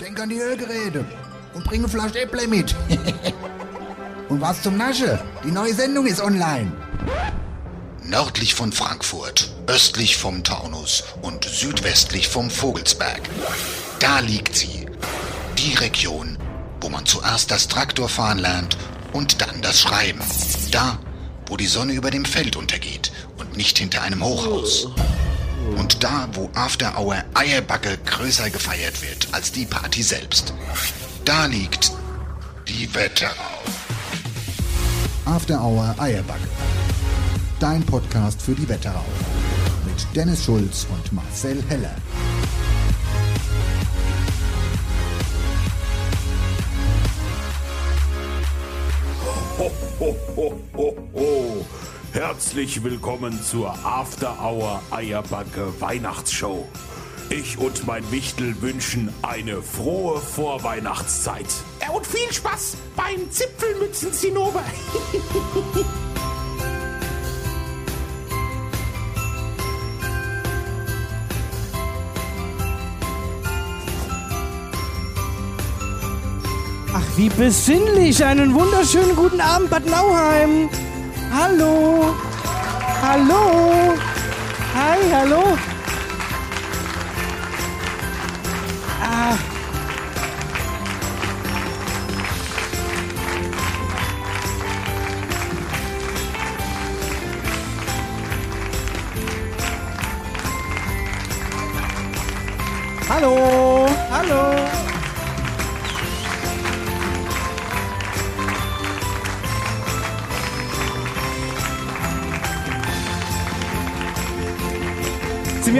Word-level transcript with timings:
Denk 0.00 0.20
an 0.20 0.30
die 0.30 0.40
Ölgeräte. 0.40 1.04
Und 1.54 1.62
bring 1.62 1.78
eine 1.78 1.88
Flasche 1.88 2.22
Äpple 2.22 2.48
mit. 2.48 2.74
und 4.28 4.40
was 4.40 4.62
zum 4.62 4.76
Nasche? 4.76 5.20
Die 5.44 5.52
neue 5.52 5.74
Sendung 5.74 6.06
ist 6.06 6.20
online. 6.20 6.72
Nördlich 8.08 8.54
von 8.54 8.70
Frankfurt, 8.70 9.50
östlich 9.66 10.16
vom 10.16 10.44
Taunus 10.44 11.02
und 11.22 11.44
südwestlich 11.44 12.28
vom 12.28 12.50
Vogelsberg. 12.50 13.20
Da 13.98 14.20
liegt 14.20 14.54
sie. 14.54 14.86
Die 15.58 15.74
Region, 15.74 16.38
wo 16.80 16.88
man 16.88 17.04
zuerst 17.04 17.50
das 17.50 17.66
Traktorfahren 17.66 18.38
lernt 18.38 18.76
und 19.12 19.40
dann 19.40 19.60
das 19.60 19.80
Schreiben. 19.80 20.20
Da, 20.70 21.00
wo 21.46 21.56
die 21.56 21.66
Sonne 21.66 21.94
über 21.94 22.12
dem 22.12 22.24
Feld 22.24 22.54
untergeht 22.54 23.10
und 23.38 23.56
nicht 23.56 23.78
hinter 23.78 24.02
einem 24.02 24.22
Hochhaus. 24.22 24.86
Und 25.76 26.04
da, 26.04 26.28
wo 26.32 26.48
After 26.54 26.96
Hour 26.96 27.24
Eierbacke 27.34 27.98
größer 27.98 28.50
gefeiert 28.50 29.02
wird 29.02 29.26
als 29.32 29.50
die 29.50 29.64
Party 29.64 30.04
selbst. 30.04 30.54
Da 31.24 31.46
liegt 31.46 31.90
die 32.68 32.94
Wetterau. 32.94 33.32
After 35.24 35.60
Hour 35.60 35.92
Eierbacke. 35.98 36.48
Dein 37.58 37.82
Podcast 37.86 38.42
für 38.42 38.54
die 38.54 38.68
Wetterau. 38.68 39.04
Mit 39.86 40.06
Dennis 40.14 40.44
Schulz 40.44 40.86
und 40.90 41.10
Marcel 41.10 41.64
Heller. 41.70 41.96
Ho, 49.58 49.70
ho, 49.98 50.16
ho, 50.36 50.60
ho, 50.76 50.96
ho. 51.14 51.66
Herzlich 52.12 52.84
willkommen 52.84 53.42
zur 53.42 53.70
After 53.82 54.36
Hour 54.38 54.82
Eierbacke 54.90 55.80
Weihnachtsshow. 55.80 56.68
Ich 57.30 57.56
und 57.56 57.86
mein 57.86 58.08
Wichtel 58.12 58.60
wünschen 58.60 59.08
eine 59.22 59.62
frohe 59.62 60.20
Vorweihnachtszeit. 60.20 61.46
Ja, 61.80 61.88
und 61.94 62.06
viel 62.06 62.30
Spaß 62.30 62.76
beim 62.96 63.30
Zipfelmützen-Zinnober. 63.30 64.62
wie 77.16 77.28
besinnlich. 77.30 78.24
Einen 78.24 78.54
wunderschönen 78.54 79.16
guten 79.16 79.40
Abend, 79.40 79.70
Bad 79.70 79.86
Nauheim. 79.86 80.68
Hallo. 81.32 82.14
Hallo. 83.02 83.94
Hi, 84.74 84.98
hallo. 85.12 85.42
Ah. 89.02 89.36
Hallo. 103.08 103.36
Hallo. 103.36 103.55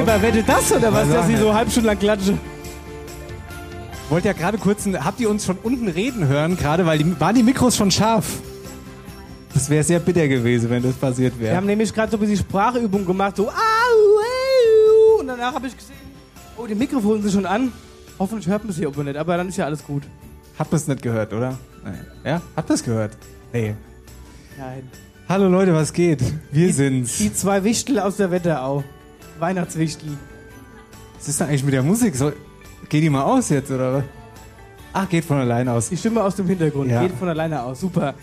Bei 0.07 0.23
Wette 0.23 0.43
das 0.43 0.73
oder 0.73 0.93
was, 0.93 1.09
dass 1.11 1.27
sie 1.27 1.37
so 1.37 1.53
halb 1.55 1.71
Stunde 1.71 1.89
lang 1.89 1.99
klatsche? 1.99 2.39
Wollt 4.09 4.25
ja 4.25 4.33
gerade 4.33 4.57
kurz, 4.59 4.87
ein- 4.87 5.05
habt 5.05 5.19
ihr 5.21 5.29
uns 5.29 5.45
von 5.45 5.59
unten 5.63 5.89
reden 5.89 6.29
hören 6.29 6.57
gerade, 6.57 6.87
weil 6.87 6.99
die, 6.99 7.21
waren 7.21 7.35
die 7.35 7.43
Mikros 7.43 7.77
schon 7.77 7.91
scharf? 7.91 8.25
Das 9.53 9.69
wäre 9.69 9.83
sehr 9.83 9.99
bitter 9.99 10.29
gewesen, 10.29 10.71
wenn 10.71 10.83
das 10.83 10.95
passiert 10.95 11.35
Wir 11.39 11.47
wäre. 11.47 11.57
haben 11.57 11.67
nämlich 11.67 11.93
gerade 11.93 12.11
so 12.13 12.17
ein 12.19 12.21
bisschen 12.21 12.37
Sprachübung 12.37 13.05
gemacht, 13.05 13.37
so 13.37 13.49
au, 13.49 15.21
und 15.21 15.27
danach 15.27 15.55
habe 15.55 15.67
ich 15.67 15.77
gesehen, 15.77 15.97
oh, 16.57 16.67
die 16.67 16.75
Mikrofone 16.75 17.23
sind 17.23 17.33
schon 17.33 17.47
an. 17.47 17.73
Hoffentlich 18.19 18.47
hört 18.49 18.65
man 18.65 18.73
sie 18.73 18.87
aber 18.87 19.03
nicht, 19.03 19.17
aber 19.17 19.37
dann 19.37 19.49
ist 19.49 19.57
ja 19.57 19.65
alles 19.65 19.83
gut. 19.85 20.03
Hat 20.59 20.71
man 20.71 20.77
es 20.81 20.87
nicht 20.87 21.03
gehört, 21.03 21.33
oder? 21.33 21.59
Nein. 21.85 22.07
Ja? 22.25 22.41
Hat 22.55 22.69
man 22.69 22.75
es 22.77 22.83
gehört? 22.85 23.17
Nee. 23.53 23.75
Nein. 24.59 24.89
Hallo 25.29 25.49
Leute, 25.49 25.75
was 25.75 25.93
geht? 25.93 26.23
Wir 26.53 26.73
sind's. 26.73 27.19
Die 27.19 27.33
zwei 27.35 27.65
Wichtel 27.65 27.99
aus 27.99 28.17
der 28.17 28.31
Wetterau. 28.31 28.85
Weihnachtswichtel. 29.39 30.11
Was 31.19 31.29
ist 31.29 31.41
denn 31.41 31.49
eigentlich 31.49 31.65
mit 31.65 31.75
der 31.75 31.83
Musik? 31.83 32.15
Soll, 32.17 32.37
geht 32.89 33.03
die 33.03 33.11
mal 33.11 33.23
aus 33.25 33.49
jetzt, 33.49 33.71
oder 33.71 33.95
was? 33.95 34.05
Ach, 34.93 35.09
geht 35.09 35.25
von 35.25 35.39
allein 35.39 35.69
aus. 35.69 35.89
Die 35.91 35.97
Stimme 35.97 36.23
aus 36.23 36.37
dem 36.37 36.47
Hintergrund 36.47 36.91
Ja. 36.91 37.03
geht 37.03 37.13
von 37.13 37.29
alleine 37.29 37.63
aus. 37.63 37.81
Super. 37.81 38.15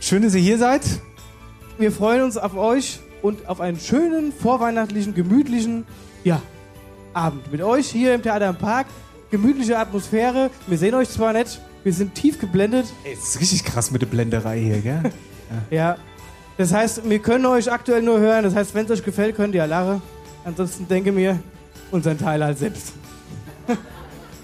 Schön, 0.00 0.22
dass 0.22 0.34
ihr 0.34 0.40
hier 0.40 0.58
seid. 0.58 0.82
Wir 1.78 1.92
freuen 1.92 2.22
uns 2.22 2.36
auf 2.36 2.56
euch 2.56 3.00
und 3.22 3.48
auf 3.48 3.60
einen 3.60 3.78
schönen, 3.78 4.32
vorweihnachtlichen, 4.32 5.14
gemütlichen 5.14 5.84
ja, 6.24 6.42
Abend 7.12 7.50
mit 7.52 7.62
euch 7.62 7.88
hier 7.88 8.14
im 8.14 8.22
Theater 8.22 8.48
im 8.48 8.56
Park. 8.56 8.86
Gemütliche 9.30 9.78
Atmosphäre. 9.78 10.50
Wir 10.66 10.78
sehen 10.78 10.94
euch 10.94 11.10
zwar 11.10 11.32
nicht, 11.32 11.60
wir 11.84 11.92
sind 11.92 12.14
tief 12.14 12.40
geblendet. 12.40 12.86
Ey, 13.04 13.14
das 13.14 13.30
ist 13.30 13.40
richtig 13.40 13.64
krass 13.64 13.90
mit 13.90 14.02
der 14.02 14.06
Blenderei 14.06 14.58
hier, 14.60 14.80
gell? 14.80 15.02
Ja. 15.70 15.96
Das 16.58 16.72
heißt, 16.72 17.08
wir 17.08 17.20
können 17.20 17.46
euch 17.46 17.70
aktuell 17.70 18.02
nur 18.02 18.18
hören. 18.18 18.42
Das 18.42 18.54
heißt, 18.54 18.74
wenn 18.74 18.84
es 18.84 18.90
euch 18.90 19.04
gefällt, 19.04 19.36
könnt 19.36 19.54
ihr 19.54 19.58
ja 19.58 19.64
lachen. 19.64 20.02
Ansonsten 20.44 20.88
denke 20.88 21.12
mir, 21.12 21.38
unseren 21.92 22.18
Teil 22.18 22.44
halt 22.44 22.58
selbst. 22.58 22.92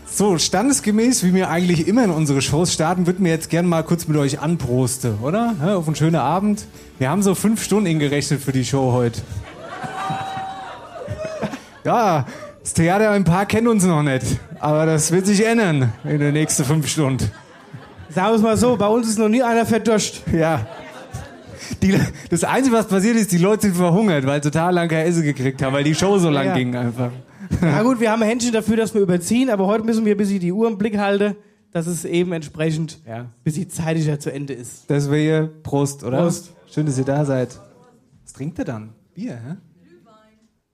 So, 0.06 0.38
standesgemäß, 0.38 1.24
wie 1.24 1.34
wir 1.34 1.50
eigentlich 1.50 1.88
immer 1.88 2.04
in 2.04 2.10
unsere 2.10 2.40
Shows 2.40 2.72
starten, 2.72 3.08
würden 3.08 3.24
wir 3.24 3.32
jetzt 3.32 3.50
gerne 3.50 3.66
mal 3.66 3.82
kurz 3.82 4.06
mit 4.06 4.16
euch 4.16 4.38
anprosten, 4.38 5.18
oder? 5.20 5.56
Ja, 5.60 5.74
auf 5.74 5.88
einen 5.88 5.96
schönen 5.96 6.14
Abend. 6.14 6.66
Wir 7.00 7.10
haben 7.10 7.20
so 7.20 7.34
fünf 7.34 7.64
Stunden 7.64 7.86
ingerechnet 7.86 8.40
für 8.40 8.52
die 8.52 8.64
Show 8.64 8.92
heute. 8.92 9.22
ja, 11.84 12.26
das 12.62 12.74
Theater 12.74 13.16
im 13.16 13.24
Park 13.24 13.48
kennt 13.48 13.66
uns 13.66 13.84
noch 13.84 14.04
nicht. 14.04 14.24
Aber 14.60 14.86
das 14.86 15.10
wird 15.10 15.26
sich 15.26 15.44
ändern 15.44 15.92
in 16.04 16.20
den 16.20 16.34
nächsten 16.34 16.64
fünf 16.64 16.86
Stunden. 16.86 17.32
Sagen 18.10 18.28
wir 18.28 18.36
es 18.36 18.42
mal 18.42 18.56
so, 18.56 18.76
bei 18.76 18.86
uns 18.86 19.08
ist 19.08 19.18
noch 19.18 19.28
nie 19.28 19.42
einer 19.42 19.66
verduscht. 19.66 20.22
Ja. 20.32 20.64
Die, 21.82 21.98
das 22.30 22.44
Einzige, 22.44 22.76
was 22.76 22.88
passiert 22.88 23.16
ist, 23.16 23.32
die 23.32 23.38
Leute 23.38 23.62
sind 23.62 23.76
verhungert, 23.76 24.26
weil 24.26 24.42
sie 24.42 24.50
total 24.50 24.74
lang 24.74 24.88
kein 24.88 25.06
Essen 25.06 25.22
gekriegt 25.22 25.62
haben, 25.62 25.72
weil 25.72 25.84
die 25.84 25.94
Show 25.94 26.18
so 26.18 26.30
lang 26.30 26.46
Ja. 26.46 26.54
ging 26.54 26.74
einfach. 26.76 27.10
Na 27.60 27.82
gut, 27.82 28.00
wir 28.00 28.10
haben 28.10 28.22
ein 28.22 28.28
Händchen 28.28 28.52
dafür, 28.52 28.76
dass 28.76 28.94
wir 28.94 29.00
überziehen, 29.02 29.50
aber 29.50 29.66
heute 29.66 29.84
müssen 29.84 30.04
wir 30.04 30.14
ein 30.14 30.18
bisschen 30.18 30.40
die 30.40 30.52
Uhr 30.52 30.66
im 30.68 30.78
Blick 30.78 30.96
halten, 30.98 31.36
dass 31.72 31.86
es 31.86 32.04
eben 32.04 32.32
entsprechend 32.32 33.00
Ja. 33.06 33.16
ein 33.22 33.30
bisschen 33.42 33.68
zeitlicher 33.68 34.18
zu 34.18 34.32
Ende 34.32 34.52
ist. 34.54 34.84
Das 34.88 35.10
wäre 35.10 35.46
Prost, 35.48 36.04
oder? 36.04 36.18
Prost. 36.22 36.52
Schön, 36.72 36.86
dass 36.86 36.98
ihr 36.98 37.04
da 37.04 37.24
seid. 37.24 37.58
Was 38.22 38.32
trinkt 38.32 38.58
ihr 38.58 38.64
dann? 38.64 38.90
Bier, 39.14 39.32
hä? 39.34 39.56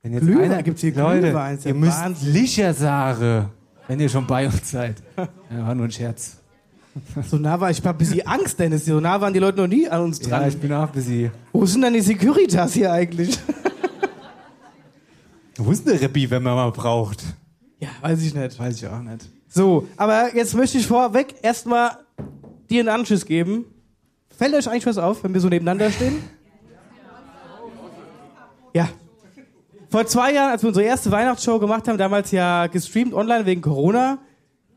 Wenn 0.03 0.15
jetzt 0.15 0.23
Glühwein, 0.25 0.51
einer, 0.53 0.63
gibt's 0.63 0.81
hier 0.81 0.95
Leute, 0.95 1.21
Glühwein, 1.29 1.59
ihr 1.63 1.75
müsst 1.75 2.01
Wahnsinn. 2.01 2.33
Licher 2.33 2.73
sagen, 2.73 3.51
wenn 3.87 4.01
ihr 4.01 4.09
schon 4.09 4.27
bei 4.27 4.47
uns 4.47 4.71
seid. 4.71 4.97
Ja, 5.17 5.67
war 5.67 5.75
nur 5.75 5.87
ein 5.87 5.91
Scherz. 5.91 6.40
So 7.29 7.37
nah 7.37 7.61
war 7.61 7.71
ich, 7.71 7.79
hab 7.79 7.95
ein 7.95 7.99
bisschen 7.99 8.27
Angst, 8.27 8.59
Dennis. 8.59 8.85
So 8.85 8.99
nah 8.99 9.21
waren 9.21 9.33
die 9.33 9.39
Leute 9.39 9.59
noch 9.59 9.69
nie 9.69 9.89
an 9.89 10.03
uns 10.03 10.19
dran. 10.19 10.43
Ja, 10.43 10.49
ich 10.49 10.59
bin 10.59 10.73
auch 10.73 10.87
ein 10.87 10.93
bisschen... 10.93 11.31
Wo 11.53 11.65
sind 11.65 11.83
denn 11.83 11.93
die 11.93 12.01
Securitas 12.01 12.73
hier 12.73 12.93
eigentlich? 12.93 13.39
Wo 15.57 15.71
ist 15.71 15.87
denn 15.87 15.93
der 15.93 16.03
Reppi, 16.03 16.29
wenn 16.31 16.43
man 16.43 16.55
mal 16.55 16.71
braucht? 16.73 17.23
ja, 17.81 17.89
weiß 18.01 18.23
ich 18.23 18.35
nicht. 18.35 18.59
Weiß 18.59 18.77
ich 18.77 18.87
auch 18.87 19.01
nicht. 19.01 19.29
So, 19.49 19.89
aber 19.97 20.35
jetzt 20.35 20.55
möchte 20.55 20.79
ich 20.79 20.87
vorweg 20.87 21.35
erstmal 21.43 21.99
dir 22.69 22.81
einen 22.81 22.89
Anschiss 22.89 23.27
geben. 23.27 23.65
Fällt 24.37 24.55
euch 24.55 24.69
eigentlich 24.69 24.87
was 24.87 24.99
auf, 24.99 25.25
wenn 25.25 25.35
wir 25.35 25.41
so 25.41 25.49
nebeneinander 25.49 25.91
stehen? 25.91 26.23
Ja. 28.73 28.89
Vor 29.89 30.07
zwei 30.07 30.33
Jahren, 30.33 30.53
als 30.53 30.63
wir 30.63 30.69
unsere 30.69 30.87
erste 30.87 31.11
Weihnachtsshow 31.11 31.59
gemacht 31.59 31.89
haben, 31.89 31.99
damals 31.99 32.31
ja 32.31 32.69
gestreamt 32.69 33.13
online 33.13 33.45
wegen 33.45 33.61
Corona, 33.61 34.19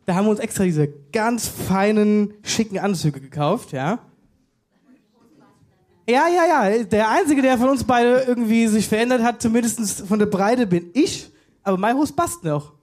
da 0.05 0.15
haben 0.15 0.25
wir 0.25 0.31
uns 0.31 0.39
extra 0.39 0.63
diese 0.63 0.89
ganz 1.11 1.47
feinen, 1.47 2.33
schicken 2.43 2.79
Anzüge 2.79 3.21
gekauft, 3.21 3.71
ja. 3.71 3.99
Ja, 6.09 6.25
ja, 6.27 6.69
ja. 6.69 6.83
Der 6.83 7.09
Einzige, 7.09 7.41
der 7.41 7.57
von 7.57 7.69
uns 7.69 7.83
beide 7.85 8.23
irgendwie 8.27 8.67
sich 8.67 8.87
verändert 8.87 9.23
hat, 9.23 9.41
zumindest 9.41 10.05
von 10.05 10.19
der 10.19 10.25
Breite, 10.25 10.67
bin 10.67 10.89
ich. 10.93 11.31
Aber 11.63 11.77
mein 11.77 11.95
Hose 11.95 12.11
passt 12.13 12.43
noch. 12.43 12.73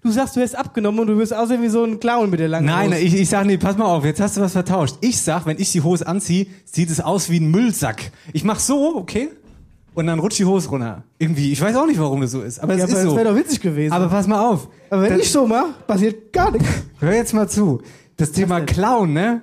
Du 0.00 0.10
sagst, 0.10 0.36
du 0.36 0.40
hast 0.40 0.56
abgenommen 0.56 1.00
und 1.00 1.06
du 1.08 1.18
wirst 1.18 1.34
aussehen 1.34 1.62
wie 1.62 1.68
so 1.68 1.84
ein 1.84 2.00
Clown 2.00 2.30
mit 2.30 2.40
der 2.40 2.48
langen 2.48 2.66
Nein, 2.66 2.90
Hose. 2.90 3.00
ich, 3.00 3.14
ich 3.14 3.28
sag, 3.28 3.46
nee, 3.46 3.58
pass 3.58 3.76
mal 3.76 3.84
auf, 3.84 4.04
jetzt 4.04 4.20
hast 4.20 4.36
du 4.36 4.40
was 4.40 4.52
vertauscht. 4.52 4.96
Ich 5.00 5.20
sag, 5.20 5.46
wenn 5.46 5.58
ich 5.58 5.70
die 5.72 5.82
Hose 5.82 6.06
anziehe, 6.06 6.46
sieht 6.64 6.90
es 6.90 7.00
aus 7.00 7.30
wie 7.30 7.40
ein 7.40 7.50
Müllsack. 7.50 8.12
Ich 8.32 8.44
mach 8.44 8.58
so, 8.58 8.96
okay? 8.96 9.28
Und 9.98 10.06
dann 10.06 10.20
rutscht 10.20 10.38
die 10.38 10.44
Hose 10.44 10.68
runter. 10.68 11.02
Irgendwie, 11.18 11.50
ich 11.50 11.60
weiß 11.60 11.74
auch 11.74 11.86
nicht, 11.86 11.98
warum 11.98 12.20
das 12.20 12.30
so 12.30 12.40
ist, 12.42 12.60
aber 12.60 12.74
es 12.74 12.78
ja, 12.78 12.84
ist 12.84 12.92
aber 12.92 13.02
das 13.02 13.10
so. 13.10 13.16
wäre 13.16 13.28
doch 13.30 13.34
witzig 13.36 13.60
gewesen. 13.60 13.92
Aber 13.92 14.06
pass 14.06 14.28
mal 14.28 14.40
auf. 14.48 14.68
Aber 14.90 15.02
wenn 15.02 15.10
Das- 15.14 15.22
ich 15.22 15.32
so 15.32 15.44
mache, 15.44 15.74
passiert 15.88 16.32
gar 16.32 16.52
nichts. 16.52 16.68
Hör 17.00 17.12
jetzt 17.12 17.34
mal 17.34 17.48
zu. 17.48 17.82
Das 18.16 18.30
Thema 18.30 18.58
denn? 18.58 18.66
Clown, 18.66 19.12
ne? 19.12 19.42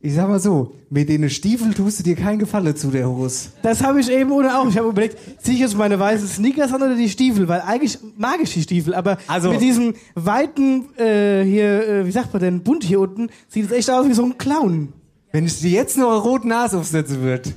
Ich 0.00 0.14
sag 0.14 0.26
mal 0.28 0.40
so, 0.40 0.72
mit 0.88 1.08
den 1.10 1.28
Stiefeln 1.28 1.74
tust 1.74 1.98
du 1.98 2.02
dir 2.04 2.16
keinen 2.16 2.38
Gefallen 2.38 2.74
zu 2.76 2.90
der 2.90 3.08
Hose. 3.10 3.48
Das 3.62 3.82
habe 3.82 4.00
ich 4.00 4.10
eben 4.10 4.30
ohne 4.32 4.56
auch. 4.58 4.66
Ich 4.68 4.78
habe 4.78 4.88
überlegt, 4.88 5.18
ziehe 5.42 5.56
ich 5.56 5.60
jetzt 5.60 5.76
meine 5.76 5.98
weißen 5.98 6.26
Sneakers 6.28 6.72
an 6.72 6.80
oder 6.82 6.94
die 6.94 7.08
Stiefel? 7.10 7.46
Weil 7.48 7.60
eigentlich 7.60 7.98
mag 8.16 8.36
ich 8.42 8.54
die 8.54 8.62
Stiefel, 8.62 8.94
aber 8.94 9.18
Also- 9.26 9.50
mit 9.50 9.60
diesem 9.60 9.92
weiten, 10.14 10.86
äh, 10.96 11.42
hier, 11.44 11.86
äh, 11.88 12.06
wie 12.06 12.10
sagt 12.12 12.32
man 12.32 12.40
denn, 12.40 12.62
bunt 12.62 12.84
hier 12.84 13.00
unten, 13.00 13.28
sieht 13.48 13.66
es 13.66 13.72
echt 13.72 13.90
aus 13.90 14.08
wie 14.08 14.14
so 14.14 14.24
ein 14.24 14.38
Clown. 14.38 14.94
Wenn 15.32 15.44
ich 15.44 15.60
dir 15.60 15.70
jetzt 15.72 15.98
noch 15.98 16.08
eine 16.10 16.18
rote 16.20 16.48
Nase 16.48 16.78
aufsetzen 16.78 17.20
würde. 17.20 17.50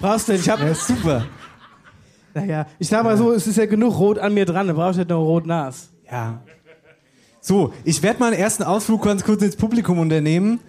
Brauchst 0.00 0.28
du 0.28 0.32
nicht. 0.32 0.42
Ich 0.42 0.48
hab, 0.50 0.60
Ja, 0.60 0.74
super. 0.74 1.26
Naja, 2.34 2.66
ich 2.78 2.88
sag 2.88 3.04
mal 3.04 3.16
so, 3.16 3.32
es 3.32 3.46
ist 3.46 3.56
ja 3.56 3.66
genug 3.66 3.98
rot 3.98 4.18
an 4.18 4.34
mir 4.34 4.44
dran, 4.46 4.66
da 4.66 4.72
brauchst 4.72 4.96
du 4.96 5.00
nicht 5.00 5.10
noch 5.10 5.22
rot 5.24 5.46
Nas. 5.46 5.88
Ja. 6.10 6.42
So, 7.40 7.72
ich 7.84 8.02
werde 8.02 8.20
mal 8.20 8.26
einen 8.32 8.36
ersten 8.40 8.62
Ausflug 8.62 9.02
ganz 9.04 9.24
kurz 9.24 9.42
ins 9.42 9.56
Publikum 9.56 9.98
unternehmen. 9.98 10.60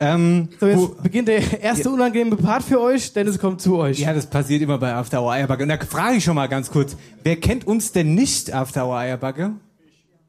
Ähm, 0.00 0.48
So, 0.58 0.66
jetzt 0.66 0.78
wo- 0.78 0.88
beginnt 1.02 1.28
der 1.28 1.60
erste 1.62 1.90
unangenehme 1.90 2.36
Part 2.36 2.62
für 2.64 2.80
euch, 2.80 3.12
denn 3.12 3.28
es 3.28 3.38
kommt 3.38 3.60
zu 3.60 3.76
euch. 3.76 3.98
ja, 4.00 4.12
das 4.12 4.26
passiert 4.26 4.62
immer 4.62 4.78
bei 4.78 4.92
After 4.94 5.22
Hour 5.22 5.32
Eierbacke. 5.32 5.62
Und 5.62 5.68
da 5.68 5.76
frage 5.78 6.16
ich 6.16 6.24
schon 6.24 6.34
mal 6.34 6.48
ganz 6.48 6.70
kurz, 6.70 6.96
wer 7.22 7.36
kennt 7.36 7.66
uns 7.66 7.92
denn 7.92 8.14
nicht 8.14 8.52
After 8.52 8.86
Hour 8.86 8.96
Eierbacke? 8.96 9.52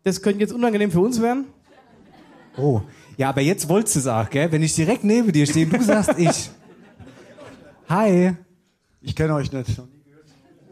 Das 0.03 0.21
könnte 0.21 0.41
jetzt 0.41 0.53
unangenehm 0.53 0.91
für 0.91 0.99
uns 0.99 1.21
werden. 1.21 1.45
Oh. 2.57 2.81
Ja, 3.17 3.29
aber 3.29 3.41
jetzt 3.41 3.69
wolltest 3.69 3.95
du 3.95 3.99
es 3.99 4.07
auch, 4.07 4.29
gell? 4.29 4.51
Wenn 4.51 4.61
ich 4.61 4.75
direkt 4.75 5.03
neben 5.05 5.31
dir 5.31 5.45
stehe, 5.47 5.65
du 5.65 5.81
sagst 5.81 6.19
ich. 6.19 6.49
Hi. 7.89 8.33
Ich 9.01 9.15
kenne 9.15 9.33
euch 9.35 9.51
nicht. 9.51 9.81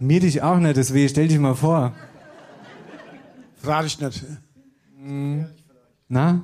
Mir 0.02 0.20
dich 0.20 0.42
auch 0.42 0.58
nicht, 0.58 0.78
deswegen 0.78 1.08
stell 1.10 1.28
dich 1.28 1.38
mal 1.38 1.54
vor. 1.54 1.94
Frage 3.62 3.86
ich 3.86 4.00
nicht. 4.02 4.26
Na? 6.08 6.42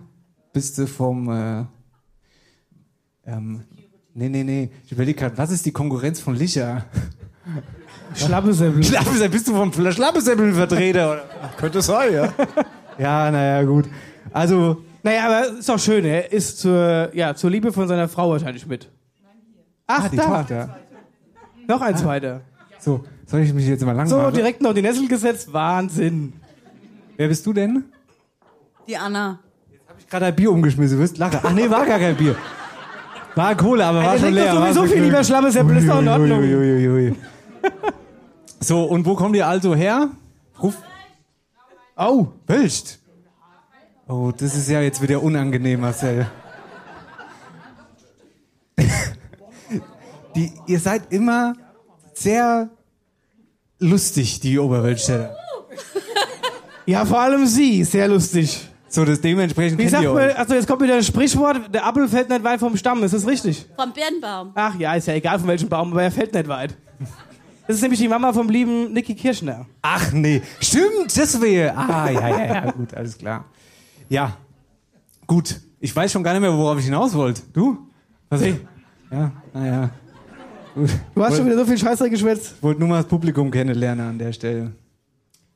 Bist 0.54 0.78
du 0.78 0.86
vom, 0.86 1.28
äh, 1.32 1.66
ähm, 3.26 3.64
nee, 4.14 4.30
nee, 4.30 4.44
nee. 4.44 4.70
Ich 4.86 4.92
überlege 4.92 5.18
gerade, 5.20 5.36
was 5.40 5.50
ist 5.50 5.66
die 5.66 5.72
Konkurrenz 5.72 6.20
von 6.20 6.36
Licher? 6.36 6.86
Schlappesäppel. 8.14 8.84
Schlappesäppel, 8.84 9.30
bist 9.30 9.48
du 9.48 9.56
vom 9.56 9.74
Schlappesäppel-Vertreter, 9.74 11.14
oder? 11.14 11.26
Könnte 11.58 11.82
sein, 11.82 12.14
ja. 12.14 12.34
Ja, 13.00 13.32
naja, 13.32 13.64
gut. 13.64 13.90
Also, 14.32 14.84
Naja, 15.02 15.26
aber 15.26 15.58
ist 15.58 15.68
doch 15.68 15.80
schön, 15.80 16.06
er 16.06 16.32
ist 16.32 16.60
zur, 16.60 17.10
ja, 17.16 17.34
zur 17.34 17.50
Liebe 17.50 17.74
von 17.74 17.88
seiner 17.88 18.08
Frau 18.08 18.30
wahrscheinlich 18.30 18.68
mit. 18.68 18.88
Ach, 19.88 20.04
ah, 20.04 20.10
die 20.10 20.18
da. 20.18 20.24
Tochter. 20.24 20.80
Noch 21.68 21.82
eins 21.82 22.06
weiter. 22.06 22.42
So, 22.78 23.04
soll 23.28 23.42
ich 23.42 23.54
mich 23.54 23.68
jetzt 23.68 23.86
mal 23.86 23.92
lang 23.96 24.08
So, 24.08 24.18
machen? 24.18 24.34
direkt 24.34 24.62
noch 24.62 24.74
die 24.74 24.82
Nessel 24.82 25.08
gesetzt. 25.08 25.54
Wahnsinn. 25.54 26.34
Wer 27.16 27.28
bist 27.28 27.46
du 27.46 27.54
denn? 27.54 27.86
Die 28.88 28.98
Anna. 28.98 29.40
Hab 29.88 30.00
ich 30.00 30.08
gerade 30.10 30.26
ein 30.26 30.36
Bier 30.36 30.52
umgeschmissen, 30.52 30.98
du 30.98 31.04
wirst 31.04 31.18
lachen. 31.20 31.40
Ach 31.44 31.52
nee, 31.54 31.70
war 31.70 31.86
gar 31.86 32.00
kein 32.00 32.16
Bier. 32.16 32.36
War 33.36 33.56
Cola, 33.56 33.90
aber 33.90 34.04
war 34.04 34.14
Er 34.14 34.20
schon 34.20 34.34
leer. 34.34 34.56
sowieso 34.56 34.86
viel 34.86 35.04
lieber 35.04 35.24
Schlappesäppel, 35.24 35.78
ist 35.78 35.88
doch 35.88 36.00
in 36.02 36.08
Ordnung. 36.08 36.40
Ui, 36.40 36.56
ui, 36.56 36.88
ui, 36.88 37.10
ui. 37.10 37.16
So, 38.60 38.86
und 38.86 39.06
wo 39.06 39.14
kommt 39.14 39.36
ihr 39.36 39.48
also 39.48 39.76
her? 39.76 40.10
Ruf. 40.62 40.76
Oh, 41.96 42.28
Wölst. 42.48 42.98
Oh, 44.08 44.32
das 44.36 44.56
ist 44.56 44.68
ja 44.70 44.82
jetzt 44.82 45.02
wieder 45.04 45.22
unangenehm, 45.22 45.82
Marcel. 45.82 46.26
Die, 50.36 50.52
ihr 50.68 50.80
seid 50.80 51.12
immer 51.12 51.54
sehr 52.14 52.70
lustig, 53.80 54.40
die 54.40 54.58
Oberweltstädter. 54.60 55.36
ja, 56.86 57.06
vor 57.06 57.20
allem 57.20 57.46
sie, 57.46 57.84
sehr 57.84 58.08
lustig. 58.08 58.68
So, 58.90 59.04
das 59.04 59.20
dementsprechend 59.20 59.80
Wie 59.80 59.88
sagt 59.88 60.06
man, 60.06 60.32
also 60.32 60.54
jetzt 60.54 60.68
kommt 60.68 60.82
wieder 60.82 60.96
ein 60.96 61.04
Sprichwort, 61.04 61.74
der 61.74 61.86
Apfel 61.86 62.08
fällt 62.08 62.30
nicht 62.30 62.44
weit 62.44 62.60
vom 62.60 62.78
Stamm, 62.78 63.04
ist 63.04 63.14
das 63.14 63.28
richtig? 63.28 63.66
Vom 63.76 63.92
Birnbaum. 63.92 64.52
Ach 64.56 64.76
ja, 64.80 64.94
ist 64.96 65.08
ja 65.08 65.14
egal 65.14 65.40
von 65.40 65.48
welchem 65.50 65.68
Baum, 65.68 65.92
aber 65.92 66.04
er 66.04 66.12
fällt 66.12 66.34
nicht 66.34 66.48
weit. 66.48 66.76
Das 67.68 67.76
ist 67.76 67.82
nämlich 67.82 68.00
die 68.00 68.08
Mama 68.08 68.32
vom 68.32 68.50
lieben 68.50 68.94
Niki 68.94 69.14
Kirschner. 69.14 69.66
Ach 69.82 70.14
nee, 70.14 70.42
stimmt, 70.62 71.16
das 71.16 71.42
wäre. 71.42 71.76
Ah, 71.76 72.10
ja, 72.10 72.30
ja, 72.30 72.46
ja, 72.46 72.72
gut, 72.72 72.94
alles 72.94 73.18
klar. 73.18 73.44
Ja, 74.08 74.38
gut. 75.28 75.60
Ich 75.80 75.94
weiß 75.94 76.12
schon 76.12 76.24
gar 76.24 76.32
nicht 76.32 76.42
mehr, 76.42 76.54
worauf 76.54 76.80
ich 76.80 76.86
hinaus 76.86 77.14
wollte. 77.14 77.42
Du? 77.54 77.78
Was? 78.30 78.40
Nee. 78.40 78.60
Ja, 79.12 79.32
naja. 79.54 79.82
Gut. 79.82 79.92
Du 81.16 81.24
hast 81.24 81.38
schon 81.38 81.46
wieder 81.46 81.58
so 81.58 81.66
viel 81.66 81.78
Scheiße 81.78 82.10
geschwätzt. 82.10 82.62
Wollte 82.62 82.80
nur 82.80 82.90
mal 82.90 82.98
das 82.98 83.08
Publikum 83.08 83.50
kennenlernen 83.50 84.10
an 84.10 84.20
der 84.20 84.32
Stelle. 84.32 84.72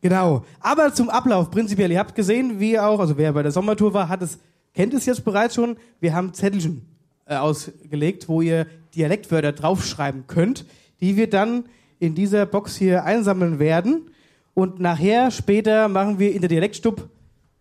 Genau. 0.01 0.43
Aber 0.59 0.93
zum 0.93 1.09
Ablauf 1.09 1.51
prinzipiell. 1.51 1.91
Ihr 1.91 1.99
habt 1.99 2.15
gesehen, 2.15 2.59
wie 2.59 2.79
auch, 2.79 2.99
also 2.99 3.17
wer 3.17 3.31
bei 3.33 3.43
der 3.43 3.51
Sommertour 3.51 3.93
war, 3.93 4.09
hat 4.09 4.21
es, 4.23 4.39
kennt 4.73 4.93
es 4.93 5.05
jetzt 5.05 5.23
bereits 5.23 5.55
schon. 5.55 5.77
Wir 5.99 6.15
haben 6.15 6.33
Zettelchen 6.33 6.81
äh, 7.25 7.35
ausgelegt, 7.35 8.27
wo 8.27 8.41
ihr 8.41 8.65
Dialektwörter 8.95 9.51
draufschreiben 9.51 10.25
könnt, 10.25 10.65
die 11.01 11.15
wir 11.17 11.29
dann 11.29 11.65
in 11.99 12.15
dieser 12.15 12.47
Box 12.47 12.75
hier 12.75 13.03
einsammeln 13.03 13.59
werden. 13.59 14.09
Und 14.55 14.79
nachher, 14.79 15.29
später, 15.29 15.87
machen 15.87 16.17
wir 16.17 16.33
in 16.33 16.41
der 16.41 16.49
Dialektstub, 16.49 17.07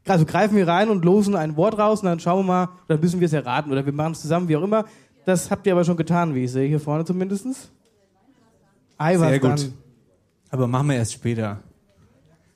also 0.08 0.24
greifen 0.24 0.56
wir 0.56 0.66
rein 0.66 0.88
und 0.88 1.04
losen 1.04 1.36
ein 1.36 1.56
Wort 1.56 1.78
raus 1.78 2.00
und 2.00 2.06
dann 2.06 2.20
schauen 2.20 2.40
wir 2.40 2.52
mal, 2.52 2.68
oder 2.88 2.98
müssen 2.98 3.20
wir 3.20 3.26
es 3.26 3.32
erraten 3.32 3.70
oder 3.70 3.84
wir 3.84 3.92
machen 3.92 4.12
es 4.12 4.22
zusammen, 4.22 4.48
wie 4.48 4.56
auch 4.56 4.62
immer. 4.62 4.86
Das 5.30 5.48
habt 5.48 5.64
ihr 5.64 5.72
aber 5.74 5.84
schon 5.84 5.96
getan, 5.96 6.34
wie 6.34 6.42
ich 6.42 6.50
sehe, 6.50 6.66
hier 6.66 6.80
vorne 6.80 7.04
zumindest. 7.04 7.46
Ei, 8.98 9.16
was 9.16 9.28
Sehr 9.28 9.38
gut. 9.38 9.50
dann? 9.50 9.72
Aber 10.50 10.66
machen 10.66 10.88
wir 10.88 10.96
erst 10.96 11.12
später. 11.12 11.60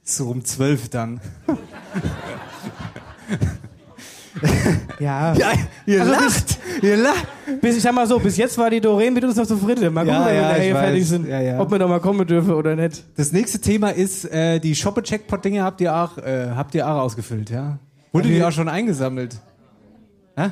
So 0.03 0.29
um 0.29 0.45
zwölf 0.45 0.89
dann. 0.89 1.21
Ja. 4.99 5.35
Ja, 5.35 5.53
ihr 5.87 6.01
Also 6.01 6.13
lacht! 6.13 6.59
Ihr 6.83 6.97
lacht! 6.97 7.27
Bis, 7.61 7.77
ich 7.77 7.83
sag 7.83 7.95
mal 7.95 8.07
so, 8.07 8.19
bis 8.19 8.37
jetzt 8.37 8.59
war 8.59 8.69
die 8.69 8.81
Doreen 8.81 9.15
mit 9.15 9.23
uns 9.23 9.37
noch 9.37 9.47
zufrieden. 9.47 9.93
Mal 9.95 10.05
Ja, 10.07 10.19
gucken, 10.19 10.29
wenn 10.29 10.43
ja, 10.43 10.49
wir 10.51 10.57
ich 10.59 10.63
hier 10.65 10.75
weiß. 10.75 10.83
fertig 10.85 11.09
sind, 11.09 11.29
Ja, 11.29 11.41
ja. 11.41 11.61
ob 11.61 11.71
wir 11.71 11.79
noch 11.79 11.89
mal 11.89 12.01
kommen 12.01 12.27
dürfen 12.27 12.51
oder 12.53 12.75
nicht. 12.75 13.05
Das 13.17 13.31
nächste 13.33 13.61
Thema 13.61 13.91
ist, 13.91 14.25
äh, 14.25 14.59
die 14.59 14.75
Shoppe-Checkpot-Dinge 14.75 15.63
habt 15.63 15.81
ihr 15.81 15.95
auch, 15.95 16.19
äh, 16.19 16.49
habt 16.57 16.75
ihr 16.75 16.87
auch 16.89 17.01
ausgefüllt, 17.03 17.51
ja? 17.51 17.79
Wurde 18.13 18.29
die 18.29 18.43
auch 18.43 18.51
schon 18.51 18.69
eingesammelt? 18.69 19.37
Hä? 20.37 20.51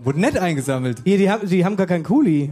Wurde 0.00 0.20
nicht 0.20 0.38
eingesammelt. 0.38 1.02
Hier, 1.04 1.18
die 1.18 1.30
haben, 1.30 1.48
die 1.48 1.64
haben 1.64 1.76
gar 1.76 1.86
keinen 1.86 2.04
Kuli. 2.04 2.50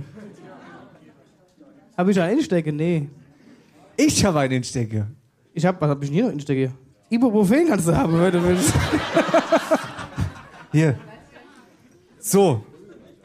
Hab 1.97 2.09
ich 2.09 2.21
einen 2.21 2.39
Instecke? 2.39 2.73
Nee. 2.73 3.09
Ich 3.97 4.25
habe 4.25 4.41
einen 4.41 4.63
Stecke. 4.63 5.07
Ich 5.55 5.65
hab, 5.65 5.81
was 5.81 5.89
hab 5.89 6.03
ich 6.03 6.09
denn 6.11 6.15
hier 6.15 6.25
noch 6.27 6.33
Instecke? 6.33 6.73
Ibuprofen 7.09 7.69
kannst 7.69 7.89
du 7.89 7.97
haben, 7.97 8.21
wenn 8.21 8.33
du 8.33 8.43
willst. 8.43 8.75
Hier. 10.73 10.99
So. 12.19 12.65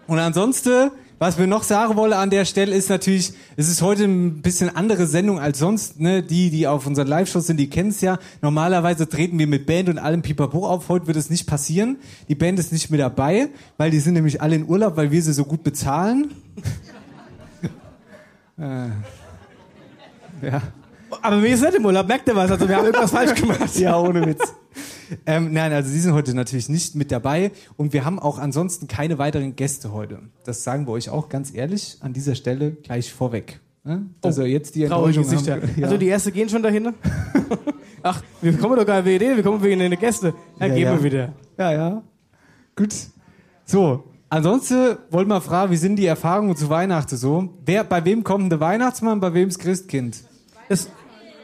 Und 0.07 0.19
ansonsten, 0.19 0.91
was 1.21 1.37
wir 1.37 1.45
noch 1.45 1.61
sagen 1.61 1.97
wollen 1.97 2.13
an 2.13 2.31
der 2.31 2.45
Stelle, 2.45 2.75
ist 2.75 2.89
natürlich, 2.89 3.33
es 3.55 3.69
ist 3.69 3.83
heute 3.83 4.05
ein 4.05 4.41
bisschen 4.41 4.75
andere 4.75 5.05
Sendung 5.05 5.39
als 5.39 5.59
sonst. 5.59 5.99
Ne? 5.99 6.23
Die, 6.23 6.49
die 6.49 6.65
auf 6.65 6.87
unseren 6.87 7.05
Live-Shows 7.05 7.45
sind, 7.45 7.57
die 7.57 7.69
kennen 7.69 7.89
es 7.89 8.01
ja. 8.01 8.17
Normalerweise 8.41 9.07
treten 9.07 9.37
wir 9.37 9.45
mit 9.45 9.67
Band 9.67 9.87
und 9.87 9.99
allem 9.99 10.23
Pipapo 10.23 10.67
auf. 10.67 10.89
Heute 10.89 11.05
wird 11.05 11.17
es 11.17 11.29
nicht 11.29 11.45
passieren. 11.45 11.97
Die 12.27 12.33
Band 12.33 12.57
ist 12.57 12.71
nicht 12.71 12.89
mit 12.89 12.99
dabei, 12.99 13.49
weil 13.77 13.91
die 13.91 13.99
sind 13.99 14.15
nämlich 14.15 14.41
alle 14.41 14.55
in 14.55 14.67
Urlaub, 14.67 14.97
weil 14.97 15.11
wir 15.11 15.21
sie 15.21 15.33
so 15.33 15.45
gut 15.45 15.61
bezahlen. 15.61 16.33
äh. 18.57 18.87
Ja. 20.41 20.63
Aber 21.21 21.35
mir 21.35 21.49
ist 21.49 21.61
nicht 21.61 21.75
im 21.75 21.85
Urlaub, 21.85 22.07
merkt 22.07 22.27
ihr 22.29 22.35
was? 22.35 22.49
Also 22.49 22.67
wir 22.67 22.77
haben 22.77 22.85
irgendwas 22.85 23.11
falsch 23.11 23.39
gemacht. 23.39 23.77
Ja, 23.77 23.95
ohne 23.95 24.25
Witz. 24.25 24.55
Ähm, 25.25 25.53
nein, 25.53 25.72
also 25.74 25.89
Sie 25.89 26.00
sind 26.00 26.13
heute 26.13 26.34
natürlich 26.34 26.70
nicht 26.70 26.96
mit 26.96 27.12
dabei 27.12 27.51
und 27.77 27.94
wir 27.94 28.06
haben 28.06 28.20
auch 28.20 28.39
ansonsten 28.39 28.88
keine 28.88 29.18
weiteren 29.18 29.56
Gäste 29.56 29.91
heute. 29.91 30.20
Das 30.44 30.63
sagen 30.63 30.88
wir 30.88 30.91
euch 30.91 31.10
auch 31.10 31.30
ganz 31.30 31.53
ehrlich 31.53 31.98
an 32.01 32.13
dieser 32.13 32.36
Stelle 32.36 32.72
gleich 32.72 33.13
vorweg. 33.13 33.60
Ne? 33.84 34.06
Also 34.22 34.44
jetzt 34.44 34.75
die 34.75 34.84
Enttäuschung 34.84 35.24
Gesichter. 35.24 35.53
haben, 35.56 35.70
ja. 35.75 35.86
Also 35.86 35.98
die 35.98 36.08
erste 36.08 36.32
gehen 36.32 36.50
schon 36.50 36.62
dahin. 36.62 36.94
Ach, 38.03 38.22
wir 38.41 38.58
kommen 38.58 38.75
doch 38.75 38.86
gar 38.86 39.01
nicht 39.01 39.20
wir 39.22 39.44
kommen 39.44 39.63
wegen 39.63 39.80
den 39.80 39.98
Gäste. 40.00 40.34
Dann 40.60 40.70
Ja, 40.70 40.75
gehen 40.75 40.84
ja. 40.86 40.94
wir 40.94 41.03
wieder. 41.03 41.34
Ja, 41.58 41.72
ja. 41.72 42.03
Gut. 42.75 42.94
So, 43.65 44.03
ansonsten 44.30 44.98
wollen 45.10 45.27
wir 45.27 45.41
fragen, 45.41 45.72
wie 45.72 45.77
sind 45.77 45.96
die 45.96 46.06
Erfahrungen 46.06 46.56
zu 46.56 46.70
Weihnachten 46.70 47.18
so? 47.18 47.50
Wer, 47.65 47.84
bei 47.84 48.03
wem 48.06 48.24
kommt 48.24 48.51
der 48.51 48.60
Weihnachtsmann, 48.60 49.20
bei 49.20 49.34
wem 49.34 49.50
das 49.50 49.58
Christkind? 49.58 50.24
Das, 50.70 50.88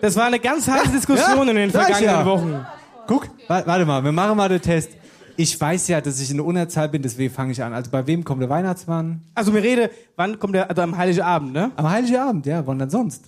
das 0.02 0.16
war 0.16 0.26
eine 0.26 0.40
ganz 0.40 0.68
heiße 0.68 0.92
Diskussion 0.92 1.48
in 1.50 1.56
den 1.56 1.72
vergangenen. 1.72 2.26
Wochen. 2.26 2.66
Guck, 3.08 3.28
wa- 3.48 3.64
warte 3.66 3.86
mal, 3.86 4.04
wir 4.04 4.12
machen 4.12 4.38
mal 4.38 4.50
den 4.50 4.62
Test. 4.62 4.92
Ich 5.40 5.60
weiß 5.60 5.88
ja, 5.90 6.02
dass 6.02 6.20
ich 6.20 6.32
in 6.32 6.38
der 6.38 6.46
Unterzahl 6.46 6.90
bin, 6.90 7.02
deswegen 7.04 7.34
fange 7.34 7.52
ich 7.52 7.64
an. 7.64 7.72
Also 7.74 7.92
bei 7.92 8.06
wem 8.08 8.24
kommt 8.24 8.42
der 8.42 8.50
Weihnachtsmann? 8.50 9.22
Also 9.36 9.52
mir 9.52 9.62
rede, 9.62 9.92
wann 10.16 10.40
kommt 10.40 10.56
der, 10.56 10.68
also 10.70 10.82
am 10.82 10.98
Heiligen 10.98 11.22
Abend, 11.22 11.54
ne? 11.54 11.72
Am 11.76 11.88
Heiligen 11.90 12.18
Abend, 12.18 12.46
ja, 12.48 12.66
wann 12.66 12.80
denn 12.80 12.90
sonst? 12.90 13.26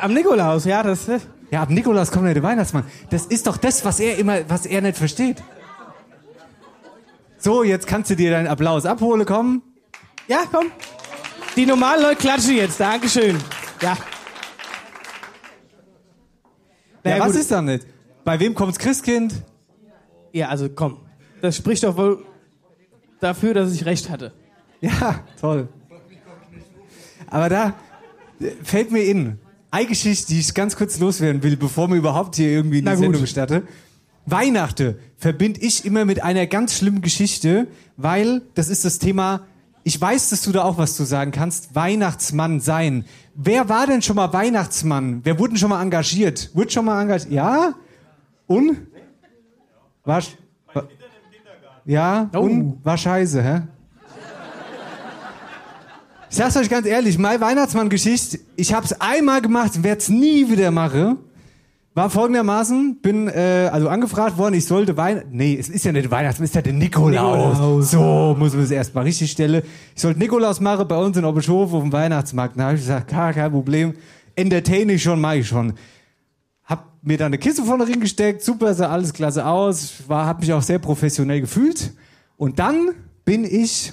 Am 0.00 0.14
Nikolaus, 0.14 0.64
ja, 0.64 0.82
das, 0.82 1.06
das 1.06 1.22
Ja, 1.50 1.62
ab 1.62 1.70
Nikolaus 1.70 2.10
kommt 2.10 2.26
ja 2.26 2.32
der 2.34 2.42
Weihnachtsmann. 2.42 2.84
Das 3.10 3.26
ist 3.26 3.46
doch 3.46 3.56
das, 3.56 3.84
was 3.84 4.00
er 4.00 4.16
immer, 4.18 4.38
was 4.48 4.66
er 4.66 4.80
nicht 4.80 4.96
versteht. 4.96 5.42
So, 7.38 7.64
jetzt 7.64 7.86
kannst 7.88 8.08
du 8.10 8.14
dir 8.14 8.30
deinen 8.30 8.46
Applaus 8.46 8.86
abholen, 8.86 9.26
komm. 9.26 9.62
Ja, 10.28 10.44
komm. 10.50 10.66
Die 11.56 11.66
normalen 11.66 12.02
Leute 12.02 12.16
klatschen 12.16 12.56
jetzt, 12.56 12.78
Dankeschön. 12.80 13.36
Ja. 13.82 13.96
Ja, 17.04 17.10
Naja, 17.10 17.24
was 17.24 17.32
gut. 17.32 17.40
ist 17.40 17.50
da 17.50 17.62
nicht? 17.62 17.86
Bei 18.24 18.38
wem 18.38 18.54
kommt's 18.54 18.78
Christkind? 18.78 19.34
Ja, 20.32 20.48
also 20.48 20.68
komm. 20.68 20.98
Das 21.40 21.56
spricht 21.56 21.82
doch 21.82 21.96
wohl 21.96 22.24
dafür, 23.20 23.54
dass 23.54 23.72
ich 23.72 23.84
recht 23.84 24.08
hatte. 24.08 24.32
Ja, 24.80 25.20
toll. 25.40 25.68
Aber 27.28 27.48
da 27.48 27.74
äh, 28.40 28.50
fällt 28.62 28.90
mir 28.92 29.02
in, 29.04 29.38
eine 29.70 29.86
Geschichte, 29.86 30.26
die 30.28 30.40
ich 30.40 30.54
ganz 30.54 30.76
kurz 30.76 30.98
loswerden 30.98 31.42
will, 31.42 31.56
bevor 31.56 31.88
mir 31.88 31.96
überhaupt 31.96 32.36
hier 32.36 32.48
irgendwie 32.50 32.78
eine. 32.78 32.96
Sendung 32.96 33.20
gestatte. 33.20 33.62
Weihnachten 34.26 34.96
verbinde 35.16 35.60
ich 35.60 35.84
immer 35.84 36.04
mit 36.04 36.22
einer 36.22 36.46
ganz 36.46 36.76
schlimmen 36.78 37.00
Geschichte, 37.00 37.66
weil 37.96 38.42
das 38.54 38.68
ist 38.68 38.84
das 38.84 38.98
Thema, 38.98 39.46
ich 39.84 40.00
weiß, 40.00 40.30
dass 40.30 40.42
du 40.42 40.52
da 40.52 40.62
auch 40.62 40.78
was 40.78 40.96
zu 40.96 41.04
sagen 41.04 41.32
kannst, 41.32 41.74
Weihnachtsmann 41.74 42.60
sein. 42.60 43.04
Wer 43.34 43.68
war 43.68 43.86
denn 43.86 44.02
schon 44.02 44.16
mal 44.16 44.32
Weihnachtsmann? 44.32 45.20
Wer 45.24 45.38
wurde 45.38 45.50
denn 45.50 45.58
schon 45.58 45.70
mal 45.70 45.82
engagiert? 45.82 46.50
Wurde 46.54 46.70
schon 46.70 46.84
mal 46.84 47.02
engagiert? 47.02 47.32
Ja? 47.32 47.74
Und? 48.46 48.86
War, 50.04 50.22
war 50.72 50.88
ja? 51.84 52.30
Und? 52.34 52.84
War 52.84 52.96
scheiße, 52.96 53.42
hä? 53.42 53.62
Ich 56.30 56.38
sag's 56.38 56.56
euch 56.56 56.70
ganz 56.70 56.86
ehrlich, 56.86 57.18
meine 57.18 57.40
Weihnachtsmann-Geschichte, 57.42 58.40
ich 58.56 58.72
hab's 58.72 58.94
einmal 58.94 59.42
gemacht, 59.42 59.82
werd's 59.82 60.08
nie 60.08 60.48
wieder 60.48 60.70
machen. 60.70 61.18
War 61.94 62.08
folgendermaßen, 62.08 63.02
bin 63.02 63.28
äh, 63.28 63.68
also 63.70 63.90
angefragt 63.90 64.38
worden, 64.38 64.54
ich 64.54 64.64
sollte 64.64 64.96
Weihnachten, 64.96 65.28
nee, 65.30 65.58
es 65.60 65.68
ist 65.68 65.84
ja 65.84 65.92
nicht 65.92 66.10
Weihnachten, 66.10 66.42
es 66.42 66.48
ist 66.48 66.54
ja 66.54 66.62
der 66.62 66.72
Nikolaus. 66.72 67.52
Nikolaus. 67.52 67.90
So 67.90 68.34
muss 68.38 68.54
man 68.54 68.62
es 68.62 68.70
erstmal 68.70 69.04
richtig 69.04 69.30
stellen. 69.30 69.62
Ich 69.94 70.00
sollte 70.00 70.18
Nikolaus 70.18 70.58
machen 70.58 70.88
bei 70.88 70.96
uns 70.96 71.18
in 71.18 71.24
Oberschof 71.26 71.70
auf 71.74 71.82
dem 71.82 71.92
Weihnachtsmarkt. 71.92 72.58
Da 72.58 72.64
habe 72.64 72.76
ich 72.76 72.80
gesagt, 72.80 73.08
kein, 73.08 73.34
kein 73.34 73.50
Problem, 73.50 73.92
entertain 74.34 74.88
ich 74.88 75.02
schon, 75.02 75.20
mach 75.20 75.34
ich 75.34 75.46
schon. 75.46 75.74
Hab 76.64 76.88
mir 77.02 77.18
da 77.18 77.26
eine 77.26 77.36
Kiste 77.36 77.62
vorne 77.62 77.84
gesteckt, 77.84 78.42
super, 78.42 78.72
sah 78.72 78.88
alles 78.88 79.12
klasse 79.12 79.44
aus, 79.44 79.92
war, 80.06 80.24
hab 80.24 80.40
mich 80.40 80.50
auch 80.50 80.62
sehr 80.62 80.78
professionell 80.78 81.42
gefühlt. 81.42 81.92
Und 82.38 82.58
dann 82.58 82.92
bin 83.26 83.44
ich 83.44 83.92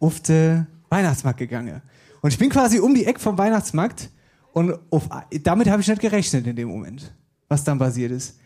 auf 0.00 0.18
den 0.18 0.66
Weihnachtsmarkt 0.88 1.38
gegangen. 1.38 1.82
Und 2.20 2.32
ich 2.32 2.38
bin 2.38 2.50
quasi 2.50 2.80
um 2.80 2.96
die 2.96 3.04
Ecke 3.04 3.20
vom 3.20 3.38
Weihnachtsmarkt 3.38 4.10
und 4.52 4.78
auf, 4.90 5.08
damit 5.42 5.68
habe 5.68 5.82
ich 5.82 5.88
nicht 5.88 6.00
gerechnet 6.00 6.46
in 6.46 6.56
dem 6.56 6.68
Moment, 6.68 7.14
was 7.48 7.64
dann 7.64 7.78
passiert 7.78 8.12
ist. 8.12 8.38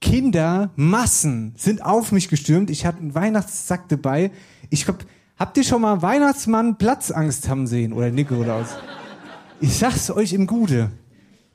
Kinder, 0.00 0.70
Massen 0.76 1.54
sind 1.56 1.82
auf 1.84 2.12
mich 2.12 2.28
gestürmt. 2.28 2.70
Ich 2.70 2.84
hatte 2.84 2.98
einen 2.98 3.14
Weihnachtssack 3.14 3.88
dabei. 3.88 4.30
Ich 4.68 4.86
hab, 4.86 5.04
habt 5.36 5.56
ihr 5.56 5.64
schon 5.64 5.80
mal 5.80 6.02
Weihnachtsmann 6.02 6.76
Platzangst 6.76 7.48
haben 7.48 7.66
sehen 7.66 7.92
oder 7.92 8.10
Nikolaus? 8.10 8.68
Ich 9.60 9.78
sag's 9.78 10.10
euch 10.10 10.32
im 10.34 10.46
Gute. 10.46 10.90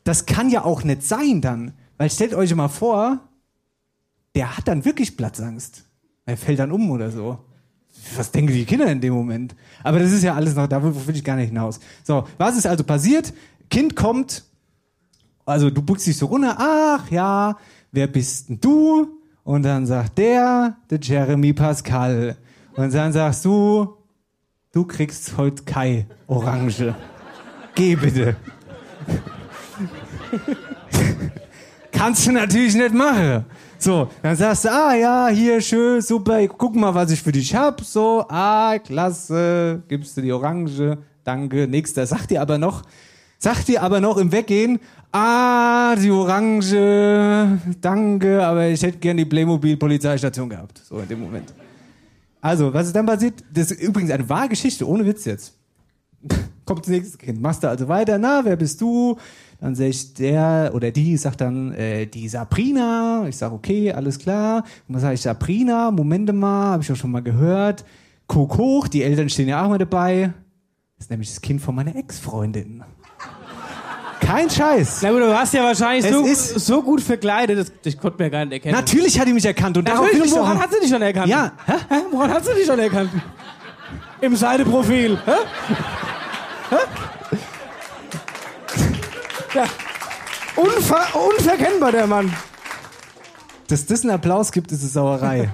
Das 0.03 0.25
kann 0.25 0.49
ja 0.49 0.63
auch 0.63 0.83
nicht 0.83 1.03
sein 1.03 1.41
dann. 1.41 1.73
Weil 1.97 2.09
stellt 2.09 2.33
euch 2.33 2.55
mal 2.55 2.69
vor, 2.69 3.19
der 4.33 4.57
hat 4.57 4.67
dann 4.67 4.85
wirklich 4.85 5.17
Platzangst. 5.17 5.83
Er 6.25 6.37
fällt 6.37 6.59
dann 6.59 6.71
um 6.71 6.89
oder 6.89 7.11
so. 7.11 7.37
Was 8.15 8.31
denken 8.31 8.53
die 8.53 8.65
Kinder 8.65 8.87
in 8.87 9.01
dem 9.01 9.13
Moment? 9.13 9.55
Aber 9.83 9.99
das 9.99 10.11
ist 10.11 10.23
ja 10.23 10.33
alles 10.33 10.55
noch, 10.55 10.67
da 10.67 10.81
will 10.81 11.15
ich 11.15 11.23
gar 11.23 11.35
nicht 11.35 11.49
hinaus. 11.49 11.79
So, 12.03 12.25
was 12.37 12.57
ist 12.57 12.65
also 12.65 12.83
passiert? 12.83 13.33
Kind 13.69 13.95
kommt, 13.95 14.43
also 15.45 15.69
du 15.69 15.81
buchst 15.81 16.07
dich 16.07 16.17
so 16.17 16.27
runter, 16.27 16.55
ach 16.57 17.09
ja, 17.11 17.57
wer 17.91 18.07
bist 18.07 18.49
denn 18.49 18.59
du? 18.59 19.19
Und 19.43 19.63
dann 19.63 19.85
sagt 19.85 20.17
der, 20.17 20.77
der 20.89 20.99
Jeremy 20.99 21.53
Pascal. 21.53 22.35
Und 22.75 22.93
dann 22.93 23.11
sagst 23.11 23.45
du, 23.45 23.95
du 24.71 24.85
kriegst 24.85 25.35
heute 25.37 25.63
Kai 25.63 26.07
Orange. 26.27 26.93
Geh 27.73 27.95
bitte. 27.95 28.35
Kannst 31.91 32.27
du 32.27 32.31
natürlich 32.31 32.75
nicht 32.75 32.93
machen. 32.93 33.45
So, 33.77 34.09
dann 34.21 34.35
sagst 34.35 34.65
du, 34.65 34.71
ah 34.71 34.93
ja, 34.93 35.29
hier 35.29 35.61
schön, 35.61 36.01
super, 36.01 36.45
guck 36.47 36.75
mal, 36.75 36.93
was 36.93 37.11
ich 37.11 37.21
für 37.21 37.31
dich 37.31 37.55
hab. 37.55 37.81
So, 37.81 38.25
ah, 38.27 38.77
klasse, 38.77 39.81
gibst 39.87 40.17
du 40.17 40.21
die 40.21 40.31
Orange, 40.31 40.97
danke, 41.23 41.67
nächster. 41.67 42.05
Sagt 42.05 42.31
dir 42.31 42.41
aber 42.41 42.57
noch, 42.57 42.83
sagt 43.39 43.67
dir 43.69 43.81
aber 43.81 43.99
noch 43.99 44.17
im 44.17 44.31
Weggehen, 44.31 44.79
ah, 45.11 45.95
die 45.95 46.11
Orange, 46.11 47.59
danke, 47.81 48.45
aber 48.45 48.67
ich 48.67 48.83
hätte 48.83 48.99
gern 48.99 49.17
die 49.17 49.25
Playmobil-Polizeistation 49.25 50.49
gehabt. 50.49 50.81
So 50.85 50.99
in 50.99 51.07
dem 51.07 51.21
Moment. 51.21 51.53
Also, 52.41 52.73
was 52.73 52.87
ist 52.87 52.95
dann 52.95 53.05
passiert? 53.05 53.43
Das 53.51 53.71
ist 53.71 53.81
übrigens 53.81 54.11
eine 54.11 54.27
wahre 54.29 54.49
Geschichte, 54.49 54.87
ohne 54.87 55.05
Witz 55.05 55.25
jetzt. 55.25 55.55
Kommt 56.65 56.81
das 56.81 56.89
nächste 56.89 57.17
Kind. 57.17 57.41
Machst 57.41 57.63
du 57.63 57.67
also 57.67 57.87
weiter, 57.87 58.17
na, 58.17 58.41
wer 58.43 58.55
bist 58.55 58.79
du? 58.79 59.17
Dann 59.59 59.75
sag 59.75 59.85
ich, 59.85 60.13
der 60.13 60.71
oder 60.73 60.91
die 60.91 61.17
sagt 61.17 61.41
dann, 61.41 61.73
äh, 61.73 62.05
die 62.05 62.29
Sabrina. 62.29 63.25
Ich 63.27 63.35
sag, 63.35 63.51
okay, 63.51 63.91
alles 63.91 64.19
klar. 64.19 64.63
Und 64.87 64.93
dann 64.93 65.01
sage 65.01 65.15
ich, 65.15 65.21
Sabrina, 65.21 65.91
Momente 65.91 66.31
mal, 66.31 66.71
habe 66.71 66.83
ich 66.83 66.91
auch 66.91 66.95
schon 66.95 67.11
mal 67.11 67.23
gehört. 67.23 67.83
Guck 68.27 68.57
hoch, 68.57 68.87
die 68.87 69.03
Eltern 69.03 69.27
stehen 69.27 69.49
ja 69.49 69.65
auch 69.65 69.69
mal 69.69 69.77
dabei. 69.77 70.33
Das 70.95 71.05
ist 71.05 71.09
nämlich 71.09 71.29
das 71.29 71.41
Kind 71.41 71.61
von 71.61 71.75
meiner 71.75 71.95
Ex-Freundin. 71.95 72.83
Kein 74.19 74.49
Scheiß. 74.49 74.99
Na 75.01 75.11
gut, 75.11 75.21
du 75.21 75.29
warst 75.29 75.53
ja 75.53 75.63
wahrscheinlich 75.63 76.05
Es 76.05 76.11
so, 76.11 76.25
ist- 76.25 76.59
so 76.65 76.81
gut 76.83 77.01
verkleidet, 77.01 77.57
das, 77.57 77.71
ich 77.83 77.99
konnte 77.99 78.21
mir 78.21 78.29
gar 78.29 78.45
nicht 78.45 78.53
erkennen. 78.53 78.75
Natürlich 78.75 79.19
hat 79.19 79.27
die 79.27 79.33
mich 79.33 79.45
erkannt 79.45 79.77
und 79.77 79.87
darauf 79.87 80.05
Natürlich, 80.05 80.31
woran 80.33 80.59
hat 80.59 80.71
sie 80.71 80.79
dich 80.81 80.89
schon 80.89 81.01
erkannt? 81.01 81.27
Ja, 81.27 81.51
hä? 81.65 81.73
Hä? 81.89 81.95
Woran 82.11 82.31
hat 82.33 82.45
sie 82.45 82.53
dich 82.53 82.65
schon 82.65 82.79
erkannt? 82.79 83.09
Im 84.21 84.35
Seideprofil. 84.35 85.17
Hä? 85.25 85.31
Hä? 86.69 86.75
Ja. 89.55 89.63
Unver 90.55 91.05
unverkennbar, 91.31 91.91
der 91.91 92.05
Mann. 92.07 92.31
Dass 93.67 93.85
das 93.85 94.01
einen 94.01 94.11
Applaus 94.11 94.51
gibt, 94.51 94.71
ist 94.71 94.81
eine 94.81 94.89
Sauerei. 94.89 95.49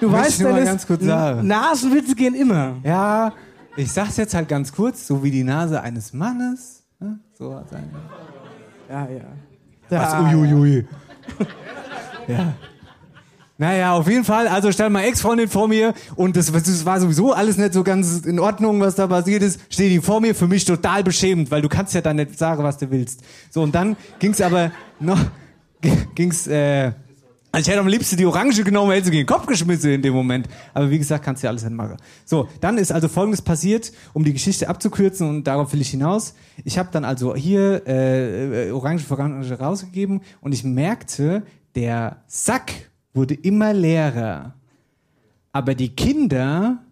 Du 0.00 0.08
Möchte 0.08 0.26
weißt, 0.26 0.40
Dennis, 0.40 0.64
ganz 0.64 0.86
kurz 0.86 1.04
sagen. 1.04 1.46
Nasenwitze 1.46 2.14
gehen 2.14 2.34
immer. 2.34 2.76
Ja, 2.84 3.32
ich 3.76 3.90
sag's 3.90 4.16
jetzt 4.16 4.32
halt 4.34 4.48
ganz 4.48 4.72
kurz, 4.72 5.06
so 5.06 5.22
wie 5.24 5.30
die 5.30 5.42
Nase 5.42 5.80
eines 5.82 6.12
Mannes. 6.12 6.77
So 7.38 7.54
hat 7.54 7.72
eine. 7.72 7.88
Ja, 8.88 9.08
ja. 9.08 9.20
Was? 9.90 10.10
Da, 10.10 10.22
Uiuiui. 10.22 10.84
ja. 12.28 12.54
Naja, 13.60 13.92
auf 13.92 14.08
jeden 14.08 14.24
Fall, 14.24 14.48
also 14.48 14.72
stand 14.72 14.92
meine 14.92 15.06
Ex-Freundin 15.06 15.48
vor 15.48 15.68
mir 15.68 15.94
und 16.16 16.36
das, 16.36 16.50
das 16.50 16.84
war 16.84 17.00
sowieso 17.00 17.32
alles 17.32 17.56
nicht 17.56 17.74
so 17.74 17.84
ganz 17.84 18.20
in 18.24 18.38
Ordnung, 18.40 18.80
was 18.80 18.96
da 18.96 19.06
passiert 19.06 19.42
ist. 19.42 19.60
Steht 19.68 19.90
die 19.90 20.00
vor 20.00 20.20
mir, 20.20 20.34
für 20.34 20.48
mich 20.48 20.64
total 20.64 21.04
beschämend, 21.04 21.50
weil 21.50 21.62
du 21.62 21.68
kannst 21.68 21.94
ja 21.94 22.00
dann 22.00 22.16
nicht 22.16 22.38
sagen, 22.38 22.62
was 22.64 22.78
du 22.78 22.90
willst. 22.90 23.22
So, 23.50 23.62
und 23.62 23.74
dann 23.74 23.96
ging's 24.18 24.40
aber 24.40 24.72
noch, 24.98 25.18
ging's, 26.14 26.46
äh, 26.48 26.92
also 27.50 27.62
ich 27.62 27.68
hätte 27.68 27.80
am 27.80 27.88
liebsten 27.88 28.16
die 28.16 28.26
Orange 28.26 28.62
genommen, 28.62 28.92
hätte 28.92 29.06
sie 29.06 29.10
gegen 29.10 29.26
den 29.26 29.34
Kopf 29.34 29.46
geschmissen 29.46 29.90
in 29.90 30.02
dem 30.02 30.12
Moment. 30.12 30.48
Aber 30.74 30.90
wie 30.90 30.98
gesagt, 30.98 31.24
kannst 31.24 31.42
du 31.42 31.46
ja 31.46 31.50
alles 31.50 31.62
nicht 31.62 31.74
machen. 31.74 31.96
So, 32.26 32.48
dann 32.60 32.76
ist 32.76 32.92
also 32.92 33.08
Folgendes 33.08 33.40
passiert, 33.40 33.90
um 34.12 34.22
die 34.22 34.34
Geschichte 34.34 34.68
abzukürzen 34.68 35.28
und 35.28 35.44
darauf 35.44 35.72
will 35.72 35.80
ich 35.80 35.88
hinaus. 35.88 36.34
Ich 36.64 36.78
habe 36.78 36.90
dann 36.92 37.04
also 37.04 37.34
hier 37.34 37.86
äh, 37.86 38.70
Orange 38.70 39.04
für 39.04 39.14
Orange 39.14 39.58
rausgegeben 39.58 40.20
und 40.42 40.52
ich 40.52 40.62
merkte, 40.62 41.42
der 41.74 42.22
Sack 42.26 42.72
wurde 43.14 43.34
immer 43.34 43.72
leerer. 43.72 44.54
Aber 45.52 45.74
die 45.74 45.88
Kinder 45.88 46.84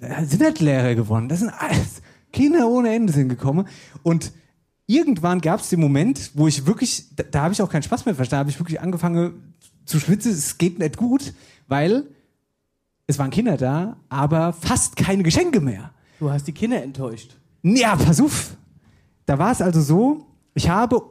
äh, 0.00 0.24
sind 0.24 0.42
nicht 0.42 0.60
leerer 0.60 0.94
geworden. 0.94 1.30
Das 1.30 1.38
sind 1.38 1.50
alles 1.50 2.02
Kinder 2.32 2.68
ohne 2.68 2.94
Ende 2.94 3.12
sind 3.12 3.28
gekommen. 3.28 3.66
Und 4.02 4.32
irgendwann 4.86 5.40
gab 5.40 5.60
es 5.60 5.70
den 5.70 5.80
Moment, 5.80 6.32
wo 6.34 6.48
ich 6.48 6.66
wirklich, 6.66 7.14
da, 7.16 7.24
da 7.30 7.42
habe 7.42 7.54
ich 7.54 7.62
auch 7.62 7.70
keinen 7.70 7.82
Spaß 7.82 8.04
mehr 8.04 8.14
verstanden, 8.14 8.40
habe 8.40 8.50
ich 8.50 8.58
wirklich 8.58 8.80
angefangen 8.80 9.51
zu 9.84 10.00
schwitzen, 10.00 10.32
es 10.32 10.58
geht 10.58 10.78
nicht 10.78 10.96
gut, 10.96 11.32
weil 11.68 12.04
es 13.06 13.18
waren 13.18 13.30
Kinder 13.30 13.56
da, 13.56 13.96
aber 14.08 14.52
fast 14.52 14.96
keine 14.96 15.22
Geschenke 15.22 15.60
mehr. 15.60 15.90
Du 16.18 16.30
hast 16.30 16.46
die 16.46 16.52
Kinder 16.52 16.82
enttäuscht. 16.82 17.36
Ja, 17.62 17.96
pass 17.96 18.20
auf. 18.20 18.56
Da 19.26 19.38
war 19.38 19.52
es 19.52 19.60
also 19.60 19.80
so, 19.80 20.26
ich 20.54 20.68
habe, 20.68 21.02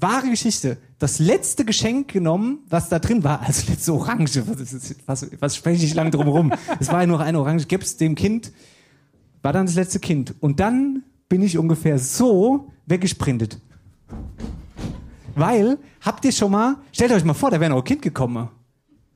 wahre 0.00 0.30
Geschichte, 0.30 0.78
das 0.98 1.18
letzte 1.18 1.64
Geschenk 1.64 2.08
genommen, 2.12 2.60
was 2.68 2.88
da 2.88 2.98
drin 2.98 3.24
war, 3.24 3.40
also 3.40 3.70
letzte 3.70 3.92
Orange, 3.92 4.42
was, 4.46 4.94
was, 5.06 5.26
was 5.40 5.56
spreche 5.56 5.84
ich 5.84 5.94
lang 5.94 6.10
drum 6.10 6.28
rum? 6.28 6.52
Es 6.80 6.88
war 6.88 7.00
ja 7.00 7.06
nur 7.06 7.20
eine 7.20 7.38
Orange, 7.38 7.66
gib's 7.66 7.96
dem 7.96 8.14
Kind, 8.14 8.52
war 9.42 9.52
dann 9.52 9.66
das 9.66 9.74
letzte 9.74 10.00
Kind. 10.00 10.34
Und 10.40 10.60
dann 10.60 11.04
bin 11.28 11.42
ich 11.42 11.58
ungefähr 11.58 11.98
so 11.98 12.70
weggesprintet. 12.86 13.60
Weil, 15.34 15.78
habt 16.08 16.24
ihr 16.24 16.32
schon 16.32 16.50
mal, 16.50 16.76
stellt 16.90 17.12
euch 17.12 17.22
mal 17.22 17.34
vor, 17.34 17.50
da 17.50 17.60
wäre 17.60 17.70
noch 17.70 17.78
ein 17.78 17.84
Kind 17.84 18.00
gekommen. 18.00 18.48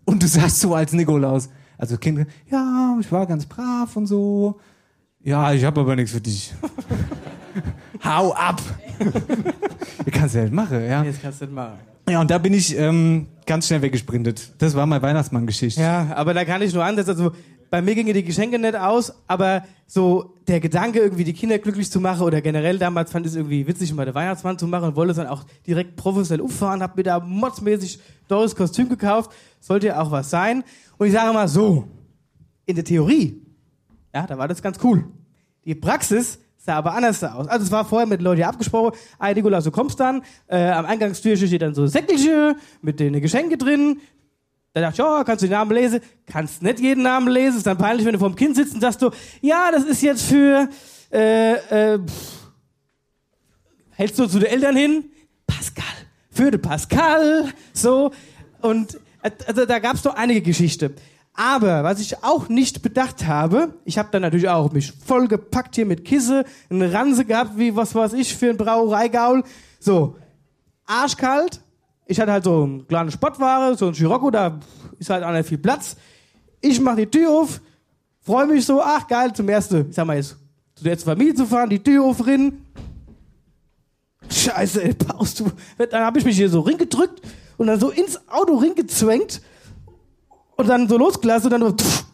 Und 0.05 0.23
du 0.23 0.27
sagst 0.27 0.61
so 0.61 0.75
als 0.75 0.93
Nikolaus, 0.93 1.49
also 1.79 1.97
Kind, 1.97 2.27
ja, 2.51 2.97
ich 3.01 3.11
war 3.11 3.27
ganz 3.27 3.47
brav 3.47 3.97
und 3.97 4.07
so. 4.07 4.61
Ja, 5.25 5.53
ich 5.55 5.65
habe 5.65 5.81
aber 5.81 5.97
nichts 5.97 6.13
für 6.13 6.21
dich. 6.21 6.53
Hau 8.05 8.35
ab! 8.35 8.61
Wie 10.05 10.11
kannst 10.11 10.35
du 10.35 10.43
das 10.43 10.51
machen, 10.51 10.85
ja? 10.85 11.03
Jetzt 11.03 11.23
kannst 11.23 11.41
du 11.41 11.47
das 11.47 11.55
machen. 11.55 11.79
Ja, 12.11 12.21
und 12.21 12.31
da 12.31 12.37
bin 12.37 12.53
ich 12.53 12.77
ähm, 12.77 13.27
ganz 13.47 13.69
schnell 13.69 13.81
weggesprintet. 13.81 14.53
Das 14.59 14.75
war 14.75 14.85
meine 14.85 15.01
Weihnachtsmann-Geschichte. 15.01 15.81
Ja, 15.81 16.09
aber 16.15 16.35
da 16.35 16.45
kann 16.45 16.61
ich 16.61 16.75
nur 16.75 16.85
ansetzen. 16.85 17.11
Also 17.11 17.33
bei 17.73 17.81
mir 17.81 17.95
gingen 17.95 18.12
die 18.12 18.23
Geschenke 18.23 18.59
nicht 18.59 18.76
aus, 18.76 19.14
aber 19.29 19.64
so 19.87 20.35
der 20.47 20.61
Gedanke, 20.61 20.99
irgendwie 20.99 21.25
die 21.25 21.33
Kinder 21.33 21.59
glücklich 21.59 21.91
zu 21.91 22.00
machen 22.00 22.21
oder 22.21 22.43
generell 22.43 22.79
damals 22.79 23.11
fand 23.11 23.25
ich 23.25 23.33
es 23.33 23.37
irgendwie 23.37 23.67
witzig, 23.67 23.95
mal 23.95 24.05
den 24.05 24.14
Weihnachtsmann 24.14 24.59
zu 24.59 24.67
machen 24.67 24.88
und 24.88 24.97
wollte 24.97 25.12
es 25.12 25.17
dann 25.17 25.26
auch 25.26 25.45
direkt 25.67 25.97
professionell 25.97 26.43
umfahren, 26.43 26.83
hab 26.83 26.99
mir 26.99 27.02
da 27.02 27.19
modsmäßig 27.19 27.99
teures 28.29 28.55
Kostüm 28.55 28.91
gekauft. 28.91 29.31
Sollte 29.59 29.87
ja 29.87 30.02
auch 30.02 30.11
was 30.11 30.29
sein. 30.29 30.64
Und 30.99 31.07
ich 31.07 31.14
sage 31.14 31.33
mal 31.33 31.49
so, 31.49 31.88
in 32.67 32.75
der 32.75 32.85
Theorie, 32.85 33.41
ja, 34.14 34.26
da 34.26 34.37
war 34.37 34.49
das 34.49 34.61
ganz 34.61 34.79
cool. 34.85 35.07
Die 35.64 35.75
Praxis 35.75 36.41
sah 36.59 36.75
aber 36.75 36.93
anders 36.93 37.25
aus. 37.25 37.49
Also 37.49 37.64
es 37.64 37.73
war 37.73 37.87
vorher 37.87 38.07
mit 38.07 38.21
Leuten 38.21 38.43
abgesprochen, 38.43 38.99
ah, 39.19 39.33
Nikolaus, 39.33 39.64
du 39.64 39.71
kommst 39.71 39.99
dann, 39.99 40.21
äh, 40.47 40.59
am 40.59 40.85
Eingangstürchen 40.85 41.47
steht 41.49 41.62
dann 41.62 41.75
so 41.75 41.87
Säckelchen 41.87 42.55
mit 42.83 43.00
den 43.00 43.19
Geschenke 43.23 43.57
drin. 43.57 43.99
Da 44.75 44.81
dachte 44.81 44.95
ich, 44.95 44.99
ja, 44.99 45.25
kannst 45.25 45.43
du 45.43 45.47
den 45.47 45.52
Namen 45.52 45.73
lesen? 45.73 46.00
Kannst 46.26 46.62
nicht 46.62 46.81
jeden 46.81 47.02
Namen 47.02 47.29
lesen, 47.29 47.59
ist 47.59 47.67
dann 47.67 47.76
peinlich, 47.76 48.07
wenn 48.07 48.14
du 48.14 48.19
vor 48.19 48.31
dem 48.31 48.37
Kind 48.37 48.57
sitzt 48.57 48.75
und 48.75 48.81
sagst 48.81 49.02
du, 49.02 49.11
ja, 49.43 49.71
das 49.71 49.85
ist 49.85 50.02
jetzt 50.02 50.23
für, 50.23 50.69
äh, 51.12 51.95
äh, 51.95 51.99
pff. 51.99 52.52
hältst 53.91 54.19
du 54.19 54.26
zu 54.26 54.38
den 54.38 54.49
Eltern 54.49 54.76
hin? 54.76 55.05
Pascal, 55.47 55.85
für 56.31 56.50
den 56.50 56.62
Pascal, 56.62 57.52
so. 57.75 58.12
Und 58.62 58.99
also 59.47 59.67
da 59.67 59.79
gab's 59.79 60.02
doch 60.02 60.14
einige 60.14 60.41
Geschichten. 60.41 60.95
Aber 61.35 61.85
was 61.85 62.00
ich 62.00 62.23
auch 62.23 62.49
nicht 62.49 62.83
bedacht 62.83 63.26
habe, 63.26 63.75
ich 63.85 63.99
habe 63.99 64.09
dann 64.12 64.23
natürlich 64.23 64.49
auch 64.49 64.73
mich 64.73 64.93
vollgepackt 64.93 65.75
hier 65.75 65.87
mit 65.87 66.05
Kisse, 66.05 66.45
eine 66.69 66.93
Ranse 66.93 67.25
gehabt, 67.25 67.59
wie 67.59 67.75
was 67.75 67.95
weiß 67.95 68.12
ich 68.14 68.37
für 68.37 68.50
ein 68.50 68.57
Brauereigaul. 68.57 69.45
So, 69.81 70.17
arschkalt. 70.87 71.61
Ich 72.12 72.21
hatte 72.21 72.31
halt 72.31 72.45
so 72.45 72.64
eine 72.64 72.83
kleine 72.83 73.11
Spottware, 73.11 73.75
so 73.75 73.87
ein 73.87 73.95
Scirocco, 73.95 74.31
da 74.31 74.61
ist 74.99 75.09
halt 75.09 75.25
auch 75.25 75.33
nicht 75.33 75.49
viel 75.49 75.57
Platz. 75.57 75.97
Ich 76.61 76.78
mache 76.78 76.97
die 76.97 77.07
Tür 77.07 77.31
auf, 77.31 77.59
freue 78.21 78.47
mich 78.47 78.66
so, 78.66 78.83
ach 78.83 79.09
geil, 79.09 79.33
zum 79.33 79.49
ersten, 79.49 79.88
ich 79.88 79.95
sag 79.95 80.07
mal 80.07 80.16
jetzt, 80.16 80.37
zu 80.75 80.85
der 80.85 80.92
ersten 80.92 81.09
Familie 81.09 81.35
zu 81.35 81.47
fahren, 81.47 81.71
die 81.71 81.83
Tür 81.83 82.04
aufrennen. 82.04 82.66
Scheiße, 84.28 84.85
ey, 84.85 84.92
Paus, 84.92 85.37
du. 85.37 85.50
Dann 85.78 86.04
habe 86.04 86.19
ich 86.19 86.26
mich 86.26 86.37
hier 86.37 86.50
so 86.50 86.61
ringedrückt 86.61 87.23
und 87.57 87.69
dann 87.69 87.81
so 87.81 87.88
ins 87.88 88.21
Auto 88.28 88.57
ringezwängt 88.57 89.40
und 90.57 90.69
dann 90.69 90.90
so 90.90 90.99
losgelassen 90.99 91.50
und 91.50 91.61
dann 91.61 91.71
so, 91.71 91.75
pff, 91.75 92.04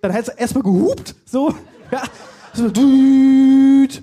dann 0.00 0.12
hat 0.12 0.22
es 0.22 0.28
erstmal 0.28 0.64
gehupt, 0.64 1.14
so, 1.24 1.54
ja, 1.92 2.02
so, 2.52 2.68
düt. 2.68 4.02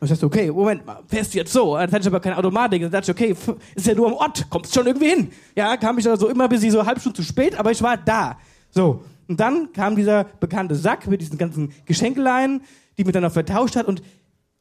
Und 0.00 0.06
ich 0.06 0.12
dachte, 0.12 0.26
okay, 0.26 0.50
Moment 0.50 0.86
mal, 0.86 1.02
fährst 1.06 1.34
du 1.34 1.38
jetzt 1.38 1.52
so? 1.52 1.76
Dann 1.76 1.92
hatte 1.92 2.00
ich 2.00 2.06
aber 2.06 2.20
keine 2.20 2.38
Automatik. 2.38 2.80
Dann 2.82 2.90
dachte 2.90 3.12
ich, 3.12 3.16
okay, 3.16 3.54
ist 3.74 3.86
ja 3.86 3.94
nur 3.94 4.06
am 4.06 4.14
Ort, 4.14 4.48
kommst 4.48 4.74
schon 4.74 4.86
irgendwie 4.86 5.10
hin. 5.10 5.30
Ja, 5.54 5.76
kam 5.76 5.98
ich 5.98 6.04
dann 6.04 6.18
so 6.18 6.28
immer 6.28 6.48
bis 6.48 6.62
ich 6.62 6.72
so 6.72 6.84
halbe 6.84 7.00
Stunde 7.00 7.16
zu 7.16 7.22
spät, 7.22 7.58
aber 7.58 7.70
ich 7.70 7.82
war 7.82 7.98
da. 7.98 8.38
So. 8.70 9.04
Und 9.28 9.38
dann 9.38 9.72
kam 9.72 9.94
dieser 9.94 10.24
bekannte 10.24 10.74
Sack 10.74 11.06
mit 11.06 11.20
diesen 11.20 11.36
ganzen 11.36 11.72
Geschenkeleien, 11.84 12.62
die 12.96 13.04
mir 13.04 13.12
dann 13.12 13.22
noch 13.22 13.32
vertauscht 13.32 13.76
hat 13.76 13.86
und 13.86 14.02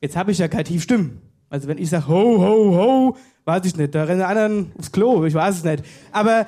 jetzt 0.02 0.16
habe 0.16 0.32
ich 0.32 0.38
ja 0.38 0.48
keine 0.48 0.66
Tiefstimmen. 0.66 1.22
Also 1.50 1.68
wenn 1.68 1.78
ich 1.78 1.90
sage, 1.90 2.08
ho, 2.08 2.38
ho, 2.38 2.76
ho, 2.76 3.18
weiß 3.46 3.66
ich 3.66 3.76
nicht, 3.78 3.96
da 3.96 4.04
rennen 4.04 4.22
anderen 4.22 4.72
aufs 4.78 4.92
Klo, 4.92 5.26
ich 5.26 5.34
weiß 5.34 5.56
es 5.56 5.64
nicht. 5.64 5.84
Aber 6.12 6.46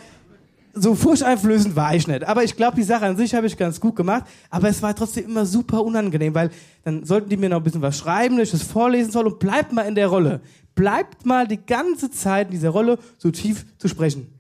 so 0.74 0.96
furchteinflößend 0.96 1.76
war 1.76 1.96
ich 1.96 2.08
nicht. 2.08 2.24
Aber 2.24 2.44
ich 2.44 2.56
glaube, 2.56 2.76
die 2.76 2.84
Sache 2.84 3.06
an 3.06 3.18
sich 3.18 3.36
habe 3.36 3.48
ich 3.48 3.58
ganz 3.58 3.80
gut 3.80 3.96
gemacht. 3.96 4.26
Aber 4.50 4.70
es 4.70 4.82
war 4.82 4.96
trotzdem 4.96 5.26
immer 5.26 5.46
super 5.46 5.84
unangenehm, 5.84 6.34
weil 6.34 6.50
dann 6.84 7.06
sollten 7.06 7.30
die 7.30 7.38
mir 7.38 7.50
noch 7.50 7.58
ein 7.58 7.64
bisschen 7.64 7.82
was 7.82 7.98
schreiben, 7.98 8.38
dass 8.38 8.54
ich 8.54 8.60
das 8.60 8.64
vorlesen 8.64 9.12
soll 9.12 9.28
und 9.28 9.40
bleibt 9.40 9.74
mal 9.74 9.84
in 9.84 9.96
der 9.96 10.08
Rolle. 10.08 10.42
Bleibt 10.76 11.26
mal 11.26 11.48
die 11.48 11.64
ganze 11.64 12.10
Zeit 12.12 12.48
in 12.48 12.52
dieser 12.52 12.70
Rolle 12.70 12.98
so 13.18 13.32
tief 13.32 13.66
zu 13.78 13.88
sprechen. 13.88 14.34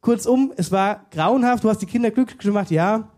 Kurzum, 0.00 0.52
es 0.56 0.70
war 0.70 1.06
grauenhaft, 1.10 1.64
du 1.64 1.70
hast 1.70 1.78
die 1.78 1.86
Kinder 1.86 2.10
glücklich 2.10 2.38
gemacht, 2.38 2.70
ja. 2.70 3.08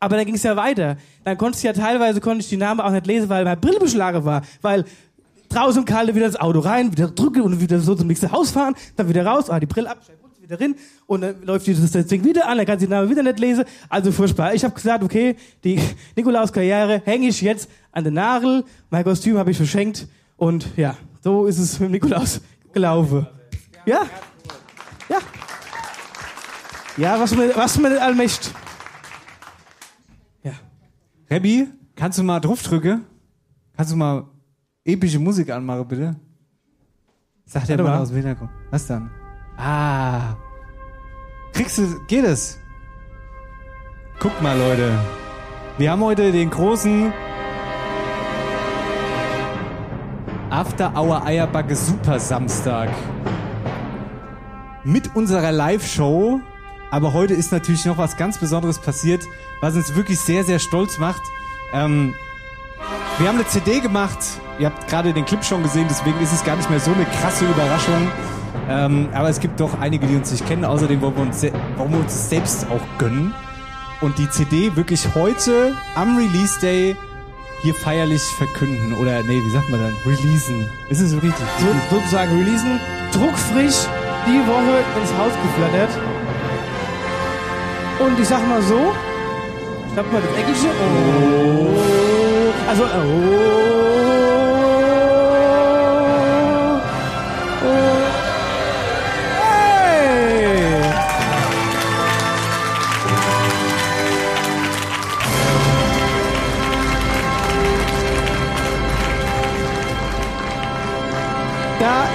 Aber 0.00 0.16
dann 0.16 0.26
ging 0.26 0.34
es 0.34 0.42
ja 0.42 0.56
weiter. 0.56 0.96
Dann 1.22 1.38
konntest 1.38 1.62
du 1.62 1.68
ja 1.68 1.72
teilweise, 1.72 2.20
konnte 2.20 2.40
ich 2.40 2.48
die 2.48 2.56
Namen 2.56 2.80
auch 2.80 2.90
nicht 2.90 3.06
lesen, 3.06 3.28
weil 3.28 3.44
meine 3.44 3.56
Brille 3.56 3.78
beschlagen 3.78 4.24
war. 4.24 4.42
Weil 4.60 4.84
draußen 5.48 5.84
Kalte 5.84 6.14
wieder 6.14 6.26
ins 6.26 6.36
Auto 6.36 6.60
rein, 6.60 6.92
wieder 6.92 7.08
drücken 7.08 7.42
und 7.42 7.60
wieder 7.60 7.78
so 7.78 7.94
zum 7.94 8.08
nächsten 8.08 8.32
Haus 8.32 8.50
fahren, 8.50 8.74
dann 8.96 9.08
wieder 9.08 9.24
raus, 9.24 9.48
ah, 9.50 9.60
die 9.60 9.66
Brille 9.66 9.90
ab, 9.90 9.98
schnell 10.04 10.16
putz, 10.16 10.23
wieder 10.44 10.60
rein 10.60 10.74
und 11.06 11.22
dann 11.22 11.42
läuft 11.42 11.66
dieses 11.66 11.90
das 11.90 12.06
Ding 12.06 12.24
wieder 12.24 12.46
an, 12.46 12.58
dann 12.58 12.66
kannst 12.66 12.82
du 12.82 12.86
den 12.86 12.90
Namen 12.90 13.10
wieder 13.10 13.22
nicht 13.22 13.38
lesen. 13.38 13.64
Also 13.88 14.12
furchtbar. 14.12 14.54
Ich 14.54 14.64
habe 14.64 14.74
gesagt, 14.74 15.02
okay, 15.02 15.36
die 15.64 15.80
Nikolaus-Karriere 16.16 17.02
hänge 17.04 17.28
ich 17.28 17.40
jetzt 17.40 17.68
an 17.92 18.04
den 18.04 18.14
Nagel, 18.14 18.64
mein 18.90 19.04
Kostüm 19.04 19.38
habe 19.38 19.50
ich 19.50 19.56
verschenkt 19.56 20.06
und 20.36 20.66
ja, 20.76 20.96
so 21.22 21.46
ist 21.46 21.58
es 21.58 21.80
mit 21.80 21.90
Nikolaus 21.90 22.40
gelaufen. 22.72 23.26
Ja? 23.86 24.02
Ja. 25.08 25.18
Ja, 26.96 27.18
was 27.18 27.34
mir, 27.34 27.56
was 27.56 27.78
mir 27.78 27.90
nicht 27.90 28.02
allmächt. 28.02 28.52
Ja. 30.42 30.52
Rebbi, 31.30 31.68
kannst 31.96 32.18
du 32.18 32.22
mal 32.22 32.40
draufdrücken? 32.40 33.04
Kannst 33.76 33.92
du 33.92 33.96
mal 33.96 34.26
epische 34.84 35.18
Musik 35.18 35.50
anmachen, 35.50 35.88
bitte? 35.88 36.16
Warte 37.52 37.76
mal 37.78 37.82
mal. 37.82 37.98
aus 38.00 38.08
dem 38.08 38.16
Hintergrund. 38.16 38.50
Was 38.70 38.86
dann? 38.86 39.10
Ah. 39.56 40.36
Kriegst 41.52 41.78
du, 41.78 42.00
geht 42.06 42.24
es? 42.24 42.58
Guckt 44.18 44.40
mal, 44.42 44.56
Leute. 44.58 44.98
Wir 45.78 45.90
haben 45.90 46.02
heute 46.02 46.32
den 46.32 46.50
großen 46.50 47.12
After 50.50 50.92
Hour 50.96 51.24
Eierbacke 51.24 51.74
Super 51.74 52.18
Samstag. 52.18 52.90
Mit 54.84 55.14
unserer 55.14 55.52
Live-Show. 55.52 56.40
Aber 56.90 57.12
heute 57.12 57.34
ist 57.34 57.50
natürlich 57.50 57.84
noch 57.86 57.98
was 57.98 58.16
ganz 58.16 58.38
Besonderes 58.38 58.78
passiert, 58.78 59.24
was 59.60 59.74
uns 59.74 59.96
wirklich 59.96 60.20
sehr, 60.20 60.44
sehr 60.44 60.60
stolz 60.60 60.98
macht. 60.98 61.22
Ähm, 61.72 62.14
wir 63.18 63.28
haben 63.28 63.36
eine 63.36 63.48
CD 63.48 63.80
gemacht. 63.80 64.18
Ihr 64.58 64.66
habt 64.66 64.86
gerade 64.88 65.12
den 65.12 65.24
Clip 65.24 65.44
schon 65.44 65.62
gesehen, 65.64 65.86
deswegen 65.88 66.20
ist 66.20 66.32
es 66.32 66.44
gar 66.44 66.56
nicht 66.56 66.70
mehr 66.70 66.78
so 66.78 66.92
eine 66.92 67.04
krasse 67.04 67.46
Überraschung. 67.46 68.08
Ähm, 68.68 69.08
aber 69.12 69.28
es 69.28 69.40
gibt 69.40 69.60
doch 69.60 69.78
einige, 69.80 70.06
die 70.06 70.16
uns 70.16 70.30
nicht 70.30 70.46
kennen. 70.46 70.64
Außerdem 70.64 71.00
wollen 71.00 71.16
wir 71.16 71.22
uns, 71.22 71.42
wollen 71.76 71.92
wir 71.92 72.00
uns 72.00 72.30
selbst 72.30 72.66
auch 72.70 72.98
gönnen. 72.98 73.34
Und 74.00 74.18
die 74.18 74.28
CD 74.28 74.74
wirklich 74.76 75.14
heute 75.14 75.74
am 75.94 76.16
Release 76.16 76.58
Day 76.60 76.96
hier 77.62 77.74
feierlich 77.74 78.22
verkünden. 78.22 78.94
Oder, 78.94 79.22
nee, 79.22 79.40
wie 79.42 79.50
sagt 79.50 79.68
man 79.70 79.80
dann? 79.80 79.94
Releasen. 80.04 80.68
Ist 80.90 81.00
es 81.00 81.10
so 81.10 81.18
richtig? 81.18 81.46
So, 81.58 81.96
sozusagen 81.96 82.36
releasen, 82.36 82.78
druckfrisch 83.12 83.86
die 84.26 84.40
Woche 84.46 84.84
ins 85.00 85.12
Haus 85.16 85.32
geflattert. 85.42 85.90
Und 88.00 88.20
ich 88.20 88.28
sag 88.28 88.46
mal 88.48 88.60
so, 88.62 88.92
schnapp 89.92 90.12
mal 90.12 90.20
das 90.20 90.38
Eckelchen. 90.38 90.70
Oh. 90.70 92.68
Also, 92.68 92.84
oh. 92.84 93.83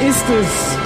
Ist 0.08 0.26
es. 0.30 0.78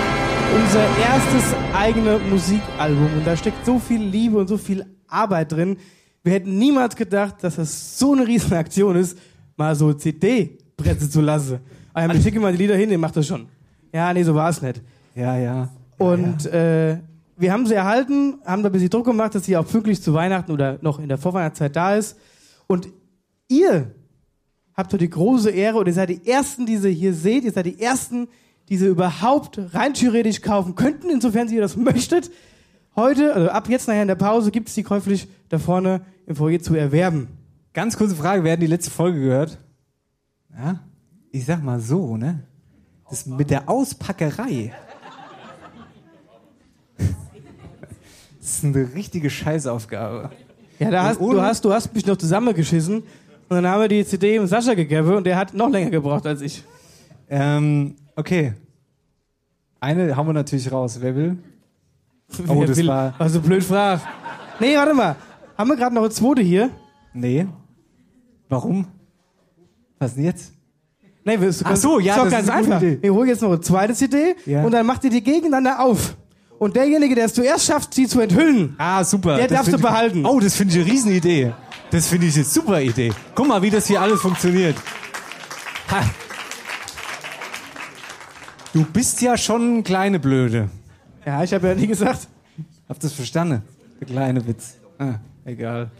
Unser 0.56 0.86
erstes 0.99 1.56
eigene 1.73 2.19
Musikalbum. 2.19 3.17
Und 3.17 3.26
da 3.26 3.36
steckt 3.36 3.65
so 3.65 3.80
viel 3.80 4.02
Liebe 4.02 4.38
und 4.38 4.47
so 4.47 4.58
viel 4.58 4.86
Arbeit 5.08 5.52
drin. 5.52 5.78
Wir 6.23 6.34
hätten 6.34 6.58
niemals 6.58 6.95
gedacht, 6.95 7.36
dass 7.41 7.56
das 7.58 7.97
so 7.99 8.13
eine 8.13 8.26
riesen 8.28 8.54
Aktion 8.54 8.95
ist, 8.95 9.17
mal 9.58 9.76
so 9.76 9.93
CD-Presse 9.93 11.10
zu 11.10 11.21
lassen. 11.21 11.60
Ah 11.93 12.06
ja, 12.06 12.13
ich 12.13 12.23
schicke 12.23 12.39
mal 12.39 12.52
die 12.52 12.58
Lieder 12.60 12.76
hin, 12.76 12.89
ihr 12.91 12.97
macht 12.97 13.15
das 13.15 13.28
schon. 13.28 13.47
Ja, 13.93 14.13
nee, 14.13 14.23
so 14.23 14.34
war 14.34 14.49
es 14.49 14.62
nicht. 14.62 14.82
Ja, 15.15 15.38
ja. 15.38 15.69
Und 15.97 16.45
Äh, 16.45 16.97
wir 17.36 17.52
haben 17.52 17.65
sie 17.65 17.73
erhalten, 17.73 18.36
haben 18.45 18.62
da 18.62 18.69
ein 18.69 18.71
bisschen 18.71 18.89
Druck 18.91 19.06
gemacht, 19.06 19.34
dass 19.36 19.45
sie 19.45 19.58
auch 19.58 19.67
pünktlich 19.67 20.02
zu 20.02 20.13
Weihnachten 20.13 20.52
oder 20.52 20.78
noch 20.82 20.99
in 20.99 21.10
der 21.10 21.17
Vorweihnachtszeit 21.17 21.76
da 21.76 21.95
ist. 21.95 22.17
Und 22.67 22.88
ihr 23.47 23.91
habt 24.76 24.93
doch 24.93 24.97
die 24.97 25.10
große 25.10 25.49
Ehre 25.49 25.80
und 25.80 25.88
ihr 25.88 25.93
seid 25.93 26.10
die 26.10 26.26
Ersten, 26.26 26.65
die 26.65 26.78
sie 26.78 26.93
hier 26.93 27.13
seht. 27.13 27.43
Ihr 27.43 27.52
seid 27.52 27.65
die 27.65 27.80
Ersten, 27.82 28.28
die 28.69 28.78
sie 28.78 28.88
überhaupt 28.88 29.60
rein 29.73 29.93
theoretisch 29.93 30.41
kaufen 30.41 30.76
könnten, 30.76 31.10
insofern 31.10 31.49
ihr 31.49 31.62
das 31.62 31.76
möchtet. 31.76 32.32
Heute, 32.95 33.34
also 33.34 33.49
ab 33.49 33.69
jetzt 33.69 33.88
nachher 33.88 34.04
in 34.04 34.08
der 34.08 34.15
Pause, 34.15 34.52
gibt 34.52 34.69
es 34.69 34.76
die 34.76 34.84
käuflich 34.84 35.28
da 35.49 35.60
vorne 35.60 36.02
im 36.28 36.36
Foyer 36.36 36.60
zu 36.60 36.76
erwerben. 36.76 37.28
Ganz 37.73 37.97
kurze 37.97 38.15
Frage, 38.15 38.43
wer 38.43 38.54
hat 38.54 38.62
die 38.62 38.67
letzte 38.67 38.91
Folge 38.91 39.19
gehört? 39.19 39.58
Ja? 40.56 40.80
Ich 41.32 41.45
sag 41.45 41.63
mal 41.63 41.80
so, 41.80 42.17
ne? 42.17 42.43
Das 43.10 43.26
mit 43.26 43.49
der 43.49 43.69
Auspackerei. 43.69 44.73
Das 48.39 48.58
ist 48.58 48.65
eine 48.65 48.93
richtige 48.93 49.30
Scheißaufgabe. 49.30 50.30
Ja, 50.78 50.91
da 50.91 51.04
hast, 51.04 51.21
du, 51.21 51.41
hast, 51.41 51.63
du 51.63 51.71
hast 51.71 51.95
mich 51.95 52.06
noch 52.06 52.17
zusammengeschissen 52.17 52.97
und 52.97 53.06
dann 53.49 53.65
haben 53.65 53.80
wir 53.80 53.88
die 53.88 54.06
CD 54.06 54.34
dem 54.34 54.47
Sascha 54.47 54.73
gegeben 54.73 55.15
und 55.15 55.26
der 55.26 55.38
hat 55.38 55.54
noch 55.54 55.69
länger 55.69 55.91
gebraucht 55.91 56.26
als 56.26 56.41
ich. 56.41 56.62
Ähm, 57.30 57.95
okay. 58.15 58.54
Eine 59.80 60.15
haben 60.15 60.28
wir 60.28 60.34
natürlich 60.34 60.71
raus. 60.71 60.97
Wer 61.02 61.15
will? 61.15 61.38
Oh, 62.47 62.62
Wer 62.62 62.67
das 62.67 62.78
will, 62.78 62.88
war. 62.88 63.13
Was 63.19 63.34
so 63.34 63.41
blöd 63.41 63.63
frag. 63.63 64.02
Nee, 64.60 64.76
warte 64.76 64.93
mal. 64.95 65.15
Haben 65.56 65.69
wir 65.69 65.76
gerade 65.76 65.93
noch 65.93 66.02
eine 66.02 66.10
zweite 66.10 66.41
hier? 66.41 66.71
Nee. 67.13 67.45
Warum? 68.49 68.88
Was 69.99 70.15
denn 70.15 70.23
jetzt? 70.23 70.52
Nee, 71.26 71.39
wir, 71.39 71.54
Ach 71.63 71.76
so, 71.76 71.99
ja, 71.99 72.15
das 72.23 72.32
ganz 72.32 72.45
ist 72.45 72.49
eine 72.49 72.58
einfach. 72.65 72.82
Idee. 72.82 72.97
Wir 73.02 73.13
holen 73.13 73.30
jetzt 73.30 73.41
noch 73.43 73.49
eine 73.49 73.62
zweite 73.62 73.93
CD 73.93 74.36
Ja. 74.47 74.63
und 74.63 74.71
dann 74.71 74.86
macht 74.86 75.04
ihr 75.04 75.10
die 75.12 75.21
gegeneinander 75.23 75.80
auf. 75.80 76.17
Und 76.58 76.76
derjenige, 76.76 77.13
der 77.13 77.26
es 77.26 77.34
zuerst 77.36 77.65
schafft, 77.65 77.93
sie 77.93 78.08
zu 78.08 78.19
enthüllen, 78.19 78.73
Ah, 78.80 79.04
super. 79.04 79.36
Der 79.38 79.47
Das 79.47 79.58
darfst 79.58 79.69
find 79.71 79.84
du 79.84 79.88
ich- 79.88 79.93
behalten. 79.93 80.26
Oh, 80.26 80.39
das 80.39 80.56
finde 80.56 80.73
ich 80.76 80.82
eine 80.84 80.91
Riesenidee. 80.91 81.54
Das 81.91 82.08
finde 82.08 82.28
ich 82.28 82.36
eine 82.36 82.45
super 82.45 82.82
Idee. 82.82 83.12
Guck 83.36 83.47
mal, 83.47 83.62
wie 83.62 83.69
das 83.69 83.86
hier 83.88 84.02
alles 84.02 84.21
funktioniert. 84.21 84.76
Ha. 85.91 86.02
Du 88.73 88.83
bist 88.83 89.21
ja 89.21 89.38
schon 89.38 89.77
ein 89.77 89.83
kleine 89.83 90.19
Blöde. 90.19 90.67
ja, 91.23 91.43
ich 91.43 91.53
habe 91.53 91.67
ja 91.67 91.75
nie 91.75 91.86
gesagt. 91.86 92.27
Habt 92.89 93.03
ihr 93.03 93.07
das 93.07 93.13
verstanden? 93.13 93.62
Der 93.99 94.07
kleine 94.07 94.45
Witz. 94.47 94.77
Ah, 94.97 95.19
egal. 95.45 95.91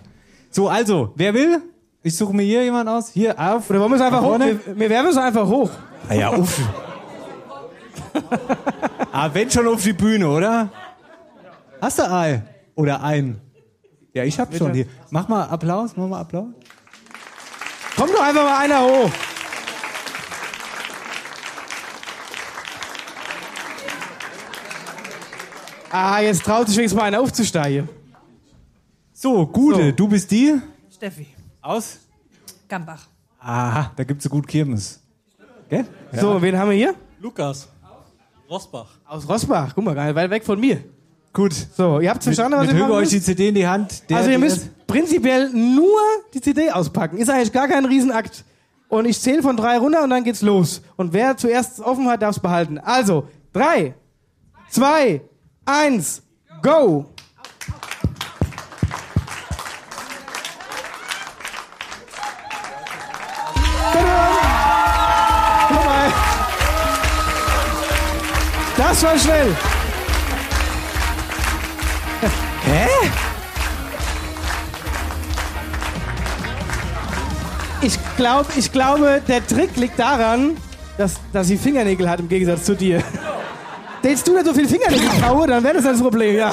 So, 0.50 0.70
also, 0.70 1.14
wer 1.16 1.36
will? 1.36 1.62
Ich 2.02 2.18
suche 2.18 2.36
mir 2.36 2.42
hier 2.42 2.64
jemand 2.64 2.90
aus. 2.90 3.10
Hier, 3.10 3.40
auf. 3.40 3.70
Oder 3.70 3.80
wollen 3.80 3.92
wir 3.92 3.98
es 3.98 4.02
einfach 4.02 4.24
hoch? 4.24 4.40
Wir, 4.40 4.60
wir 4.80 4.90
werfen 4.90 5.10
es 5.12 5.18
einfach 5.18 5.48
hoch. 5.48 5.70
Ah 6.10 6.14
ja, 6.16 6.36
uff. 6.36 6.62
ah, 9.12 9.30
wenn 9.32 9.52
schon 9.52 9.68
auf 9.68 9.84
die 9.84 9.94
Bühne, 9.94 10.28
oder? 10.28 10.70
Hast 11.80 12.00
du 12.00 12.12
Ei? 12.12 12.42
Oder 12.74 13.04
ein? 13.04 13.40
Ja, 14.14 14.24
ich 14.24 14.40
hab 14.40 14.54
schon 14.56 14.74
hier. 14.74 14.88
Mach 15.12 15.28
mal 15.28 15.44
Applaus, 15.44 15.92
mach 15.96 16.08
mal 16.08 16.22
Applaus. 16.22 16.48
Kommt 17.96 18.14
doch 18.14 18.24
einfach 18.24 18.44
mal 18.44 18.58
einer 18.58 18.82
hoch. 18.82 19.12
Ah, 25.96 26.20
jetzt 26.22 26.44
traut 26.44 26.68
sich 26.68 26.76
wenigstens 26.78 27.00
mal 27.00 27.06
einer 27.06 27.22
aufzusteigen. 27.22 27.88
So, 29.14 29.46
Gude, 29.46 29.86
So. 29.90 29.92
du 29.92 30.08
bist 30.08 30.32
die? 30.32 30.60
Steffi, 30.92 31.28
Aus? 31.62 32.00
Gambach. 32.68 33.04
Aha, 33.40 33.92
da 33.96 34.04
gibt's 34.04 34.24
so 34.24 34.30
gut 34.32 34.48
Kirmes. 34.48 35.00
Gell? 35.70 35.86
So, 36.14 36.42
wen 36.42 36.58
haben 36.58 36.72
wir 36.72 36.78
hier? 36.78 36.96
Lukas. 37.22 37.68
Rosbach. 38.50 38.88
Aus 39.06 39.30
Rosbach. 39.30 39.74
Guck 39.76 39.84
mal, 39.86 39.94
nicht 39.94 40.16
weit 40.16 40.30
weg 40.32 40.44
von 40.44 40.60
mir. 40.60 40.84
Gut. 41.32 41.54
So, 41.54 42.00
ihr 42.00 42.10
habt 42.10 42.24
verstanden, 42.24 42.54
was 42.58 42.64
Mit 42.68 42.72
drücke 42.76 42.84
machen 42.90 42.94
euch 42.94 43.10
die? 43.10 43.22
CD 43.22 43.50
in 43.50 43.56
die 43.56 43.68
Hand. 43.68 44.10
Der, 44.10 44.18
Also 44.18 44.32
ihr 44.32 44.40
müsst 44.40 44.88
prinzipiell 44.88 45.50
nur 45.52 46.00
die 46.34 46.42
CD 46.42 46.72
auspacken. 46.72 47.18
Ist 47.18 47.30
eigentlich 47.30 47.52
gar 47.52 47.68
kein 47.68 47.86
Riesenakt. 47.86 48.44
Und 48.90 49.06
ich 49.06 49.20
zähle 49.22 49.44
von 49.44 49.58
drei 49.58 49.78
runter 49.78 50.04
und 50.04 50.10
dann 50.10 50.24
geht's 50.24 50.42
los. 50.42 50.82
Und 50.98 51.14
wer 51.14 51.38
zuerst 51.38 51.80
offen 51.80 52.08
hat, 52.08 52.22
darf's 52.24 52.40
behalten. 52.40 52.80
Also, 52.80 53.28
drei, 53.52 53.94
zwei, 54.70 55.22
eins, 55.66 56.22
go! 56.62 57.06
Das 68.78 69.04
war 69.04 69.18
schnell. 69.18 69.56
Hä? 72.66 72.88
Ich, 77.82 77.98
glaub, 78.16 78.46
ich 78.56 78.72
glaube, 78.72 79.22
der 79.28 79.46
Trick 79.46 79.76
liegt 79.76 80.00
daran, 80.00 80.58
dass, 80.98 81.16
dass 81.34 81.48
sie 81.48 81.58
Fingernägel 81.58 82.10
hat 82.10 82.20
im 82.20 82.30
Gegensatz 82.30 82.64
zu 82.66 82.76
dir. 82.76 83.04
Hättest 84.04 84.28
du 84.28 84.34
nicht 84.34 84.46
so 84.46 84.54
viel 84.54 84.68
Fingernägel 84.68 85.08
kaue, 85.22 85.48
dann 85.48 85.64
wäre 85.64 85.76
das 85.76 85.86
das 85.86 86.02
Problem, 86.02 86.36
ja. 86.36 86.52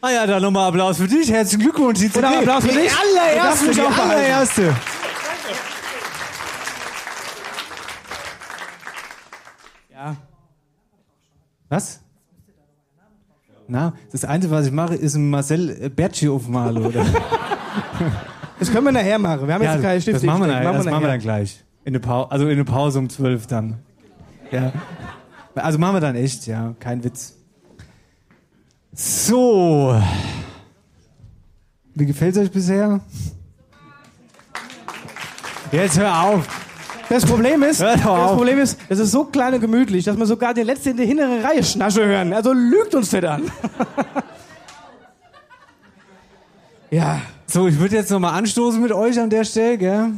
Ah 0.00 0.10
ja, 0.10 0.26
dann 0.26 0.42
nochmal 0.42 0.68
Applaus 0.68 0.96
für 0.96 1.06
dich. 1.06 1.30
Herzlichen 1.30 1.62
Glückwunsch. 1.62 2.00
Die 2.00 2.10
CD. 2.10 2.26
Applaus 2.26 2.64
für 2.64 2.70
die 2.70 2.78
dich. 2.78 2.90
Darfst 2.90 3.62
allererste, 3.62 3.70
die 3.70 3.80
allererste. 3.80 4.74
Ja. 9.92 10.16
Was? 11.68 12.00
Na, 13.68 13.92
das 14.10 14.24
Einzige, 14.24 14.52
was 14.52 14.66
ich 14.66 14.72
mache, 14.72 14.94
ist 14.94 15.14
ein 15.14 15.30
Marcel 15.30 15.90
Bertschi 15.90 16.28
aufmalen, 16.28 16.84
oder? 16.84 17.04
Das 18.58 18.70
können 18.70 18.84
wir 18.84 18.92
nachher 18.92 19.18
machen. 19.18 19.48
Wir 19.48 19.54
haben 19.54 19.62
jetzt 19.62 19.82
keine 19.82 20.00
Stifte. 20.00 20.20
das 20.20 20.22
machen 20.22 20.42
wir, 20.42 20.46
nachher, 20.46 20.72
das 20.72 20.84
machen 20.84 21.02
wir 21.02 21.08
dann 21.08 21.18
gleich. 21.18 21.64
In 21.84 22.00
Pause, 22.00 22.30
also 22.30 22.48
in 22.48 22.56
der 22.58 22.64
Pause 22.64 23.00
um 23.00 23.08
12 23.08 23.48
dann. 23.48 23.78
Ja. 24.52 24.72
Also 25.54 25.78
machen 25.78 25.96
wir 25.96 26.00
dann 26.00 26.16
echt, 26.16 26.46
ja, 26.46 26.74
kein 26.80 27.02
Witz. 27.04 27.34
So. 28.94 30.00
Wie 31.94 32.06
gefällt's 32.06 32.38
euch 32.38 32.50
bisher? 32.50 33.00
Jetzt 35.70 35.98
hör 35.98 36.22
auf. 36.22 36.46
Das 37.08 37.26
Problem 37.26 37.62
ist, 37.62 37.80
das. 37.80 38.00
Problem 38.00 38.58
ist, 38.58 38.78
es 38.88 38.98
ist 38.98 39.10
so 39.10 39.24
klein 39.24 39.52
und 39.54 39.60
gemütlich, 39.60 40.04
dass 40.04 40.16
wir 40.16 40.24
sogar 40.24 40.54
den 40.54 40.66
letzten 40.66 40.90
in 40.90 40.96
der 40.96 41.06
hinteren 41.06 41.44
Reihe 41.44 41.62
Schnasche 41.62 42.04
hören. 42.06 42.32
Also 42.32 42.52
lügt 42.54 42.94
uns 42.94 43.10
das 43.10 43.24
an. 43.24 43.50
ja. 46.90 47.20
So, 47.46 47.68
ich 47.68 47.78
würde 47.78 47.96
jetzt 47.96 48.10
nochmal 48.10 48.32
anstoßen 48.38 48.80
mit 48.80 48.92
euch 48.92 49.20
an 49.20 49.28
der 49.28 49.44
Stelle, 49.44 49.76
gell? 49.76 50.12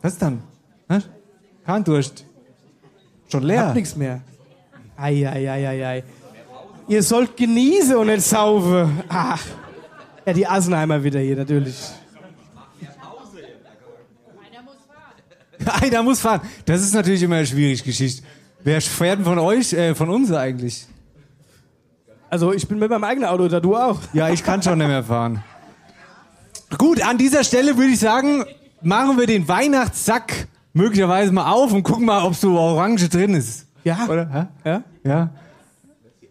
Was 0.00 0.16
dann? 0.16 0.42
Hä? 0.88 1.00
Kein 1.66 1.84
Durst. 1.84 2.24
Schon 3.30 3.40
Hab 3.40 3.46
leer. 3.48 3.74
nichts 3.74 3.94
mehr. 3.96 4.20
Ei, 4.96 5.26
ei, 5.28 5.50
ei, 5.50 5.68
ei, 5.68 5.86
ei. 5.86 6.04
Ihr 6.88 7.02
sollt 7.02 7.36
genießen 7.36 7.96
und 7.96 8.06
nicht 8.06 8.22
saufen. 8.22 9.02
Ach. 9.08 9.44
Ja, 10.24 10.32
die 10.32 10.46
Assenheimer 10.46 11.02
wieder 11.02 11.20
hier, 11.20 11.36
natürlich. 11.36 11.76
Einer 15.80 16.02
muss 16.02 16.20
fahren. 16.20 16.40
Das 16.64 16.80
ist 16.82 16.94
natürlich 16.94 17.22
immer 17.22 17.36
eine 17.36 17.46
schwierige 17.46 17.82
Geschichte. 17.82 18.22
Wer 18.64 18.80
fährt 18.80 19.18
denn 19.18 19.24
von 19.24 19.38
euch, 19.38 19.72
äh, 19.72 19.94
von 19.94 20.08
uns 20.08 20.32
eigentlich? 20.32 20.86
Also, 22.30 22.52
ich 22.52 22.66
bin 22.68 22.78
mit 22.78 22.90
meinem 22.90 23.04
eigenen 23.04 23.28
Auto 23.28 23.48
da, 23.48 23.60
du 23.60 23.76
auch. 23.76 23.98
Ja, 24.12 24.28
ich 24.30 24.42
kann 24.44 24.62
schon 24.62 24.78
nicht 24.78 24.86
mehr 24.88 25.04
fahren. 25.04 25.42
Gut, 26.76 27.02
an 27.02 27.16
dieser 27.18 27.44
Stelle 27.44 27.76
würde 27.76 27.92
ich 27.92 28.00
sagen, 28.00 28.44
machen 28.82 29.18
wir 29.18 29.26
den 29.26 29.48
Weihnachtssack 29.48 30.46
möglicherweise 30.78 31.30
mal 31.32 31.50
auf 31.52 31.72
und 31.72 31.82
gucken 31.82 32.06
mal, 32.06 32.22
ob 32.24 32.34
so 32.34 32.56
Orange 32.58 33.08
drin 33.10 33.34
ist. 33.34 33.66
Ja. 33.84 34.06
Oder? 34.08 34.48
Ja? 34.64 34.82
Ja. 35.04 35.30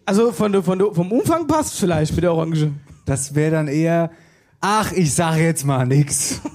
Also, 0.04 0.32
von, 0.32 0.50
der- 0.52 0.62
von, 0.62 0.78
der- 0.78 0.92
vom 0.92 1.12
Umfang 1.12 1.46
passt 1.46 1.78
vielleicht 1.78 2.12
mit 2.14 2.24
der 2.24 2.32
Orange. 2.32 2.72
Das 3.04 3.34
wäre 3.34 3.52
dann 3.52 3.68
eher, 3.68 4.10
ach, 4.60 4.90
ich 4.92 5.14
sage 5.14 5.42
jetzt 5.42 5.64
mal 5.64 5.86
nix. 5.86 6.40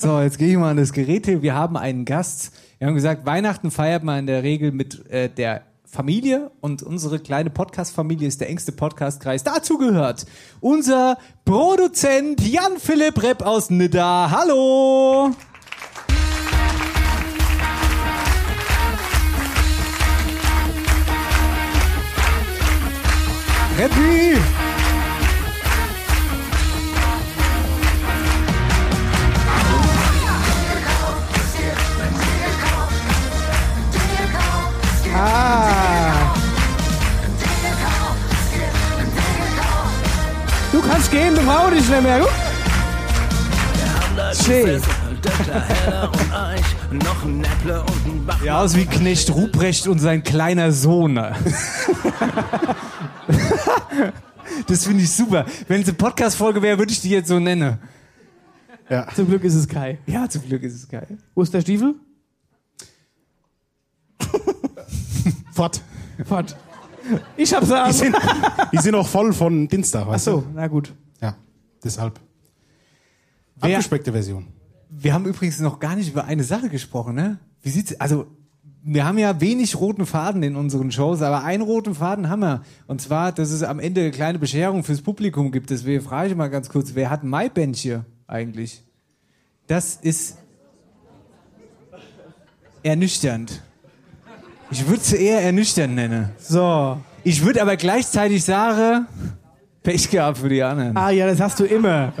So, 0.00 0.20
jetzt 0.20 0.38
gehe 0.38 0.52
ich 0.52 0.56
mal 0.56 0.70
an 0.70 0.76
das 0.76 0.92
Gerät 0.92 1.26
hier. 1.26 1.42
Wir 1.42 1.56
haben 1.56 1.76
einen 1.76 2.04
Gast. 2.04 2.52
Wir 2.78 2.86
haben 2.86 2.94
gesagt, 2.94 3.26
Weihnachten 3.26 3.72
feiert 3.72 4.04
man 4.04 4.20
in 4.20 4.26
der 4.28 4.44
Regel 4.44 4.70
mit 4.70 5.10
äh, 5.10 5.28
der 5.28 5.62
Familie 5.84 6.52
und 6.60 6.84
unsere 6.84 7.18
kleine 7.18 7.50
Podcast-Familie 7.50 8.28
ist 8.28 8.40
der 8.40 8.48
engste 8.48 8.70
Podcastkreis. 8.70 9.42
Dazu 9.42 9.76
gehört 9.76 10.24
unser 10.60 11.18
Produzent 11.44 12.40
Jan-Philipp 12.46 13.20
Repp 13.24 13.42
aus 13.44 13.70
Nidda. 13.70 14.30
Hallo! 14.30 15.32
Reppi! 23.78 24.36
Ah. 35.14 36.12
Du 40.72 40.82
kannst 40.82 41.12
gehen, 41.12 41.36
du 41.36 41.42
brauchst 41.42 41.74
dich 41.74 41.88
nicht 41.88 42.02
mehr. 42.02 42.26
Schön. 44.44 44.82
Ja, 48.44 48.60
aus 48.60 48.74
wie 48.76 48.86
Knecht 48.86 49.30
Ruprecht 49.30 49.88
und 49.88 49.98
sein 49.98 50.22
kleiner 50.22 50.72
Sohn. 50.72 51.18
das 54.66 54.84
finde 54.86 55.02
ich 55.04 55.10
super. 55.10 55.46
Wenn 55.66 55.82
es 55.82 55.88
eine 55.88 55.96
Podcast-Folge 55.96 56.60
wäre, 56.62 56.78
würde 56.78 56.92
ich 56.92 57.00
die 57.00 57.10
jetzt 57.10 57.28
so 57.28 57.38
nennen. 57.38 57.78
Zum 59.14 59.26
Glück 59.26 59.44
ist 59.44 59.54
es 59.54 59.68
Kai. 59.68 59.98
Ja, 60.06 60.28
zum 60.28 60.42
Glück 60.42 60.62
ist 60.62 60.74
es 60.74 60.88
geil. 60.88 61.18
Wo 61.34 61.42
ist 61.42 61.52
der 61.52 61.60
Stiefel? 61.60 61.94
Fort. 65.52 65.82
Fort. 66.24 66.56
Ich 67.36 67.52
hab's 67.54 67.68
Die 67.68 67.74
an. 67.74 67.92
sind, 67.92 68.16
die 68.72 68.78
sind 68.78 68.94
auch 68.94 69.06
voll 69.06 69.32
von 69.32 69.66
Dienstag, 69.68 70.02
Ach 70.06 70.08
weißt 70.12 70.24
so, 70.26 70.40
du? 70.42 70.46
na 70.54 70.66
gut. 70.66 70.92
Ja, 71.20 71.36
deshalb. 71.82 72.20
Wer- 73.56 73.70
Abgespeckte 73.76 74.12
Version. 74.12 74.46
Wir 74.90 75.12
haben 75.12 75.26
übrigens 75.26 75.60
noch 75.60 75.78
gar 75.80 75.96
nicht 75.96 76.08
über 76.10 76.24
eine 76.24 76.44
Sache 76.44 76.68
gesprochen, 76.68 77.14
ne? 77.14 77.38
Wie 77.62 77.70
sieht's, 77.70 77.94
also, 78.00 78.26
wir 78.82 79.04
haben 79.04 79.18
ja 79.18 79.40
wenig 79.40 79.76
roten 79.76 80.06
Faden 80.06 80.42
in 80.42 80.56
unseren 80.56 80.90
Shows, 80.90 81.22
aber 81.22 81.44
einen 81.44 81.62
roten 81.62 81.94
Faden 81.94 82.28
haben 82.28 82.40
wir. 82.40 82.62
Und 82.86 83.00
zwar, 83.00 83.32
dass 83.32 83.50
es 83.50 83.62
am 83.62 83.80
Ende 83.80 84.02
eine 84.02 84.10
kleine 84.10 84.38
Bescherung 84.38 84.84
fürs 84.84 85.02
Publikum 85.02 85.52
gibt. 85.52 85.70
Deswegen 85.70 86.02
frage 86.02 86.30
ich 86.30 86.36
mal 86.36 86.48
ganz 86.48 86.68
kurz, 86.68 86.94
wer 86.94 87.10
hat 87.10 87.22
ein 87.22 87.28
Maibändchen 87.28 88.04
eigentlich? 88.26 88.82
Das 89.66 89.96
ist 89.96 90.38
ernüchternd. 92.82 93.62
Ich 94.70 94.86
würde 94.86 95.00
es 95.00 95.12
eher 95.12 95.42
ernüchternd 95.42 95.94
nennen. 95.94 96.30
So. 96.38 96.98
Ich 97.24 97.44
würde 97.44 97.60
aber 97.62 97.76
gleichzeitig 97.76 98.44
sagen, 98.44 99.06
Pech 99.82 100.10
gehabt 100.10 100.38
für 100.38 100.48
die 100.48 100.62
anderen. 100.62 100.96
Ah 100.96 101.10
ja, 101.10 101.26
das 101.26 101.40
hast 101.40 101.60
du 101.60 101.64
immer. 101.64 102.12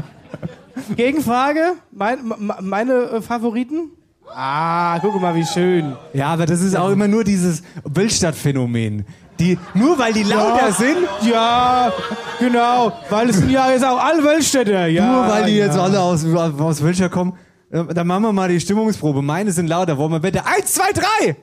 Gegenfrage? 0.96 1.74
Mein, 1.90 2.18
meine 2.60 2.92
äh, 2.92 3.20
Favoriten? 3.22 3.90
Ah, 4.34 4.98
guck 5.00 5.20
mal, 5.20 5.34
wie 5.34 5.44
schön. 5.44 5.96
Ja, 6.12 6.28
aber 6.28 6.46
das 6.46 6.60
ist 6.60 6.76
auch 6.76 6.90
immer 6.90 7.08
nur 7.08 7.24
dieses 7.24 7.62
Wildstadt-Phänomen. 7.84 9.04
Die, 9.40 9.58
nur 9.74 9.98
weil 9.98 10.12
die 10.12 10.24
lauter 10.24 10.66
Ja. 10.68 10.72
sind, 10.72 10.98
Ja, 11.22 11.92
genau. 12.40 12.92
Weil 13.08 13.30
es 13.30 13.36
sind 13.36 13.50
ja 13.50 13.70
jetzt 13.70 13.84
auch 13.84 14.02
alle 14.02 14.22
Weltstädter. 14.24 14.86
Ja, 14.88 15.06
nur 15.12 15.28
weil 15.28 15.44
die 15.46 15.56
ja. 15.56 15.66
jetzt 15.66 15.78
alle 15.78 16.00
aus, 16.00 16.24
aus 16.24 16.82
Wildstadt 16.82 17.10
kommen, 17.12 17.34
äh, 17.70 17.84
dann 17.84 18.06
machen 18.06 18.22
wir 18.22 18.32
mal 18.32 18.48
die 18.48 18.60
Stimmungsprobe. 18.60 19.22
Meine 19.22 19.52
sind 19.52 19.68
lauter. 19.68 19.96
Wollen 19.96 20.12
wir 20.12 20.20
bitte? 20.20 20.44
Eins, 20.44 20.74
zwei, 20.74 20.90
drei! 20.92 21.36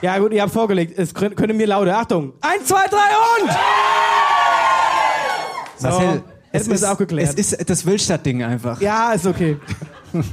Ja 0.00 0.16
gut, 0.18 0.32
ihr 0.32 0.42
habt 0.42 0.52
vorgelegt. 0.52 0.96
Es 0.96 1.12
könnt, 1.12 1.36
könnt 1.36 1.48
ihr 1.50 1.56
mir 1.56 1.66
lauter. 1.66 1.98
Achtung. 1.98 2.32
Eins, 2.40 2.66
zwei, 2.66 2.86
drei 2.86 2.98
und! 3.42 3.50
So, 5.76 5.88
Marcel, 5.88 6.22
es 6.52 6.84
auch 6.84 6.98
geklärt. 6.98 7.28
Es 7.38 7.52
ist 7.52 7.68
das 7.70 7.84
Wildstadt-Ding 7.86 8.42
einfach. 8.42 8.80
ja, 8.80 9.12
ist 9.12 9.26
okay. 9.26 9.56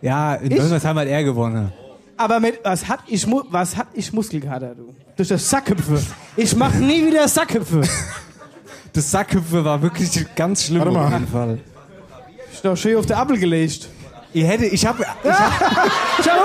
Ja, 0.00 0.34
in 0.34 0.50
Ich? 0.50 0.58
Wölmersheim 0.58 0.98
hat 0.98 1.06
er 1.06 1.22
gewonnen. 1.22 1.72
Aber 2.16 2.40
mit, 2.40 2.58
was 2.64 2.88
hat 2.88 3.00
ich, 3.06 3.26
Mu- 3.26 3.42
was 3.50 3.76
hat 3.76 3.86
ich 3.94 4.12
Muskelkater, 4.12 4.74
du? 4.74 4.94
Durch 5.16 5.28
das 5.28 5.48
Sackhüpfe. 5.48 6.02
Ich 6.36 6.54
mach 6.56 6.74
nie 6.74 7.06
wieder 7.06 7.26
Sackhüpfe. 7.28 7.82
Das 8.94 9.10
Sackhüpfe 9.10 9.64
war 9.64 9.80
wirklich 9.80 10.26
ganz 10.36 10.64
schlimm 10.64 10.80
Warte 10.80 10.92
mal. 10.92 11.06
auf 11.06 11.12
jeden 11.12 11.26
Fall. 11.28 11.58
Ich 12.52 12.60
doch 12.60 12.76
schön 12.76 12.94
auf 12.98 13.06
der 13.06 13.16
Appel 13.16 13.38
gelegt. 13.38 13.88
Ihr 14.34 14.46
hätte, 14.46 14.64
ich 14.66 14.86
habe, 14.86 15.04
Ich 15.22 15.30
habe 16.30 16.40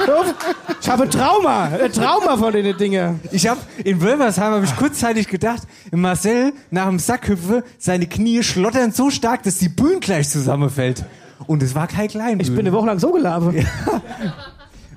ich 0.80 0.88
habe 0.88 1.08
Trauma. 1.08 1.64
Ein 1.64 1.92
Trauma 1.92 2.36
von 2.36 2.52
den 2.52 2.76
Dingen. 2.76 3.20
ich 3.30 3.46
habe 3.46 3.60
in 3.84 4.00
Wölmersheim 4.00 4.52
habe 4.52 4.64
ich 4.64 4.76
kurzzeitig 4.76 5.28
gedacht, 5.28 5.62
Marcel 5.92 6.52
nach 6.70 6.86
dem 6.86 6.98
Sackhüpfe 6.98 7.64
seine 7.78 8.06
Knie 8.06 8.42
schlottern 8.42 8.92
so 8.92 9.10
stark, 9.10 9.42
dass 9.44 9.58
die 9.58 9.68
Bühne 9.68 10.00
gleich 10.00 10.28
zusammenfällt. 10.28 11.04
Und 11.46 11.62
es 11.62 11.74
war 11.74 11.86
kein 11.86 12.08
Kleinbühne. 12.08 12.42
Ich 12.42 12.50
bin 12.50 12.60
eine 12.60 12.72
Woche 12.72 12.86
lang 12.86 12.98
so 12.98 13.12
gelaufen. 13.12 13.66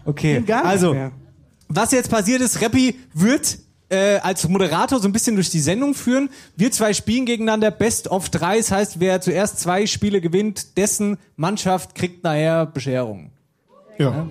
Okay, 0.06 0.41
gar 0.41 0.63
nicht 0.63 0.69
also, 0.69 0.96
was 1.69 1.91
jetzt 1.93 2.12
passiert 2.12 2.41
ist, 2.41 2.62
Rappi 2.62 3.00
wird 3.13 3.58
äh, 3.93 4.19
als 4.23 4.47
Moderator 4.47 4.99
so 4.99 5.08
ein 5.08 5.12
bisschen 5.12 5.36
durch 5.36 5.51
die 5.51 5.60
Sendung 5.60 5.93
führen. 5.93 6.29
Wir 6.56 6.71
zwei 6.71 6.93
spielen 6.93 7.25
gegeneinander 7.25 7.69
Best 7.69 8.08
of 8.10 8.29
drei. 8.29 8.58
Das 8.58 8.71
heißt, 8.71 8.99
wer 8.99 9.21
zuerst 9.21 9.60
zwei 9.60 9.86
Spiele 9.86 10.19
gewinnt, 10.19 10.77
dessen 10.77 11.17
Mannschaft 11.36 11.93
kriegt 11.93 12.23
nachher 12.23 12.65
Bescherung. 12.65 13.32
Ja. 13.99 14.27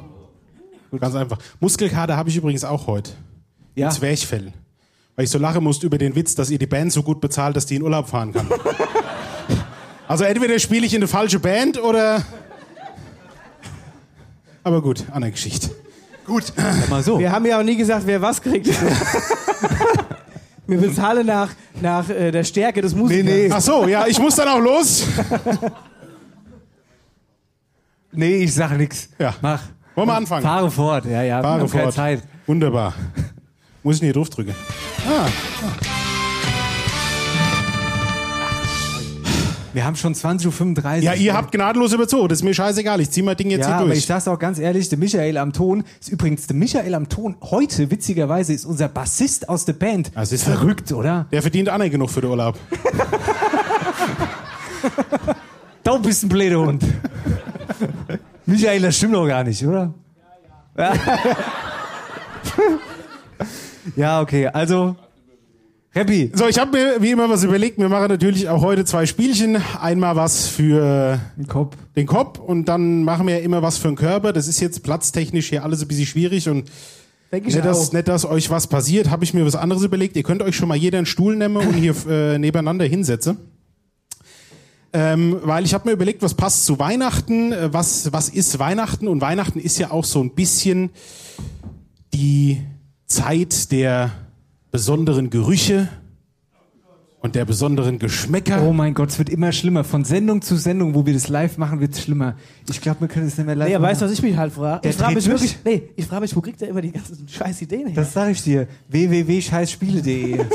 Ganz 0.99 1.15
einfach. 1.15 1.39
Muskelkater 1.61 2.17
habe 2.17 2.29
ich 2.29 2.37
übrigens 2.37 2.65
auch 2.65 2.87
heute. 2.89 3.13
Ja. 3.77 3.91
Zwerchfell. 3.91 4.53
Weil 5.15 5.25
ich 5.25 5.31
so 5.31 5.39
lachen 5.39 5.63
musste 5.63 5.87
über 5.87 5.99
den 5.99 6.15
Witz, 6.17 6.35
dass 6.35 6.51
ihr 6.51 6.59
die 6.59 6.67
Band 6.67 6.93
so 6.93 7.03
gut 7.03 7.21
bezahlt, 7.21 7.55
dass 7.57 7.65
die 7.65 7.77
in 7.77 7.83
Urlaub 7.83 8.09
fahren 8.09 8.33
kann. 8.33 8.49
also 10.09 10.25
entweder 10.25 10.59
spiele 10.59 10.85
ich 10.85 10.93
in 10.93 10.99
eine 10.99 11.09
falsche 11.09 11.39
Band 11.39 11.81
oder. 11.81 12.25
Aber 14.65 14.83
gut, 14.83 15.05
andere 15.13 15.31
Geschichte. 15.31 15.71
Gut. 16.27 16.53
Mal 16.89 17.03
so. 17.03 17.19
Wir 17.19 17.31
haben 17.33 17.45
ja 17.47 17.59
auch 17.59 17.63
nie 17.63 17.77
gesagt, 17.77 18.07
wer 18.07 18.21
was 18.21 18.41
kriegt. 18.41 18.69
Wir 20.67 20.79
bezahlen 20.79 21.27
nach, 21.27 21.51
nach 21.81 22.09
äh, 22.09 22.31
der 22.31 22.45
Stärke 22.45 22.81
des 22.81 22.95
Musikers. 22.95 23.53
Ach 23.53 23.61
so, 23.61 23.89
ja, 23.89 24.07
ich 24.07 24.19
muss 24.19 24.37
dann 24.37 24.49
auch 24.49 24.61
los. 24.61 25.05
Nee, 28.15 28.45
ich 28.45 28.53
sag 28.55 28.77
nix. 28.77 29.09
Ja. 29.19 29.35
Mach. 29.41 29.63
Wollen 29.95 30.09
wir 30.09 30.15
anfangen? 30.15 30.43
Fahre 30.43 30.71
fort. 30.71 31.07
Ja, 31.07 31.23
ja. 31.23 31.41
Fahre 31.41 31.67
fort. 31.67 31.95
Zeit. 31.95 32.23
Wunderbar. 32.47 32.93
Muss 33.83 33.95
ich 33.95 34.01
denn 34.01 34.07
hier 34.09 34.15
draufdrücken? 34.15 34.55
Ah, 35.09 35.27
Wir 39.73 39.85
haben 39.87 39.97
schon 39.97 40.15
20.35 40.15 40.85
Uhr. 40.99 41.03
ja, 41.03 41.15
ihr 41.15 41.35
habt 41.35 41.51
gnadenlos 41.53 41.93
überzogen. 41.95 42.29
Das 42.29 42.39
ist 42.41 42.45
mir 42.45 42.53
scheißegal. 42.53 43.01
Ich 43.01 43.11
zieh 43.11 43.23
mein 43.23 43.37
Ding 43.37 43.51
jetzt 43.51 43.61
Ja, 43.63 43.67
hier 43.69 43.77
aber 43.77 43.87
durch. 43.87 43.99
ich 43.99 44.07
sag's 44.07 44.29
auch 44.29 44.39
ganz 44.39 44.59
ehrlich, 44.59 44.89
der 44.91 44.99
Michael 44.99 45.39
am 45.39 45.53
Ton 45.53 45.85
ist 45.99 46.11
übrigens 46.11 46.47
der 46.47 46.57
Michael 46.57 46.95
am 46.95 47.09
Ton. 47.09 47.37
Heute, 47.43 47.91
witzigerweise, 47.91 48.53
ist 48.53 48.67
unser 48.67 48.89
Bassist 48.89 49.49
aus 49.49 49.65
der 49.65 49.73
Band. 49.73 50.13
Das 50.15 50.31
ist 50.33 50.45
verrückt, 50.45 50.93
oder? 50.93 51.27
Der 51.33 51.41
verdient 51.41 51.71
nicht 51.79 51.91
genug 51.91 52.11
für 52.11 52.21
den 52.21 52.31
Urlaub. 52.31 52.59
Du 55.85 55.99
bist 56.01 56.23
ein 56.25 56.29
blöder 56.29 56.61
Hund. 56.61 56.85
Michael, 58.47 58.83
das 58.83 58.97
stimmt 58.97 59.15
doch 59.15 59.27
gar 59.27 59.43
nicht, 59.45 59.65
oder? 59.67 59.93
ja, 63.97 64.21
okay, 64.23 64.47
also. 64.49 64.97
Happy. 65.95 66.33
So, 66.35 66.49
ich 66.49 66.59
habe 66.59 66.71
mir 66.71 67.03
wie 67.03 67.11
immer 67.11 67.29
was 67.29 67.45
überlegt. 67.45 67.77
Wir 67.77 67.91
machen 67.91 68.09
natürlich 68.09 68.49
auch 68.49 68.63
heute 68.63 68.87
zwei 68.87 69.05
Spielchen. 69.05 69.59
Einmal 69.79 70.17
was 70.17 70.49
für 70.49 71.21
Kopf. 71.49 71.77
den 71.97 72.07
Kopf 72.07 72.39
und 72.39 72.65
dann 72.65 73.05
machen 73.05 73.27
wir 73.27 73.43
immer 73.43 73.61
was 73.61 73.77
für 73.77 73.89
den 73.89 73.97
Körper. 73.97 74.33
Das 74.33 74.49
ist 74.49 74.59
jetzt 74.61 74.83
platztechnisch 74.83 75.51
hier 75.51 75.65
alles 75.65 75.83
ein 75.83 75.89
bisschen 75.89 76.07
schwierig 76.07 76.49
und 76.49 76.71
Denke 77.31 77.49
ich 77.49 77.55
nicht 77.55 77.67
dass, 77.67 77.93
nicht, 77.93 78.09
dass 78.09 78.25
euch 78.25 78.49
was 78.49 78.69
passiert, 78.69 79.11
habe 79.11 79.25
ich 79.25 79.35
mir 79.35 79.45
was 79.45 79.55
anderes 79.55 79.83
überlegt. 79.83 80.17
Ihr 80.17 80.23
könnt 80.23 80.43
euch 80.43 80.57
schon 80.57 80.69
mal 80.69 80.77
jeder 80.77 80.97
einen 80.97 81.07
Stuhl 81.07 81.37
nehmen 81.37 81.57
und 81.57 81.75
hier 81.75 81.95
äh, 82.09 82.39
nebeneinander 82.39 82.87
hinsetzen. 82.87 83.37
Ähm, 84.95 85.41
weil 85.43 85.65
ich 85.67 85.75
habe 85.75 85.89
mir 85.89 85.93
überlegt, 85.93 86.23
was 86.23 86.35
passt 86.35 86.65
zu 86.65 86.79
Weihnachten, 86.79 87.53
äh, 87.53 87.71
was, 87.71 88.11
was 88.15 88.31
ist 88.31 88.59
Weihnachten 88.59 89.09
und 89.09 89.21
Weihnachten 89.21 89.59
ist 89.59 89.79
ja 89.79 89.91
auch 89.91 90.05
so 90.05 90.23
ein 90.23 90.35
bisschen 90.35 90.89
die 92.15 92.63
Zeit 93.07 93.73
der 93.73 94.11
besonderen 94.73 95.31
Gerüche 95.31 95.87
und 97.21 97.37
der 97.37 97.45
besonderen 97.45 98.01
Geschmäcker. 98.01 98.63
Oh 98.63 98.73
mein 98.73 98.95
Gott, 98.95 99.11
es 99.11 99.19
wird 99.19 99.29
immer 99.29 99.53
schlimmer. 99.53 99.85
Von 99.85 100.03
Sendung 100.05 100.43
zu 100.43 100.57
Sendung, 100.57 100.95
wo 100.95 101.07
wir 101.07 101.13
das 101.13 101.29
live 101.29 101.57
machen, 101.59 101.79
wird 101.79 101.93
es 101.93 102.03
schlimmer. 102.03 102.35
Ich 102.69 102.81
glaube, 102.81 103.03
wir 103.03 103.09
können 103.09 103.27
es 103.29 103.37
nicht 103.37 103.47
mehr 103.47 103.55
live 103.55 103.69
Nee, 103.69 103.75
machen. 103.75 103.83
weißt 103.85 104.01
du, 104.01 104.07
was 104.07 104.13
ich 104.13 104.23
mich 104.23 104.37
halt 104.37 104.53
frage? 104.53 104.89
Ich 104.89 104.97
frage 104.97 105.15
mich 105.15 105.25
durch. 105.27 105.41
wirklich, 105.43 105.59
nee, 105.65 105.83
ich 105.95 106.07
frage 106.07 106.23
mich, 106.23 106.35
wo 106.35 106.41
kriegt 106.41 106.61
der 106.61 106.69
immer 106.71 106.81
die 106.81 106.91
ganzen 106.91 107.29
scheiß 107.29 107.63
Ideen 107.63 107.87
her? 107.89 107.95
Das 107.97 108.13
sag 108.15 108.31
ich 108.31 108.43
dir. 108.43 108.67
www.scheißspiele.de 108.89 110.47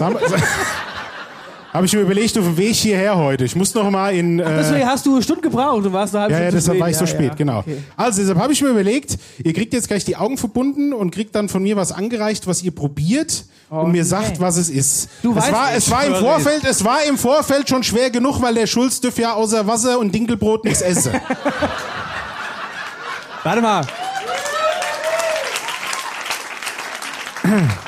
Habe 1.73 1.85
ich 1.85 1.93
mir 1.93 1.99
überlegt 2.01 2.35
auf 2.39 2.43
dem 2.45 2.57
Weg 2.57 2.73
hierher 2.73 3.15
heute. 3.17 3.45
Ich 3.45 3.55
muss 3.55 3.73
noch 3.75 3.89
mal 3.91 4.09
in. 4.15 4.39
Äh, 4.39 4.45
Deswegen 4.57 4.85
hast 4.87 5.05
du 5.05 5.13
eine 5.13 5.21
Stunde 5.21 5.41
gebraucht 5.43 5.85
und 5.85 5.93
warst 5.93 6.15
eine 6.15 6.23
halbe 6.23 6.33
ja, 6.33 6.39
ja, 6.39 6.45
Stunde 6.47 6.63
zu 6.63 6.71
deshalb 6.71 6.79
war 6.79 6.89
ich 6.89 6.97
so 6.97 7.03
Ja, 7.05 7.07
spät, 7.07 7.27
ja. 7.29 7.35
genau. 7.35 7.59
Okay. 7.59 7.77
Also 7.95 8.21
deshalb 8.21 8.39
habe 8.39 8.51
ich 8.51 8.61
mir 8.63 8.69
überlegt, 8.69 9.17
ihr 9.43 9.53
kriegt 9.53 9.73
jetzt 9.73 9.87
gleich 9.87 10.03
die 10.03 10.15
Augen 10.15 10.37
verbunden 10.37 10.91
und 10.91 11.11
kriegt 11.11 11.35
dann 11.35 11.49
von 11.49 11.61
mir 11.61 11.75
was 11.75 11.91
angereicht, 11.91 12.47
was 12.47 12.63
ihr 12.63 12.71
probiert 12.71 13.45
und 13.69 13.91
mir 13.91 14.05
sagt, 14.05 14.39
was 14.39 14.57
es 14.57 14.69
ist. 14.69 15.09
Du 15.21 15.31
es 15.31 15.37
weißt, 15.37 15.51
war, 15.51 15.73
es 15.73 15.91
war 15.91 16.05
im 16.05 16.15
Vorfeld, 16.15 16.63
es 16.63 16.83
war 16.83 17.03
im 17.03 17.17
Vorfeld 17.17 17.67
schon 17.67 17.83
schwer 17.83 18.09
genug, 18.09 18.41
weil 18.41 18.53
der 18.53 18.67
Schulz 18.67 19.01
dürfte 19.01 19.23
ja 19.23 19.33
außer 19.33 19.67
Wasser 19.67 19.99
und 19.99 20.13
Dinkelbrot 20.13 20.63
nichts 20.63 20.81
essen. 20.81 21.13
Warte 23.43 23.61
mal. 23.61 23.85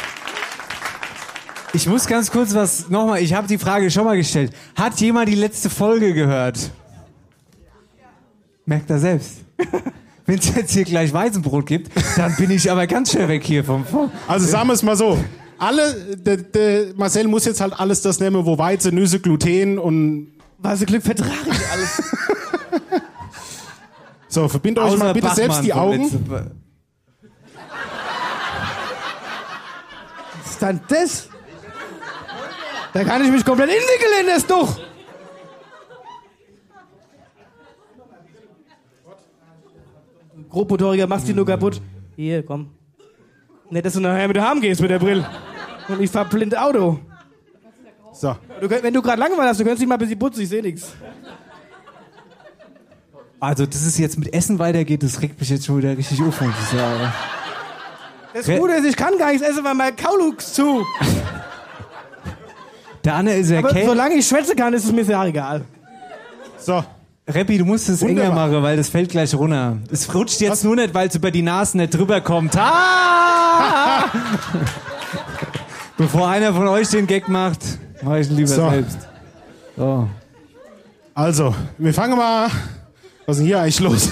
Ich 1.72 1.86
muss 1.88 2.08
ganz 2.08 2.32
kurz 2.32 2.56
was 2.56 2.90
nochmal. 2.90 3.22
Ich 3.22 3.36
habe 3.36 3.48
die 3.48 3.60
Frage 3.60 3.92
schon 3.92 4.04
mal 4.04 4.18
gestellt. 4.18 4.52
Hat 4.76 5.00
jemand 5.00 5.30
die 5.30 5.36
letzte 5.36 5.70
Folge 5.70 6.16
gehört? 6.16 6.72
Merkt 8.66 8.90
er 8.90 8.98
selbst. 8.98 9.38
Wenn 10.26 10.40
es 10.40 10.56
jetzt 10.56 10.74
hier 10.74 10.84
gleich 10.84 11.14
Weizenbrot 11.14 11.68
gibt, 11.68 11.92
dann 12.18 12.36
bin 12.38 12.50
ich 12.50 12.70
aber 12.72 12.88
ganz 12.88 13.12
schnell 13.12 13.28
weg 13.28 13.44
hier 13.44 13.64
vom. 13.64 13.86
vom 13.86 14.12
Also 14.28 14.48
sagen 14.48 14.68
wir 14.68 14.74
es 14.74 14.82
mal 14.82 14.96
so. 14.98 15.20
Alle, 15.60 16.16
de, 16.16 16.38
de, 16.38 16.94
Marcel 16.96 17.28
muss 17.28 17.44
jetzt 17.44 17.60
halt 17.60 17.78
alles 17.78 18.02
das 18.02 18.22
nehmen, 18.22 18.46
wo 18.46 18.58
Weizen, 18.58 18.96
Nüsse, 18.96 19.20
Gluten 19.20 19.78
und 19.78 20.32
Was 20.58 20.86
Glück 20.86 21.04
vertrage 21.04 21.32
ich 21.52 21.72
alles. 21.72 22.02
so, 24.30 24.48
verbindet 24.48 24.84
euch 24.84 24.98
mal 24.98 25.14
bitte 25.14 25.28
Bachmann 25.28 25.36
selbst 25.36 25.64
die 25.64 25.74
Augen. 25.74 26.10
Was 30.42 30.52
ist 30.52 30.62
dann 30.62 30.80
das? 30.88 31.28
Da 32.94 33.04
kann 33.04 33.22
ich 33.24 33.32
mich 33.32 33.44
komplett 33.44 33.70
inwickeln 33.70 34.22
in 34.22 34.28
das 34.28 34.48
Tuch. 34.48 34.80
Grobmotoriger, 40.50 41.06
machst 41.06 41.28
die 41.28 41.34
nur 41.34 41.46
kaputt. 41.46 41.82
Hier, 42.16 42.44
komm. 42.44 42.72
Nicht, 43.70 43.86
dass 43.86 43.94
du 43.94 44.00
nachher 44.00 44.28
mit 44.28 44.40
heim 44.40 44.62
gehst 44.62 44.82
mit 44.82 44.90
der 44.90 45.00
Brille. 45.00 45.28
Und 45.90 46.02
ich 46.02 46.10
fahr 46.12 46.26
blind 46.26 46.58
Auto. 46.58 47.00
So. 48.14 48.36
Du, 48.62 48.68
könnt- 48.68 48.84
wenn 48.84 48.94
du 48.94 49.02
gerade 49.02 49.20
Langeweile 49.20 49.50
hast, 49.50 49.60
du 49.60 49.64
könntest 49.64 49.82
dich 49.82 49.88
mal 49.88 49.96
ein 49.96 50.00
bisschen 50.00 50.20
putzen, 50.20 50.42
ich 50.42 50.50
sehe 50.50 50.62
nichts. 50.62 50.94
Also, 53.40 53.66
dass 53.66 53.82
es 53.86 53.98
jetzt 53.98 54.20
mit 54.20 54.34
Essen 54.34 54.60
weitergeht, 54.60 55.02
das 55.02 55.22
regt 55.22 55.40
mich 55.40 55.50
jetzt 55.50 55.66
schon 55.66 55.78
wieder 55.78 55.98
richtig 55.98 56.22
auf, 56.22 56.36
sagen. 56.38 57.14
Das 58.34 58.46
Gute 58.46 58.74
ist, 58.74 58.86
ich 58.86 58.96
kann 58.96 59.18
gar 59.18 59.32
nichts 59.32 59.48
essen, 59.48 59.64
weil 59.64 59.74
mein 59.76 59.96
Kaulux 59.96 60.54
zu. 60.54 60.86
Der 63.04 63.16
Anne 63.16 63.36
ist 63.36 63.50
ja 63.50 63.60
Aber 63.60 63.74
solange 63.74 64.16
ich 64.16 64.28
schwätzen 64.28 64.56
kann, 64.58 64.74
ist 64.74 64.84
es 64.86 64.92
mir 64.92 65.06
sehr 65.06 65.22
egal. 65.24 65.64
So. 66.58 66.84
Reppi, 67.28 67.58
du 67.60 67.66
musst 67.66 67.88
es 67.88 68.02
enger 68.02 68.24
Wunderbar. 68.24 68.50
machen, 68.50 68.64
weil 68.64 68.76
das 68.76 68.90
fällt 68.90 69.10
gleich 69.12 69.34
runter. 69.34 69.78
Es 69.90 70.14
rutscht 70.14 70.42
jetzt 70.42 70.64
nur 70.66 70.76
nicht, 70.76 70.94
weil 70.94 71.08
es 71.08 71.16
über 71.16 71.32
die 71.32 71.42
Nase 71.44 71.78
nicht 71.78 71.94
drüber 71.94 72.20
kommt. 72.22 72.58
Ah! 72.58 74.06
Bevor 76.00 76.28
einer 76.30 76.54
von 76.54 76.68
euch 76.70 76.88
den 76.90 77.06
Gag 77.06 77.28
macht, 77.28 77.60
mach 78.02 78.16
ich 78.16 78.30
ihn 78.30 78.38
lieber 78.38 78.48
So. 78.48 78.70
selbst. 78.70 78.98
So. 79.76 80.08
Also, 81.14 81.54
wir 81.78 81.94
fangen 81.94 82.18
mal. 82.18 82.50
Was 83.26 83.36
ist 83.36 83.40
denn 83.42 83.46
hier 83.48 83.60
eigentlich 83.60 83.80
los? 83.82 84.10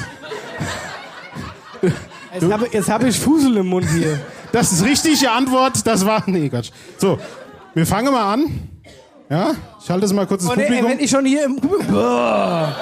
Jetzt 2.34 2.52
habe 2.52 2.66
hab 2.68 3.04
ich 3.04 3.18
Fusel 3.20 3.56
im 3.58 3.68
Mund 3.68 3.88
hier. 3.90 4.20
Das 4.52 4.72
ist 4.74 4.84
richtige 4.84 5.32
Antwort. 5.32 5.88
Das 5.88 6.06
war. 6.06 6.24
Nee, 6.26 6.50
Quatsch. 6.50 6.72
So, 6.98 7.18
wir 7.74 7.88
fangen 7.88 8.12
mal 8.12 8.34
an. 8.34 8.70
Ja, 9.30 9.52
ich 9.82 9.90
halte 9.90 10.06
es 10.06 10.14
mal 10.14 10.28
kurz 10.28 10.44
ins 10.44 10.52
Und 10.52 10.60
ey, 10.60 10.66
Publikum. 10.68 10.90
wenn 10.92 11.00
ich 11.00 11.10
schon 11.10 11.26
hier 11.26 11.46
im... 11.46 11.56
Boah. 11.56 12.76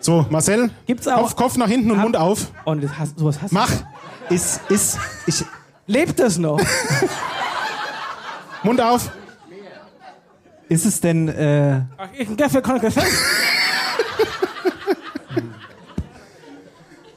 So, 0.00 0.26
Marcel. 0.30 0.70
Gibt's 0.86 1.06
auch- 1.08 1.22
Kopf, 1.22 1.36
Kopf 1.36 1.56
nach 1.56 1.68
hinten 1.68 1.90
und 1.90 1.98
Mund 1.98 2.16
auf. 2.16 2.52
Und 2.64 2.82
das 2.84 2.90
hast, 2.98 3.18
sowas 3.18 3.38
hast 3.42 3.52
Mach. 3.52 3.70
Ist, 4.30 4.60
ist, 4.68 4.98
ich, 5.26 5.44
Lebt 5.88 6.20
das 6.20 6.36
noch? 6.36 6.60
Mund 8.62 8.80
auf. 8.80 9.10
ist 10.68 10.84
es 10.84 11.00
denn, 11.00 11.28
äh, 11.28 11.80
Ach, 11.96 12.08
ich 12.16 12.36
Kaffee 12.36 12.60
kann 12.60 12.78
Kaffee. 12.78 13.00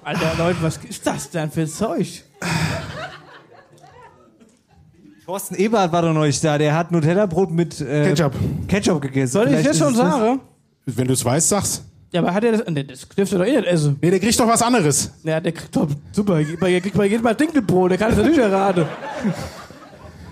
Alter, 0.03 0.33
Leute, 0.37 0.57
was 0.61 0.77
ist 0.77 1.05
das 1.05 1.29
denn 1.29 1.51
für 1.51 1.67
Zeug? 1.67 2.23
Thorsten 5.25 5.55
Ebert 5.55 5.91
war 5.91 6.01
doch 6.01 6.13
neulich 6.13 6.39
da, 6.39 6.57
der 6.57 6.73
hat 6.73 6.91
Nutella-Brot 6.91 7.51
mit 7.51 7.81
äh, 7.81 8.05
Ketchup. 8.05 8.33
Ketchup 8.69 9.01
gegessen. 9.01 9.33
Soll 9.33 9.47
ich 9.47 9.49
Vielleicht 9.51 9.69
das 9.69 9.77
schon 9.77 9.95
sagen? 9.95 10.39
Wenn 10.85 11.07
du 11.07 11.13
es 11.13 11.23
weißt, 11.25 11.49
sag's. 11.49 11.83
Ja, 12.11 12.19
aber 12.21 12.33
hat 12.33 12.43
er 12.43 12.51
das... 12.57 12.63
Nee, 12.69 12.83
das 12.83 13.07
dürfte 13.07 13.37
doch 13.37 13.45
eh 13.45 13.55
nicht 13.55 13.65
essen. 13.67 13.97
Nee, 14.01 14.09
der 14.11 14.19
kriegt 14.19 14.37
doch 14.39 14.47
was 14.47 14.61
anderes. 14.61 15.11
Ja, 15.23 15.39
der 15.39 15.51
kriegt 15.53 15.73
doch... 15.75 15.87
Super, 16.11 16.35
der 16.43 16.81
kriegt 16.81 16.97
bei 16.97 17.05
jedem 17.05 17.23
Mal 17.23 17.35
Dinkelbrot, 17.35 17.91
der 17.91 17.97
kann 17.97 18.09
das 18.09 18.17
natürlich 18.17 18.39
erraten. 18.39 18.85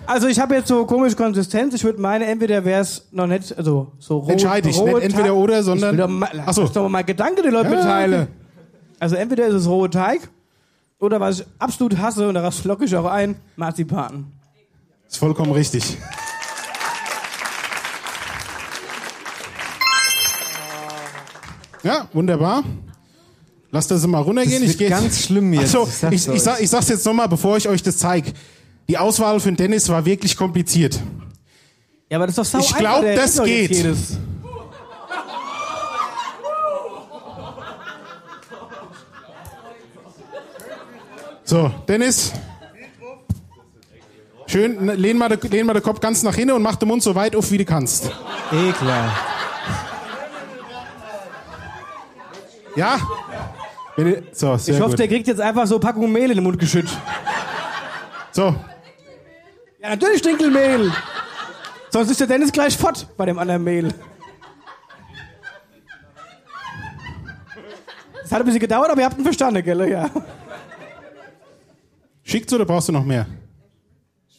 Also 0.06 0.28
ich 0.28 0.40
habe 0.40 0.56
jetzt 0.56 0.68
so 0.68 0.86
komische 0.88 1.16
Konsistenz. 1.16 1.76
Ich 1.76 1.84
würde 1.84 2.02
meine, 2.02 2.26
entweder 2.26 2.66
wäre 2.66 2.82
es 2.82 3.06
noch 3.12 3.28
nicht, 3.28 3.56
also 3.56 3.92
so 4.00 4.18
rot, 4.18 4.32
Entscheide 4.32 4.68
ich, 4.68 4.82
nicht 4.82 5.04
entweder 5.04 5.36
oder, 5.36 5.62
sondern- 5.62 5.94
Ich 5.94 6.00
will 6.00 6.08
doch 6.08 6.12
mal, 6.12 6.30
Ach 6.48 6.52
so. 6.52 6.68
doch 6.68 6.82
mal 6.82 6.90
mein 6.90 7.06
Gedanke 7.06 7.44
den 7.44 7.52
Leuten 7.54 7.70
Ja, 7.72 7.78
mitteilen. 7.78 8.22
okay. 8.24 8.32
Also 9.00 9.16
entweder 9.18 9.46
ist 9.46 9.54
es 9.54 9.68
rohe 9.68 9.88
Teig 9.88 10.22
oder 11.00 11.20
was 11.20 11.42
ich 11.42 11.46
absolut 11.60 11.96
hasse 12.00 12.28
und 12.28 12.34
daraus 12.34 12.58
flocke 12.58 12.86
ich 12.86 12.96
auch 12.96 13.06
ein, 13.06 13.36
Marzipan. 13.56 14.26
Ist 15.08 15.18
vollkommen 15.18 15.52
richtig. 15.52 15.96
Ja, 21.84 22.08
wunderbar. 22.14 22.64
Lasst 23.72 23.92
das 23.92 24.06
mal 24.08 24.20
runtergehen. 24.22 24.64
Das 24.64 24.72
ich 24.74 24.80
wird 24.80 24.90
ganz 24.90 25.24
schlimm 25.26 25.54
jetzt, 25.54 25.76
Ach 25.76 25.86
so, 25.86 25.88
ich 25.88 25.94
sag's 25.94 26.16
ich, 26.28 26.34
ich, 26.36 26.42
sag, 26.42 26.60
ich 26.62 26.70
sag's 26.70 26.90
jetzt 26.90 27.06
nochmal, 27.06 27.30
bevor 27.30 27.58
ich 27.58 27.68
euch 27.70 27.84
das 27.84 27.98
zeige. 27.98 28.34
Die 28.88 28.98
Auswahl 28.98 29.40
für 29.40 29.50
den 29.50 29.58
Dennis 29.58 29.88
war 29.90 30.04
wirklich 30.06 30.36
kompliziert. 30.36 31.00
Ja, 32.10 32.18
aber 32.18 32.26
das 32.26 32.38
ist 32.38 32.54
doch 32.54 32.60
sau 32.62 32.66
Ich 32.66 32.68
einfach, 32.76 32.80
glaub, 32.80 33.02
der 33.02 33.16
das 33.16 33.44
geht. 33.44 33.86
So, 41.44 41.72
Dennis. 41.88 42.32
Schön, 44.48 44.84
ne, 44.86 44.96
lehn 44.96 45.18
mal, 45.18 45.30
den- 45.30 45.52
lehn 45.52 45.66
mal 45.66 45.74
den 45.74 45.84
Kopf 45.84 46.00
ganz 46.00 46.24
nach 46.24 46.34
hinten 46.36 46.56
und 46.56 46.62
mach 46.64 46.76
den 46.76 46.88
Mund 46.88 47.04
so 47.04 47.14
weit 47.14 47.36
auf, 47.36 47.52
wie 47.52 47.58
du 47.60 47.66
kannst. 47.66 48.06
Eh 48.52 48.72
klar. 48.72 49.12
Ja? 52.76 53.00
So, 54.32 54.56
sehr 54.58 54.76
Ich 54.76 54.80
hoffe, 54.82 54.92
gut. 54.92 55.00
der 55.00 55.08
kriegt 55.10 55.28
jetzt 55.28 55.42
einfach 55.42 55.68
so 55.68 55.78
Packung 55.80 56.12
Mehl 56.12 56.30
in 56.30 56.36
den 56.38 56.44
Mund 56.44 56.58
geschüttet. 56.60 56.96
So, 58.32 58.56
Ja, 59.82 59.90
natürlich 59.90 60.22
Dinkelmehl. 60.22 60.92
Sonst 61.92 62.12
ist 62.12 62.20
der 62.20 62.28
Dennis 62.28 62.52
gleich 62.52 62.78
fort 62.78 63.08
bei 63.18 63.26
dem 63.26 63.40
anderen 63.40 63.64
Mehl. 63.64 63.94
Das 68.22 68.32
hat 68.32 68.40
ein 68.42 68.46
bisschen 68.46 68.60
gedauert, 68.60 68.92
aber 68.92 69.02
ihr 69.02 69.06
habt 69.06 69.18
ihn 69.18 69.24
verstanden, 69.24 69.64
gell? 69.64 69.90
Ja. 69.90 70.10
schickt's 72.24 72.54
oder 72.54 72.66
brauchst 72.66 72.88
du 72.90 72.92
noch 72.92 73.04
mehr? 73.06 73.26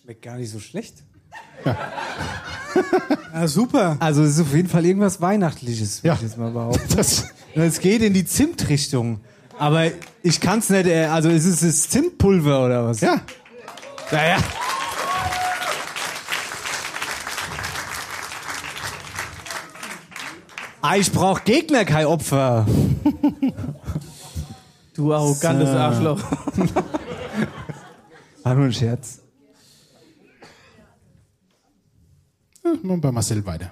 Schmeckt 0.02 0.22
gar 0.22 0.36
nicht 0.36 0.50
so 0.52 0.60
schlecht. 0.60 1.02
ja, 3.34 3.46
super. 3.48 3.96
Also 3.98 4.22
es 4.22 4.30
ist 4.38 4.40
auf 4.40 4.54
jeden 4.54 4.68
Fall 4.68 4.86
irgendwas 4.86 5.20
Weihnachtliches, 5.20 6.02
würde 6.04 6.08
Ja. 6.08 6.14
ich 6.14 6.22
jetzt 6.22 6.38
mal 6.38 6.50
behaupten. 6.52 6.96
Das, 6.96 7.26
Es 7.54 7.80
geht 7.80 8.02
in 8.02 8.14
die 8.14 8.24
Zimtrichtung. 8.24 9.20
Aber 9.58 9.90
ich 10.22 10.40
kann's 10.40 10.70
nicht, 10.70 10.86
äh, 10.86 11.04
also 11.04 11.28
ist 11.28 11.44
es 11.44 11.60
das 11.60 11.88
Zimtpulver 11.90 12.64
oder 12.64 12.86
was? 12.86 13.00
ja. 13.00 13.20
Naja. 14.10 14.38
Ah, 20.82 20.96
ich 20.96 21.12
brauch 21.12 21.44
Gegner, 21.44 21.84
kein 21.84 22.06
Opfer. 22.06 22.66
Du 24.94 25.14
arrogantes 25.14 25.70
So. 25.70 25.76
Arschloch. 25.76 26.20
War 28.42 28.54
nur 28.54 28.64
ein 28.66 28.72
Scherz. 28.72 29.22
Ja, 32.62 32.96
bei 32.96 33.10
Marcel 33.10 33.46
weiter. 33.46 33.70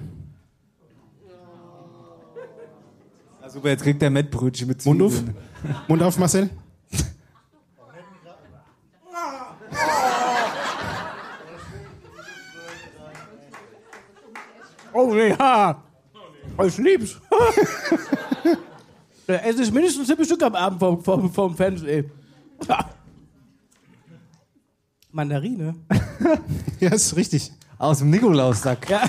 Ah, 3.43 3.48
super, 3.59 3.71
jetzt 3.71 3.83
kriegt 3.83 4.01
der 4.01 4.11
Mettbrötchen 4.11 4.69
mit 4.69 4.85
Mund 4.87 5.03
auf. 5.03 5.23
Mund 5.89 6.03
auf, 6.03 6.17
Marcel. 6.17 6.49
Oh, 14.93 15.15
ja. 15.39 15.83
Ich 16.65 16.79
lieb's. 16.79 17.21
Da 19.27 19.35
esse 19.35 19.63
ich 19.63 19.73
mindestens 19.73 20.07
sieben 20.07 20.25
Stück 20.25 20.43
am 20.43 20.55
Abend 20.55 20.81
vom, 20.81 21.03
vom, 21.03 21.33
vom 21.33 21.57
Fernsehen. 21.57 22.11
Ja. 22.69 22.91
Mandarine. 25.13 25.77
Ja, 26.81 26.91
ist 26.91 27.15
richtig. 27.17 27.53
Aus 27.79 27.99
dem 27.99 28.11
Nikolaussack. 28.11 28.89
Ja. 28.91 29.03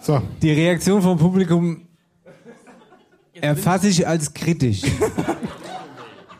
So, 0.00 0.22
Die 0.40 0.52
Reaktion 0.52 1.02
vom 1.02 1.18
Publikum 1.18 1.86
erfasse 3.34 3.88
ich 3.88 4.06
als 4.06 4.32
kritisch. 4.32 4.82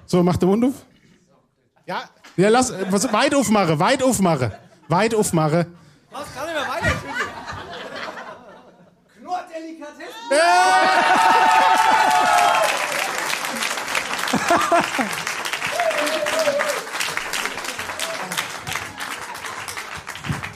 so, 0.07 0.23
mach 0.23 0.37
den 0.39 0.49
Mund 0.49 0.65
auf. 0.65 0.75
Ja, 1.87 2.05
ja 2.37 2.49
lass, 2.49 2.73
was, 2.91 3.13
weit 3.13 3.35
aufmache, 3.35 3.79
weit 3.79 4.03
aufmache. 4.03 4.59
Weit 4.89 5.15
aufmache. 5.15 5.67
Was 6.11 6.35
kann 6.35 6.49
ich 6.49 6.55
mehr 6.55 6.69
weiter? 6.69 6.97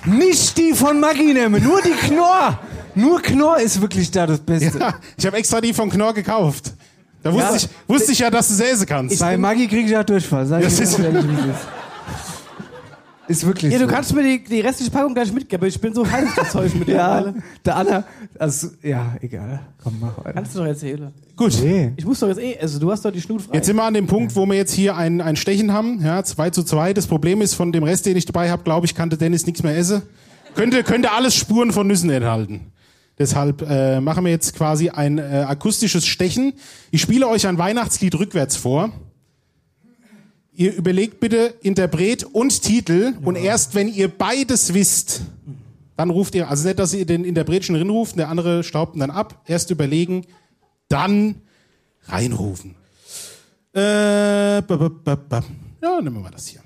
Nicht 0.07 0.57
die 0.59 0.73
von 0.73 1.01
Maggi 1.01 1.33
nehmen, 1.33 1.63
nur 1.63 1.81
die 1.81 1.93
Knorr. 1.93 2.59
Nur 2.95 3.21
Knorr 3.23 3.59
ist 3.61 3.81
wirklich 3.81 4.11
da 4.11 4.27
das 4.27 4.41
Beste. 4.41 4.79
Ja, 4.79 4.95
ich 5.17 5.27
habe 5.27 5.37
extra 5.37 5.61
die 5.61 5.73
von 5.75 5.91
Knorr 5.91 6.15
gekauft. 6.15 6.73
Da 7.23 7.33
wusste, 7.33 7.49
Ja. 7.51 7.57
ich, 7.57 7.69
wusste 7.89 8.13
ich 8.13 8.19
ja, 8.19 8.31
dass 8.31 8.49
du 8.49 8.55
Säse 8.55 8.85
kannst. 8.87 9.19
Bei 9.19 9.37
Maggi 9.39 9.67
kriege 9.67 9.89
ich 9.89 9.97
auch 9.97 10.05
Durchfall, 10.05 10.47
sag 10.47 10.63
Das 10.63 10.79
ist- 10.79 10.99
ehrlich, 10.99 11.25
wie 11.27 11.51
ist. 11.51 11.59
Ist 13.27 13.47
wirklich 13.47 13.73
Ja, 13.73 13.79
du 13.79 13.87
so. 13.87 13.91
kannst 13.91 14.15
mir 14.15 14.23
die, 14.23 14.45
die 14.45 14.61
restliche 14.61 14.91
Packung 14.91 15.15
gleich 15.15 15.33
mitgeben. 15.33 15.67
Ich 15.67 15.81
bin 15.81 15.95
so 15.95 16.07
heiß 16.09 16.29
das 16.37 16.53
Zeug 16.53 16.75
mit 16.75 16.89
Ja, 16.89 17.23
dir. 17.23 17.35
der 17.65 17.77
Anna, 17.77 18.05
also, 18.39 18.69
ja, 18.83 19.17
egal. 19.23 19.61
Komm, 19.83 19.97
mach 19.99 20.19
weiter. 20.19 20.35
Kannst 20.35 20.55
du 20.55 20.59
doch 20.59 20.67
erzählen. 20.67 21.11
Gut. 21.35 21.59
Nee. 21.63 21.93
Ich 21.97 22.05
muss 22.05 22.21
doch 22.21 22.29
jetzt 22.29 22.39
eh, 22.41 22.59
also 22.61 22.79
du 22.79 22.93
hast 22.93 23.03
doch 23.03 23.11
die 23.11 23.23
Schnut 23.23 23.41
frei. 23.41 23.55
Jetzt 23.55 23.65
sind 23.67 23.77
wir 23.77 23.83
an 23.85 23.95
dem 23.95 24.07
Punkt, 24.07 24.37
wo 24.37 24.45
wir 24.45 24.55
jetzt 24.57 24.73
hier 24.75 24.95
ein, 24.99 25.23
ein 25.23 25.37
Stechen 25.37 25.73
haben. 25.73 26.05
Ja, 26.05 26.23
2 26.23 26.51
zu 26.51 26.63
2. 26.65 26.93
Das 26.93 27.07
Problem 27.07 27.41
ist, 27.41 27.55
von 27.55 27.73
dem 27.73 27.83
Rest, 27.83 28.05
den 28.05 28.19
ich 28.19 28.27
dabei 28.27 28.51
habe, 28.51 28.63
glaube 28.63 28.85
ich, 28.85 28.95
kann 28.95 29.09
der 29.09 29.19
Dennis 29.19 29.47
nichts 29.47 29.63
mehr 29.63 29.75
essen. 29.75 30.03
Könnte, 30.55 30.85
könnte 30.85 31.11
alles 31.13 31.35
Spuren 31.35 31.73
von 31.73 31.87
Nüssen 31.87 32.11
enthalten. 32.11 32.73
Deshalb 33.19 33.63
äh, 33.63 34.01
machen 34.01 34.25
wir 34.25 34.33
jetzt 34.33 34.57
quasi 34.57 34.91
ein 34.91 35.19
äh, 35.19 35.45
akustisches 35.47 36.07
Stechen. 36.07 36.55
Ich 36.91 37.01
spiele 37.01 37.29
euch 37.29 37.47
ein 37.47 37.59
Weihnachtslied 37.59 38.15
rückwärts 38.17 38.57
vor. 38.57 38.91
Ihr 40.53 40.75
überlegt 40.75 41.21
bitte 41.21 41.55
Interpret 41.63 42.25
und 42.25 42.63
Titel 42.63 43.15
und 43.25 43.37
erst 43.37 43.75
wenn 43.75 43.89
ihr 43.89 44.09
beides 44.09 44.75
wisst, 44.75 45.23
dann 45.97 46.11
ruft 46.11 46.35
ihr, 46.35 46.49
also 46.49 46.67
nicht, 46.67 46.79
dass 46.79 46.93
ihr 46.93 47.07
den 47.07 47.25
Interpret 47.25 47.65
schon 47.65 47.77
rinruft, 47.77 48.17
der 48.17 48.29
andere 48.29 48.65
staubt 48.65 48.97
ihn 48.97 49.01
dann 49.01 49.11
ab. 49.11 49.43
Erst 49.47 49.71
überlegen, 49.71 50.27
dann 50.89 51.37
reinrufen. 52.07 52.75
Äh, 53.73 54.63
ba, 54.63 54.77
ba, 54.77 54.89
ba, 54.89 55.15
ba. 55.17 55.45
Ja, 55.83 56.01
nehmen 56.01 56.17
wir 56.17 56.23
mal 56.23 56.31
das 56.31 56.47
hier. 56.47 56.64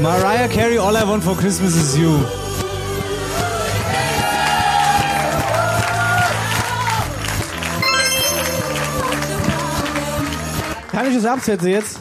Mariah 0.00 0.48
Carey, 0.48 0.78
All 0.78 0.96
I 0.96 1.02
Want 1.04 1.24
for 1.24 1.34
Christmas 1.34 1.74
is 1.74 1.96
You. 1.98 2.18
Kann 10.90 11.06
ich 11.08 11.14
das 11.16 11.24
absetzen 11.24 11.68
jetzt? 11.68 11.98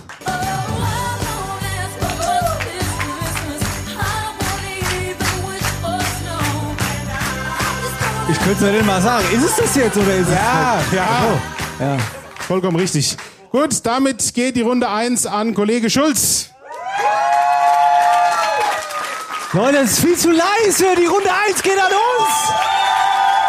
Ich 8.29 8.37
könnte 8.39 8.53
es 8.53 8.61
ja 8.61 8.71
nicht 8.71 8.85
mal 8.85 9.01
sagen. 9.01 9.25
Ist 9.33 9.43
es 9.43 9.55
das 9.55 9.75
jetzt 9.75 9.97
oder 9.97 10.15
ist 10.15 10.29
Ja, 10.29 10.79
es 10.85 10.93
ja. 10.95 11.39
ja. 11.79 11.97
Vollkommen 12.47 12.77
richtig. 12.77 13.15
Gut, 13.51 13.85
damit 13.85 14.33
geht 14.33 14.55
die 14.55 14.61
Runde 14.61 14.89
1 14.89 15.25
an 15.25 15.53
Kollege 15.53 15.89
Schulz. 15.89 16.49
Leute, 19.53 19.77
das 19.77 19.91
ist 19.91 19.99
viel 19.99 20.15
zu 20.17 20.29
leise. 20.31 20.85
Die 20.99 21.05
Runde 21.05 21.29
1 21.47 21.63
geht 21.63 21.77
an 21.77 21.91
uns. 21.91 23.47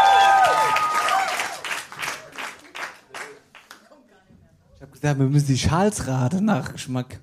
Ich 4.76 4.82
hab 4.82 4.92
gesagt, 4.92 5.18
wir 5.18 5.26
müssen 5.26 5.46
die 5.46 5.59
Schalsrate 5.59 6.42
nach 6.42 6.72
Geschmack. 6.72 7.18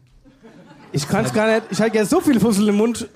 Ich 0.92 1.08
kann 1.08 1.26
es 1.26 1.34
gar 1.34 1.48
nicht. 1.48 1.64
Ich 1.72 1.82
hatte 1.82 1.96
ja 1.96 2.06
so 2.06 2.20
viele 2.22 2.40
Fussel 2.40 2.68
im 2.70 2.76
Mund. 2.76 3.08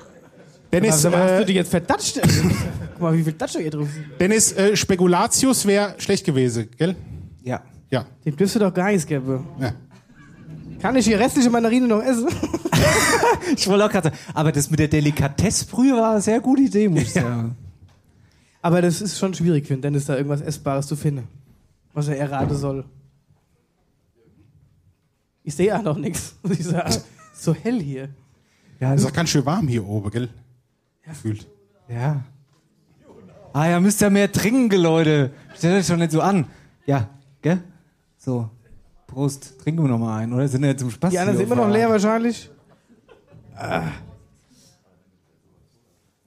Dennis, 0.72 1.06
Also, 1.06 1.18
hast 1.18 1.30
du 1.40 1.42
äh, 1.42 1.46
die 1.46 1.54
jetzt 1.54 1.72
verdatscht? 1.72 2.20
Guck 2.94 3.02
mal, 3.02 3.14
wie 3.18 3.24
viel 3.24 3.34
Datscher 3.34 3.60
hier 3.60 3.72
drauf. 3.72 3.88
Dennis 4.20 4.52
äh, 4.54 4.76
Spekulatius 4.76 5.66
wäre 5.66 5.96
schlecht 5.98 6.26
gewesen, 6.26 6.70
gell? 6.78 6.96
Ja. 7.44 7.62
Ja. 7.90 8.06
Dem 8.24 8.36
dürfte 8.38 8.60
doch 8.60 8.74
gar 8.74 8.88
nichts 8.92 9.06
geben. 9.06 9.46
ja. 9.60 9.74
Kann 10.82 10.96
ich 10.96 11.06
die 11.06 11.14
restliche 11.14 11.50
Mandarine 11.50 11.88
noch 11.88 12.02
essen? 12.02 12.28
Ich 13.56 13.68
wollte 13.68 13.86
auch 13.86 13.90
gerade 13.90 14.10
sagen, 14.10 14.18
aber 14.34 14.52
das 14.52 14.70
mit 14.70 14.80
der 14.80 14.88
Delikatessbrühe 14.88 15.94
war 15.94 16.12
eine 16.12 16.22
sehr 16.22 16.40
gute 16.40 16.62
Idee, 16.62 16.88
muss 16.88 17.02
ich 17.02 17.14
sagen. 17.14 17.56
Aber 18.62 18.82
das 18.82 19.02
ist 19.02 19.18
schon 19.18 19.34
schwierig 19.34 19.68
für 19.68 19.74
den 19.74 19.82
Dennis, 19.82 20.06
da 20.06 20.16
irgendwas 20.16 20.42
Essbares 20.42 20.88
zu 20.88 20.96
finden. 20.96 21.28
Was 21.94 22.08
er 22.08 22.18
erraten 22.18 22.56
soll. 22.56 22.86
Ich 25.44 25.56
sehe 25.56 25.76
auch 25.78 25.82
noch 25.82 25.98
nichts, 25.98 26.36
muss 26.44 26.60
ich 26.60 26.66
sagen. 26.66 26.96
So 27.34 27.54
hell 27.54 27.82
hier. 27.82 28.10
Ja, 28.82 28.94
Ist 28.94 29.06
auch 29.06 29.14
ganz 29.14 29.30
schön 29.30 29.46
warm 29.46 29.68
hier 29.70 29.88
oben, 29.88 30.12
gell? 30.12 30.30
Gefühlt. 31.04 31.48
Ja. 31.88 32.22
Ah 33.54 33.68
ja, 33.68 33.80
müsst 33.80 34.02
ihr 34.02 34.10
mehr 34.10 34.30
trinken, 34.30 34.82
Leute. 34.82 35.32
Stellt 35.56 35.80
euch 35.80 35.88
doch 35.88 35.96
nicht 35.96 36.12
so 36.12 36.20
an. 36.20 36.48
Ja, 36.86 37.10
gell? 37.42 37.62
So. 38.18 38.50
Prost. 39.10 39.60
Trinken 39.60 39.84
wir 39.84 39.90
noch 39.90 40.00
mal 40.00 40.20
einen, 40.20 40.34
oder? 40.34 40.48
Sind 40.48 40.62
wir 40.62 40.70
jetzt 40.70 40.82
zum 40.82 40.92
Spaß? 40.92 41.12
Die 41.12 41.20
anderen 41.20 41.38
sind 41.38 41.52
immer 41.52 41.56
noch 41.56 41.70
leer 41.70 41.90
wahrscheinlich. 41.90 42.50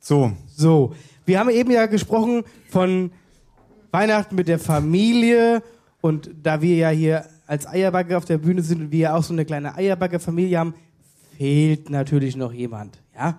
So. 0.01 0.33
So, 0.55 0.95
wir 1.25 1.39
haben 1.39 1.51
eben 1.51 1.71
ja 1.71 1.87
gesprochen 1.87 2.45
von 2.69 3.11
Weihnachten 3.91 4.35
mit 4.35 4.49
der 4.49 4.59
Familie 4.59 5.63
und 6.01 6.31
da 6.43 6.61
wir 6.61 6.77
ja 6.77 6.91
hier 6.91 7.25
als 7.47 7.67
Eierbacke 7.67 8.17
auf 8.17 8.25
der 8.25 8.39
Bühne 8.39 8.63
sind 8.63 8.81
und 8.81 8.93
wir 8.93 8.99
ja 8.99 9.15
auch 9.15 9.23
so 9.23 9.33
eine 9.33 9.45
kleine 9.45 9.75
Eierbacke-Familie 9.77 10.59
haben, 10.59 10.75
fehlt 11.37 11.91
natürlich 11.91 12.37
noch 12.37 12.53
jemand, 12.53 12.99
ja? 13.15 13.39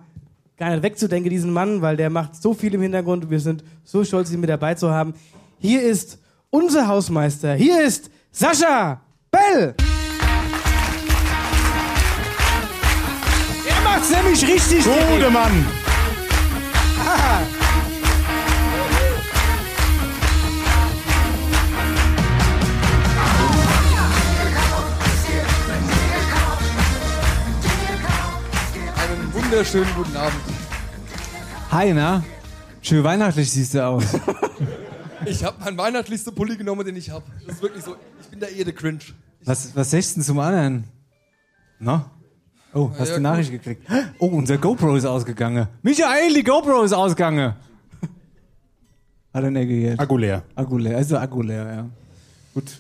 Gar 0.58 0.72
nicht 0.72 0.84
wegzudenken, 0.84 1.30
diesen 1.30 1.52
Mann, 1.52 1.82
weil 1.82 1.98
der 1.98 2.10
macht 2.10 2.36
so 2.36 2.54
viel 2.54 2.74
im 2.74 2.82
Hintergrund 2.82 3.26
und 3.26 3.32
wir 3.32 3.40
sind 3.40 3.64
so 3.84 4.04
stolz, 4.04 4.32
ihn 4.32 4.40
mit 4.40 4.50
dabei 4.50 4.76
zu 4.76 4.92
haben. 4.92 5.14
Hier 5.60 5.82
ist 5.82 6.20
unser 6.50 6.88
Hausmeister, 6.88 7.56
hier 7.56 7.84
ist 7.84 8.10
Sascha 8.32 9.02
Bell! 9.44 9.74
Er 13.68 13.82
macht's 13.84 14.10
nämlich 14.10 14.48
richtig. 14.48 14.84
Gute 14.84 15.30
Mann! 15.30 15.66
Einen 28.98 29.34
wunderschönen 29.34 29.94
guten 29.96 30.16
Abend. 30.16 30.34
Hi, 31.72 31.94
na? 31.94 32.24
Schön 32.82 33.04
weihnachtlich 33.04 33.52
siehst 33.52 33.74
du 33.74 33.86
aus. 33.86 34.04
Ich 35.26 35.44
habe 35.44 35.64
meinen 35.64 35.78
weihnachtlichsten 35.78 36.36
Pulli 36.36 36.58
genommen, 36.58 36.86
den 36.86 36.96
ich 36.96 37.10
habe. 37.10 37.24
Das 37.46 37.56
ist 37.56 37.62
wirklich 37.62 37.84
so. 37.84 37.96
Ich 38.22 38.28
bin 38.28 38.40
der 38.40 38.52
Ede 38.52 38.74
Cringe. 38.74 39.00
Was, 39.46 39.76
was 39.76 39.92
sagst 39.92 40.12
du 40.12 40.16
denn 40.16 40.24
zum 40.24 40.40
anderen? 40.40 40.84
Na? 41.80 42.10
Oh, 42.74 42.90
hast 42.98 43.10
ja, 43.10 43.16
du 43.16 43.22
Nachricht 43.22 43.52
gekriegt? 43.52 43.84
Oh, 44.18 44.28
unser 44.28 44.58
GoPro 44.58 44.96
ist 44.96 45.06
ausgegangen. 45.06 45.68
Michael, 45.82 46.34
die 46.34 46.44
GoPro 46.44 46.82
ist 46.84 46.94
ausgegangen. 46.94 47.54
Hat 49.34 49.44
er 49.44 49.52
nicht 49.52 49.68
gehört. 49.68 50.00
Akku 50.00 50.18
leer. 50.18 50.44
Akku 50.56 50.78
leer, 50.78 50.98
also 50.98 51.18
Akku 51.18 51.42
leer, 51.42 51.66
ja. 51.76 51.90
Gut. 52.54 52.80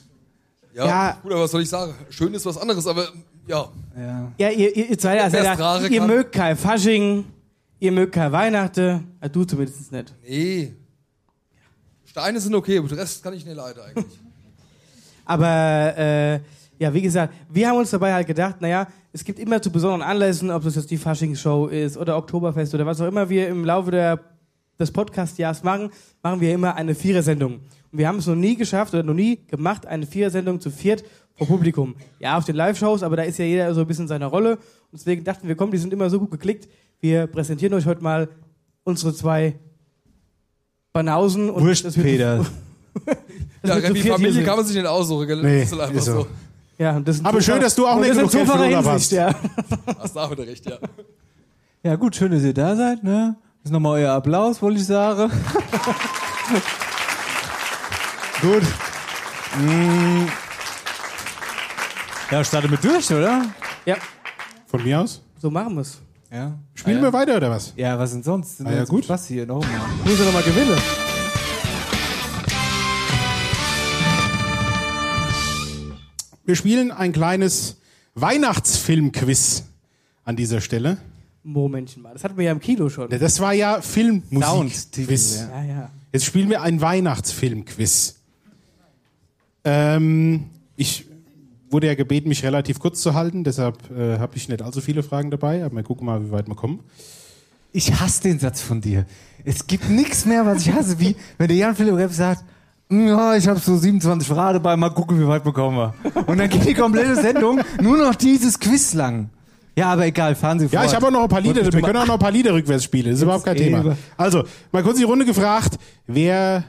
Ja, 0.73 0.85
Ja. 0.85 1.19
gut, 1.21 1.31
aber 1.31 1.41
was 1.43 1.51
soll 1.51 1.61
ich 1.61 1.69
sagen? 1.69 1.93
Schön 2.09 2.33
ist 2.33 2.45
was 2.45 2.57
anderes, 2.57 2.87
aber 2.87 3.07
ja. 3.47 3.67
Ja. 3.95 4.31
Ja, 4.37 4.49
ihr, 4.49 4.75
ihr, 4.75 4.89
ihr 4.89 4.97
zwei, 4.97 5.21
also 5.21 5.37
da, 5.37 5.85
ihr 5.85 6.01
mögt 6.01 6.31
kein 6.31 6.57
Fasching, 6.57 7.25
ihr 7.79 7.91
mögt 7.91 8.13
kein 8.13 8.31
Weihnachten, 8.31 9.11
ja, 9.21 9.29
du 9.29 9.43
zumindest 9.43 9.91
nicht. 9.91 10.13
Nee. 10.27 10.73
Steine 12.05 12.39
sind 12.39 12.55
okay, 12.55 12.79
aber 12.79 12.87
den 12.87 12.97
Rest 12.97 13.21
kann 13.21 13.33
ich 13.33 13.45
nicht 13.45 13.55
leiden 13.55 13.81
eigentlich. 13.83 14.19
Aber 15.25 15.97
äh, 15.97 16.39
ja, 16.79 16.93
wie 16.93 17.01
gesagt, 17.01 17.33
wir 17.49 17.69
haben 17.69 17.77
uns 17.77 17.91
dabei 17.91 18.13
halt 18.13 18.27
gedacht, 18.27 18.61
naja, 18.61 18.87
es 19.11 19.23
gibt 19.23 19.39
immer 19.39 19.61
zu 19.61 19.71
besonderen 19.71 20.01
Anlässen, 20.01 20.51
ob 20.51 20.63
das 20.63 20.75
jetzt 20.75 20.89
die 20.91 20.97
Faschingsshow 20.97 21.67
ist 21.67 21.97
oder 21.97 22.17
Oktoberfest 22.17 22.73
oder 22.73 22.85
was 22.85 22.99
auch 22.99 23.07
immer 23.07 23.29
wir 23.29 23.47
im 23.47 23.63
Laufe 23.63 23.91
der, 23.91 24.19
des 24.79 24.91
Podcast-Jahres 24.91 25.63
machen, 25.63 25.89
machen 26.21 26.41
wir 26.41 26.53
immer 26.53 26.75
eine 26.75 26.95
Vierersendung. 26.95 27.59
Und 27.91 27.99
wir 27.99 28.07
haben 28.07 28.17
es 28.17 28.27
noch 28.27 28.35
nie 28.35 28.55
geschafft 28.55 28.93
oder 28.93 29.03
noch 29.03 29.13
nie 29.13 29.45
gemacht, 29.47 29.85
eine 29.85 30.05
Vierersendung 30.05 30.59
zu 30.59 30.71
viert 30.71 31.03
vor 31.35 31.47
Publikum. 31.47 31.95
Ja, 32.19 32.37
auf 32.37 32.45
den 32.45 32.55
Live-Shows, 32.55 33.03
aber 33.03 33.17
da 33.17 33.23
ist 33.23 33.37
ja 33.37 33.45
jeder 33.45 33.73
so 33.73 33.81
ein 33.81 33.87
bisschen 33.87 34.05
in 34.05 34.09
seiner 34.09 34.27
Rolle. 34.27 34.55
Und 34.55 34.93
deswegen 34.93 35.23
dachten 35.23 35.47
wir, 35.47 35.55
komm, 35.55 35.71
die 35.71 35.77
sind 35.77 35.93
immer 35.93 36.09
so 36.09 36.19
gut 36.19 36.31
geklickt. 36.31 36.67
Wir 36.99 37.27
präsentieren 37.27 37.73
euch 37.75 37.85
heute 37.85 38.01
mal 38.01 38.29
unsere 38.83 39.13
zwei 39.13 39.55
Banausen. 40.91 41.49
Und 41.49 41.63
Wurstpeter. 41.65 42.37
das 42.37 42.51
Ja, 43.63 43.75
Remy, 43.75 44.01
viert 44.01 44.15
Familie 44.15 44.43
kann 44.43 44.57
man 44.57 44.65
sich 44.65 44.75
nicht 44.75 44.85
aussuchen, 44.85 45.27
gell? 45.27 45.41
Nee, 45.41 45.61
das 45.61 45.71
ist 45.71 45.79
halt 45.79 45.81
einfach 45.83 45.95
ist 45.95 46.05
so. 46.05 46.21
so. 46.21 46.27
Ja, 46.77 47.01
Aber 47.23 47.41
schön, 47.41 47.61
dass 47.61 47.75
du 47.75 47.87
auch 47.87 47.99
nicht 47.99 48.13
genug 48.13 48.31
Geld 48.31 48.49
für 48.49 48.65
Hinsicht, 48.65 49.11
ja. 49.11 49.33
Hast 49.99 50.15
du 50.15 50.19
auch 50.19 50.31
wieder 50.31 50.45
recht, 50.45 50.65
ja. 50.65 50.77
Ja, 51.83 51.95
gut, 51.95 52.15
schön, 52.15 52.31
dass 52.31 52.43
ihr 52.43 52.53
da 52.53 52.75
seid, 52.75 53.03
ne? 53.03 53.35
Das 53.61 53.69
ist 53.69 53.73
nochmal 53.73 54.01
euer 54.01 54.11
Applaus, 54.13 54.61
wollte 54.61 54.79
ich 54.79 54.85
sagen. 54.85 55.31
gut. 58.41 58.63
Mm. 59.59 60.27
Ja, 62.31 62.43
starte 62.43 62.67
mit 62.67 62.83
durch, 62.83 63.09
oder? 63.11 63.45
Ja, 63.85 63.95
Von 64.65 64.83
mir 64.83 64.99
aus? 64.99 65.21
so 65.39 65.51
machen 65.51 65.75
wir's. 65.75 65.99
Ja. 66.31 66.57
Spielen 66.73 66.97
ah, 66.97 67.01
wir 67.01 67.07
ja. 67.09 67.13
weiter 67.13 67.37
oder 67.37 67.51
was? 67.51 67.73
Ja, 67.75 67.99
was 67.99 68.11
denn 68.11 68.23
sonst? 68.23 68.57
Sind 68.57 68.65
Ah, 68.67 68.71
wir 68.71 68.77
ja, 68.77 68.85
gut. 68.85 69.05
Spaß 69.05 69.27
hier 69.27 69.45
nochmal. 69.45 69.69
Muss 70.03 70.19
er 70.19 70.25
nochmal 70.25 70.43
gewinnen. 70.43 70.77
Wir 76.45 76.55
spielen 76.55 76.91
ein 76.91 77.13
kleines 77.13 77.77
Weihnachtsfilmquiz 78.15 79.63
an 80.25 80.35
dieser 80.35 80.61
Stelle. 80.61 80.97
Momentchen 81.43 82.01
mal. 82.01 82.13
Das 82.13 82.23
hatten 82.23 82.37
wir 82.37 82.45
ja 82.45 82.51
im 82.51 82.59
Kino 82.59 82.89
schon. 82.89 83.09
Das 83.09 83.39
war 83.39 83.53
ja 83.53 83.81
Filmmusik. 83.81 84.43
Soundtitel, 84.43 85.05
Quiz. 85.05 85.39
ja. 85.39 85.61
Ja, 85.61 85.63
ja. 85.65 85.89
Jetzt 86.11 86.25
spielen 86.25 86.49
wir 86.49 86.61
ein 86.61 86.79
Weihnachtsfilmquiz. 86.79 88.15
Ähm, 89.63 90.45
ich 90.75 91.05
wurde 91.69 91.87
ja 91.87 91.95
gebeten, 91.95 92.29
mich 92.29 92.43
relativ 92.43 92.79
kurz 92.79 93.01
zu 93.01 93.13
halten, 93.13 93.43
deshalb 93.43 93.89
äh, 93.91 94.19
habe 94.19 94.37
ich 94.37 94.47
nicht 94.47 94.61
allzu 94.61 94.79
viele 94.79 95.01
Fragen 95.01 95.31
dabei, 95.31 95.63
aber 95.63 95.77
wir 95.77 95.83
gucken 95.83 96.05
mal, 96.05 96.23
wie 96.23 96.31
weit 96.31 96.47
wir 96.47 96.55
kommen. 96.55 96.81
Ich 97.71 97.99
hasse 97.99 98.21
den 98.23 98.37
Satz 98.37 98.61
von 98.61 98.81
dir. 98.81 99.05
Es 99.43 99.65
gibt 99.65 99.89
nichts 99.89 100.25
mehr, 100.25 100.45
was 100.45 100.65
ich 100.67 100.71
hasse, 100.71 100.99
wie 100.99 101.15
wenn 101.37 101.47
der 101.47 101.57
Jan 101.57 101.75
Philipp 101.75 101.95
Repp 101.95 102.11
sagt, 102.13 102.43
ja, 103.07 103.35
ich 103.35 103.47
habe 103.47 103.59
so 103.59 103.75
27 103.77 104.27
Fragen 104.27 104.53
dabei, 104.55 104.75
mal 104.75 104.89
gucken, 104.89 105.19
wie 105.19 105.27
weit 105.27 105.43
bekommen 105.43 105.77
wir. 105.77 105.93
Und 106.27 106.37
dann 106.37 106.49
geht 106.49 106.65
die 106.67 106.73
komplette 106.73 107.15
Sendung 107.15 107.61
nur 107.81 107.97
noch 107.97 108.15
dieses 108.15 108.59
Quiz 108.59 108.93
lang. 108.93 109.29
Ja, 109.75 109.93
aber 109.93 110.05
egal, 110.05 110.35
fahren 110.35 110.59
Sie 110.59 110.65
fort. 110.67 110.73
Ja, 110.73 110.85
ich 110.85 110.93
habe 110.95 111.07
auch 111.07 111.11
noch 111.11 111.23
ein 111.23 111.29
paar 111.29 111.41
Lieder, 111.41 111.63
wir 111.71 111.81
können 111.81 111.97
auch 111.97 112.05
noch 112.05 112.13
ein 112.15 112.19
paar 112.19 112.31
Lieder 112.31 112.53
rückwärts 112.53 112.83
spielen, 112.83 113.05
das 113.07 113.15
ist 113.15 113.23
überhaupt 113.23 113.45
kein 113.45 113.57
Thema. 113.57 113.95
Also, 114.17 114.43
mal 114.71 114.83
kurz 114.83 114.97
die 114.97 115.03
Runde 115.03 115.25
gefragt, 115.25 115.77
wer 116.05 116.63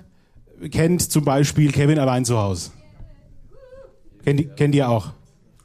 kennt 0.70 1.03
zum 1.03 1.25
Beispiel 1.25 1.70
Kevin 1.70 1.99
allein 1.99 2.25
zu 2.25 2.39
Hause? 2.39 2.70
Kennt, 4.25 4.41
die- 4.41 4.47
kennt 4.47 4.75
ihr 4.75 4.89
auch? 4.89 5.09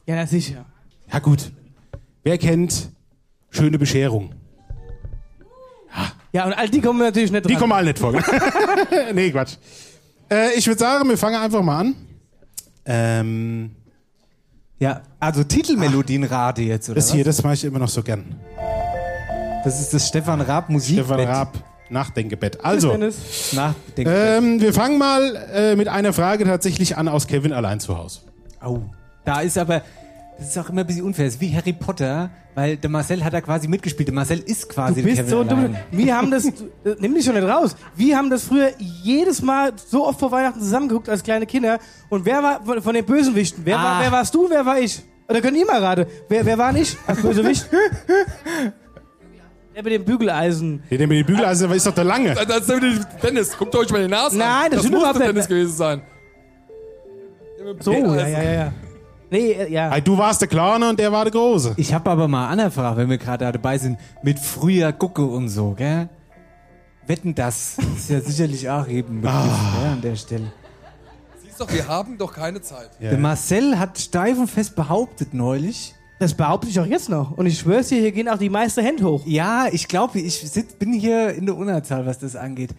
Ja, 0.05 0.15
na 0.15 0.27
sicher. 0.27 0.65
Ja 1.11 1.19
gut. 1.19 1.51
Wer 2.23 2.37
kennt 2.37 2.89
Schöne 3.51 3.79
Bescherung? 3.79 4.31
Ja, 6.31 6.45
und 6.45 6.53
all 6.53 6.69
die 6.69 6.81
kommen 6.81 6.99
natürlich 6.99 7.31
nicht 7.31 7.45
Die 7.45 7.53
dran. 7.53 7.61
kommen 7.61 7.73
alle 7.73 7.87
nicht 7.87 7.97
vor. 7.99 8.13
nee, 9.13 9.31
Quatsch. 9.31 9.55
Äh, 10.31 10.53
ich 10.57 10.67
würde 10.67 10.79
sagen, 10.79 11.09
wir 11.09 11.17
fangen 11.17 11.35
einfach 11.41 11.61
mal 11.61 11.79
an. 11.79 11.95
Ähm, 12.85 13.71
Ja, 14.79 15.01
also 15.19 15.43
Titelmelodienrate 15.43 16.61
jetzt, 16.61 16.89
oder 16.89 16.95
das 16.95 17.07
was? 17.09 17.13
hier, 17.13 17.23
das 17.23 17.43
mache 17.43 17.55
ich 17.55 17.63
immer 17.65 17.79
noch 17.79 17.89
so 17.89 18.01
gern. 18.03 18.35
Das 19.63 19.79
ist 19.79 19.93
das 19.93 20.07
Stefan 20.07 20.39
Raab 20.41 20.69
Musikbett. 20.69 21.05
Stefan 21.05 21.27
Raab, 21.27 21.57
Nachdenkebett. 21.89 22.63
Also. 22.63 22.95
Nachdenkebett. 23.51 24.37
ähm, 24.37 24.61
wir 24.61 24.73
fangen 24.73 24.97
mal 24.97 25.35
äh, 25.53 25.75
mit 25.75 25.87
einer 25.89 26.13
Frage 26.13 26.45
tatsächlich 26.45 26.97
an 26.97 27.07
aus 27.07 27.27
Kevin 27.27 27.51
allein 27.51 27.79
zu 27.79 27.97
Hause. 27.97 28.21
Au. 28.61 28.81
Da 29.25 29.41
ist 29.41 29.57
aber, 29.57 29.81
das 30.39 30.49
ist 30.49 30.57
auch 30.57 30.69
immer 30.69 30.81
ein 30.81 30.87
bisschen 30.87 31.05
unfair. 31.05 31.25
Das 31.25 31.35
ist 31.35 31.41
wie 31.41 31.53
Harry 31.55 31.73
Potter, 31.73 32.29
weil 32.55 32.77
der 32.77 32.89
Marcel 32.89 33.23
hat 33.23 33.33
da 33.33 33.41
quasi 33.41 33.67
mitgespielt. 33.67 34.07
Der 34.07 34.15
Marcel 34.15 34.39
ist 34.39 34.69
quasi 34.69 35.01
Du 35.01 35.07
bist 35.07 35.17
der 35.17 35.27
so 35.27 35.43
Kevin 35.43 35.63
dumm. 35.65 35.75
Wir 35.91 36.15
haben 36.17 36.31
das, 36.31 36.45
äh, 36.45 36.51
nimm 36.99 37.13
dich 37.13 37.25
schon 37.25 37.35
nicht 37.35 37.47
raus. 37.47 37.75
Wir 37.95 38.17
haben 38.17 38.29
das 38.29 38.43
früher 38.45 38.71
jedes 38.77 39.41
Mal 39.41 39.73
so 39.75 40.07
oft 40.07 40.19
vor 40.19 40.31
Weihnachten 40.31 40.59
zusammengeguckt 40.59 41.09
als 41.09 41.23
kleine 41.23 41.45
Kinder. 41.45 41.79
Und 42.09 42.25
wer 42.25 42.41
war 42.41 42.81
von, 42.81 42.93
den 42.93 43.05
Bösewichten? 43.05 43.65
Wer, 43.65 43.75
war, 43.75 43.97
Ah. 43.97 43.99
wer 44.01 44.11
warst 44.11 44.33
du, 44.33 44.49
wer 44.49 44.65
war 44.65 44.79
ich? 44.79 45.01
Oder 45.27 45.41
könnt 45.41 45.57
ihr 45.57 45.65
mal 45.65 45.83
raten? 45.83 46.05
Wer, 46.27 46.45
wer 46.45 46.57
war 46.57 46.75
ich 46.75 46.97
als 47.05 47.21
Bösewicht? 47.21 47.67
der 49.75 49.83
mit 49.83 49.93
dem 49.93 50.05
Bügeleisen. 50.05 50.83
Der, 50.89 50.97
der 50.97 51.07
mit 51.07 51.17
den 51.19 51.25
Bügeleisen 51.25 51.71
ist 51.71 51.85
doch 51.85 51.93
der 51.93 52.03
Lange. 52.03 52.33
Das 52.33 52.61
ist 52.61 52.69
nämlich 52.69 52.99
Dennis, 53.21 53.57
guckt 53.57 53.75
euch 53.75 53.89
mal 53.91 54.01
die 54.01 54.07
Nase 54.09 54.33
an. 54.33 54.37
Nein, 54.39 54.71
das 54.71 54.81
das 54.83 54.91
muss 54.91 55.03
der 55.03 55.13
nicht. 55.13 55.27
Dennis 55.27 55.47
gewesen 55.47 55.75
sein. 55.75 56.01
So, 57.81 57.93
ja, 57.93 58.27
ja, 58.27 58.41
ja, 58.41 58.53
ja. 58.53 58.73
Nee, 59.31 59.51
äh, 59.51 59.71
ja. 59.71 59.91
Hey, 59.91 60.01
du 60.01 60.17
warst 60.17 60.41
der 60.41 60.47
Kleine 60.47 60.89
und 60.89 60.99
der 60.99 61.11
war 61.11 61.23
der 61.23 61.31
Große. 61.31 61.73
Ich 61.77 61.93
habe 61.93 62.09
aber 62.09 62.27
mal 62.27 62.49
eine 62.49 62.71
Frage, 62.71 62.97
wenn 62.97 63.09
wir 63.09 63.17
gerade 63.17 63.45
da 63.45 63.51
dabei 63.51 63.77
sind, 63.77 63.99
mit 64.23 64.39
früher 64.39 64.91
Gucke 64.91 65.23
und 65.23 65.49
so, 65.49 65.71
gell? 65.71 66.09
Wetten 67.05 67.33
das 67.33 67.77
ist 67.95 68.09
ja 68.09 68.21
sicherlich 68.21 68.69
auch 68.69 68.87
eben 68.87 69.21
Begriff, 69.21 69.33
gell, 69.79 69.91
an 69.91 70.01
der 70.01 70.15
Stelle. 70.15 70.51
Siehst 71.43 71.59
doch, 71.59 71.71
wir 71.71 71.87
haben 71.87 72.17
doch 72.17 72.33
keine 72.33 72.61
Zeit. 72.61 72.91
Ja. 72.99 73.09
Der 73.09 73.19
Marcel 73.19 73.79
hat 73.79 73.97
steif 73.97 74.37
und 74.37 74.47
fest 74.47 74.75
behauptet 74.75 75.33
neulich. 75.33 75.95
Das 76.19 76.33
behaupte 76.33 76.67
ich 76.67 76.79
auch 76.79 76.85
jetzt 76.85 77.09
noch. 77.09 77.31
Und 77.31 77.45
ich 77.45 77.59
schwör's 77.59 77.87
dir, 77.87 77.99
hier 77.99 78.11
gehen 78.11 78.27
auch 78.27 78.37
die 78.37 78.49
meisten 78.49 78.83
Hände 78.83 79.05
hoch. 79.05 79.23
Ja, 79.25 79.67
ich 79.71 79.87
glaube, 79.87 80.19
ich 80.19 80.39
sitz, 80.39 80.73
bin 80.73 80.93
hier 80.93 81.33
in 81.33 81.45
der 81.45 81.55
Unterzahl, 81.55 82.05
was 82.05 82.19
das 82.19 82.35
angeht. 82.35 82.71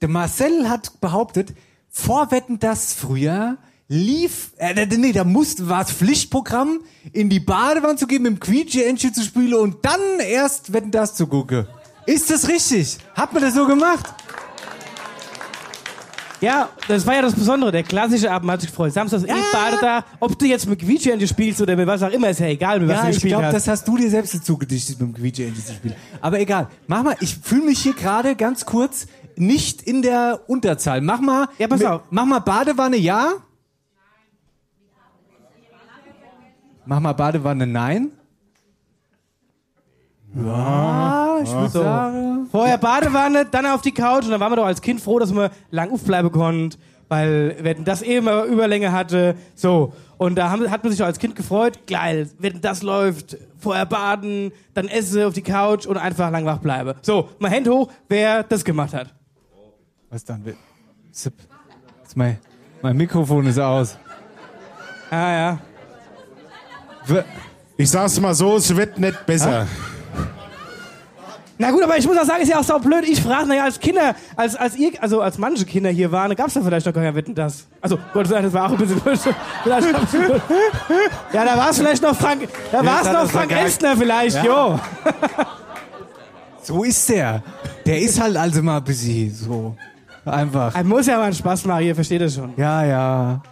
Der 0.00 0.08
Marcel 0.08 0.68
hat 0.68 1.00
behauptet, 1.00 1.54
vor 1.88 2.30
Wetten 2.32 2.58
das 2.58 2.92
früher 2.92 3.58
lief, 3.90 4.52
äh, 4.58 4.86
nee, 4.86 5.10
da 5.12 5.24
musste, 5.24 5.68
war 5.68 5.82
es 5.82 5.90
Pflichtprogramm, 5.90 6.78
in 7.12 7.28
die 7.28 7.40
Badewanne 7.40 7.96
zu 7.96 8.06
gehen, 8.06 8.22
mit 8.22 8.32
dem 8.34 8.40
Quietsche-Entchen 8.40 9.12
zu 9.12 9.22
spielen 9.22 9.52
und 9.54 9.84
dann 9.84 10.00
erst 10.20 10.72
Wetten 10.72 10.92
das 10.92 11.16
zu 11.16 11.26
gucken. 11.26 11.66
Ist 12.06 12.30
das 12.30 12.48
richtig? 12.48 12.98
Hat 13.14 13.32
man 13.32 13.42
das 13.42 13.54
so 13.54 13.66
gemacht? 13.66 14.14
Ja, 16.40 16.68
das 16.86 17.04
war 17.04 17.16
ja 17.16 17.22
das 17.22 17.34
Besondere. 17.34 17.72
Der 17.72 17.82
klassische 17.82 18.30
Abend 18.30 18.50
hat 18.50 18.60
sich 18.60 18.70
gefreut. 18.70 18.92
Samstags 18.92 19.24
ja. 19.26 19.34
badet 19.52 19.82
da. 19.82 20.04
Ob 20.20 20.38
du 20.38 20.46
jetzt 20.46 20.66
mit 20.68 20.78
Quietsche 20.78 21.26
spielst 21.26 21.60
oder 21.60 21.74
mit 21.76 21.86
was 21.86 22.02
auch 22.02 22.10
immer, 22.10 22.30
ist 22.30 22.40
ja 22.40 22.46
egal, 22.46 22.78
mit 22.80 22.88
was 22.88 22.96
Ja, 22.96 23.02
du 23.02 23.08
ich 23.08 23.14
gespielt 23.16 23.32
glaube, 23.32 23.46
hast. 23.46 23.54
das 23.54 23.68
hast 23.68 23.88
du 23.88 23.96
dir 23.98 24.08
selbst 24.08 24.34
dazu 24.34 24.56
gedichtet, 24.56 25.00
mit 25.00 25.08
dem 25.08 25.14
Quietsche-Entchen 25.20 25.66
zu 25.66 25.72
spielen. 25.74 25.96
Aber 26.20 26.38
egal. 26.38 26.68
Mach 26.86 27.02
mal, 27.02 27.16
ich 27.20 27.36
fühle 27.42 27.64
mich 27.64 27.80
hier 27.80 27.92
gerade 27.94 28.36
ganz 28.36 28.64
kurz 28.64 29.06
nicht 29.36 29.82
in 29.82 30.00
der 30.00 30.40
Unterzahl. 30.46 31.00
Mach 31.00 31.20
mal, 31.20 31.48
Ja, 31.58 31.66
pass 31.68 31.80
mit- 31.80 31.88
auf. 31.88 32.02
mach 32.10 32.24
mal 32.24 32.38
Badewanne 32.38 32.96
ja. 32.96 33.32
Mach 36.90 36.98
mal 36.98 37.12
Badewanne 37.12 37.68
nein. 37.68 38.10
Ja, 40.34 41.38
ich 41.40 41.52
würde 41.52 41.68
So. 41.68 41.82
sagen. 41.84 42.48
Vorher 42.50 42.78
Badewanne, 42.78 43.46
dann 43.48 43.64
auf 43.66 43.80
die 43.80 43.92
Couch 43.92 44.24
und 44.24 44.32
dann 44.32 44.40
waren 44.40 44.50
wir 44.50 44.56
doch 44.56 44.66
als 44.66 44.82
Kind 44.82 45.00
froh, 45.00 45.20
dass 45.20 45.32
wir 45.32 45.52
lang 45.70 45.92
aufbleiben 45.92 46.32
konnten, 46.32 46.76
weil 47.08 47.54
wenn 47.60 47.84
das 47.84 48.02
eh 48.02 48.16
immer 48.16 48.42
Überlänge 48.42 48.90
hatte, 48.90 49.36
so. 49.54 49.92
Und 50.18 50.34
da 50.34 50.50
haben, 50.50 50.68
hat 50.68 50.82
man 50.82 50.90
sich 50.90 50.98
doch 50.98 51.06
als 51.06 51.20
Kind 51.20 51.36
gefreut, 51.36 51.86
geil, 51.86 52.28
wenn 52.40 52.60
das 52.60 52.82
läuft, 52.82 53.36
vorher 53.56 53.86
baden, 53.86 54.50
dann 54.74 54.88
esse 54.88 55.28
auf 55.28 55.32
die 55.34 55.42
Couch 55.42 55.86
und 55.86 55.96
einfach 55.96 56.28
lang 56.32 56.44
wach 56.44 56.58
bleibe. 56.58 56.96
So, 57.02 57.28
mal 57.38 57.52
Hände 57.52 57.70
hoch, 57.70 57.88
wer 58.08 58.42
das 58.42 58.64
gemacht 58.64 58.94
hat. 58.94 59.14
Was 60.10 60.24
dann? 60.24 60.42
Zip. 61.12 61.34
Mein, 62.16 62.38
mein 62.82 62.96
Mikrofon 62.96 63.46
ist 63.46 63.60
aus. 63.60 63.96
Ah 65.08 65.30
ja. 65.32 65.58
Ich 67.76 67.90
sag's 67.90 68.20
mal 68.20 68.34
so, 68.34 68.56
es 68.56 68.74
wird 68.76 68.98
nicht 68.98 69.26
besser. 69.26 69.66
Na 71.62 71.70
gut, 71.72 71.82
aber 71.82 71.98
ich 71.98 72.06
muss 72.06 72.16
auch 72.16 72.24
sagen, 72.24 72.42
ist 72.42 72.48
ja 72.48 72.58
auch 72.58 72.64
so 72.64 72.78
blöd. 72.78 73.04
Ich 73.06 73.20
frage, 73.22 73.46
naja, 73.46 73.64
als 73.64 73.78
Kinder, 73.78 74.14
als, 74.34 74.56
als 74.56 74.76
ihr, 74.76 74.92
also 75.02 75.20
als 75.20 75.36
manche 75.36 75.66
Kinder 75.66 75.90
hier 75.90 76.10
waren, 76.10 76.34
gab's 76.34 76.54
da 76.54 76.62
vielleicht 76.62 76.86
noch 76.86 76.94
gar 76.94 77.04
kein 77.04 77.14
Wetten 77.14 77.34
das. 77.34 77.66
Also, 77.82 77.98
Gott 78.14 78.28
sei 78.28 78.36
Dank, 78.36 78.46
das 78.46 78.54
war 78.54 78.66
auch 78.66 78.70
ein 78.72 78.78
bisschen 78.78 79.00
Ja, 81.34 81.44
da 81.44 81.56
war 81.58 81.68
es 81.68 81.78
vielleicht 81.78 82.02
noch 82.02 82.16
Frank, 82.16 82.48
da 82.72 82.84
war 82.84 83.02
es 83.02 83.08
hat 83.08 83.12
noch 83.12 83.30
Frank. 83.30 83.52
Elstner 83.52 83.94
vielleicht, 83.94 84.36
Ja. 84.36 84.44
jo. 84.44 84.80
So 86.62 86.82
ist 86.84 87.06
der. 87.10 87.42
Der 87.84 88.00
ist 88.00 88.18
halt 88.18 88.36
also 88.38 88.62
mal 88.62 88.78
ein 88.78 88.84
bisschen 88.84 89.34
so. 89.34 89.76
Einfach. 90.24 90.74
Ein 90.74 90.86
muss 90.86 91.06
ja 91.06 91.16
mal 91.18 91.24
einen 91.24 91.34
Spaß 91.34 91.66
machen, 91.66 91.82
ihr 91.84 91.94
versteht 91.94 92.22
das 92.22 92.34
schon. 92.34 92.54
Ja, 92.56 92.84
ja. 92.84 93.42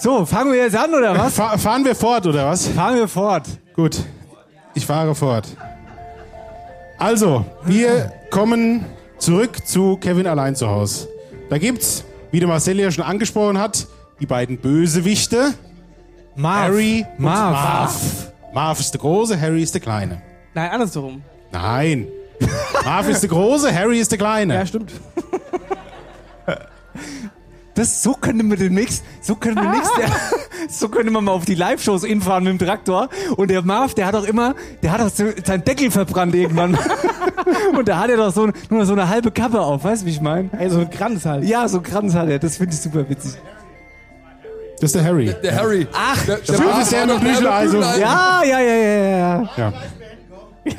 So, 0.00 0.24
fangen 0.24 0.52
wir 0.52 0.60
jetzt 0.60 0.76
an, 0.76 0.94
oder 0.94 1.18
was? 1.18 1.34
Fa 1.34 1.58
fahren 1.58 1.84
wir 1.84 1.96
fort, 1.96 2.24
oder 2.24 2.46
was? 2.46 2.68
Fahren 2.68 2.94
wir 2.96 3.08
fort. 3.08 3.46
Gut, 3.74 3.98
ich 4.74 4.86
fahre 4.86 5.12
fort. 5.12 5.48
Also, 6.98 7.44
wir 7.64 8.12
kommen 8.30 8.84
zurück 9.18 9.66
zu 9.66 9.96
Kevin 9.96 10.28
allein 10.28 10.54
zu 10.54 10.68
Hause. 10.68 11.08
Da 11.50 11.58
gibt's, 11.58 12.04
wie 12.30 12.38
der 12.38 12.48
Marcel 12.48 12.78
ja 12.78 12.92
schon 12.92 13.02
angesprochen 13.02 13.58
hat, 13.58 13.88
die 14.20 14.26
beiden 14.26 14.58
Bösewichte. 14.58 15.54
Marv. 16.36 16.68
Harry 16.68 17.04
und 17.16 17.24
Marv. 17.24 17.52
Marv. 17.52 18.32
Marv 18.54 18.80
ist 18.80 18.92
der 18.92 19.00
Große, 19.00 19.40
Harry 19.40 19.62
ist 19.62 19.74
der 19.74 19.80
Kleine. 19.80 20.22
Nein, 20.54 20.70
andersrum. 20.70 21.22
Nein. 21.50 22.06
Marv 22.84 23.08
ist 23.08 23.20
der 23.22 23.30
Große, 23.30 23.74
Harry 23.74 23.98
ist 23.98 24.12
der 24.12 24.18
Kleine. 24.18 24.54
Ja, 24.54 24.64
stimmt. 24.64 24.92
Das, 27.78 28.02
so 28.02 28.14
könnte 28.14 28.42
man 28.42 28.58
demnächst, 28.58 29.04
so 29.20 29.36
könnte 29.36 29.62
man 29.62 29.70
nächst, 29.70 29.92
so 30.68 30.88
könnte 30.88 31.12
man 31.12 31.22
mal 31.22 31.30
auf 31.30 31.44
die 31.44 31.54
Live-Shows 31.54 32.04
hinfahren 32.04 32.42
mit 32.42 32.54
dem 32.54 32.66
Traktor. 32.66 33.08
Und 33.36 33.52
der 33.52 33.62
Marv, 33.62 33.94
der 33.94 34.06
hat 34.06 34.14
doch 34.14 34.24
immer, 34.24 34.56
der 34.82 34.90
hat 34.90 35.00
doch 35.00 35.08
so, 35.08 35.26
seinen 35.44 35.62
Deckel 35.62 35.92
verbrannt 35.92 36.34
irgendwann. 36.34 36.76
Und 37.78 37.86
da 37.86 38.00
hat 38.00 38.10
er 38.10 38.16
doch 38.16 38.32
so, 38.32 38.50
nur 38.68 38.84
so 38.84 38.94
eine 38.94 39.08
halbe 39.08 39.30
Kappe 39.30 39.60
auf, 39.60 39.84
weißt 39.84 40.02
du, 40.02 40.06
wie 40.06 40.10
ich 40.10 40.20
meine? 40.20 40.50
Ey, 40.58 40.68
so 40.70 40.80
ein 40.80 40.90
Kranz 40.90 41.24
halt. 41.24 41.44
Ja, 41.44 41.68
so 41.68 41.78
ein 41.78 41.84
Kranz 41.84 42.14
hat 42.14 42.28
er, 42.28 42.40
das 42.40 42.56
finde 42.56 42.74
ich 42.74 42.80
super 42.80 43.08
witzig. 43.08 43.34
Das 44.80 44.88
ist 44.88 44.96
der 44.96 45.04
Harry. 45.04 45.32
Der 45.40 45.54
Harry. 45.54 45.86
Ach, 45.92 46.26
der, 46.26 46.38
der 46.38 46.58
Marv 46.58 46.82
ist 46.82 46.90
der 46.90 47.06
mit 47.06 47.20
Büchleisen. 47.20 47.80
Ja, 47.80 48.42
ja, 48.42 48.60
ja, 48.60 48.74
ja, 48.74 49.18
ja. 49.18 49.50
Ja. 49.56 49.72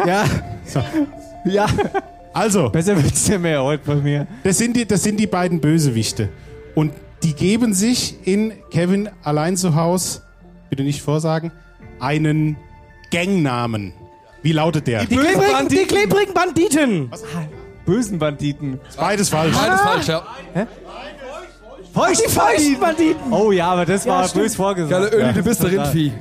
Ja. 0.06 0.26
Ja. 1.46 1.66
Also, 2.34 2.70
Besser 2.70 3.02
wird's 3.02 3.26
ja 3.26 3.38
mehr 3.38 3.64
heute 3.64 3.84
bei 3.86 3.96
mir. 3.96 4.28
das 4.44 4.58
sind, 4.58 4.76
die, 4.76 4.86
das 4.86 5.02
sind 5.02 5.18
die 5.18 5.28
beiden 5.28 5.62
Bösewichte. 5.62 6.28
Und 6.80 6.94
die 7.24 7.34
geben 7.34 7.74
sich 7.74 8.26
in 8.26 8.54
Kevin 8.72 9.10
allein 9.22 9.58
zu 9.58 9.76
Haus, 9.76 10.22
bitte 10.70 10.84
nicht 10.84 11.02
vorsagen, 11.02 11.52
einen 12.00 12.56
Gangnamen. 13.12 13.92
Wie 14.44 14.54
lautet 14.54 14.88
der? 14.88 15.02
Die 15.02 15.08
klebrigen, 15.18 15.68
die 15.68 15.86
klebrigen 15.86 16.34
Banditen. 16.34 17.12
Bösen 17.86 18.18
Banditen. 18.18 18.80
Beides 18.98 19.28
falsch. 19.28 19.58
Beides 19.58 19.82
falsch, 19.82 20.08
ja. 20.08 20.24
Feucht, 21.94 22.24
Die 22.26 22.32
feuchten 22.32 22.80
Banditen. 22.80 23.34
Oh 23.34 23.52
ja, 23.52 23.72
aber 23.72 23.86
das 23.86 24.08
war 24.08 24.26
stimmt. 24.26 24.46
bös 24.46 24.56
vorgesagt. 24.56 25.12
Geile 25.12 25.22
Öli, 25.22 25.34
du 25.34 25.44
bist 25.44 25.62
der 25.62 25.72
Rindvieh. 25.74 26.14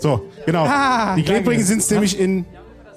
So, 0.00 0.28
genau. 0.44 0.66
Ah, 0.66 1.14
die 1.16 1.22
Klebrigen 1.22 1.62
sind 1.64 1.90
nämlich 1.90 2.20
in 2.20 2.44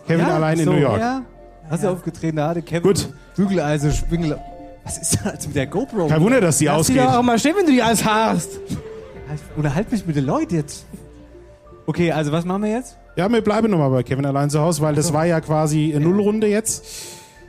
Kevin 0.08 0.26
allein 0.26 0.60
in 0.60 0.66
so, 0.66 0.74
New 0.74 0.80
York. 0.80 1.00
Ja. 1.00 1.22
Hast 1.70 1.86
du 1.86 1.88
aufgetreten, 1.88 2.36
da 2.36 2.50
hatte 2.50 2.62
Kevin 2.62 2.84
Gut. 2.84 3.08
Bügeleisen, 3.38 3.94
Spingel. 3.94 4.38
Was 4.84 4.98
ist 4.98 5.20
da 5.24 5.32
mit 5.32 5.56
der 5.56 5.68
GoPro? 5.68 6.08
Kein 6.08 6.22
Wunder, 6.22 6.42
dass 6.42 6.58
die 6.58 6.66
Lass 6.66 6.88
die 6.88 7.00
ausgeht. 7.00 7.08
doch 7.14 7.20
auch 7.20 7.24
mal 7.24 7.40
stehen, 7.40 7.56
wenn 7.58 7.66
du 7.66 7.72
die 7.72 7.82
alles 7.82 8.04
hast. 8.04 8.60
Unterhalt 9.56 9.92
mich 9.92 10.06
mit 10.06 10.16
den 10.16 10.26
Leuten 10.26 10.56
jetzt. 10.56 10.86
Okay, 11.86 12.12
also 12.12 12.32
was 12.32 12.46
machen 12.46 12.64
wir 12.64 12.72
jetzt? 12.72 12.98
Ja, 13.16 13.30
wir 13.30 13.42
bleiben 13.42 13.70
nochmal 13.72 13.90
bei 13.90 14.04
Kevin 14.04 14.26
allein 14.26 14.50
zu 14.50 14.60
Hause, 14.60 14.82
weil 14.82 14.96
das 14.96 15.14
war 15.14 15.26
ja 15.26 15.40
quasi 15.42 15.94
eine 15.96 16.04
Nullrunde 16.06 16.48
jetzt. 16.48 16.86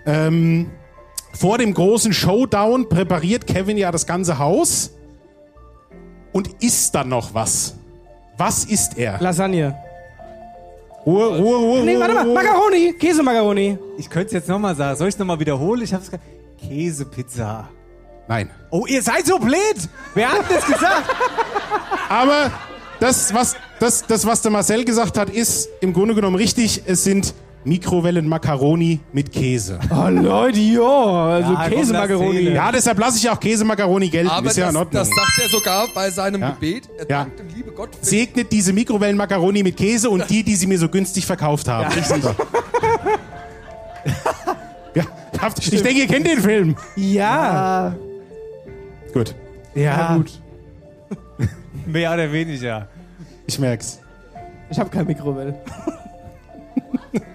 Ähm, 0.07 0.71
vor 1.33 1.59
dem 1.59 1.75
großen 1.75 2.13
Showdown 2.13 2.89
präpariert 2.89 3.47
Kevin 3.47 3.77
ja 3.77 3.91
das 3.91 4.07
ganze 4.07 4.39
Haus 4.39 4.93
und 6.33 6.63
isst 6.63 6.95
dann 6.95 7.09
noch 7.09 7.35
was. 7.35 7.75
Was 8.37 8.65
isst 8.65 8.99
er? 8.99 9.19
Lasagne. 9.21 9.75
Ruhe, 11.07 11.37
Ruhe, 11.39 11.57
Ruhe. 11.59 11.83
Nee, 11.85 11.99
warte 11.99 12.15
mal. 12.15 12.27
Macaroni. 12.27 12.95
Käse-Macaroni. 12.99 13.79
Ich 13.99 14.09
könnte 14.09 14.29
es 14.29 14.33
jetzt 14.33 14.49
nochmal 14.49 14.75
sagen. 14.75 14.97
Soll 14.97 15.09
ich 15.09 15.15
es 15.15 15.19
nochmal 15.19 15.39
wiederholen? 15.39 15.83
Ich 15.83 15.93
hab's 15.93 16.11
Käsepizza. 16.69 17.69
Nein. 18.29 18.51
Oh, 18.71 18.87
ihr 18.87 19.03
seid 19.03 19.27
so 19.27 19.39
blöd! 19.39 19.59
Wer 20.15 20.33
hat 20.33 20.45
das 20.51 20.65
gesagt? 20.67 21.05
Aber 22.09 22.51
das 23.01 23.35
was, 23.35 23.55
das, 23.81 24.07
das, 24.07 24.25
was 24.27 24.41
der 24.43 24.51
Marcel 24.51 24.85
gesagt 24.85 25.19
hat, 25.19 25.29
ist 25.31 25.69
im 25.81 25.93
Grunde 25.93 26.15
genommen 26.15 26.37
richtig. 26.37 26.83
Es 26.87 27.05
sind 27.05 27.35
Mikrowellen-Macaroni 27.67 29.01
mit 29.13 29.33
Käse. 29.33 29.79
Oh, 29.91 30.09
Leute, 30.09 30.59
ja. 30.61 30.83
Also 30.83 31.53
Ja, 31.55 31.69
Käse-Macaroni. 31.69 32.41
Ja, 32.51 32.71
deshalb 32.73 32.99
lasse 32.99 33.17
ich 33.19 33.29
auch 33.31 33.41
Käse-Macaroni 33.41 34.09
gelten. 34.09 34.31
Aber 34.31 34.51
ist 34.51 34.57
ja 34.57 34.69
in 34.69 34.75
das, 34.75 34.81
Ordnung. 34.83 35.01
das 35.03 35.09
sagt 35.09 35.39
er 35.43 35.49
sogar 35.49 35.87
bei 35.95 36.11
seinem 36.11 36.41
Ja. 36.43 36.51
Gebet. 36.51 36.89
Er 36.99 37.01
Ja. 37.01 37.07
dankt 37.25 37.39
dem 37.39 37.49
liebe 37.49 37.73
Gott 37.73 37.91
Segnet 38.03 38.53
diese 38.53 38.73
Mikrowellen-Macaroni 38.75 39.63
mit 39.63 39.77
Käse 39.77 40.11
und 40.11 40.29
die, 40.29 40.43
die 40.43 40.57
sie 40.57 40.67
mir 40.67 40.79
so 40.79 40.89
günstig 40.89 41.25
verkauft 41.27 41.67
haben. 41.69 41.91
Richtig. 41.93 42.23
ja, 42.23 42.35
habt- 45.45 45.59
ich 45.59 45.83
denke, 45.83 46.01
ihr 46.01 46.07
kennt 46.07 46.27
den 46.27 46.41
Film. 46.41 46.77
Ja. 46.97 47.95
Gut, 49.13 49.35
Ja, 49.75 50.17
gut. 50.17 50.41
Mehr 51.87 52.13
oder 52.13 52.33
weniger. 52.33 52.89
ich 53.47 53.59
merk's. 53.59 54.01
Ich 54.71 54.79
habe 54.79 54.91
kein 54.91 55.07
Mikrowelle. 55.07 55.55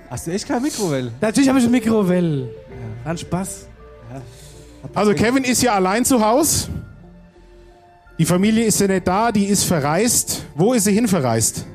Hast 0.09 0.27
du 0.27 0.31
echt 0.31 0.47
keine 0.47 0.61
Mikrowelle? 0.61 1.11
Natürlich 1.21 1.47
habe 1.47 1.59
ich 1.59 1.65
eine 1.65 1.71
Mikrowelle. 1.71 2.49
An 3.05 3.17
Spaß. 3.17 3.67
Also 4.93 5.13
Kevin 5.13 5.43
ist 5.43 5.61
ja 5.61 5.73
allein 5.75 6.03
zu 6.03 6.19
Hause. 6.25 6.69
Die 8.17 8.25
Familie 8.25 8.65
ist 8.65 8.79
ja 8.81 8.87
nicht 8.87 9.07
da, 9.07 9.31
die 9.31 9.45
ist 9.45 9.63
verreist. 9.63 10.43
Wo 10.55 10.73
ist 10.73 10.83
sie 10.85 10.91
hin 10.93 11.07
verreist? 11.07 11.65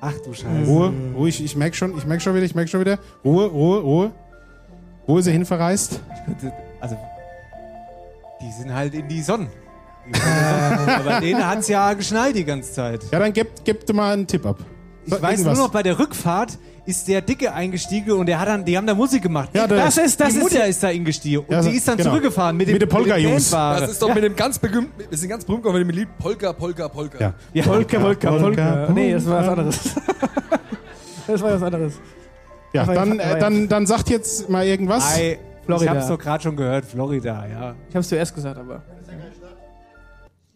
Ach 0.00 0.14
du 0.24 0.32
Scheiße. 0.32 0.64
Ruhe, 0.70 0.92
Ruhe, 1.16 1.28
ich, 1.28 1.42
ich 1.44 1.56
merk 1.56 1.74
schon, 1.74 1.96
ich 1.98 2.06
merk 2.06 2.22
schon 2.22 2.34
wieder, 2.34 2.44
ich 2.46 2.54
merk 2.54 2.68
schon 2.68 2.80
wieder. 2.80 2.98
Ruhe, 3.24 3.46
Ruhe, 3.46 3.80
Ruhe. 3.80 4.12
Wo 5.08 5.16
ist 5.18 5.24
sie 5.24 5.32
hin 5.32 5.44
verreist? 5.46 6.00
Also, 6.80 6.96
die 8.42 8.52
sind 8.52 8.72
halt 8.72 8.92
in 8.94 9.08
die 9.08 9.22
Sonne. 9.22 9.48
Aber 10.12 11.20
denen 11.20 11.46
hat's 11.46 11.66
ja 11.68 11.92
geschneit 11.94 12.34
die 12.36 12.44
ganze 12.44 12.70
Zeit. 12.72 13.00
Ja, 13.10 13.18
dann 13.18 13.32
gebt, 13.32 13.64
gebt 13.64 13.92
mal 13.94 14.12
einen 14.12 14.26
Tipp 14.26 14.44
ab. 14.44 14.58
Ich 15.06 15.20
weiß 15.22 15.44
nur 15.44 15.54
noch, 15.54 15.70
bei 15.70 15.82
der 15.82 15.98
Rückfahrt 15.98 16.58
ist 16.84 17.08
der 17.08 17.22
Dicke 17.22 17.52
eingestiegen 17.54 18.12
und 18.12 18.26
der 18.26 18.38
hat 18.38 18.48
dann, 18.48 18.64
die 18.66 18.76
haben 18.76 18.86
da 18.86 18.94
Musik 18.94 19.22
gemacht. 19.22 19.48
Ja, 19.54 19.66
der- 19.66 19.78
Das 19.84 19.96
ist, 19.96 20.20
das 20.20 20.28
die 20.30 20.36
ist. 20.36 20.42
Mutter 20.42 20.66
ist 20.66 20.82
da 20.82 20.88
eingestiegen 20.88 21.38
und 21.46 21.50
Ja, 21.50 21.62
die 21.62 21.70
ist 21.76 21.88
dann 21.88 21.96
genau. 21.96 22.10
zurückgefahren 22.10 22.56
mit 22.56 22.68
dem, 22.68 22.72
Mit 22.74 22.82
den 22.82 22.88
Polka-Jungs. 22.90 23.50
Bandware. 23.50 23.80
Das 23.80 23.90
ist 23.92 24.02
doch 24.02 24.14
mit 24.14 24.24
dem 24.24 24.36
ganz 24.36 24.58
berühmten, 24.58 24.92
wir 25.08 25.16
sind 25.18 25.28
ganz 25.30 25.44
berühmt 25.44 25.62
geworden 25.62 25.86
mit 25.86 25.94
dem 25.96 25.98
Lied 26.00 26.18
Polka, 26.18 26.52
Polka, 26.52 26.88
Polka. 26.88 27.18
Ja. 27.18 27.34
ja. 27.54 27.62
Polka, 27.62 27.98
Polka, 27.98 28.30
Polka. 28.30 28.44
Polka, 28.86 28.92
Nee, 28.92 29.12
das 29.14 29.26
war 29.26 29.40
was 29.42 29.48
anderes. 29.48 29.78
das 31.26 31.40
war 31.42 31.52
was 31.54 31.62
anderes. 31.62 31.94
Ja, 32.72 32.84
dann, 32.84 33.18
äh, 33.18 33.38
dann, 33.38 33.68
dann 33.68 33.86
sagt 33.86 34.10
jetzt 34.10 34.48
mal 34.48 34.66
irgendwas. 34.66 35.16
Ei, 35.16 35.38
Florida. 35.64 35.92
Ich 35.92 35.98
hab's 35.98 36.08
doch 36.08 36.18
gerade 36.18 36.42
schon 36.42 36.56
gehört, 36.56 36.84
Florida, 36.84 37.46
ja. 37.46 37.74
Ich 37.88 37.94
habe 37.94 38.00
es 38.00 38.08
zuerst 38.08 38.34
gesagt, 38.34 38.58
aber. 38.58 38.82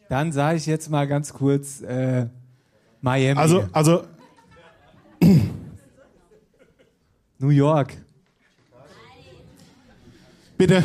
Dann 0.09 0.31
sage 0.33 0.59
ich 0.59 0.67
jetzt 0.67 0.91
mal 0.91 1.07
ganz 1.07 1.33
kurz 1.33 1.81
äh, 1.81 2.27
Miami. 3.01 3.41
Also, 3.41 3.65
also, 3.73 4.05
New 7.39 7.49
York. 7.49 7.95
bitte. 10.59 10.85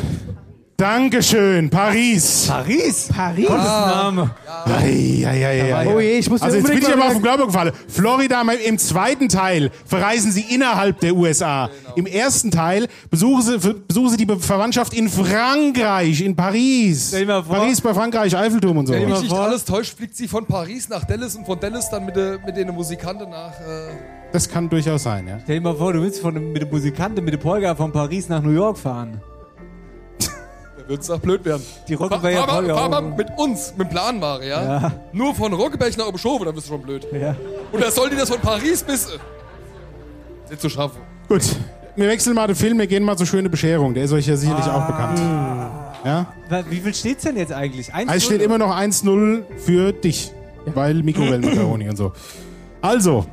Dankeschön, 0.80 1.68
Paris. 1.70 2.46
Paris? 2.46 3.08
Paris? 3.12 3.48
Gottes 3.48 3.64
Name. 3.66 4.30
Ei, 4.64 5.24
ei, 5.26 5.44
ei, 5.44 5.74
ei, 5.74 5.86
Oh 5.88 5.98
ei. 5.98 6.02
je, 6.04 6.18
ich 6.20 6.30
muss 6.30 6.40
Also 6.40 6.56
jetzt 6.56 6.68
bin 6.68 6.78
ich 6.78 6.86
aber 6.86 6.96
mal 6.98 7.06
auf 7.08 7.12
den 7.14 7.22
Glauben 7.22 7.46
gefallen. 7.46 7.72
Florida 7.88 8.42
im 8.64 8.78
zweiten 8.78 9.28
Teil 9.28 9.72
verreisen 9.84 10.30
sie 10.30 10.42
innerhalb 10.54 11.00
der 11.00 11.16
USA. 11.16 11.66
Genau. 11.66 11.96
Im 11.96 12.06
ersten 12.06 12.52
Teil 12.52 12.86
besuchen 13.10 13.42
sie, 13.42 13.58
besuchen 13.88 14.10
sie 14.10 14.24
die 14.24 14.38
Verwandtschaft 14.38 14.94
in 14.94 15.08
Frankreich, 15.08 16.20
in 16.20 16.36
Paris. 16.36 17.08
Stell 17.08 17.22
dir 17.26 17.32
mal 17.32 17.42
vor- 17.42 17.56
Paris 17.56 17.80
bei 17.80 17.92
Frankreich, 17.92 18.36
Eiffelturm 18.36 18.76
und 18.76 18.86
so. 18.86 18.92
Wenn 18.92 19.00
dir 19.00 19.08
mal 19.08 19.14
mich 19.14 19.22
nicht 19.22 19.34
vor- 19.34 19.46
alles 19.46 19.64
täuscht, 19.64 19.96
fliegt 19.96 20.16
sie 20.16 20.28
von 20.28 20.46
Paris 20.46 20.88
nach 20.88 21.02
Dallas 21.04 21.34
und 21.34 21.44
von 21.44 21.58
Dallas 21.58 21.90
dann 21.90 22.06
mit, 22.06 22.14
de, 22.14 22.38
mit 22.46 22.56
den 22.56 22.68
Musikanten 22.72 23.28
nach. 23.30 23.50
Äh, 23.60 23.96
Das 24.30 24.48
kann 24.48 24.68
durchaus 24.68 25.02
sein, 25.02 25.26
ja. 25.26 25.40
Stell 25.42 25.56
dir 25.56 25.62
mal 25.62 25.74
vor, 25.74 25.92
du 25.92 26.02
willst 26.02 26.20
von, 26.20 26.34
dem- 26.34 26.52
mit 26.52 26.62
dem 26.62 26.70
Musikanten, 26.70 27.24
mit 27.24 27.34
dem 27.34 27.40
Polka 27.40 27.74
von 27.74 27.90
Paris 27.90 28.28
nach 28.28 28.40
New 28.40 28.52
York 28.52 28.78
fahren. 28.78 29.20
Wird 30.88 31.02
es 31.02 31.10
auch 31.10 31.20
blöd 31.20 31.44
werden. 31.44 31.62
Die 31.86 31.96
Fahr, 31.96 32.08
Rockefeller 32.10 32.44
fahr, 32.46 32.64
fahr 32.64 32.88
mal 32.88 33.00
Polka. 33.02 33.16
mit 33.16 33.28
uns, 33.38 33.74
mit 33.76 33.88
dem 33.88 33.90
Planware, 33.90 34.46
ja? 34.48 34.62
Ja. 34.80 34.92
Nur 35.12 35.34
von 35.34 35.52
Rockeberg 35.52 35.96
nach 35.96 36.06
Oberschofe, 36.08 36.44
dann 36.46 36.56
wirst 36.56 36.66
du 36.66 36.72
schon 36.72 36.82
blöd. 36.82 37.06
Ja. 37.12 37.36
Und 37.72 37.82
da 37.84 37.90
soll 37.90 38.10
die 38.10 38.16
das 38.16 38.28
von 38.30 38.40
Paris 38.40 38.82
bis. 38.82 39.08
Nicht 40.50 40.60
zu 40.62 40.68
schaffen. 40.70 40.98
Gut, 41.28 41.42
wir 41.94 42.08
wechseln 42.08 42.34
mal 42.34 42.46
den 42.46 42.56
Film, 42.56 42.78
wir 42.78 42.86
gehen 42.86 43.04
mal 43.04 43.16
zur 43.16 43.26
schöne 43.26 43.50
Bescherung. 43.50 43.92
Der 43.94 44.04
ist 44.04 44.12
euch 44.12 44.26
ja 44.26 44.36
sicherlich 44.36 44.64
auch 44.66 44.86
bekannt. 44.86 45.18
Ja? 46.04 46.26
Wa- 46.48 46.64
Wie 46.70 46.80
viel 46.80 46.94
steht's 46.94 47.24
denn 47.24 47.36
jetzt 47.36 47.52
eigentlich? 47.52 47.92
Eins 47.92 48.08
Also 48.08 48.16
es 48.18 48.24
steht 48.24 48.40
immer 48.42 48.56
noch 48.56 48.74
1-0 48.74 49.42
für 49.58 49.92
dich, 49.92 50.32
weil 50.66 51.02
Mikrowellenmakaroni 51.02 51.88
und 51.90 51.96
so. 51.96 52.12
Also, 52.80 53.26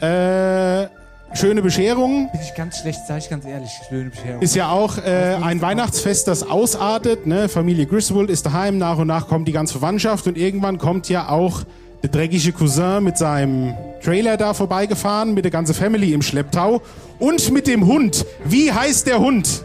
äh, 0.00 0.86
schöne 1.34 1.62
Bescherung 1.62 2.30
Bin 2.32 2.40
ich 2.40 2.54
ganz 2.54 2.78
schlecht, 2.78 3.00
sag 3.06 3.18
ich 3.18 3.30
ganz 3.30 3.44
ehrlich. 3.44 3.70
Schöne 3.88 4.10
Bescherung. 4.10 4.42
ist 4.42 4.54
ja 4.54 4.70
auch 4.70 4.98
äh, 4.98 5.36
ein 5.42 5.60
Weihnachtsfest, 5.60 6.28
das 6.28 6.42
ausartet. 6.42 7.26
Ne? 7.26 7.48
Familie 7.48 7.86
Griswold 7.86 8.30
ist 8.30 8.46
daheim, 8.46 8.78
nach 8.78 8.98
und 8.98 9.06
nach 9.06 9.28
kommt 9.28 9.46
die 9.48 9.52
ganze 9.52 9.74
Verwandtschaft 9.74 10.26
und 10.26 10.36
irgendwann 10.36 10.78
kommt 10.78 11.08
ja 11.08 11.28
auch 11.28 11.62
der 12.02 12.10
dreckige 12.10 12.52
Cousin 12.52 13.02
mit 13.04 13.18
seinem 13.18 13.74
Trailer 14.02 14.36
da 14.36 14.54
vorbeigefahren, 14.54 15.34
mit 15.34 15.44
der 15.44 15.50
ganzen 15.50 15.74
Family 15.74 16.12
im 16.12 16.22
Schlepptau 16.22 16.80
und 17.18 17.50
mit 17.50 17.66
dem 17.66 17.86
Hund. 17.86 18.24
Wie 18.44 18.72
heißt 18.72 19.06
der 19.06 19.18
Hund? 19.18 19.64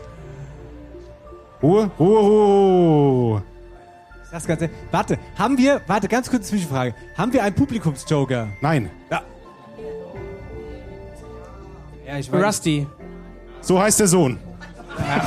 Ruhe, 1.61 1.89
Ruhe, 1.99 2.19
Ruhe. 2.19 3.43
Ich 4.23 4.29
sag's 4.31 4.47
ganz 4.47 4.61
ehrlich. 4.61 4.75
Warte, 4.91 5.17
haben 5.37 5.57
wir, 5.57 5.81
warte, 5.87 6.07
ganz 6.07 6.29
kurze 6.29 6.49
Zwischenfrage. 6.49 6.93
Haben 7.15 7.31
wir 7.33 7.43
einen 7.43 7.55
Publikumsjoker? 7.55 8.47
Nein, 8.61 8.89
Ja, 9.11 9.21
ich 12.19 12.31
weiß. 12.31 12.43
Rusty. 12.43 12.87
so 13.61 13.79
heißt 13.81 13.99
der 13.99 14.07
Sohn. 14.07 14.37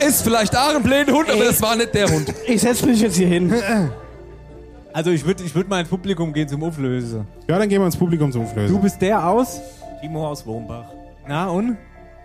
Ist 0.00 0.22
vielleicht 0.22 0.56
auch 0.56 0.74
ein 0.74 0.82
blöder 0.82 1.12
Hund, 1.12 1.28
aber 1.30 1.44
das 1.44 1.60
war 1.60 1.76
nicht 1.76 1.92
der 1.94 2.08
Hund. 2.08 2.32
Ich 2.46 2.60
setz 2.62 2.82
mich 2.84 3.00
jetzt 3.00 3.16
hier 3.16 3.28
hin. 3.28 3.52
Also 4.90 5.10
ich 5.10 5.24
würde 5.24 5.44
ich 5.44 5.54
würd 5.54 5.68
mal 5.68 5.80
ins 5.80 5.90
Publikum 5.90 6.32
gehen 6.32 6.48
zum 6.48 6.64
Auflösen. 6.64 7.24
Ja, 7.46 7.56
dann 7.58 7.68
gehen 7.68 7.80
wir 7.80 7.86
ins 7.86 7.96
Publikum 7.96 8.32
zum 8.32 8.42
Du 8.42 8.48
Auflösen. 8.48 8.80
bist 8.80 9.00
der 9.00 9.24
aus? 9.24 9.60
Timo 10.00 10.26
aus 10.26 10.44
Wohnbach. 10.44 10.86
Na 11.28 11.46
und? 11.50 11.76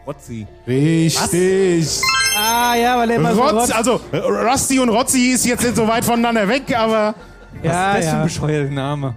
Rotzi. 0.08 0.48
Richtig. 0.66 2.02
Ah, 2.36 2.74
ja, 2.76 2.98
weil 2.98 3.12
er 3.12 3.18
immer 3.18 3.36
so 3.36 3.41
Rotz, 3.44 3.54
rotzt. 3.54 3.76
also 3.76 4.00
äh, 4.12 4.18
Rusty 4.18 4.80
und 4.80 4.89
Rotzi 4.89 5.34
ist 5.34 5.46
jetzt 5.46 5.62
nicht 5.62 5.76
so 5.76 5.88
weit 5.88 6.04
voneinander 6.06 6.48
weg, 6.48 6.76
aber 6.76 7.14
Ja, 7.62 7.94
Was 7.94 8.00
ist 8.00 8.06
das 8.06 8.06
für 8.06 8.12
ein 8.12 8.18
ja. 8.18 8.24
bescheuerter 8.24 8.72
Name? 8.72 9.16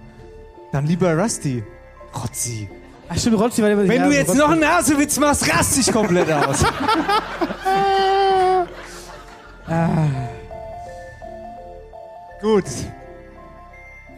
Dann 0.71 0.85
lieber 0.85 1.17
Rusty. 1.17 1.63
Rotzi. 2.15 2.69
Ach, 3.09 3.17
stimmt, 3.17 3.39
Rotzi 3.39 3.61
war 3.61 3.69
immer 3.69 3.87
Wenn 3.87 4.01
ja, 4.01 4.07
du 4.07 4.13
jetzt 4.13 4.29
Rotzi. 4.29 4.39
noch 4.39 4.49
einen 4.49 4.61
Nasewitz 4.61 5.17
machst, 5.19 5.51
rast 5.53 5.77
dich 5.77 5.91
komplett 5.91 6.31
aus. 6.31 6.65
Gut. 12.41 12.63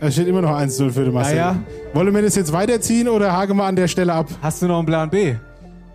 es 0.02 0.14
steht 0.14 0.28
immer 0.28 0.41
noch 0.41 0.52
1-0 0.52 0.91
für 0.91 1.06
den 1.06 1.14
Marcel. 1.14 1.38
Ja, 1.38 1.52
ja. 1.52 1.60
Wollen 1.93 2.14
wir 2.14 2.22
das 2.22 2.36
jetzt 2.36 2.52
weiterziehen 2.52 3.08
oder 3.08 3.32
haken 3.32 3.56
wir 3.58 3.64
an 3.64 3.76
der 3.76 3.88
Stelle 3.88 4.14
ab? 4.14 4.28
Hast 4.41 4.62
du 4.62 4.68
noch 4.68 4.78
einen 4.78 4.86
Plan 4.86 5.10
B? 5.10 5.36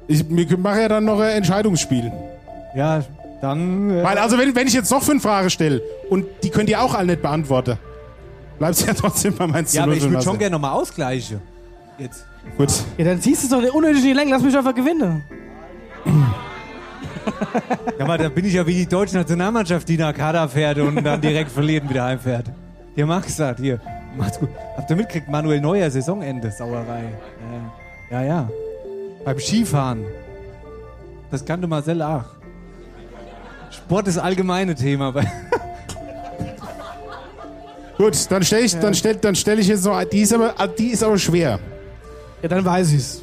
Ich 0.09 0.25
wir 0.29 0.59
machen 0.59 0.81
ja 0.81 0.89
dann 0.89 1.05
noch 1.05 1.21
ein 1.21 1.31
Entscheidungsspiel. 1.31 2.11
Ja, 2.75 3.05
dann. 3.41 3.91
Äh, 3.91 4.03
Weil, 4.03 4.19
also, 4.19 4.37
wenn, 4.39 4.55
wenn 4.55 4.67
ich 4.67 4.75
jetzt 4.75 4.91
noch 4.91 5.03
fünf 5.03 5.23
Fragen 5.23 5.51
stelle 5.51 5.81
und 6.11 6.27
die 6.43 6.51
könnt 6.51 6.69
ihr 6.69 6.83
auch 6.83 6.95
alle 6.95 7.07
nicht 7.09 7.23
beantworten, 7.23 7.79
bleibt 8.59 8.77
es 8.77 8.87
ja 8.87 8.95
trotzdem 8.95 9.35
bei 9.37 9.45
1 9.45 9.73
ja, 9.73 9.85
aber 9.85 9.95
ich 9.95 10.03
würde 10.03 10.23
schon 10.23 10.39
gerne 10.39 10.53
nochmal 10.53 10.73
ausgleichen. 10.73 11.41
Jetzt. 11.99 12.27
Gut. 12.57 12.73
Ja, 12.99 13.05
dann 13.05 13.21
ziehst 13.21 13.43
du 13.43 13.57
es 13.57 13.65
doch 13.65 13.75
unnötig 13.75 14.03
in 14.03 14.09
die 14.09 14.13
Länge. 14.13 14.31
Lass 14.31 14.43
mich 14.43 14.57
einfach 14.57 14.75
gewinnen. 14.75 15.23
Ja, 17.99 18.05
aber 18.05 18.19
da 18.19 18.29
bin 18.29 18.45
ich 18.45 18.55
ja 18.55 18.67
wie 18.67 18.75
die 18.75 18.87
deutsche 18.87 19.17
Nationalmannschaft, 19.17 19.89
die 19.89 19.97
nach 19.97 20.13
Kader 20.13 20.49
fährt 20.49 20.79
und 20.79 21.03
dann 21.03 21.21
direkt 21.21 21.51
verliert 21.51 21.85
und 21.85 21.91
wieder 21.91 22.05
heimfährt. 22.05 22.51
Hier, 22.95 23.07
Max 23.07 23.37
sagt, 23.37 23.61
hier, 23.61 23.81
macht's 24.17 24.39
gut. 24.39 24.51
Habt 24.77 24.91
ihr 24.91 24.97
mitgekriegt, 24.97 25.29
Manuel 25.29 25.61
Neuer, 25.61 25.91
Saisonende, 25.91 26.51
Sauerei. 26.51 27.05
Ja, 28.11 28.21
ja. 28.21 28.27
ja. 28.27 28.51
Beim 29.25 29.39
Skifahren. 29.39 30.05
Das 31.31 31.45
kannte 31.45 31.67
Marcel 31.67 32.03
auch. 32.03 32.25
Sport 33.71 34.09
ist 34.09 34.19
allgemeine 34.19 34.75
Thema. 34.75 35.13
Bei 35.13 35.23
Gut, 37.97 38.31
dann 38.31 38.43
stelle 38.43 38.65
ich, 38.65 38.77
dann 38.77 38.95
stell, 38.95 39.17
dann 39.17 39.35
stell 39.35 39.59
ich 39.59 39.69
jetzt 39.69 39.85
noch, 39.85 40.03
die 40.05 40.23
ist 40.23 40.33
aber, 40.33 40.55
ah, 40.59 40.67
die 40.67 40.89
ist 40.89 41.03
aber 41.03 41.19
schwer. 41.19 41.61
Ja, 42.43 42.49
dann 42.49 42.65
weiß 42.65 42.93
ich's. 42.93 43.23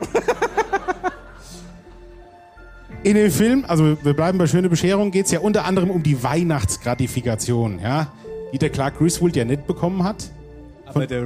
In 3.02 3.14
dem 3.14 3.30
Film, 3.30 3.64
also 3.66 3.96
wir 4.02 4.12
bleiben 4.12 4.36
bei 4.36 4.46
Schöne 4.46 4.68
Bescherung, 4.68 5.10
geht 5.10 5.24
es 5.24 5.32
ja 5.32 5.40
unter 5.40 5.64
anderem 5.64 5.90
um 5.90 6.02
die 6.02 6.22
Weihnachtsgratifikation, 6.22 7.80
ja, 7.82 8.12
die 8.52 8.58
der 8.58 8.68
Clark 8.68 8.98
Griswold 8.98 9.36
ja 9.36 9.46
nicht 9.46 9.66
bekommen 9.66 10.04
hat. 10.04 10.28
Aber 10.84 11.06
der 11.06 11.24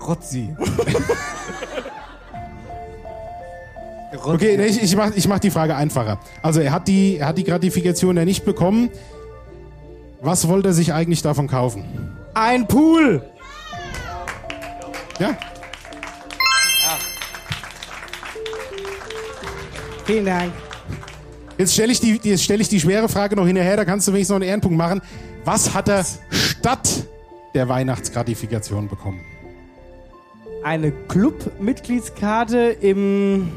Rotzi. 0.00 0.54
Okay, 4.24 4.56
nee, 4.56 4.66
ich, 4.66 4.80
ich 4.82 4.94
mache 4.94 5.12
ich 5.16 5.26
mach 5.26 5.40
die 5.40 5.50
Frage 5.50 5.74
einfacher. 5.74 6.20
Also 6.42 6.60
er 6.60 6.70
hat 6.70 6.86
die, 6.86 7.16
er 7.16 7.28
hat 7.28 7.38
die 7.38 7.44
Gratifikation 7.44 8.16
ja 8.16 8.24
nicht 8.24 8.44
bekommen. 8.44 8.90
Was 10.24 10.46
wollte 10.46 10.68
er 10.68 10.72
sich 10.72 10.92
eigentlich 10.92 11.20
davon 11.20 11.48
kaufen? 11.48 11.84
Ein 12.32 12.68
Pool! 12.68 13.24
Ja? 15.18 15.36
Vielen 20.04 20.24
Dank. 20.24 20.52
Jetzt 21.58 21.74
stelle 21.74 21.90
ich, 21.90 21.98
die, 21.98 22.20
jetzt 22.22 22.44
stell 22.44 22.60
ich 22.60 22.68
die 22.68 22.78
schwere 22.78 23.08
Frage 23.08 23.34
noch 23.34 23.46
hinterher, 23.46 23.76
da 23.76 23.84
kannst 23.84 24.06
du 24.06 24.12
wenigstens 24.12 24.30
noch 24.30 24.36
einen 24.36 24.48
Ehrenpunkt 24.48 24.78
machen. 24.78 25.00
Was 25.44 25.74
hat 25.74 25.88
er 25.88 26.04
statt 26.30 27.08
der 27.54 27.68
Weihnachtsgratifikation 27.68 28.88
bekommen? 28.88 29.20
Eine 30.62 30.92
Club-Mitgliedskarte 30.92 32.58
im 32.80 33.50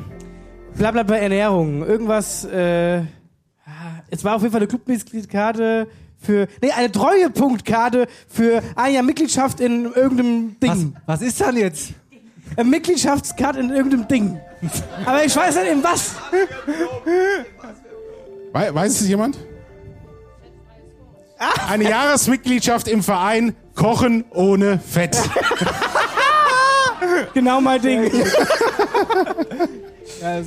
Blablabla 0.75 1.17
Ernährung. 1.17 1.85
Irgendwas, 1.85 2.43
äh, 2.45 3.01
es 4.09 4.23
war 4.23 4.35
auf 4.35 4.41
jeden 4.41 4.51
Fall 4.51 4.61
eine 4.61 4.67
Clubmitgliedskarte 4.67 5.87
für, 6.25 6.47
nee, 6.61 6.71
eine 6.71 6.91
Treuepunktkarte 6.91 8.07
für 8.27 8.61
ein 8.75 8.93
Jahr 8.93 9.03
Mitgliedschaft 9.03 9.59
in 9.59 9.85
irgendeinem 9.85 10.59
Ding. 10.59 10.95
Was 11.05 11.21
ist 11.21 11.39
dann 11.41 11.55
jetzt? 11.57 11.89
Eine 12.57 12.69
Mitgliedschaftskarte 12.69 13.59
in 13.59 13.69
irgendeinem 13.69 14.07
Ding. 14.07 14.39
Aber 15.05 15.23
ich 15.23 15.35
weiß 15.35 15.55
nicht 15.55 15.71
in 15.71 15.83
was. 15.83 16.11
Wei- 18.53 18.73
Weiß 18.73 19.01
es 19.01 19.07
jemand? 19.07 19.37
Eine 21.69 21.89
Jahresmitgliedschaft 21.89 22.87
im 22.87 23.03
Verein 23.03 23.55
Kochen 23.75 24.23
ohne 24.31 24.79
Fett. 24.79 25.17
Genau 27.33 27.61
mein 27.61 27.81
Ding. 27.81 28.09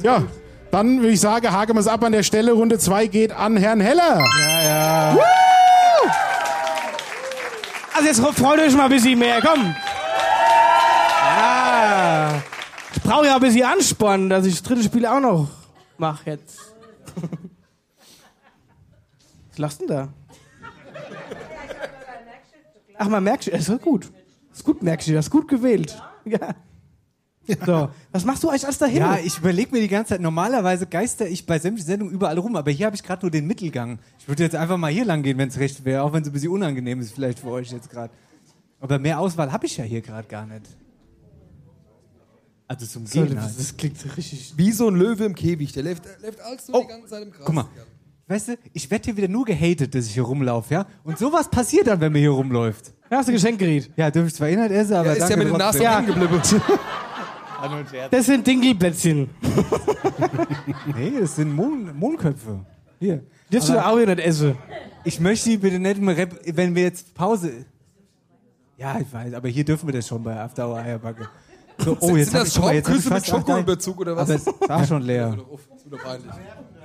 Ja, 0.02 0.22
dann 0.70 1.00
würde 1.00 1.12
ich 1.12 1.20
sagen, 1.20 1.50
haken 1.52 1.74
wir 1.74 1.80
es 1.80 1.86
ab 1.86 2.02
an 2.02 2.12
der 2.12 2.22
Stelle. 2.22 2.52
Runde 2.52 2.78
2 2.78 3.06
geht 3.06 3.32
an 3.32 3.56
Herrn 3.56 3.80
Heller. 3.80 4.18
Ja, 4.40 4.62
ja. 4.62 5.18
Also 7.98 8.06
jetzt 8.06 8.20
freut 8.38 8.60
euch 8.60 8.76
mal 8.76 8.84
ein 8.84 8.90
bisschen 8.90 9.18
mehr, 9.18 9.42
komm. 9.42 9.74
Ja. 11.20 12.40
Ich 12.94 13.02
brauche 13.02 13.26
ja 13.26 13.34
ein 13.34 13.40
bisschen 13.40 13.64
Ansporn, 13.64 14.30
dass 14.30 14.46
ich 14.46 14.54
das 14.54 14.62
dritte 14.62 14.84
Spiel 14.84 15.04
auch 15.04 15.18
noch 15.18 15.48
mache 15.96 16.30
jetzt. 16.30 16.60
Was 19.50 19.58
lachst 19.58 19.80
du 19.80 19.86
denn 19.88 19.96
da? 19.96 20.08
Ach, 22.98 23.08
man 23.08 23.24
merkt 23.24 23.44
schon, 23.44 23.54
ist 23.54 23.68
doch 23.68 23.80
gut. 23.80 24.12
Ist 24.52 24.62
gut, 24.62 24.80
merkst 24.80 25.08
du, 25.08 25.14
das 25.14 25.26
ist 25.26 25.32
gut 25.32 25.48
gewählt. 25.48 26.00
Ja. 26.24 26.54
So, 27.64 27.88
was 28.12 28.24
machst 28.24 28.42
du 28.42 28.48
eigentlich 28.50 28.64
alles 28.64 28.78
dahin? 28.78 28.98
Ja, 28.98 29.18
ich 29.22 29.38
überlege 29.38 29.70
mir 29.72 29.80
die 29.80 29.88
ganze 29.88 30.10
Zeit, 30.10 30.20
normalerweise 30.20 30.86
geister 30.86 31.26
ich 31.26 31.46
bei 31.46 31.58
sämtlichen 31.58 31.86
Sendungen 31.86 32.14
überall 32.14 32.38
rum, 32.38 32.56
aber 32.56 32.70
hier 32.70 32.86
habe 32.86 32.96
ich 32.96 33.02
gerade 33.02 33.22
nur 33.24 33.30
den 33.30 33.46
Mittelgang. 33.46 33.98
Ich 34.18 34.28
würde 34.28 34.42
jetzt 34.42 34.54
einfach 34.56 34.76
mal 34.76 34.90
hier 34.92 35.04
lang 35.04 35.22
gehen, 35.22 35.38
wenn 35.38 35.48
es 35.48 35.58
recht 35.58 35.84
wäre, 35.84 36.02
auch 36.02 36.12
wenn 36.12 36.22
es 36.22 36.28
ein 36.28 36.32
bisschen 36.32 36.50
unangenehm 36.50 37.00
ist 37.00 37.12
vielleicht 37.14 37.38
für 37.38 37.48
euch 37.48 37.70
jetzt 37.72 37.88
gerade. 37.90 38.12
Aber 38.80 38.98
mehr 38.98 39.18
Auswahl 39.18 39.50
habe 39.50 39.66
ich 39.66 39.76
ja 39.76 39.84
hier 39.84 40.02
gerade 40.02 40.28
gar 40.28 40.46
nicht. 40.46 40.62
Also 42.66 42.84
zum 42.86 43.06
Gehen 43.06 43.34
das, 43.34 43.44
halt. 43.44 43.58
das 43.58 43.76
klingt 43.76 44.16
richtig. 44.16 44.52
Wie 44.56 44.72
so 44.72 44.88
ein 44.88 44.94
Löwe 44.96 45.24
im 45.24 45.34
Käfig. 45.34 45.72
Der 45.72 45.82
läuft, 45.84 46.04
der 46.04 46.18
läuft 46.20 46.40
alles 46.40 46.66
so 46.66 46.80
die 46.82 46.86
ganze 46.86 47.08
Zeit 47.08 47.22
im 47.22 47.30
Gras. 47.30 47.46
Guck 47.46 47.54
mal, 47.54 47.64
weißt 48.26 48.48
du, 48.48 48.56
ich 48.74 48.90
werde 48.90 49.06
hier 49.06 49.16
wieder 49.16 49.28
nur 49.28 49.46
gehatet, 49.46 49.94
dass 49.94 50.04
ich 50.04 50.12
hier 50.12 50.22
rumlaufe, 50.22 50.74
ja? 50.74 50.86
Und 51.02 51.18
sowas 51.18 51.48
passiert 51.50 51.86
dann, 51.86 51.98
wenn 52.00 52.12
man 52.12 52.20
hier 52.20 52.30
rumläuft. 52.30 52.92
Ja, 53.10 53.16
hast 53.18 53.28
du 53.28 53.32
Geschenk 53.32 53.58
geriet. 53.58 53.90
Ja, 53.96 54.10
dürfte 54.10 54.28
ich 54.28 54.34
zwar 54.34 54.50
Inhalt 54.50 54.70
essen, 54.70 54.92
aber 54.92 55.06
Ja, 55.06 55.12
ist 55.14 55.20
ja 55.20 55.28
danke 55.30 55.44
mit 55.44 55.54
den 55.54 55.60
trotzdem. 55.60 55.82
Nasen 55.84 56.06
geblieben. 56.06 56.42
Das 58.10 58.26
sind 58.26 58.46
Dingelplätzchen. 58.46 59.30
Nee, 60.94 61.12
das 61.20 61.36
sind 61.36 61.54
Mohn 61.54 61.96
Mohnköpfe. 61.96 62.64
Hier. 63.00 63.22
Dürfst 63.52 63.68
du 63.68 63.84
auch 63.84 63.96
hier 63.96 64.06
nicht 64.06 64.20
essen. 64.20 64.56
Ich 65.04 65.20
möchte 65.20 65.50
die 65.50 65.56
bitte 65.56 65.78
nicht 65.78 66.00
mehr, 66.00 66.16
rep 66.16 66.40
wenn 66.56 66.74
wir 66.74 66.82
jetzt 66.82 67.14
Pause. 67.14 67.64
Ja, 68.76 68.98
ich 69.00 69.12
weiß, 69.12 69.34
aber 69.34 69.48
hier 69.48 69.64
dürfen 69.64 69.88
wir 69.88 69.94
das 69.94 70.06
schon 70.06 70.22
bei 70.22 70.38
After 70.38 70.68
Hour 70.68 70.78
Eierbacke. 70.78 71.28
So, 71.78 71.96
oh, 72.00 72.16
jetzt 72.16 72.32
Sind 72.32 72.42
das 72.42 72.54
Schaumküsse 72.54 73.12
mit. 73.12 73.26
Schokoüberzug 73.26 74.00
oder 74.00 74.16
was? 74.16 74.30
Aber 74.30 74.34
es 74.34 74.68
war 74.68 74.86
schon 74.86 75.02
leer. 75.02 75.36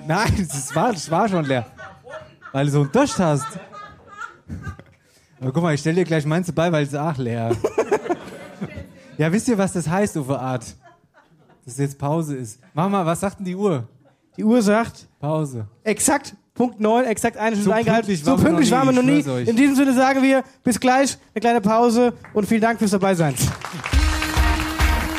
Nein, 0.08 0.34
es 0.38 0.76
war, 0.76 0.94
es 0.94 1.10
war 1.10 1.28
schon 1.28 1.46
leer. 1.46 1.66
Weil 2.52 2.66
du 2.68 2.72
so 2.72 2.82
einen 2.82 2.92
Durst 2.92 3.20
hast. 3.20 3.48
Aber 5.42 5.52
guck 5.52 5.64
mal, 5.64 5.74
ich 5.74 5.82
stell 5.82 5.96
dir 5.96 6.06
gleich 6.06 6.26
meins 6.26 6.52
bei, 6.52 6.72
weil 6.72 6.84
es 6.84 6.90
ist 6.90 7.00
auch 7.00 7.18
leer. 7.18 7.56
Ja, 9.18 9.32
wisst 9.32 9.48
ihr, 9.48 9.58
was 9.58 9.74
das 9.74 9.88
heißt, 9.88 10.18
Uwe 10.18 10.40
Art? 10.40 10.66
Dass 11.66 11.78
jetzt 11.78 11.98
Pause 11.98 12.36
ist. 12.36 12.60
Mach 12.74 12.90
mal, 12.90 13.06
was 13.06 13.20
sagt 13.22 13.40
denn 13.40 13.46
die 13.46 13.56
Uhr? 13.56 13.88
Die 14.36 14.44
Uhr 14.44 14.62
sagt 14.62 15.08
Pause. 15.20 15.68
exakt 15.84 16.36
Punkt 16.56 16.80
9, 16.80 17.06
exakt 17.06 17.38
eine 17.38 17.56
Stunde 17.56 17.64
So 17.70 17.72
eingehalten. 17.72 18.08
pünktlich 18.08 18.24
so 18.24 18.36
pünktlich 18.36 18.70
noch 18.70 18.78
waren 18.78 18.88
wir 18.90 19.02
noch 19.02 19.04
nie. 19.04 19.28
euch. 19.28 19.48
In 19.48 19.56
diesem 19.56 19.76
Sinne 19.76 19.94
sagen 19.94 20.22
wir 20.22 20.44
bis 20.64 20.80
gleich, 20.80 21.18
eine 21.34 21.42
kleine 21.42 21.62
Pause 21.62 22.14
und 22.34 22.46
vielen 22.48 22.62
Dank 22.62 22.78
fürs 22.80 22.92
Dabeisein. 22.92 23.34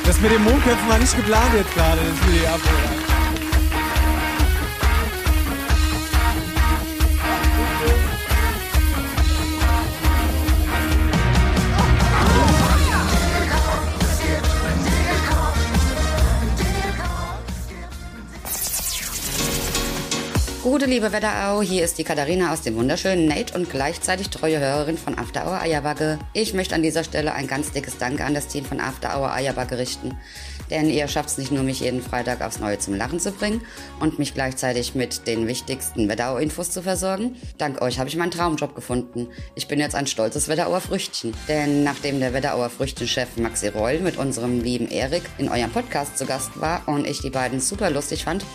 Das 0.05 0.21
mit 0.21 0.31
den 0.31 0.45
Mondköpfen 0.45 0.89
war 0.89 0.99
nicht 0.99 1.17
geplant 1.17 1.55
jetzt 1.55 1.75
gerade, 1.75 1.99
das 1.99 2.29
will 2.29 2.37
ich 2.37 2.49
abholen. 2.49 3.04
Gute 20.65 20.87
liebe 20.87 21.13
Wetterau, 21.13 21.61
hier 21.61 21.85
ist 21.85 21.99
die 21.99 22.05
Katharina 22.05 22.51
aus 22.51 22.63
dem 22.63 22.77
wunderschönen 22.77 23.27
Nate 23.29 23.53
und 23.53 23.69
gleichzeitig 23.69 24.31
treue 24.31 24.59
Hörerin 24.59 24.97
von 24.97 25.19
After 25.19 25.45
Hour 25.45 25.61
Eierbacke. 25.61 26.19
Ich 26.33 26.55
möchte 26.55 26.75
an 26.75 26.83
dieser 26.83 27.05
Stelle 27.05 27.35
ein 27.35 27.47
ganz 27.47 27.73
dickes 27.73 27.99
Danke 27.99 28.25
an 28.25 28.33
das 28.33 28.47
Team 28.47 28.65
von 28.65 28.81
After 28.81 29.15
Hour 29.15 29.31
Eierbacke 29.31 29.77
richten. 29.77 30.17
Denn 30.71 30.89
ihr 30.89 31.07
schafft 31.07 31.29
es 31.29 31.37
nicht 31.37 31.53
nur, 31.53 31.65
mich 31.65 31.81
jeden 31.81 32.01
Freitag 32.01 32.41
aufs 32.41 32.61
Neue 32.61 32.79
zum 32.79 32.95
Lachen 32.95 33.21
zu 33.21 33.33
bringen 33.33 33.61
und 34.01 34.19
mich 34.19 34.33
gleichzeitig 34.33 34.95
mit 34.95 35.27
den 35.27 35.47
wichtigsten 35.47 36.09
Wetterau-Infos 36.09 36.71
zu 36.71 36.81
versorgen. 36.81 37.37
Dank 37.59 37.83
euch 37.83 37.99
habe 37.99 38.09
ich 38.09 38.17
meinen 38.17 38.31
Traumjob 38.31 38.75
gefunden. 38.75 39.29
Ich 39.57 39.69
bin 39.69 39.81
jetzt 39.81 39.95
ein 39.95 40.07
stolzes 40.07 40.49
Wetterauer 40.49 40.81
Früchtchen. 40.81 41.35
Denn 41.47 41.85
nachdem 41.85 42.21
der 42.21 42.33
Wetterauer 42.33 42.71
Früchtchenchef 42.71 43.37
Maxi 43.37 43.69
Reul 43.69 43.99
mit 43.99 44.17
unserem 44.17 44.63
lieben 44.63 44.91
Erik 44.91 45.25
in 45.37 45.51
eurem 45.51 45.71
Podcast 45.71 46.17
zu 46.17 46.25
Gast 46.25 46.59
war 46.59 46.85
und 46.87 47.07
ich 47.07 47.21
die 47.21 47.29
beiden 47.29 47.61
super 47.61 47.91
lustig 47.91 48.25
fand, 48.25 48.47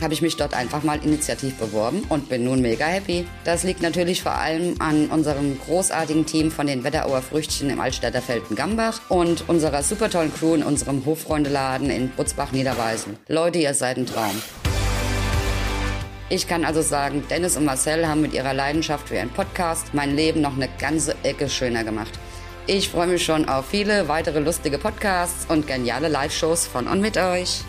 habe 0.00 0.14
ich 0.14 0.22
mich 0.22 0.36
dort 0.36 0.54
einfach 0.54 0.82
mal 0.82 0.98
initiativ 1.02 1.56
beworben 1.56 2.02
und 2.08 2.28
bin 2.28 2.44
nun 2.44 2.60
mega 2.60 2.86
happy. 2.86 3.26
Das 3.44 3.64
liegt 3.64 3.82
natürlich 3.82 4.22
vor 4.22 4.32
allem 4.32 4.74
an 4.80 5.06
unserem 5.06 5.58
großartigen 5.60 6.26
Team 6.26 6.50
von 6.50 6.66
den 6.66 6.84
Wetterauer 6.84 7.22
Früchtchen 7.22 7.70
im 7.70 7.80
Altstädter 7.80 8.22
Felden-Gambach 8.22 9.00
und 9.08 9.48
unserer 9.48 9.82
super 9.82 10.10
tollen 10.10 10.32
Crew 10.32 10.54
in 10.54 10.62
unserem 10.62 11.04
Hoffreundeladen 11.06 11.90
in 11.90 12.10
Butzbach-Niederweisen. 12.10 13.16
Leute, 13.28 13.58
ihr 13.58 13.74
seid 13.74 13.96
ein 13.96 14.06
Traum. 14.06 14.42
Ich 16.28 16.48
kann 16.48 16.64
also 16.64 16.82
sagen, 16.82 17.22
Dennis 17.30 17.56
und 17.56 17.64
Marcel 17.64 18.08
haben 18.08 18.20
mit 18.20 18.34
ihrer 18.34 18.52
Leidenschaft 18.52 19.08
für 19.08 19.14
ihren 19.14 19.30
Podcast 19.30 19.94
mein 19.94 20.16
Leben 20.16 20.40
noch 20.40 20.56
eine 20.56 20.68
ganze 20.78 21.14
Ecke 21.22 21.48
schöner 21.48 21.84
gemacht. 21.84 22.18
Ich 22.66 22.88
freue 22.88 23.06
mich 23.06 23.24
schon 23.24 23.48
auf 23.48 23.66
viele 23.66 24.08
weitere 24.08 24.40
lustige 24.40 24.78
Podcasts 24.78 25.46
und 25.48 25.68
geniale 25.68 26.08
Live-Shows 26.08 26.66
von 26.66 26.88
und 26.88 27.00
mit 27.00 27.16
euch. 27.16 27.62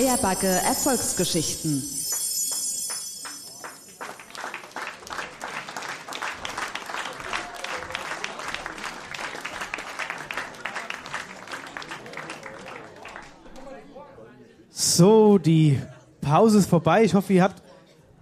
Eierbacke 0.00 0.46
Erfolgsgeschichten. 0.46 1.82
So, 14.70 15.36
die 15.36 15.78
Pause 16.22 16.60
ist 16.60 16.70
vorbei. 16.70 17.04
Ich 17.04 17.12
hoffe, 17.12 17.34
ihr 17.34 17.42
habt 17.42 17.62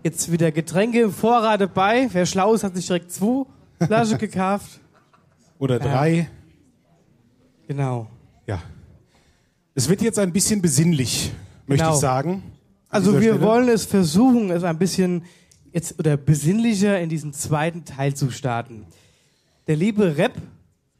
jetzt 0.02 0.32
wieder 0.32 0.50
Getränke 0.50 1.02
im 1.02 1.12
Vorrat 1.12 1.60
dabei. 1.60 2.08
Wer 2.10 2.26
schlau 2.26 2.54
ist, 2.54 2.64
hat 2.64 2.74
sich 2.74 2.88
direkt 2.88 3.12
zwei 3.12 3.44
Flaschen 3.86 4.18
gekauft. 4.18 4.80
Oder 5.60 5.78
drei. 5.78 6.28
Genau. 7.68 8.08
Ja. 8.48 8.60
Es 9.76 9.88
wird 9.88 10.02
jetzt 10.02 10.18
ein 10.18 10.32
bisschen 10.32 10.60
besinnlich, 10.60 11.30
möchte 11.68 11.84
Genau. 11.84 11.94
ich 11.94 12.00
sagen. 12.00 12.42
Also 12.88 13.14
wir 13.14 13.34
Stelle. 13.34 13.40
wollen 13.42 13.68
es 13.68 13.84
versuchen, 13.84 14.50
es 14.50 14.64
ein 14.64 14.78
bisschen 14.78 15.24
jetzt 15.72 15.98
oder 15.98 16.16
besinnlicher 16.16 16.98
in 16.98 17.08
diesen 17.08 17.32
zweiten 17.32 17.84
Teil 17.84 18.14
zu 18.14 18.30
starten. 18.30 18.86
Der 19.66 19.76
liebe 19.76 20.16
Rep 20.16 20.32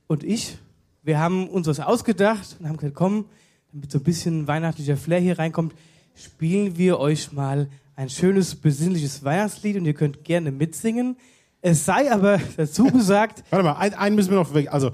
und 0.06 0.22
ich, 0.24 0.58
wir 1.02 1.18
haben 1.18 1.48
uns 1.48 1.66
was 1.66 1.80
ausgedacht 1.80 2.56
und 2.60 2.68
haben 2.68 2.76
gesagt, 2.76 2.94
komm, 2.94 3.24
damit 3.72 3.90
so 3.90 3.98
ein 3.98 4.04
bisschen 4.04 4.46
weihnachtlicher 4.46 4.96
Flair 4.98 5.20
hier 5.20 5.38
reinkommt, 5.38 5.74
spielen 6.14 6.76
wir 6.76 6.98
euch 6.98 7.32
mal 7.32 7.68
ein 7.96 8.10
schönes 8.10 8.54
besinnliches 8.54 9.24
Weihnachtslied 9.24 9.76
und 9.76 9.86
ihr 9.86 9.94
könnt 9.94 10.24
gerne 10.24 10.52
mitsingen. 10.52 11.16
Es 11.62 11.84
sei 11.86 12.12
aber 12.12 12.38
dazu 12.56 12.84
gesagt, 12.84 13.42
Warte 13.50 13.64
mal, 13.64 13.72
ein- 13.78 13.94
einen 13.94 14.16
müssen 14.16 14.30
wir 14.30 14.36
noch 14.36 14.52
weg. 14.54 14.68
Also, 14.70 14.90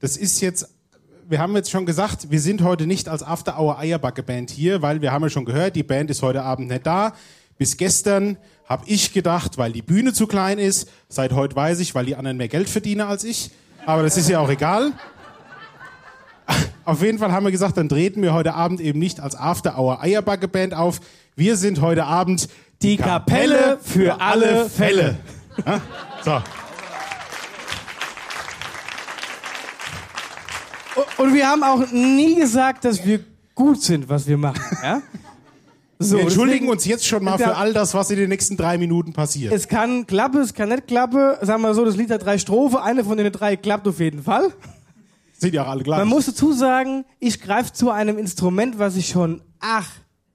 das 0.00 0.16
ist 0.16 0.40
jetzt, 0.40 0.74
wir 1.30 1.38
haben 1.38 1.54
jetzt 1.54 1.70
schon 1.70 1.86
gesagt, 1.86 2.32
wir 2.32 2.40
sind 2.40 2.62
heute 2.62 2.88
nicht 2.88 3.08
als 3.08 3.22
After 3.22 3.56
Hour 3.56 3.78
Eierbacke 3.78 4.24
Band 4.24 4.50
hier, 4.50 4.82
weil 4.82 5.00
wir 5.00 5.12
haben 5.12 5.22
ja 5.22 5.30
schon 5.30 5.44
gehört, 5.44 5.76
die 5.76 5.84
Band 5.84 6.10
ist 6.10 6.22
heute 6.22 6.42
Abend 6.42 6.68
nicht 6.68 6.84
da. 6.84 7.12
Bis 7.56 7.76
gestern 7.76 8.36
habe 8.68 8.82
ich 8.86 9.12
gedacht, 9.12 9.56
weil 9.56 9.70
die 9.70 9.80
Bühne 9.80 10.12
zu 10.12 10.26
klein 10.26 10.58
ist. 10.58 10.88
Seit 11.08 11.32
heute 11.32 11.54
weiß 11.54 11.78
ich, 11.78 11.94
weil 11.94 12.04
die 12.04 12.16
anderen 12.16 12.36
mehr 12.36 12.48
Geld 12.48 12.68
verdienen 12.68 13.02
als 13.02 13.22
ich. 13.22 13.52
Aber 13.86 14.02
das 14.02 14.16
ist 14.16 14.28
ja 14.28 14.40
auch 14.40 14.50
egal. 14.50 14.92
Auf 16.84 17.00
jeden 17.00 17.18
Fall 17.20 17.30
haben 17.30 17.44
wir 17.44 17.52
gesagt, 17.52 17.76
dann 17.76 17.88
treten 17.88 18.22
wir 18.22 18.34
heute 18.34 18.54
Abend 18.54 18.80
eben 18.80 18.98
nicht 18.98 19.20
als 19.20 19.36
After 19.36 19.78
Hour 19.78 20.02
Eierbacke 20.02 20.48
Band 20.48 20.74
auf. 20.74 21.00
Wir 21.36 21.56
sind 21.56 21.80
heute 21.80 22.06
Abend 22.06 22.48
die 22.82 22.96
Kapelle 22.96 23.78
für 23.80 24.20
alle 24.20 24.68
Fälle. 24.68 25.16
Ja? 25.64 25.80
So. 26.24 26.42
Und 31.18 31.34
wir 31.34 31.46
haben 31.48 31.62
auch 31.62 31.90
nie 31.90 32.34
gesagt, 32.36 32.84
dass 32.84 33.04
wir 33.04 33.20
gut 33.54 33.82
sind, 33.82 34.08
was 34.08 34.26
wir 34.26 34.38
machen. 34.38 34.60
Ja? 34.82 35.02
So, 36.02 36.16
wir 36.16 36.22
entschuldigen 36.22 36.60
deswegen- 36.60 36.72
uns 36.72 36.84
jetzt 36.86 37.06
schon 37.06 37.22
mal 37.22 37.36
für 37.36 37.56
all 37.56 37.74
das, 37.74 37.92
was 37.92 38.10
in 38.10 38.16
den 38.16 38.30
nächsten 38.30 38.56
drei 38.56 38.78
Minuten 38.78 39.12
passiert. 39.12 39.52
Es 39.52 39.68
kann 39.68 40.06
klappen, 40.06 40.40
es 40.40 40.54
kann 40.54 40.70
nicht 40.70 40.86
klappen. 40.86 41.34
Sagen 41.42 41.60
wir 41.60 41.74
so, 41.74 41.84
das 41.84 41.94
Lied 41.96 42.10
hat 42.10 42.24
drei 42.24 42.38
Strophen. 42.38 42.78
Eine 42.78 43.04
von 43.04 43.18
den 43.18 43.30
drei 43.30 43.56
klappt 43.56 43.86
auf 43.86 44.00
jeden 44.00 44.22
Fall. 44.22 44.50
Sind 45.36 45.52
ja 45.52 45.64
auch 45.64 45.68
alle 45.68 45.82
gleich. 45.82 45.98
Man 45.98 46.08
muss 46.08 46.24
dazu 46.24 46.52
sagen, 46.54 47.04
ich 47.18 47.38
greife 47.42 47.74
zu 47.74 47.90
einem 47.90 48.16
Instrument, 48.16 48.78
was 48.78 48.96
ich 48.96 49.08
schon, 49.08 49.42
ach, 49.58 49.90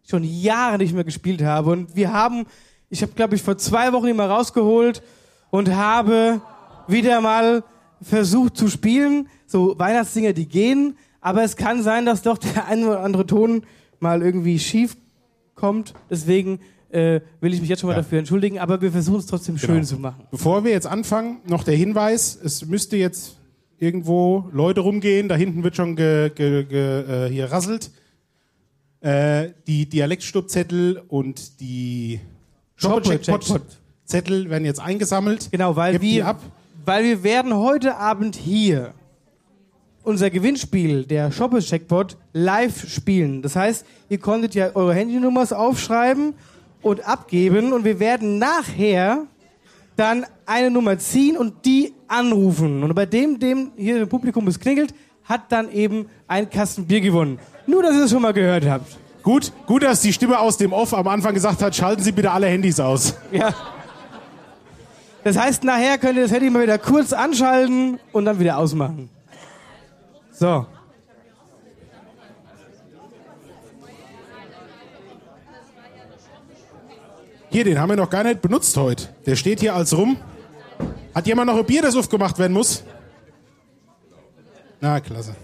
schon 0.08 0.24
Jahre 0.24 0.78
nicht 0.78 0.94
mehr 0.94 1.04
gespielt 1.04 1.42
habe. 1.42 1.72
Und 1.72 1.96
wir 1.96 2.14
haben, 2.14 2.46
ich 2.92 3.02
habe, 3.02 3.14
glaube 3.14 3.34
ich, 3.34 3.42
vor 3.42 3.58
zwei 3.58 3.92
Wochen 3.92 4.06
ihn 4.08 4.16
mal 4.16 4.30
rausgeholt 4.30 5.02
und 5.50 5.76
habe 5.76 6.42
wieder 6.88 7.22
mal 7.22 7.64
versucht 8.06 8.56
zu 8.56 8.68
spielen. 8.70 9.28
So 9.48 9.78
Weihnachtsdinger, 9.78 10.34
die 10.34 10.48
gehen. 10.48 10.98
Aber 11.22 11.44
es 11.44 11.56
kann 11.56 11.82
sein, 11.82 12.06
dass 12.06 12.22
doch 12.22 12.38
der 12.38 12.68
eine 12.70 12.88
oder 12.88 13.00
andere 13.02 13.26
Ton 13.26 13.64
mal 14.00 14.22
irgendwie 14.22 14.60
schief 14.60 14.96
kommt. 15.56 15.94
Deswegen 16.10 16.60
äh, 16.90 17.22
will 17.42 17.54
ich 17.54 17.62
mich 17.62 17.70
jetzt 17.70 17.80
schon 17.82 17.90
mal 17.90 17.96
dafür 17.96 18.20
entschuldigen. 18.20 18.60
Aber 18.60 18.82
wir 18.82 18.92
versuchen 18.92 19.20
es 19.20 19.26
trotzdem 19.26 19.56
Genau. 19.56 19.74
schön 19.74 19.84
zu 19.84 19.98
machen. 19.98 20.28
Bevor 20.32 20.64
wir 20.64 20.72
jetzt 20.72 20.88
anfangen, 20.88 21.38
noch 21.48 21.64
der 21.64 21.76
Hinweis, 21.76 22.38
es 22.42 22.66
müsste 22.66 22.96
jetzt 22.98 23.38
irgendwo 23.78 24.50
Leute 24.54 24.82
rumgehen, 24.82 25.28
da 25.28 25.36
hinten 25.36 25.64
wird 25.64 25.76
schon 25.76 25.96
ge, 25.96 26.30
ge, 26.30 26.64
ge, 26.64 27.26
äh, 27.26 27.30
hier 27.30 27.52
rasselt. 27.52 27.92
Äh, 29.02 29.50
die 29.68 29.88
Dialektstubzettel 29.90 31.04
und 31.08 31.60
die 31.60 32.20
Shopper-Jackpot-Zettel 32.78 34.50
werden 34.50 34.66
jetzt 34.66 34.80
eingesammelt. 34.80 35.50
Genau, 35.52 35.76
weil 35.76 35.94
Gebt 35.94 36.04
wir, 36.04 36.28
ab. 36.28 36.42
Weil 36.86 37.04
wir 37.04 37.24
werden 37.24 37.56
heute 37.56 37.98
Abend 37.98 38.36
hier 38.36 38.94
unser 40.04 40.30
Gewinnspiel, 40.30 41.04
der 41.06 41.32
Shoppers 41.32 41.70
Jackpot, 41.70 42.16
live 42.34 42.88
spielen. 42.88 43.42
Das 43.42 43.56
heißt, 43.56 43.86
ihr 44.10 44.20
konntet 44.20 44.54
ja 44.54 44.76
eure 44.76 44.94
Handynummers 44.94 45.52
aufschreiben 45.52 46.36
und 46.82 47.08
abgeben 47.08 47.74
und 47.74 47.84
wir 47.84 48.00
werden 48.00 48.38
nachher 48.38 49.24
dann 49.96 50.26
eine 50.46 50.70
Nummer 50.70 51.00
ziehen 51.00 51.38
und 51.38 51.66
die 51.66 51.94
anrufen. 52.08 52.84
Und 52.84 52.94
bei 52.94 53.06
dem, 53.06 53.40
dem 53.40 53.72
hier 53.76 54.02
im 54.02 54.10
Publikum 54.10 54.48
es 54.48 54.60
klingelt, 54.60 54.94
hat 55.24 55.52
dann 55.52 55.72
eben 55.72 56.08
ein 56.28 56.50
Kasten 56.50 56.86
Bier 56.86 57.02
gewonnen. 57.02 57.40
Nur, 57.66 57.82
dass 57.82 57.96
ihr 57.96 58.04
es 58.04 58.12
schon 58.12 58.22
mal 58.22 58.34
gehört 58.34 58.68
habt. 58.68 58.98
Gut, 59.24 59.52
gut, 59.66 59.82
dass 59.82 60.02
die 60.02 60.14
Stimme 60.14 60.38
aus 60.38 60.58
dem 60.58 60.72
Off 60.72 60.94
am 60.94 61.08
Anfang 61.08 61.34
gesagt 61.34 61.64
hat, 61.64 61.76
schalten 61.76 62.04
Sie 62.04 62.12
bitte 62.12 62.30
alle 62.30 62.46
Handys 62.46 62.80
aus. 62.80 63.16
Ja. 63.32 63.56
Das 65.26 65.40
heißt, 65.40 65.64
nachher 65.64 65.98
könnt 65.98 66.18
ihr 66.18 66.22
das 66.22 66.32
Handy 66.32 66.52
mal 66.52 66.62
wieder 66.62 66.78
kurz 66.78 67.12
anschalten 67.12 68.00
und 68.12 68.26
dann 68.26 68.40
wieder 68.40 68.60
ausmachen. 68.60 69.10
So. 70.32 70.68
Hier, 77.50 77.64
den 77.64 77.80
haben 77.80 77.90
wir 77.90 77.96
noch 77.96 78.12
gar 78.12 78.24
nicht 78.24 78.44
benutzt 78.44 78.78
heute. 78.78 79.08
Der 79.26 79.36
steht 79.36 79.62
hier 79.62 79.74
als 79.74 79.98
rum. 79.98 80.16
Hat 81.16 81.26
jemand 81.26 81.48
noch 81.48 81.58
ein 81.58 81.66
Bier, 81.66 81.82
das 81.82 81.96
aufgemacht 81.96 82.38
werden 82.38 82.54
muss? 82.54 82.84
Na, 84.80 85.00
klasse. 85.00 85.36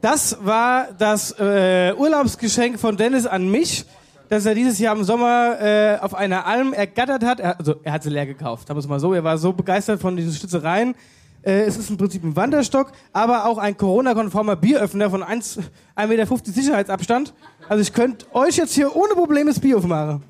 Das 0.00 0.36
war 0.40 0.88
das 0.98 1.30
äh, 1.38 1.94
Urlaubsgeschenk 1.96 2.80
von 2.80 2.96
Dennis 2.96 3.24
an 3.24 3.48
mich, 3.48 3.84
das 4.32 4.46
er 4.46 4.54
dieses 4.54 4.78
Jahr 4.78 4.96
im 4.96 5.04
Sommer 5.04 5.60
äh, 5.60 5.98
auf 6.00 6.14
einer 6.14 6.46
Alm 6.46 6.72
ergattert 6.72 7.22
hat. 7.22 7.38
Er, 7.38 7.58
also 7.58 7.74
er 7.82 7.92
hat 7.92 8.02
sie 8.02 8.08
leer 8.08 8.24
gekauft, 8.24 8.66
sagen 8.66 8.78
wir 8.78 8.80
es 8.80 8.88
mal 8.88 8.98
so. 8.98 9.12
Er 9.12 9.22
war 9.22 9.36
so 9.36 9.52
begeistert 9.52 10.00
von 10.00 10.16
diesen 10.16 10.32
Schnitzereien. 10.32 10.94
Äh, 11.42 11.64
es 11.64 11.76
ist 11.76 11.90
im 11.90 11.98
Prinzip 11.98 12.24
ein 12.24 12.34
Wanderstock, 12.34 12.92
aber 13.12 13.44
auch 13.44 13.58
ein 13.58 13.76
Corona-konformer 13.76 14.56
Bieröffner 14.56 15.10
von 15.10 15.22
1 15.22 15.58
1,50 15.96 16.06
Meter 16.06 16.26
Sicherheitsabstand. 16.44 17.34
Also 17.68 17.82
ich 17.82 17.92
könnte 17.92 18.24
euch 18.34 18.56
jetzt 18.56 18.72
hier 18.72 18.96
ohne 18.96 19.12
Probleme 19.12 19.50
das 19.50 19.60
Bier 19.60 19.76
aufmachen. 19.76 20.22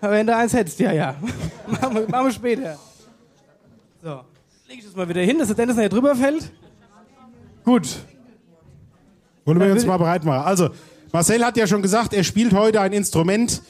Wenn 0.00 0.28
du 0.28 0.36
eins 0.36 0.52
hättest, 0.52 0.78
ja, 0.78 0.92
ja. 0.92 1.16
machen, 1.66 1.92
wir, 1.96 2.08
machen 2.08 2.26
wir 2.26 2.32
später. 2.32 2.78
So, 4.00 4.20
leg 4.68 4.78
ich 4.78 4.84
das 4.84 4.94
mal 4.94 5.08
wieder 5.08 5.22
hin, 5.22 5.40
dass 5.40 5.48
der 5.48 5.56
Dennis 5.56 5.74
nachher 5.74 5.88
drüber 5.88 6.14
fällt. 6.14 6.52
Gut. 7.64 7.98
Wollen 9.44 9.58
wir 9.58 9.72
uns 9.72 9.84
mal 9.84 9.96
bereit 9.96 10.24
machen. 10.24 10.46
Also, 10.46 10.70
Marcel 11.12 11.44
hat 11.44 11.56
ja 11.56 11.66
schon 11.66 11.82
gesagt, 11.82 12.12
er 12.12 12.24
spielt 12.24 12.52
heute 12.52 12.80
ein 12.80 12.92
Instrument, 12.92 13.62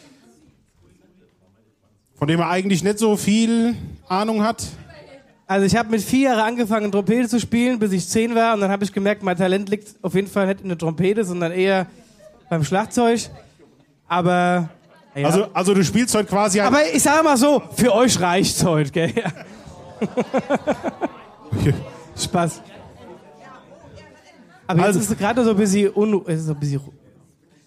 von 2.18 2.28
dem 2.28 2.40
er 2.40 2.48
eigentlich 2.48 2.82
nicht 2.82 2.98
so 2.98 3.16
viel 3.16 3.74
Ahnung 4.08 4.42
hat. 4.42 4.66
Also 5.46 5.64
ich 5.64 5.76
habe 5.76 5.90
mit 5.90 6.02
vier 6.02 6.30
Jahren 6.30 6.40
angefangen, 6.40 6.90
Trompete 6.90 7.28
zu 7.28 7.38
spielen, 7.38 7.78
bis 7.78 7.92
ich 7.92 8.08
zehn 8.08 8.34
war. 8.34 8.54
Und 8.54 8.60
dann 8.62 8.70
habe 8.70 8.82
ich 8.84 8.92
gemerkt, 8.92 9.22
mein 9.22 9.36
Talent 9.36 9.68
liegt 9.68 9.94
auf 10.02 10.14
jeden 10.14 10.26
Fall 10.26 10.46
nicht 10.48 10.62
in 10.62 10.68
der 10.68 10.78
Trompete, 10.78 11.24
sondern 11.24 11.52
eher 11.52 11.86
beim 12.50 12.64
Schlagzeug. 12.64 13.20
Aber... 14.08 14.70
Ja. 15.14 15.26
Also, 15.28 15.46
also 15.54 15.72
du 15.72 15.82
spielst 15.84 16.14
heute 16.14 16.28
quasi. 16.28 16.60
Aber 16.60 16.78
ich 16.92 17.02
sage 17.02 17.22
mal 17.22 17.36
so, 17.36 17.62
für 17.76 17.94
euch 17.94 18.20
reicht's 18.20 18.62
heute, 18.64 18.90
gell? 18.90 19.12
Ja. 19.14 19.32
Spaß. 22.18 22.60
Aber 24.66 24.78
jetzt 24.80 24.86
Also- 24.88 24.98
ist 25.00 25.10
es 25.10 25.16
gerade 25.18 25.44
so 25.44 25.50
ein 25.50 25.56
bisschen... 25.56 25.92
Un 25.94 26.22
es 26.26 26.40
ist 26.40 26.46
so 26.46 26.52
ein 26.54 26.60
bisschen 26.60 26.80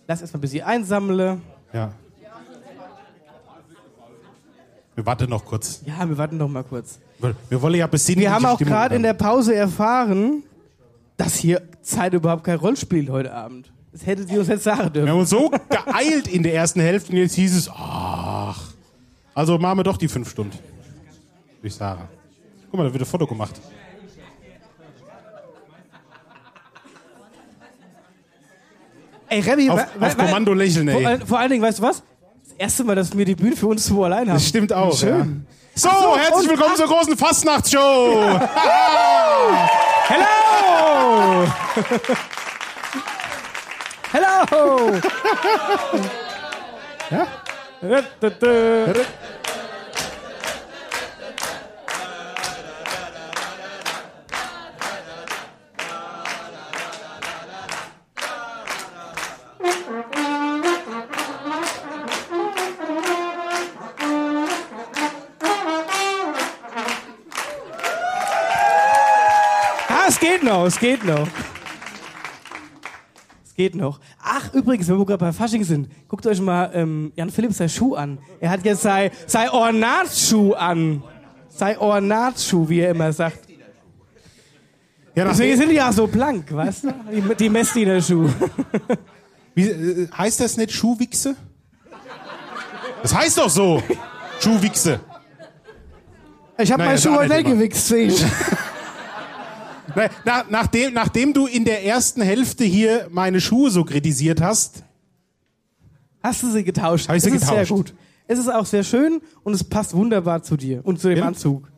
lass 0.09 0.21
erstmal 0.21 0.39
ein 0.39 0.41
bisschen 0.41 0.65
einsammeln. 0.65 1.41
Ja. 1.71 1.93
Wir 4.95 5.05
warten 5.05 5.29
noch 5.29 5.45
kurz. 5.45 5.81
Ja, 5.85 6.09
wir 6.09 6.17
warten 6.17 6.35
noch 6.35 6.49
mal 6.49 6.63
kurz. 6.63 6.99
Wir 7.47 7.61
wollen 7.61 7.75
ja 7.75 7.87
besinnliche 7.87 8.27
Wir 8.27 8.33
haben 8.33 8.45
auch 8.45 8.57
gerade 8.57 8.95
in 8.95 9.03
der 9.03 9.13
Pause 9.13 9.55
erfahren, 9.55 10.43
dass 11.15 11.35
hier 11.35 11.61
Zeit 11.81 12.13
überhaupt 12.13 12.43
keine 12.43 12.57
Rolle 12.57 12.75
spielt 12.75 13.09
heute 13.09 13.33
Abend. 13.33 13.71
Das 13.93 14.05
hättet 14.05 14.29
ihr 14.31 14.39
uns 14.39 14.49
jetzt 14.49 14.63
sagen 14.63 14.91
dürfen. 14.91 15.05
Wir 15.05 15.11
haben 15.11 15.19
uns 15.19 15.29
so 15.29 15.51
geeilt 15.69 16.27
in 16.27 16.43
der 16.43 16.53
ersten 16.53 16.81
Hälfte 16.81 17.11
und 17.11 17.17
jetzt 17.19 17.35
hieß 17.35 17.55
es, 17.55 17.69
ach. 17.69 18.73
Also 19.33 19.57
machen 19.57 19.79
wir 19.79 19.83
doch 19.83 19.97
die 19.97 20.07
fünf 20.07 20.29
Stunden. 20.29 20.57
Ich 21.61 21.75
sagen. 21.75 22.01
Guck 22.69 22.79
mal, 22.79 22.87
da 22.87 22.93
wird 22.93 23.03
ein 23.03 23.05
Foto 23.05 23.25
gemacht. 23.27 23.59
Ey, 29.29 29.39
Remy, 29.41 29.69
Auf- 29.69 29.85
auf 29.99 30.17
Kommando 30.17 30.53
lächeln, 30.53 30.87
ey. 30.87 31.01
Vor, 31.01 31.07
all- 31.09 31.19
vor 31.25 31.39
allen 31.39 31.51
Dingen, 31.51 31.63
weißt 31.63 31.79
du 31.79 31.83
was? 31.83 32.01
Das 32.43 32.53
erste 32.57 32.83
Mal, 32.83 32.95
dass 32.95 33.15
wir 33.17 33.25
die 33.25 33.35
Bühne 33.35 33.55
für 33.55 33.67
uns 33.67 33.85
zwei 33.85 34.05
allein 34.05 34.27
haben. 34.27 34.33
Das 34.35 34.47
stimmt 34.47 34.73
auch. 34.73 34.97
Schön. 34.97 35.45
Ja. 35.75 35.81
So, 35.81 35.89
so, 35.89 36.17
herzlich 36.17 36.49
willkommen 36.49 36.75
zur 36.75 36.87
großen 36.87 37.15
Fastnachtsshow. 37.15 37.79
Hello! 40.09 41.45
Hello! 44.11 44.91
ja? 47.11 47.27
Noch, 70.49 70.65
es 70.65 70.79
geht 70.79 71.03
noch. 71.05 71.27
Es 73.45 73.53
geht 73.53 73.75
noch. 73.75 73.99
Ach, 74.21 74.53
übrigens, 74.53 74.87
wenn 74.87 74.97
wir 74.97 75.05
gerade 75.05 75.23
bei 75.23 75.31
Fasching 75.31 75.63
sind, 75.63 75.89
guckt 76.07 76.25
euch 76.25 76.41
mal 76.41 76.71
ähm, 76.73 77.11
Jan 77.15 77.29
Philipp 77.29 77.53
sein 77.53 77.69
Schuh 77.69 77.95
an. 77.95 78.17
Er 78.39 78.49
hat 78.49 78.65
jetzt 78.65 78.81
sein, 78.81 79.11
sein 79.27 79.49
Ornatschuh 79.49 80.53
an. 80.53 81.03
Sein 81.49 81.77
Ornatschuh, 81.77 82.67
wie 82.67 82.79
er 82.79 82.91
immer 82.91 83.13
sagt. 83.13 83.39
Ja, 85.15 85.25
Deswegen 85.25 85.57
sind 85.57 85.69
die 85.69 85.75
ja 85.75 85.91
so 85.91 86.07
blank, 86.07 86.53
weißt 86.53 86.85
du? 86.85 86.93
Die, 87.11 87.35
die 87.35 87.49
Messdiener-Schuh. 87.49 88.29
Wie, 89.55 89.67
äh, 89.67 90.07
heißt 90.17 90.39
das 90.39 90.55
nicht 90.55 90.71
Schuhwichse? 90.71 91.35
Das 93.01 93.13
heißt 93.13 93.37
doch 93.37 93.49
so. 93.49 93.83
Schuhwichse. 94.39 94.99
Ich 96.57 96.71
habe 96.71 96.83
Naja, 96.83 96.89
meinen 96.89 96.95
ist 96.95 97.03
Schuh 97.03 97.09
auch 97.09 97.17
heute 97.17 97.33
nicht 97.35 97.47
gewichst, 97.47 97.87
sehe 97.87 98.07
ich. 98.07 98.23
Na, 99.99 100.41
na, 100.41 100.45
nachdem, 100.49 100.93
nachdem 100.93 101.33
du 101.33 101.45
in 101.47 101.65
der 101.65 101.85
ersten 101.85 102.21
Hälfte 102.21 102.63
hier 102.63 103.07
meine 103.11 103.41
Schuhe 103.41 103.69
so 103.71 103.83
kritisiert 103.83 104.41
hast, 104.41 104.83
Hast 106.21 106.43
du 106.43 106.51
sie 106.51 106.63
getauscht? 106.65 107.07
Hab 107.07 107.15
ich 107.15 107.23
sie 107.23 107.29
es 107.29 107.35
ist 107.35 107.47
sehr 107.47 107.61
getauscht. 107.61 107.71
gut. 107.71 107.93
Es 108.27 108.37
ist 108.39 108.49
auch 108.53 108.65
sehr 108.65 108.83
schön 108.83 109.21
und 109.43 109.53
es 109.53 109.63
passt 109.63 109.93
wunderbar 109.95 110.43
zu 110.43 110.57
dir 110.57 110.81
und 110.83 110.99
zu 110.99 111.07
dem 111.09 111.19
Ja? 111.19 111.25
Anzug. 111.25 111.71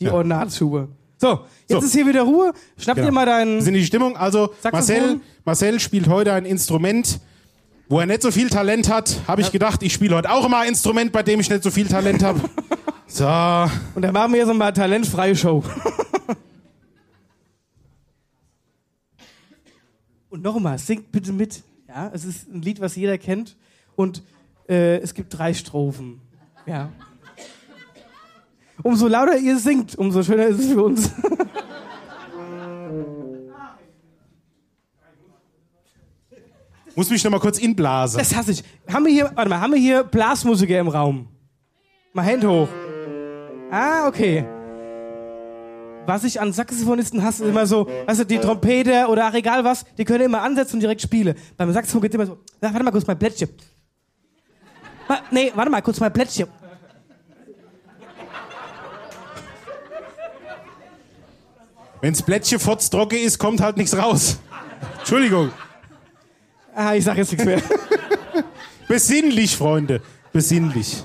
Die 0.00 0.04
Ja. 0.04 0.12
Ornatschuhe. 0.12 0.88
So, 1.20 1.40
jetzt 1.66 1.80
So. 1.80 1.86
ist 1.86 1.92
hier 1.94 2.06
wieder 2.06 2.22
Ruhe. 2.22 2.52
Schnapp 2.76 2.94
Genau. 2.96 3.08
dir 3.08 3.12
mal 3.12 3.26
deinen. 3.26 3.56
Wir 3.56 3.62
sind 3.62 3.74
in 3.74 3.80
die 3.80 3.86
Stimmung. 3.86 4.16
Also? 4.16 4.54
Marcel, 4.70 5.20
Marcel 5.44 5.80
spielt 5.80 6.06
heute 6.08 6.32
ein 6.32 6.44
Instrument, 6.44 7.18
wo 7.88 7.98
er 7.98 8.06
nicht 8.06 8.22
so 8.22 8.30
viel 8.30 8.48
Talent 8.48 8.88
hat. 8.88 9.16
Habe 9.26 9.40
ich 9.40 9.50
gedacht, 9.50 9.82
ich 9.82 9.92
spiele 9.92 10.14
heute 10.14 10.30
auch 10.30 10.46
immer 10.46 10.58
ein 10.60 10.68
Instrument, 10.68 11.10
bei 11.10 11.24
dem 11.24 11.40
ich 11.40 11.50
nicht 11.50 11.64
so 11.64 11.70
viel 11.72 11.88
Talent 11.88 12.22
habe. 12.22 12.40
So. 13.10 13.24
Und 13.94 14.02
dann 14.02 14.12
machen 14.12 14.34
wir 14.34 14.40
jetzt 14.44 14.52
mal 14.54 14.70
talentfreie 14.70 15.34
Show. 15.34 15.64
Und 20.30 20.42
nochmal, 20.42 20.78
singt 20.78 21.10
bitte 21.12 21.32
mit. 21.32 21.62
Ja, 21.88 22.10
es 22.12 22.24
ist 22.24 22.48
ein 22.48 22.62
Lied, 22.62 22.80
was 22.80 22.96
jeder 22.96 23.18
kennt. 23.18 23.56
Und 23.96 24.22
äh, 24.68 24.98
es 24.98 25.14
gibt 25.14 25.36
drei 25.36 25.54
Strophen. 25.54 26.20
Ja. 26.66 26.90
Umso 28.82 29.08
lauter 29.08 29.38
ihr 29.38 29.58
singt, 29.58 29.96
umso 29.96 30.22
schöner 30.22 30.46
ist 30.46 30.60
es 30.60 30.72
für 30.72 30.82
uns. 30.82 31.10
Muss 36.94 37.10
mich 37.10 37.22
noch 37.22 37.30
mal 37.30 37.38
kurz 37.38 37.58
inblasen. 37.58 38.18
Das 38.18 38.34
hasse 38.34 38.50
ich. 38.52 38.64
Haben 38.92 39.04
wir 39.06 39.12
hier, 39.12 39.30
warte 39.34 39.48
mal, 39.48 39.60
haben 39.60 39.72
wir 39.72 39.80
hier 39.80 40.02
Blasmusiker 40.02 40.80
im 40.80 40.88
Raum? 40.88 41.28
Mal 42.12 42.26
Hand 42.26 42.44
hoch. 42.44 42.68
Ah, 43.70 44.08
okay. 44.08 44.44
Was 46.08 46.24
ich 46.24 46.40
an 46.40 46.54
Saxophonisten 46.54 47.22
hasse, 47.22 47.44
ist 47.44 47.50
immer 47.50 47.66
so, 47.66 47.86
weißt 48.06 48.20
du, 48.20 48.24
die 48.24 48.38
Trompeter 48.38 49.10
oder 49.10 49.26
ach, 49.26 49.34
egal 49.34 49.62
was, 49.62 49.84
die 49.98 50.06
können 50.06 50.24
immer 50.24 50.40
ansetzen 50.40 50.76
und 50.76 50.80
direkt 50.80 51.02
spielen. 51.02 51.34
Beim 51.58 51.70
Saxophon 51.70 52.00
geht 52.00 52.14
immer 52.14 52.24
so, 52.24 52.38
"Na, 52.62 52.72
warte 52.72 52.82
mal 52.82 52.90
kurz, 52.92 53.06
mein 53.06 53.18
Blättchen. 53.18 53.50
Wa- 55.06 55.20
Nee, 55.30 55.52
warte 55.54 55.70
mal 55.70 55.82
kurz, 55.82 56.00
mein 56.00 56.10
Blättchen. 56.10 56.48
Wenn's 62.00 62.22
Blättchen 62.22 62.60
fotztrocke 62.60 63.18
ist, 63.18 63.38
kommt 63.38 63.60
halt 63.60 63.76
nichts 63.76 63.96
raus. 63.96 64.38
Entschuldigung. 64.98 65.50
Ah, 66.74 66.94
ich 66.94 67.04
sag 67.04 67.16
jetzt 67.16 67.32
nichts 67.32 67.44
mehr. 67.44 67.60
Besinnlich, 68.88 69.56
Freunde. 69.56 70.00
Besinnlich. 70.32 71.02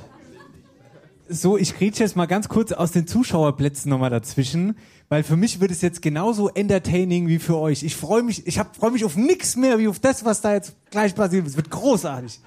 So, 1.33 1.57
ich 1.57 1.75
kriege 1.75 1.97
jetzt 1.97 2.15
mal 2.15 2.27
ganz 2.27 2.47
kurz 2.47 2.71
aus 2.71 2.91
den 2.91 3.07
Zuschauerplätzen 3.07 3.89
nochmal 3.89 4.11
dazwischen, 4.11 4.77
weil 5.09 5.23
für 5.23 5.35
mich 5.35 5.59
wird 5.59 5.71
es 5.71 5.81
jetzt 5.81 6.03
genauso 6.03 6.47
entertaining 6.49 7.27
wie 7.27 7.39
für 7.39 7.57
euch. 7.57 7.81
Ich 7.81 7.95
freue 7.95 8.21
mich, 8.21 8.45
ich 8.45 8.61
freue 8.77 8.91
mich 8.91 9.03
auf 9.03 9.15
nichts 9.15 9.55
mehr 9.55 9.79
wie 9.79 9.87
auf 9.87 9.97
das, 9.97 10.23
was 10.25 10.41
da 10.41 10.53
jetzt 10.53 10.75
gleich 10.91 11.15
passiert. 11.15 11.47
Es 11.47 11.57
wird 11.57 11.71
großartig. 11.71 12.39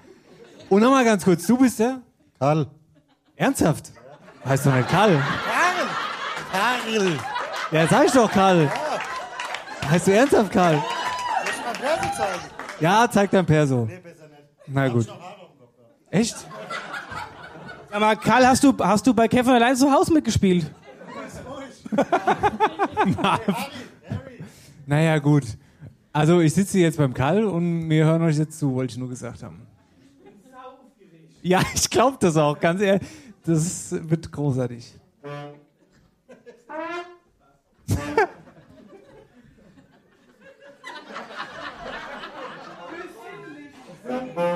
Und 0.69 0.83
nochmal 0.83 1.05
ganz 1.05 1.25
kurz, 1.25 1.49
du 1.49 1.59
bist 1.59 1.81
der? 1.81 2.01
Karl. 2.39 2.69
Ernsthaft? 3.35 3.91
Heißt 4.45 4.65
doch 4.65 4.75
nicht 4.77 4.89
Karl. 4.89 5.21
Karl. 6.53 7.19
Ja, 7.73 7.89
sag 7.89 8.07
ich 8.07 8.13
doch 8.13 8.31
Karl. 8.31 8.71
Heißt 9.91 10.07
du 10.07 10.13
ernsthaft 10.13 10.53
Karl? 10.53 10.81
Ja, 12.79 13.09
zeig 13.11 13.33
dein 13.33 13.47
Perso. 13.47 13.89
Na 14.69 14.87
gut. 14.87 15.09
Echt? 16.11 16.37
Sag 17.91 18.01
mal, 18.01 18.17
Karl, 18.17 18.47
hast 18.47 18.65
du, 18.65 18.75
hast 18.79 19.07
du 19.07 19.15
bei 19.15 19.29
Kevin 19.29 19.53
allein 19.53 19.77
zu 19.77 19.91
Hause 19.91 20.13
mitgespielt? 20.13 20.71
Naja, 24.89 25.19
gut. 25.19 25.43
Also, 26.13 26.41
ich 26.41 26.55
sitze 26.55 26.79
jetzt 26.79 26.97
beim 26.97 27.13
Karl 27.13 27.45
und 27.45 27.91
wir 27.91 28.05
hören 28.05 28.23
euch 28.23 28.39
jetzt 28.39 28.57
zu, 28.59 28.73
wollte 28.73 28.93
ich 28.93 28.99
nur 28.99 29.09
gesagt 29.09 29.43
haben. 29.43 29.67
Ja, 31.43 31.61
ich 31.75 31.91
glaube 31.91 32.17
das 32.21 32.37
auch, 32.37 32.59
ganz 32.59 32.81
ehrlich. 32.81 33.03
Das 33.45 33.95
wird 34.09 34.31
großartig. 34.31 34.95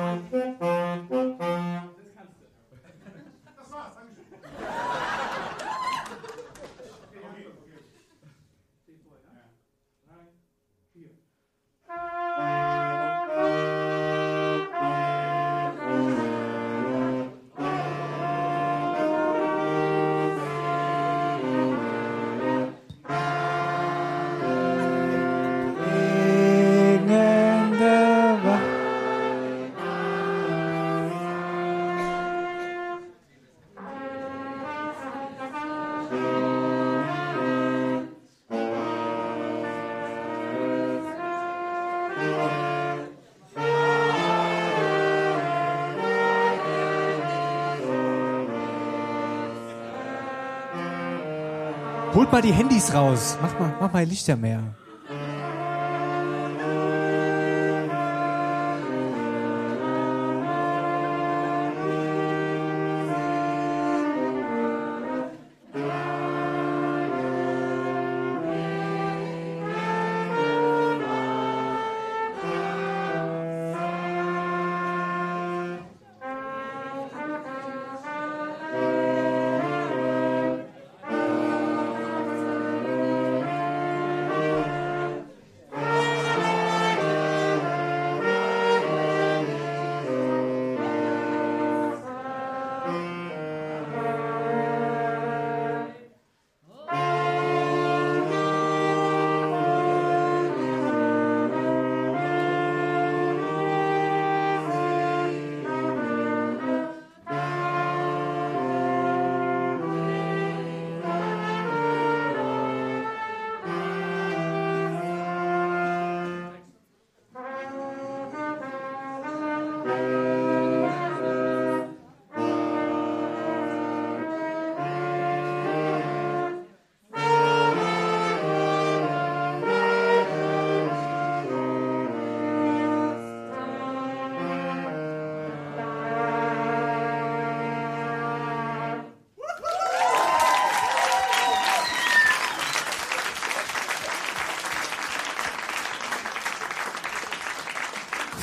Holt 52.30 52.44
mal 52.44 52.48
die 52.48 52.56
Handys 52.56 52.94
raus. 52.94 53.36
Mach 53.42 53.58
mal, 53.58 53.74
mach 53.80 53.92
mal 53.92 54.04
Lichter 54.04 54.36
mehr. 54.36 54.62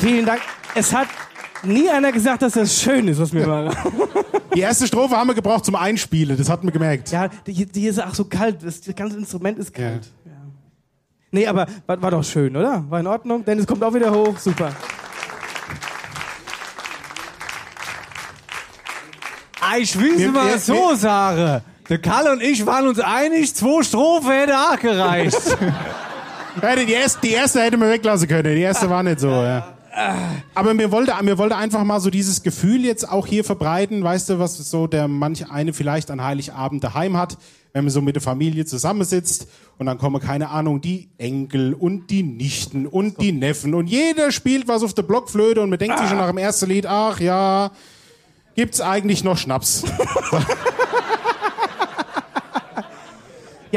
Vielen 0.08 0.26
Dank. 0.26 0.40
Es 0.74 0.94
hat 0.94 1.10
nie 1.64 1.90
einer 1.90 2.14
gesagt, 2.14 2.42
dass 2.42 2.54
das 2.54 2.82
schön 2.82 3.10
ist, 3.10 3.20
was 3.20 3.34
wir 3.34 3.46
machen. 3.46 3.76
Die 4.56 4.62
erste 4.62 4.88
Strophe 4.88 5.18
haben 5.18 5.28
wir 5.28 5.34
gebraucht 5.36 5.66
zum 5.66 5.76
Einspielen, 5.76 6.38
das 6.38 6.50
hat 6.50 6.64
man 6.64 6.72
gemerkt. 6.72 7.12
Ja, 7.12 7.28
die, 7.46 7.66
die 7.66 7.88
ist 7.88 8.02
auch 8.02 8.14
so 8.16 8.24
kalt. 8.24 8.64
Das, 8.64 8.80
ganze 8.96 9.18
Instrument 9.18 9.60
ist 9.60 9.74
kalt. 9.74 10.10
Ja. 10.26 10.32
Nee, 11.32 11.46
aber 11.46 11.68
war, 11.86 12.02
war 12.02 12.12
doch 12.12 12.24
schön, 12.24 12.56
oder? 12.56 12.86
War 12.90 13.02
in 13.02 13.08
Ordnung? 13.08 13.44
Dennis 13.44 13.68
kommt 13.68 13.84
auch 13.84 13.94
wieder 13.94 14.10
hoch. 14.12 14.38
Super. 14.40 14.72
Ah, 19.60 19.78
Ich 19.78 20.00
will 20.00 20.18
Wir- 20.18 20.32
mal 20.32 20.48
wir- 20.52 20.58
so 20.60 20.96
sagen. 20.96 21.62
Der 21.90 21.98
Karl 22.00 22.30
und 22.30 22.42
ich 22.42 22.66
waren 22.66 22.88
uns 22.88 23.00
einig, 23.02 23.54
zwei 23.54 23.84
Strophen 23.84 24.32
hätte 24.32 24.58
auch 24.58 24.80
gereicht. 24.80 25.38
Ja, 26.60 26.76
die, 26.76 26.92
erste, 26.92 27.20
die 27.22 27.34
erste 27.34 27.62
hätte 27.62 27.78
man 27.78 27.88
weglassen 27.92 28.28
können, 28.28 28.56
die 28.56 28.62
erste 28.64 28.90
war 28.90 29.04
nicht 29.04 29.20
so, 29.20 29.30
ja. 29.30 29.77
Aber 30.54 30.74
mir 30.74 30.92
wollte, 30.92 31.14
mir 31.24 31.38
wollte 31.38 31.56
einfach 31.56 31.84
mal 31.84 32.00
so 32.00 32.10
dieses 32.10 32.44
Gefühl 32.44 32.86
jetzt 32.86 33.10
auch 33.10 33.26
hier 33.26 33.44
verbreiten, 33.44 34.04
weißt 34.04 34.30
du, 34.30 34.40
was 34.40 34.58
so 34.58 34.86
der 34.86 35.08
manch 35.08 35.50
eine 35.50 35.74
vielleicht 35.74 36.12
an 36.12 36.24
Heiligabend 36.24 36.84
daheim 36.84 37.18
hat, 37.18 37.38
wenn 37.74 37.84
man 37.84 37.92
so 37.92 38.02
mit 38.02 38.16
der 38.16 38.22
Familie 38.22 38.66
zusammensitzt 38.66 39.48
und 39.78 39.88
dann 39.88 39.98
kommen, 39.98 40.22
keine 40.22 40.50
Ahnung, 40.50 40.82
die 40.82 41.10
Enkel 41.18 41.74
und 41.74 42.10
die 42.10 42.24
Nichten 42.24 42.86
und 42.86 43.22
die 43.22 43.32
Neffen 43.32 43.74
und 43.74 43.88
jeder 43.88 44.32
spielt 44.32 44.68
was 44.68 44.84
auf 44.84 44.94
der 44.94 45.04
Blockflöte 45.04 45.62
und 45.62 45.70
man 45.70 45.80
denkt 45.80 45.98
sich 46.00 46.08
schon 46.10 46.18
nach 46.18 46.30
dem 46.30 46.38
ersten 46.38 46.70
Lied, 46.70 46.86
ach 46.86 47.20
ja, 47.20 47.72
gibt's 48.56 48.82
eigentlich 48.82 49.24
noch 49.24 49.38
Schnaps? 49.38 49.84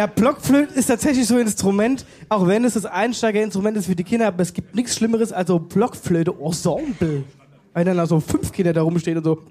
Ja, 0.00 0.06
Blockflöte 0.06 0.72
ist 0.72 0.86
tatsächlich 0.86 1.26
so 1.26 1.34
ein 1.34 1.42
Instrument, 1.42 2.06
auch 2.30 2.46
wenn 2.46 2.64
es 2.64 2.72
das 2.72 2.86
Einsteigerinstrument 2.86 3.76
ist 3.76 3.84
für 3.84 3.94
die 3.94 4.02
Kinder, 4.02 4.28
aber 4.28 4.40
es 4.40 4.54
gibt 4.54 4.74
nichts 4.74 4.96
Schlimmeres 4.96 5.30
als 5.30 5.48
so 5.48 5.58
Blockflöte-Ensemble. 5.58 7.24
Wenn 7.74 7.86
dann 7.86 7.98
da 7.98 8.06
so 8.06 8.18
fünf 8.18 8.50
Kinder 8.50 8.72
da 8.72 8.80
rumstehen 8.80 9.18
und 9.18 9.24
so. 9.24 9.42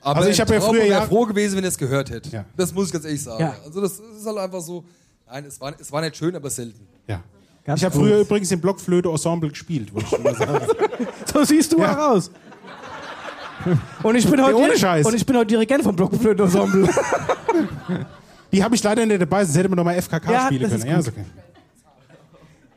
Aber 0.00 0.16
Also 0.18 0.28
ich 0.30 0.40
hab 0.40 0.48
ja 0.48 0.60
früher 0.60 0.82
wäre 0.82 0.88
ja- 0.90 1.02
froh 1.06 1.26
gewesen, 1.26 1.56
wenn 1.56 1.64
ihr 1.64 1.68
es 1.70 1.76
gehört 1.76 2.08
hättet. 2.10 2.32
Ja. 2.32 2.44
Das 2.56 2.72
muss 2.72 2.86
ich 2.86 2.92
ganz 2.92 3.04
ehrlich 3.04 3.20
sagen. 3.20 3.40
Ja. 3.40 3.56
Also 3.64 3.80
das 3.80 3.98
ist 3.98 4.24
halt 4.24 4.38
einfach 4.38 4.60
so. 4.60 4.84
Nein, 5.26 5.44
es 5.46 5.60
war, 5.60 5.74
es 5.76 5.90
war 5.90 6.00
nicht 6.00 6.16
schön, 6.16 6.36
aber 6.36 6.50
selten. 6.50 6.86
Ja. 7.08 7.20
ich 7.74 7.84
habe 7.84 7.96
früher 7.96 8.20
übrigens 8.20 8.52
im 8.52 8.60
Blockflöte-Ensemble 8.60 9.48
gespielt, 9.48 9.92
wollte 9.92 10.14
ich 10.16 10.22
mal 10.22 10.36
sagen. 10.36 10.66
So 11.32 11.42
siehst 11.42 11.72
du 11.72 11.78
Ja. 11.80 11.92
auch 12.10 12.10
aus. 12.14 12.30
Und 14.02 14.16
ich 14.16 14.28
bin 14.30 14.42
heute, 14.42 14.56
ohne 14.56 14.76
Scheiß. 14.76 15.06
Und 15.06 15.14
ich 15.14 15.24
bin 15.26 15.36
heute 15.36 15.46
Dirigent 15.46 15.82
vom 15.84 15.94
Blockflöte-Ensemble. 15.96 16.88
Die 18.52 18.62
habe 18.62 18.74
ich 18.74 18.82
leider 18.82 19.04
nicht 19.04 19.20
dabei, 19.20 19.44
sonst 19.44 19.56
hätte 19.56 19.68
man 19.68 19.76
noch 19.76 19.84
mal 19.84 20.00
FKK 20.00 20.30
Ja, 20.32 20.46
spielen 20.46 20.62
das 20.62 20.70
können. 20.70 20.82
ist 20.82 20.88
Ja, 20.88 20.96
gut. 20.96 21.06
ist 21.06 21.12
okay. 21.12 21.24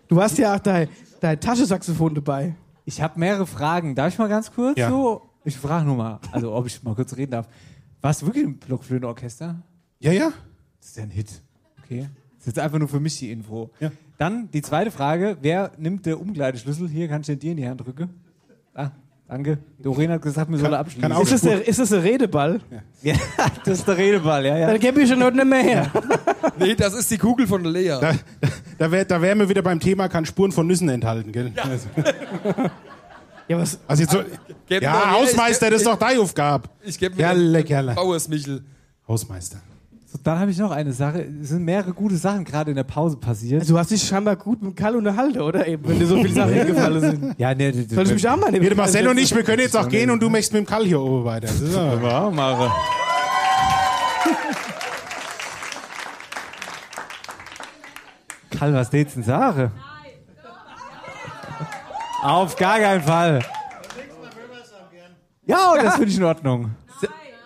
Du 0.07 0.21
hast 0.21 0.37
ja 0.37 0.55
auch 0.55 0.59
dein, 0.59 0.87
dein 1.19 1.39
Taschensaxophon 1.39 2.15
dabei. 2.15 2.55
Ich 2.85 3.01
habe 3.01 3.19
mehrere 3.19 3.45
Fragen. 3.45 3.93
Darf 3.93 4.13
ich 4.13 4.17
mal 4.19 4.29
ganz 4.29 4.51
kurz 4.51 4.77
Ja. 4.77 4.89
so? 4.89 5.21
Ich 5.43 5.57
frage 5.57 5.85
nur 5.85 5.95
mal, 5.95 6.19
also 6.31 6.53
ob 6.53 6.65
ich 6.65 6.81
mal 6.83 6.95
kurz 6.95 7.15
reden 7.15 7.31
darf. 7.31 7.47
Warst 8.01 8.21
du 8.21 8.25
wirklich 8.27 8.43
im 8.45 8.57
Blockflötenorchester? 8.57 9.61
Ja, 9.99 10.11
ja. 10.11 10.31
Das 10.79 10.89
ist 10.89 10.97
ja 10.97 11.03
ein 11.03 11.09
Hit. 11.09 11.41
Okay. 11.83 12.07
Das 12.37 12.39
ist 12.39 12.47
jetzt 12.47 12.59
einfach 12.59 12.79
nur 12.79 12.87
für 12.87 12.99
mich 12.99 13.17
die 13.19 13.31
Info. 13.31 13.69
Ja. 13.79 13.91
Dann 14.17 14.49
die 14.51 14.61
zweite 14.61 14.91
Frage. 14.91 15.37
Wer 15.41 15.71
nimmt 15.77 16.05
der 16.05 16.19
Umkleideschlüssel? 16.19 16.87
Hier, 16.89 17.07
kann 17.07 17.21
ich 17.21 17.27
den 17.27 17.39
dir 17.39 17.51
in 17.51 17.57
die 17.57 17.67
Hand 17.67 17.81
drücken? 17.85 18.09
Ah, 18.73 18.89
danke. 19.27 19.57
Doreen 19.79 20.11
hat 20.11 20.21
gesagt, 20.21 20.49
wir 20.51 20.57
sollen 20.57 20.73
abschließen. 20.73 21.01
kann 21.01 21.11
auch 21.11 21.23
Ist 21.23 21.31
das, 21.33 21.41
der, 21.41 21.67
ist 21.67 21.79
das 21.79 21.89
der 21.89 22.03
Redeball? 22.03 22.59
Ja, 23.01 23.15
das 23.65 23.79
ist 23.79 23.87
der 23.87 23.97
Redeball, 23.97 24.45
ja, 24.45 24.57
ja. 24.57 24.67
Dann 24.67 24.79
gebe 24.79 25.01
ich 25.01 25.09
schon 25.09 25.23
heute 25.23 25.37
nicht 25.37 25.47
mehr 25.47 25.61
her. 25.63 25.91
Nee, 26.59 26.73
das 26.73 26.95
ist 26.95 27.11
die 27.11 27.19
Kugel 27.19 27.45
von 27.45 27.61
der 27.61 27.71
Lea. 27.71 27.97
Da, 28.01 28.13
da, 28.79 28.91
wär, 28.91 29.05
da 29.05 29.21
wären 29.21 29.37
wir 29.37 29.47
wieder 29.47 29.61
beim 29.61 29.79
Thema, 29.79 30.07
kann 30.09 30.25
Spuren 30.25 30.51
von 30.51 30.65
Nüssen 30.65 30.89
enthalten, 30.89 31.31
gell? 31.31 31.51
Also, 31.55 31.87
Ja, 33.47 33.57
was? 33.59 33.79
also 33.87 34.01
jetzt 34.03 34.11
so, 34.11 34.23
ja, 34.69 35.11
Hausmeister, 35.11 35.67
ich- 35.67 35.73
das 35.73 35.81
ist 35.81 35.87
doch 35.87 35.97
deine 35.99 36.19
Aufgabe. 36.19 36.67
Ich 36.83 36.97
gebe 36.97 37.15
mir 37.15 37.21
Kerle, 37.21 37.63
Kerle. 37.63 37.93
Bauers 37.93 38.27
Michel. 38.27 38.63
Hausmeister. 39.07 39.59
So, 40.09 40.17
dann 40.23 40.39
habe 40.39 40.49
ich 40.49 40.57
noch 40.57 40.71
eine 40.71 40.93
Sache. 40.93 41.27
Es 41.41 41.49
sind 41.49 41.65
mehrere 41.65 41.91
gute 41.91 42.15
Sachen 42.15 42.45
gerade 42.45 42.71
in 42.71 42.77
der 42.77 42.85
Pause 42.85 43.17
passiert. 43.17 43.59
Also, 43.59 43.73
du 43.73 43.79
hast 43.79 43.91
dich 43.91 44.01
scheinbar 44.01 44.37
gut 44.37 44.61
mit 44.61 44.73
Karl 44.77 44.95
unterhalten, 44.95 45.41
oder? 45.41 45.67
Eben, 45.67 45.85
wenn 45.85 45.99
dir 45.99 46.07
so 46.07 46.15
viele 46.15 46.33
Sachen 46.33 46.53
hingefallen 46.53 47.01
sind. 47.01 47.35
ja, 47.37 47.53
nee, 47.53 47.73
das, 47.73 47.89
Soll 47.93 48.05
ich 48.05 48.13
mich 48.13 48.29
auch 48.29 48.37
mal 48.37 48.49
nehmen? 48.49 48.65
Der 48.65 48.73
Marcel 48.77 49.05
und 49.09 49.17
ich, 49.17 49.35
wir 49.35 49.43
können 49.43 49.63
jetzt 49.63 49.75
auch 49.75 49.89
gehen 49.89 50.09
und 50.09 50.23
du 50.23 50.29
möchtest 50.29 50.53
mit 50.53 50.65
dem 50.65 50.65
Kall 50.65 50.85
hier 50.85 51.01
oben 51.01 51.25
weiter. 51.25 51.47
Das 51.47 51.59
ist 51.59 51.75
auch 51.75 52.31
mache. 52.31 52.71
Karl, 58.57 58.73
was 58.73 58.87
steht's 58.87 59.15
denn 59.15 59.23
Sache? 59.23 59.71
Auf 62.23 62.55
gar 62.55 62.79
keinen 62.79 63.03
Fall. 63.03 63.41
Ja, 65.45 65.73
das 65.75 65.95
finde 65.95 66.11
ich 66.11 66.17
in 66.17 66.23
Ordnung. 66.23 66.71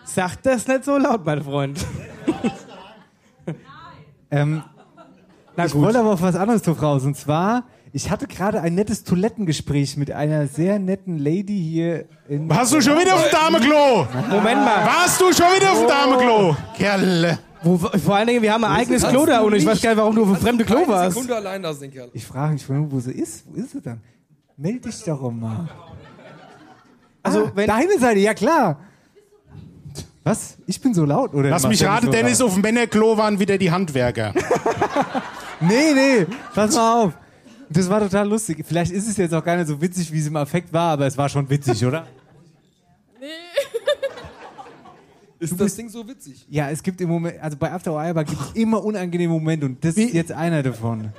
Sag 0.04 0.40
das 0.44 0.68
nicht 0.68 0.84
so 0.84 0.96
laut, 0.96 1.24
mein 1.26 1.42
Freund. 1.42 1.84
Ähm, 4.30 4.62
Na 5.56 5.66
ich 5.66 5.74
wollte 5.74 5.98
aber 6.00 6.12
auf 6.12 6.22
was 6.22 6.36
anderes 6.36 6.62
drauf 6.62 6.80
raus. 6.80 7.04
Und 7.04 7.16
zwar, 7.18 7.64
ich 7.92 8.10
hatte 8.10 8.26
gerade 8.26 8.62
ein 8.62 8.74
nettes 8.74 9.04
Toilettengespräch 9.04 9.98
mit 9.98 10.10
einer 10.10 10.46
sehr 10.46 10.78
netten 10.78 11.18
Lady 11.18 11.58
hier 11.62 12.06
in. 12.28 12.48
Warst 12.48 12.72
du 12.72 12.80
schon 12.80 12.98
wieder 12.98 13.14
auf 13.14 13.28
dem 13.28 13.30
Dameklo? 13.30 14.06
Moment 14.30 14.64
mal. 14.64 14.86
Warst 14.86 15.20
du 15.20 15.24
schon 15.34 15.46
wieder 15.54 15.72
auf 15.72 15.80
dem 15.80 15.88
Dameklo? 15.88 16.56
Kerle. 16.74 17.38
Wo, 17.62 17.76
vor 17.76 18.16
allen 18.16 18.26
Dingen, 18.26 18.40
wir 18.42 18.52
haben 18.54 18.64
ein 18.64 18.72
eigenes 18.72 19.06
Klo 19.06 19.26
da 19.26 19.40
und 19.40 19.54
ich 19.54 19.66
weiß 19.66 19.82
gar 19.82 19.90
nicht, 19.90 19.98
warum 19.98 20.16
du 20.16 20.22
auf 20.22 20.28
dem 20.28 20.36
fremden 20.38 20.64
Klo 20.66 20.88
warst. 20.88 21.12
Sekunde 21.12 21.36
allein 21.36 21.60
lassen, 21.60 21.82
den 21.82 21.90
Kerl. 21.92 22.08
Ich 22.14 22.26
frage 22.26 22.54
mich, 22.54 22.64
wo 22.68 22.98
sie 23.00 23.12
ist. 23.12 23.44
Wo 23.46 23.54
ist 23.60 23.72
sie 23.72 23.82
dann? 23.82 24.00
Meld 24.56 24.84
dich 24.84 25.04
doch 25.04 25.30
mal. 25.30 25.68
Also, 27.22 27.44
Ah, 27.44 27.52
wenn, 27.54 27.66
Deine 27.66 27.98
Seite, 27.98 28.18
ja 28.20 28.32
klar. 28.34 28.80
Was? 30.24 30.56
Ich 30.66 30.80
bin 30.80 30.94
so 30.94 31.04
laut, 31.04 31.34
oder? 31.34 31.50
Lass 31.50 31.66
mich 31.66 31.84
raten, 31.84 32.10
Dennis, 32.10 32.40
auf 32.40 32.52
dem 32.54 32.62
Männerklo 32.62 33.16
waren 33.16 33.38
wieder 33.38 33.58
die 33.58 33.70
Handwerker. 33.70 34.32
Nee, 35.64 35.94
nee, 35.94 36.26
pass 36.56 36.74
mal 36.74 37.04
auf. 37.04 37.12
Das 37.70 37.88
war 37.88 38.00
total 38.00 38.28
lustig. 38.28 38.64
Vielleicht 38.66 38.90
ist 38.90 39.08
es 39.08 39.16
jetzt 39.16 39.32
auch 39.32 39.44
gar 39.44 39.56
nicht 39.56 39.68
so 39.68 39.80
witzig, 39.80 40.12
wie 40.12 40.18
es 40.18 40.26
im 40.26 40.34
Affekt 40.34 40.72
war, 40.72 40.94
aber 40.94 41.06
es 41.06 41.16
war 41.16 41.28
schon 41.28 41.48
witzig, 41.48 41.86
oder? 41.86 42.04
Ist 45.38 45.60
das 45.60 45.74
Ding 45.74 45.88
so 45.88 46.06
witzig? 46.06 46.46
Ja, 46.48 46.70
es 46.70 46.82
gibt 46.82 47.00
im 47.00 47.08
Moment, 47.08 47.40
also 47.40 47.56
bei 47.56 47.72
After 47.72 47.92
Hour 47.92 48.24
gibt 48.24 48.40
es 48.40 48.50
immer 48.54 48.82
unangenehme 48.84 49.32
Momente 49.32 49.66
und 49.66 49.84
das 49.84 49.96
ist 49.96 50.14
jetzt 50.14 50.30
einer 50.30 50.62
davon. 50.62 51.12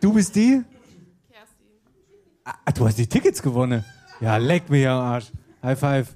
Du 0.00 0.12
bist 0.12 0.34
die? 0.36 0.62
Kerstin. 1.30 1.66
Ah, 2.44 2.72
du 2.72 2.86
hast 2.86 2.98
die 2.98 3.06
Tickets 3.06 3.40
gewonnen. 3.42 3.82
Ja, 4.20 4.36
leck 4.36 4.68
mich 4.68 4.86
am 4.86 4.98
Arsch. 5.00 5.26
High 5.62 5.78
five. 5.78 6.08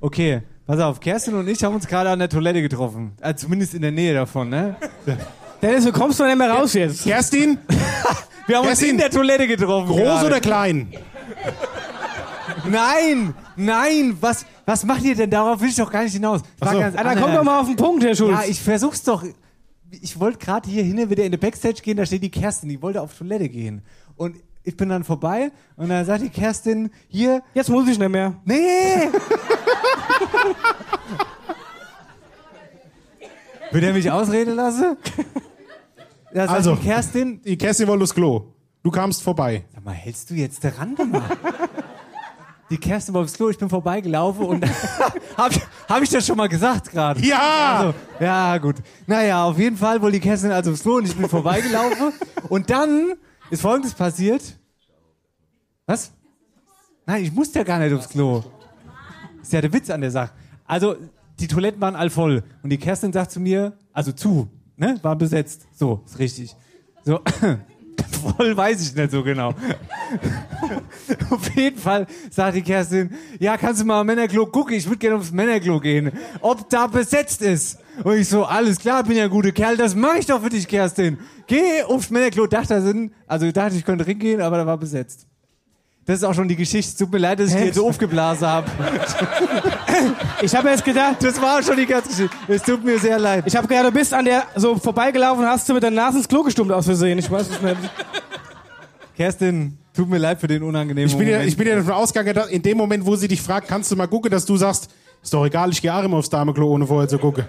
Okay, 0.00 0.42
pass 0.70 0.80
auf, 0.80 1.00
Kerstin 1.00 1.34
und 1.34 1.48
ich 1.48 1.64
haben 1.64 1.74
uns 1.74 1.86
gerade 1.86 2.10
an 2.10 2.18
der 2.20 2.28
Toilette 2.28 2.62
getroffen. 2.62 3.12
Also 3.20 3.46
zumindest 3.46 3.74
in 3.74 3.82
der 3.82 3.90
Nähe 3.90 4.14
davon, 4.14 4.48
ne? 4.48 4.76
Dennis, 5.60 5.84
du 5.84 5.92
kommst 5.92 6.20
doch 6.20 6.26
nicht 6.26 6.38
mehr 6.38 6.50
raus 6.50 6.74
jetzt. 6.74 7.02
Kerstin, 7.02 7.58
Wir 8.46 8.56
haben 8.56 8.62
uns 8.62 8.78
Kerstin, 8.78 8.90
in 8.90 8.98
der 8.98 9.10
Toilette 9.10 9.48
getroffen. 9.48 9.88
groß 9.88 9.98
gerade. 9.98 10.26
oder 10.26 10.40
klein? 10.40 10.92
Nein, 12.68 13.34
nein, 13.56 14.16
was, 14.20 14.46
was 14.64 14.84
macht 14.84 15.02
ihr 15.02 15.16
denn? 15.16 15.30
Darauf 15.30 15.60
will 15.60 15.70
ich 15.70 15.76
doch 15.76 15.90
gar 15.90 16.04
nicht 16.04 16.12
hinaus. 16.12 16.42
War 16.58 16.72
so. 16.72 16.78
ganz 16.78 16.96
Ah, 16.96 17.02
dann 17.02 17.20
komm 17.20 17.34
doch 17.34 17.42
mal 17.42 17.60
auf 17.60 17.66
den 17.66 17.76
Punkt, 17.76 18.04
Herr 18.04 18.14
Schulz. 18.14 18.38
Ja, 18.40 18.44
ich 18.48 18.60
versuch's 18.60 19.02
doch. 19.02 19.24
Ich 19.90 20.20
wollte 20.20 20.38
gerade 20.38 20.70
hier 20.70 20.84
hin 20.84 21.10
wieder 21.10 21.24
in 21.24 21.32
die 21.32 21.38
Backstage 21.38 21.82
gehen, 21.82 21.96
da 21.96 22.06
steht 22.06 22.22
die 22.22 22.30
Kerstin, 22.30 22.68
die 22.68 22.80
wollte 22.80 23.02
auf 23.02 23.16
Toilette 23.16 23.48
gehen. 23.48 23.82
Und 24.14 24.36
ich 24.64 24.76
bin 24.76 24.88
dann 24.88 25.04
vorbei 25.04 25.50
und 25.76 25.88
dann 25.88 26.04
sagt 26.04 26.22
die 26.22 26.28
Kerstin, 26.30 26.90
hier, 27.08 27.42
jetzt 27.54 27.70
muss 27.70 27.88
ich 27.88 27.98
nicht 27.98 28.08
mehr. 28.10 28.34
nee! 28.44 29.08
Will 33.72 33.84
er 33.84 33.92
mich 33.92 34.10
ausreden 34.10 34.54
lassen? 34.56 34.96
Da 36.32 36.42
sagt 36.46 36.50
Also. 36.50 36.74
die 36.76 36.82
Kerstin, 36.82 37.40
Die 37.42 37.56
Kerstin 37.56 37.86
wollte 37.86 38.02
aufs 38.04 38.14
Klo. 38.14 38.52
Du 38.82 38.90
kamst 38.90 39.22
vorbei. 39.22 39.64
Sag 39.74 39.84
mal, 39.84 39.92
hältst 39.92 40.30
du 40.30 40.34
jetzt 40.34 40.64
der 40.64 40.76
Rande 40.78 41.04
mal? 41.04 41.22
Die 42.70 42.78
Kerstin 42.78 43.14
war 43.14 43.22
aufs 43.22 43.34
Klo, 43.34 43.48
ich 43.50 43.58
bin 43.58 43.68
vorbeigelaufen 43.68 44.44
und 44.46 44.64
hab, 45.36 45.52
hab 45.88 46.02
ich 46.02 46.08
das 46.08 46.24
schon 46.26 46.36
mal 46.36 46.48
gesagt 46.48 46.90
gerade? 46.90 47.20
Ja! 47.20 47.78
Also, 47.78 47.94
ja, 48.20 48.58
gut. 48.58 48.76
Naja, 49.06 49.44
auf 49.44 49.58
jeden 49.58 49.76
Fall 49.76 50.00
wollte 50.00 50.18
die 50.18 50.26
Kerstin 50.26 50.50
also 50.52 50.70
aufs 50.72 50.82
Klo 50.82 50.96
und 50.96 51.06
ich 51.06 51.16
bin 51.16 51.28
vorbeigelaufen. 51.28 52.12
und 52.48 52.70
dann 52.70 53.14
ist 53.50 53.62
folgendes 53.62 53.94
passiert. 53.94 54.58
Was? 55.86 56.12
Nein, 57.06 57.24
ich 57.24 57.32
musste 57.32 57.58
ja 57.58 57.64
gar 57.64 57.78
nicht 57.78 57.92
aufs 57.92 58.08
Klo. 58.08 58.44
Ist 59.42 59.52
ja 59.52 59.60
der 59.60 59.72
Witz 59.72 59.90
an 59.90 60.00
der 60.00 60.10
Sache. 60.10 60.32
Also, 60.66 60.96
die 61.38 61.48
Toiletten 61.48 61.80
waren 61.80 61.96
all 61.96 62.10
voll. 62.10 62.44
Und 62.62 62.70
die 62.70 62.78
Kerstin 62.78 63.12
sagt 63.12 63.32
zu 63.32 63.40
mir, 63.40 63.76
also 63.92 64.12
zu, 64.12 64.48
ne? 64.76 64.98
War 65.02 65.16
besetzt. 65.16 65.66
So, 65.74 66.02
ist 66.06 66.18
richtig. 66.18 66.54
So, 67.04 67.20
voll 68.36 68.56
weiß 68.56 68.80
ich 68.82 68.94
nicht 68.94 69.10
so 69.10 69.22
genau. 69.22 69.54
Auf 71.30 71.56
jeden 71.56 71.78
Fall 71.78 72.06
sagt 72.30 72.56
die 72.56 72.62
Kerstin, 72.62 73.10
ja, 73.38 73.56
kannst 73.56 73.80
du 73.80 73.84
mal 73.84 74.00
am 74.00 74.06
Männerklo 74.06 74.46
gucken? 74.46 74.74
Ich 74.74 74.86
würde 74.86 74.98
gerne 74.98 75.16
aufs 75.16 75.32
Männerklo 75.32 75.80
gehen. 75.80 76.12
Ob 76.40 76.68
da 76.68 76.86
besetzt 76.86 77.42
ist. 77.42 77.78
Und 78.04 78.16
ich 78.16 78.28
so, 78.28 78.44
alles 78.44 78.78
klar, 78.78 79.02
bin 79.04 79.16
ja 79.16 79.24
ein 79.24 79.30
guter 79.30 79.52
Kerl, 79.52 79.76
das 79.76 79.94
mache 79.94 80.18
ich 80.18 80.26
doch 80.26 80.42
für 80.42 80.48
dich, 80.48 80.66
Kerstin. 80.66 81.18
Geh 81.46 81.82
aufs 81.82 82.10
Männerklo. 82.10 82.46
Dachte, 82.46 82.74
da 82.74 82.80
sind, 82.80 83.12
also 83.26 83.46
ich 83.46 83.52
dachte, 83.52 83.76
ich 83.76 83.84
könnte 83.84 84.04
hingehen, 84.04 84.40
aber 84.40 84.58
da 84.58 84.66
war 84.66 84.78
besetzt. 84.78 85.26
Das 86.10 86.18
ist 86.18 86.24
auch 86.24 86.34
schon 86.34 86.48
die 86.48 86.56
Geschichte. 86.56 86.96
Tut 86.98 87.12
mir 87.12 87.18
leid, 87.18 87.38
dass 87.38 87.50
ich 87.50 87.56
dir 87.56 87.66
jetzt 87.66 87.76
so 87.76 87.88
aufgeblasen 87.88 88.44
habe. 88.44 88.66
Ich 90.42 90.52
habe 90.54 90.70
jetzt 90.70 90.84
gedacht, 90.84 91.22
Das 91.22 91.40
war 91.40 91.62
schon 91.62 91.76
die 91.76 91.86
ganze 91.86 92.08
Geschichte. 92.08 92.36
Es 92.48 92.62
tut 92.62 92.82
mir 92.84 92.98
sehr 92.98 93.16
leid. 93.16 93.44
ich 93.46 93.54
habe 93.54 93.68
gedacht, 93.68 93.86
du 93.86 93.92
bist 93.92 94.12
an 94.12 94.24
der 94.24 94.42
so 94.56 94.74
vorbeigelaufen 94.76 95.44
und 95.44 95.48
hast 95.48 95.68
du 95.68 95.74
mit 95.74 95.84
der 95.84 95.92
Nase 95.92 96.18
ins 96.18 96.26
Klo 96.26 96.42
gestummt 96.42 96.72
aus 96.72 96.86
Versehen. 96.86 97.16
Ich 97.18 97.30
weiß 97.30 97.50
es 97.50 97.62
nicht. 97.62 97.76
Kerstin, 99.16 99.78
tut 99.94 100.08
mir 100.08 100.18
leid 100.18 100.40
für 100.40 100.48
den 100.48 100.64
unangenehmen 100.64 101.08
Ich 101.08 101.16
bin, 101.16 101.28
ja, 101.28 101.34
Moment. 101.34 101.48
ich 101.48 101.56
bin 101.56 101.68
ja 101.68 101.76
davon 101.76 101.92
ausgegangen, 101.92 102.34
dass 102.34 102.48
in 102.48 102.62
dem 102.62 102.76
Moment, 102.76 103.06
wo 103.06 103.14
sie 103.14 103.28
dich 103.28 103.40
fragt, 103.40 103.68
kannst 103.68 103.92
du 103.92 103.94
mal 103.94 104.08
gucken, 104.08 104.32
dass 104.32 104.44
du 104.44 104.56
sagst, 104.56 104.90
ist 105.22 105.32
doch 105.32 105.46
egal, 105.46 105.70
ich 105.70 105.80
gehe 105.80 105.94
auch 105.94 106.02
immer 106.02 106.16
aufs 106.16 106.30
Dameklo, 106.30 106.72
ohne 106.72 106.88
vorher 106.88 107.08
zu 107.08 107.18
gucken. 107.18 107.44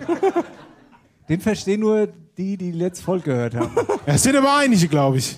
Den 1.30 1.42
verstehen 1.42 1.80
nur 1.80 2.10
die, 2.38 2.58
die 2.58 2.58
die 2.58 2.72
letzte 2.74 3.04
Folge 3.04 3.32
gehört 3.32 3.56
haben. 3.56 3.72
Es 4.06 4.22
sind 4.22 4.36
aber 4.36 4.56
einige, 4.58 4.88
glaube 4.88 5.18
ich. 5.18 5.36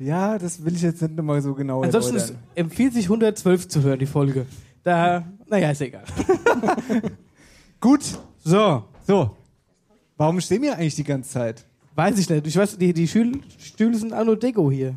Ja, 0.00 0.38
das 0.38 0.64
will 0.64 0.74
ich 0.74 0.82
jetzt 0.82 1.00
nicht 1.02 1.14
nochmal 1.16 1.40
so 1.42 1.54
genau 1.54 1.82
Ansonsten 1.82 2.16
es 2.16 2.22
erläutern. 2.30 2.42
empfiehlt 2.56 2.94
sich 2.94 3.04
112 3.04 3.68
zu 3.68 3.82
hören, 3.82 3.98
die 3.98 4.06
Folge. 4.06 4.46
Da, 4.82 5.24
naja, 5.48 5.70
ist 5.70 5.80
egal. 5.82 6.04
Gut, 7.80 8.02
So, 8.44 8.84
so. 9.06 9.36
Warum 10.16 10.40
stehen 10.40 10.62
wir 10.62 10.76
eigentlich 10.76 10.94
die 10.96 11.04
ganze 11.04 11.30
Zeit? 11.30 11.64
weiß 11.96 12.18
ich 12.18 12.28
nicht. 12.30 12.46
Ich 12.46 12.56
weiß, 12.56 12.78
die, 12.78 12.92
die 12.94 13.06
Schül 13.06 13.40
Stühle 13.58 13.96
sind 13.96 14.14
auch 14.14 14.24
nur 14.24 14.36
Deko 14.38 14.70
hier. 14.70 14.94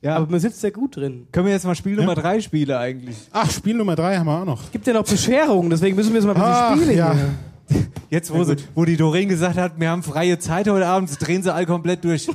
Ja, 0.00 0.16
Aber 0.16 0.30
man 0.30 0.40
sitzt 0.40 0.60
sehr 0.60 0.70
gut 0.70 0.96
drin. 0.96 1.26
können 1.32 1.46
wir 1.46 1.52
jetzt 1.52 1.64
mal 1.66 1.74
Spiel 1.74 1.96
Nummer 1.96 2.14
3 2.14 2.40
spielen 2.40 2.76
eigentlich? 2.76 3.16
Ach, 3.32 3.50
Spiel 3.50 3.74
Nummer 3.76 3.96
drei 3.96 4.16
haben 4.16 4.26
wir 4.26 4.40
auch 4.40 4.44
noch. 4.44 4.70
Gibt 4.70 4.86
ja 4.86 4.92
noch 4.94 5.04
Bescherungen, 5.04 5.68
deswegen 5.70 5.96
müssen 5.96 6.12
wir 6.14 6.20
jetzt 6.22 6.26
mal 6.26 6.34
ein 6.34 6.40
bisschen 6.40 6.54
Ach, 6.54 6.76
spielen. 6.76 6.96
ja. 6.96 7.14
hier. 7.14 7.86
Jetzt, 8.10 8.32
wo, 8.32 8.44
sie, 8.44 8.56
wo 8.74 8.84
die 8.84 8.96
Doreen 8.96 9.28
gesagt 9.28 9.56
hat, 9.58 9.80
wir 9.80 9.90
haben 9.90 10.02
freie 10.02 10.38
Zeit 10.38 10.68
heute 10.68 10.86
Abend, 10.86 11.10
drehen 11.20 11.42
sie 11.42 11.52
alle 11.52 11.66
komplett 11.66 12.04
durch. 12.04 12.28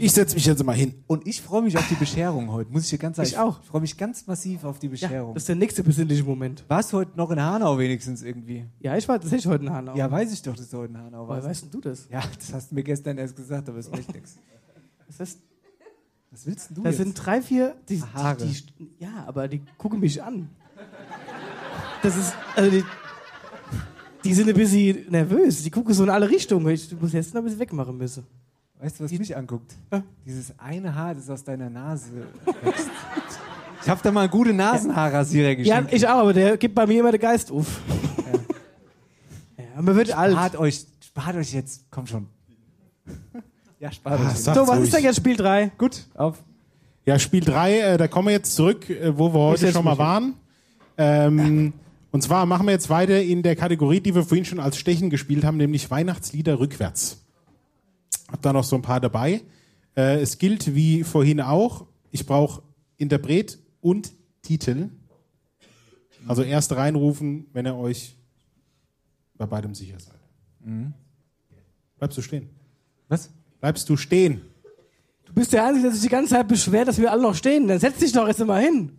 Ich 0.00 0.12
setze 0.12 0.34
mich 0.34 0.46
jetzt 0.46 0.64
mal 0.64 0.74
hin. 0.74 0.94
Und 1.06 1.26
ich 1.26 1.42
freue 1.42 1.62
mich 1.62 1.76
auf 1.76 1.86
die 1.88 1.94
Bescherung 1.94 2.50
heute, 2.50 2.70
muss 2.72 2.84
ich 2.84 2.90
dir 2.90 2.98
ganz 2.98 3.16
sagen. 3.16 3.28
Ich 3.28 3.36
auch. 3.38 3.60
Ich 3.62 3.68
freue 3.68 3.80
mich 3.82 3.96
ganz 3.96 4.26
massiv 4.26 4.64
auf 4.64 4.78
die 4.78 4.88
Bescherung. 4.88 5.34
das 5.34 5.42
ist 5.42 5.48
der 5.48 5.56
nächste 5.56 5.82
besinnliche 5.84 6.24
Moment. 6.24 6.64
Warst 6.68 6.92
du 6.92 6.98
heute 6.98 7.16
noch 7.16 7.30
in 7.30 7.40
Hanau 7.40 7.76
wenigstens 7.78 8.22
irgendwie? 8.22 8.64
Ja, 8.80 8.96
ich 8.96 9.06
war 9.08 9.20
tatsächlich 9.20 9.46
heute 9.46 9.64
in 9.64 9.72
Hanau. 9.72 9.94
Ja, 9.96 10.10
weiß 10.10 10.32
ich 10.32 10.40
doch, 10.42 10.56
dass 10.56 10.70
du 10.70 10.78
heute 10.78 10.92
in 10.94 10.98
Hanau 10.98 11.26
Woher 11.26 11.36
warst. 11.36 11.48
weißt 11.48 11.62
denn 11.64 11.70
du 11.70 11.80
das? 11.82 12.08
Ja, 12.10 12.22
das 12.38 12.52
hast 12.52 12.70
du 12.70 12.74
mir 12.74 12.82
gestern 12.82 13.18
erst 13.18 13.36
gesagt, 13.36 13.68
aber 13.68 13.78
ist 13.78 13.92
echt 13.92 14.12
nichts. 14.14 14.38
Das 15.18 15.36
Was 16.30 16.46
willst 16.46 16.70
denn 16.70 16.76
du 16.76 16.82
da 16.82 16.88
jetzt? 16.88 16.98
sind 16.98 17.14
drei, 17.14 17.42
vier. 17.42 17.76
Die, 17.88 18.02
Haare. 18.02 18.46
Die, 18.46 18.66
die, 18.78 18.90
ja, 19.00 19.24
aber 19.26 19.48
die 19.48 19.60
gucken 19.76 20.00
mich 20.00 20.22
an. 20.22 20.48
Das 22.02 22.16
ist. 22.16 22.32
Also 22.56 22.70
die, 22.70 22.84
die 24.24 24.34
sind 24.34 24.48
ein 24.48 24.54
bisschen 24.54 25.10
nervös. 25.10 25.62
Die 25.62 25.70
gucken 25.70 25.92
so 25.92 26.04
in 26.04 26.10
alle 26.10 26.28
Richtungen. 26.30 26.66
Ich 26.68 26.98
muss 26.98 27.12
jetzt 27.12 27.34
noch 27.34 27.42
ein 27.42 27.44
bisschen 27.44 27.60
wegmachen 27.60 27.96
müssen. 27.98 28.24
Weißt 28.82 28.98
du, 28.98 29.04
was 29.04 29.12
mich 29.12 29.36
anguckt? 29.36 29.72
Ja. 29.92 30.02
Dieses 30.24 30.54
eine 30.58 30.94
Haar, 30.94 31.14
das 31.14 31.28
aus 31.28 31.44
deiner 31.44 31.68
Nase 31.68 32.06
wächst. 32.62 32.88
Ich 33.82 33.88
habe 33.88 34.00
da 34.02 34.10
mal 34.10 34.22
einen 34.22 34.30
guten 34.30 34.56
Nasenhaarrasierer 34.56 35.50
Ja, 35.50 35.54
geschenkt. 35.54 35.92
ich 35.92 36.06
auch, 36.08 36.18
aber 36.20 36.32
der 36.32 36.56
gibt 36.56 36.74
bei 36.74 36.86
mir 36.86 37.00
immer 37.00 37.12
den 37.12 37.20
Geist 37.20 37.50
auf. 37.50 37.80
Ja, 39.58 39.82
man 39.82 39.94
wird 39.96 40.16
alt. 40.16 40.32
Spart 40.32 40.56
euch, 40.56 40.86
spart 41.04 41.36
euch 41.36 41.52
jetzt, 41.52 41.84
komm 41.90 42.06
schon. 42.06 42.26
Ja, 43.78 43.92
spart 43.92 44.20
Ah, 44.20 44.30
euch. 44.30 44.36
So, 44.38 44.50
was 44.50 44.70
ruhig. 44.70 44.82
ist 44.84 44.94
denn 44.94 45.04
jetzt 45.04 45.16
Spiel 45.16 45.36
3? 45.36 45.72
Gut, 45.78 46.06
auf. 46.14 46.42
Ja, 47.06 47.18
Spiel 47.18 47.42
3, 47.44 47.78
äh, 47.80 47.98
da 47.98 48.08
kommen 48.08 48.28
wir 48.28 48.32
jetzt 48.32 48.54
zurück, 48.54 48.88
äh, 48.90 49.16
wo 49.16 49.32
wir 49.32 49.40
heute 49.40 49.72
schon 49.72 49.84
mal 49.84 49.96
waren. 49.98 50.34
Ähm, 50.98 51.72
und 52.12 52.22
zwar 52.22 52.44
machen 52.46 52.66
wir 52.66 52.72
jetzt 52.72 52.90
weiter 52.90 53.20
in 53.22 53.42
der 53.42 53.56
Kategorie, 53.56 54.00
die 54.00 54.14
wir 54.14 54.22
vorhin 54.22 54.44
schon 54.44 54.60
als 54.60 54.76
Stechen 54.78 55.08
gespielt 55.10 55.44
haben, 55.44 55.56
nämlich 55.56 55.90
Weihnachtslieder 55.90 56.58
rückwärts. 56.60 57.18
Hab 58.30 58.42
da 58.42 58.52
noch 58.52 58.64
so 58.64 58.76
ein 58.76 58.82
paar 58.82 59.00
dabei. 59.00 59.42
Äh, 59.96 60.20
es 60.20 60.38
gilt 60.38 60.74
wie 60.74 61.04
vorhin 61.04 61.40
auch, 61.40 61.86
ich 62.10 62.26
brauche 62.26 62.62
Interpret 62.96 63.58
und 63.80 64.12
Titel. 64.42 64.90
Also 66.26 66.42
erst 66.42 66.72
reinrufen, 66.72 67.46
wenn 67.52 67.66
ihr 67.66 67.74
euch 67.74 68.16
bei 69.36 69.46
beidem 69.46 69.74
sicher 69.74 69.98
seid. 69.98 70.20
Bleibst 71.98 72.18
du 72.18 72.22
stehen? 72.22 72.50
Was? 73.08 73.30
Bleibst 73.60 73.88
du 73.88 73.96
stehen? 73.96 74.42
Du 75.24 75.32
bist 75.32 75.52
der 75.52 75.64
Einzige, 75.64 75.84
der 75.84 75.92
sich 75.92 76.02
die 76.02 76.08
ganze 76.08 76.34
Zeit 76.34 76.48
beschwert, 76.48 76.88
dass 76.88 76.98
wir 76.98 77.10
alle 77.10 77.22
noch 77.22 77.34
stehen. 77.34 77.68
Dann 77.68 77.78
setz 77.78 77.98
dich 77.98 78.12
doch 78.12 78.26
jetzt 78.26 78.44
mal 78.44 78.62
hin. 78.62 78.92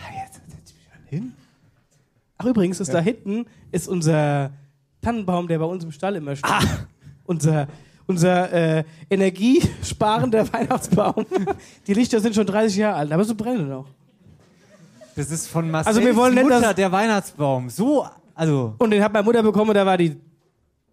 Ah, 0.00 0.24
jetzt 0.24 0.34
setz 0.34 0.70
ich 0.70 0.74
mich 0.74 0.88
mal 0.88 1.08
hin. 1.08 1.32
Ach, 2.36 2.46
übrigens, 2.46 2.80
ist 2.80 2.92
da 2.92 3.00
hinten 3.00 3.46
ist 3.70 3.88
unser 3.88 4.52
Tannenbaum, 5.00 5.48
der 5.48 5.58
bei 5.58 5.64
uns 5.64 5.84
im 5.84 5.92
Stall 5.92 6.16
immer 6.16 6.36
steht. 6.36 6.50
Unser, 7.24 7.68
unser 8.08 8.52
äh, 8.52 8.84
energiesparender 9.08 10.52
Weihnachtsbaum. 10.52 11.26
Die 11.86 11.94
Lichter 11.94 12.20
sind 12.20 12.34
schon 12.34 12.46
30 12.46 12.76
Jahre 12.76 12.96
alt, 12.96 13.12
aber 13.12 13.22
sie 13.24 13.34
brennen 13.34 13.68
noch. 13.68 13.86
Das 15.14 15.30
ist 15.30 15.46
von 15.48 15.70
Marcel's 15.70 15.96
Also 15.96 16.06
wir 16.06 16.16
wollen 16.16 16.34
nicht, 16.34 16.44
Mutter, 16.44 16.74
der 16.74 16.90
Weihnachtsbaum. 16.90 17.70
So, 17.70 18.06
also, 18.34 18.74
Und 18.78 18.90
den 18.90 19.02
hat 19.02 19.12
meine 19.12 19.24
Mutter 19.24 19.42
bekommen, 19.42 19.74
da 19.74 19.84
war 19.84 19.96
die 19.98 20.16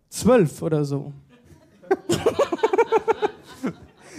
zwölf 0.09 0.61
oder 0.61 0.83
so. 0.83 1.13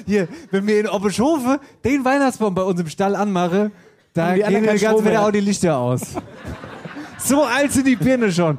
hier, 0.06 0.28
wenn 0.50 0.66
wir 0.66 0.80
in 0.80 0.88
Oppeschofe 0.88 1.60
den 1.84 2.04
Weihnachtsbaum 2.04 2.54
bei 2.54 2.62
uns 2.62 2.80
im 2.80 2.88
Stall 2.88 3.14
anmache, 3.14 3.72
da 4.14 4.34
gehen 4.34 4.64
keinen 4.64 4.78
ganz 4.78 5.04
wieder 5.04 5.26
auch 5.26 5.32
die 5.32 5.40
Lichter 5.40 5.76
aus. 5.76 6.02
so 7.18 7.42
alt 7.42 7.72
sind 7.72 7.86
die 7.86 7.96
Birne 7.96 8.32
schon. 8.32 8.58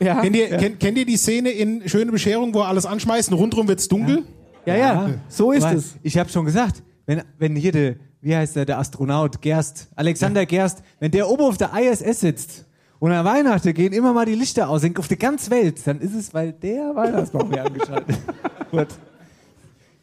Ja, 0.00 0.20
Kennt 0.22 0.34
ihr, 0.34 0.48
kennt, 0.56 0.80
kennt 0.80 0.98
ihr 0.98 1.04
die 1.04 1.16
Szene 1.16 1.50
in 1.50 1.88
Schöne 1.88 2.10
Bescherung, 2.10 2.54
wo 2.54 2.60
alles 2.60 2.86
anschmeißen, 2.86 3.34
rundrum 3.34 3.68
wird's 3.68 3.86
dunkel? 3.86 4.24
ja, 4.64 4.76
ja, 4.76 5.10
so 5.28 5.52
ist 5.52 5.64
Aber 5.64 5.76
es. 5.76 5.96
Ich 6.02 6.16
habe 6.16 6.30
schon 6.30 6.44
gesagt, 6.44 6.82
wenn, 7.06 7.22
wenn 7.38 7.56
hier 7.56 7.72
der, 7.72 7.96
wie 8.20 8.34
heißt 8.34 8.56
der, 8.56 8.64
der 8.64 8.78
Astronaut 8.78 9.42
Gerst, 9.42 9.88
Alexander 9.96 10.46
Gerst, 10.46 10.82
wenn 11.00 11.10
der 11.10 11.28
oben 11.28 11.42
auf 11.42 11.58
der 11.58 11.70
ISS 11.78 12.20
sitzt 12.20 12.66
und 12.98 13.12
an 13.12 13.24
Weihnachten 13.24 13.74
gehen 13.74 13.92
immer 13.92 14.12
mal 14.12 14.26
die 14.26 14.34
Lichter 14.34 14.68
aus, 14.68 14.84
auf 14.96 15.08
der 15.08 15.16
ganzen 15.16 15.50
Welt, 15.50 15.86
dann 15.86 16.00
ist 16.00 16.14
es, 16.14 16.32
weil 16.32 16.52
der 16.52 16.94
Weihnachtsbaum 16.94 17.52
hier 17.52 17.64
angeschaltet 17.64 18.18
wird. 18.70 18.94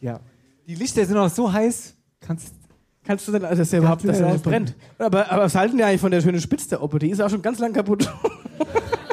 Ja. 0.01 0.19
Die 0.67 0.75
Lichter 0.75 1.05
sind 1.05 1.17
auch 1.17 1.29
so 1.29 1.51
heiß, 1.51 1.95
kannst 2.19 2.53
Kannst 3.07 3.25
du 3.25 3.31
denn, 3.31 3.45
also 3.45 3.61
dass 3.61 3.69
der 3.69 3.79
überhaupt, 3.79 4.03
dass 4.03 4.17
der 4.17 4.33
nicht 4.33 4.43
brennt? 4.43 4.75
Aber, 4.97 5.31
aber 5.31 5.43
was 5.43 5.55
halten 5.55 5.77
die 5.77 5.83
eigentlich 5.83 6.01
von 6.01 6.11
der 6.11 6.19
schönen 6.19 6.41
Spitze 6.41 6.67
der 6.67 6.83
Oppe? 6.83 6.99
Die 6.99 7.09
ist 7.09 7.21
auch 7.21 7.29
schon 7.29 7.41
ganz 7.41 7.57
lang 7.57 7.71
kaputt. 7.71 8.05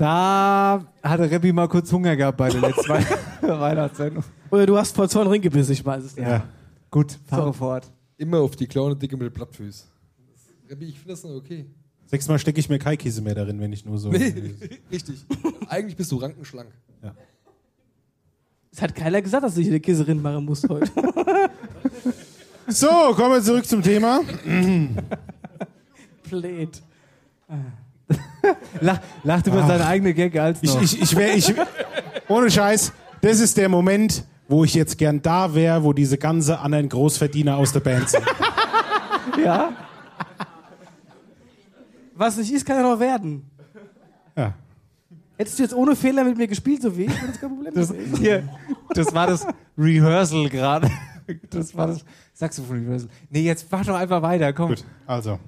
Da 0.00 0.82
hatte 1.02 1.30
Reppi 1.30 1.52
mal 1.52 1.68
kurz 1.68 1.92
Hunger 1.92 2.16
gehabt 2.16 2.38
bei 2.38 2.48
der 2.48 2.62
letzten 2.62 2.88
Wei- 2.88 3.04
Weihnachtssendung. 3.42 4.24
Oder 4.50 4.64
du 4.64 4.78
hast 4.78 4.96
vor 4.96 5.06
Zorn 5.10 5.26
reingebissen, 5.28 5.74
ich 5.74 5.84
weiß 5.84 6.02
es 6.04 6.16
nicht. 6.16 6.26
Ja. 6.26 6.42
Gut, 6.90 7.18
fahre 7.26 7.48
So. 7.48 7.52
fort. 7.52 7.86
Immer 8.16 8.38
auf 8.38 8.56
die 8.56 8.66
kleine 8.66 8.96
Dicke 8.96 9.18
mit 9.18 9.34
Plattfüß. 9.34 9.86
Rebbi, 10.70 10.86
Ich 10.86 10.94
finde 11.00 11.12
das 11.12 11.22
noch 11.22 11.32
okay. 11.32 11.66
Sechsmal 12.06 12.38
stecke 12.38 12.58
ich 12.60 12.70
mir 12.70 12.78
Kaikisse 12.78 13.20
mehr 13.20 13.34
darin, 13.34 13.60
wenn 13.60 13.74
ich 13.74 13.84
nur 13.84 13.98
so. 13.98 14.08
Nee, 14.10 14.54
richtig. 14.90 15.22
Eigentlich 15.68 15.96
bist 15.96 16.10
du 16.12 16.16
rankenschlank. 16.16 16.70
Es 18.72 18.80
hat 18.80 18.94
keiner 18.94 19.20
gesagt, 19.20 19.44
dass 19.44 19.54
hier 19.54 19.66
eine 19.66 19.80
Kisserin 19.80 20.22
machen 20.22 20.46
musst 20.46 20.66
heute. 20.66 20.90
So, 22.68 22.86
kommen 23.16 23.32
wir 23.34 23.42
zurück 23.42 23.66
zum 23.66 23.82
Thema. 23.82 24.20
Blöd. 26.30 26.80
Lach, 28.80 29.00
lacht 29.22 29.46
über 29.46 29.66
seine 29.66 29.86
eigene 29.86 30.14
Gag 30.14 30.36
als 30.38 30.58
Ich, 30.62 30.74
noch. 30.74 30.82
ich, 30.82 31.00
ich 31.00 31.16
wäre, 31.16 31.36
ich, 31.36 31.54
ohne 32.28 32.50
Scheiß, 32.50 32.92
das 33.20 33.40
ist 33.40 33.56
der 33.56 33.68
Moment, 33.68 34.24
wo 34.48 34.64
ich 34.64 34.74
jetzt 34.74 34.98
gern 34.98 35.22
da 35.22 35.54
wäre, 35.54 35.84
wo 35.84 35.92
diese 35.92 36.18
ganze 36.18 36.58
anderen 36.58 36.88
Großverdiener 36.88 37.56
aus 37.56 37.72
der 37.72 37.80
Band 37.80 38.08
sind. 38.08 38.24
ja? 39.44 39.72
Was 42.14 42.36
nicht 42.36 42.52
ist, 42.52 42.66
kann 42.66 42.76
ja 42.76 42.82
noch 42.82 42.98
werden. 42.98 43.48
Ja. 44.36 44.54
Hättest 45.36 45.58
du 45.58 45.62
jetzt 45.62 45.74
ohne 45.74 45.96
Fehler 45.96 46.24
mit 46.24 46.36
mir 46.36 46.48
gespielt, 46.48 46.82
so 46.82 46.96
wie 46.96 47.04
ich, 47.04 47.14
wäre 47.14 47.28
das 47.28 47.40
kein 47.40 47.48
Problem 47.48 47.74
Das, 47.74 47.94
hier, 48.18 48.48
das 48.90 49.14
war 49.14 49.26
das 49.26 49.46
Rehearsal 49.78 50.48
gerade. 50.48 50.90
Das 51.48 51.74
war 51.74 51.86
das 51.86 52.04
Saxophon-Rehearsal. 52.34 53.08
Nee, 53.30 53.42
jetzt 53.42 53.66
mach 53.70 53.86
doch 53.86 53.94
einfach 53.94 54.20
weiter, 54.20 54.52
komm. 54.52 54.70
Gut, 54.70 54.84
also. 55.06 55.38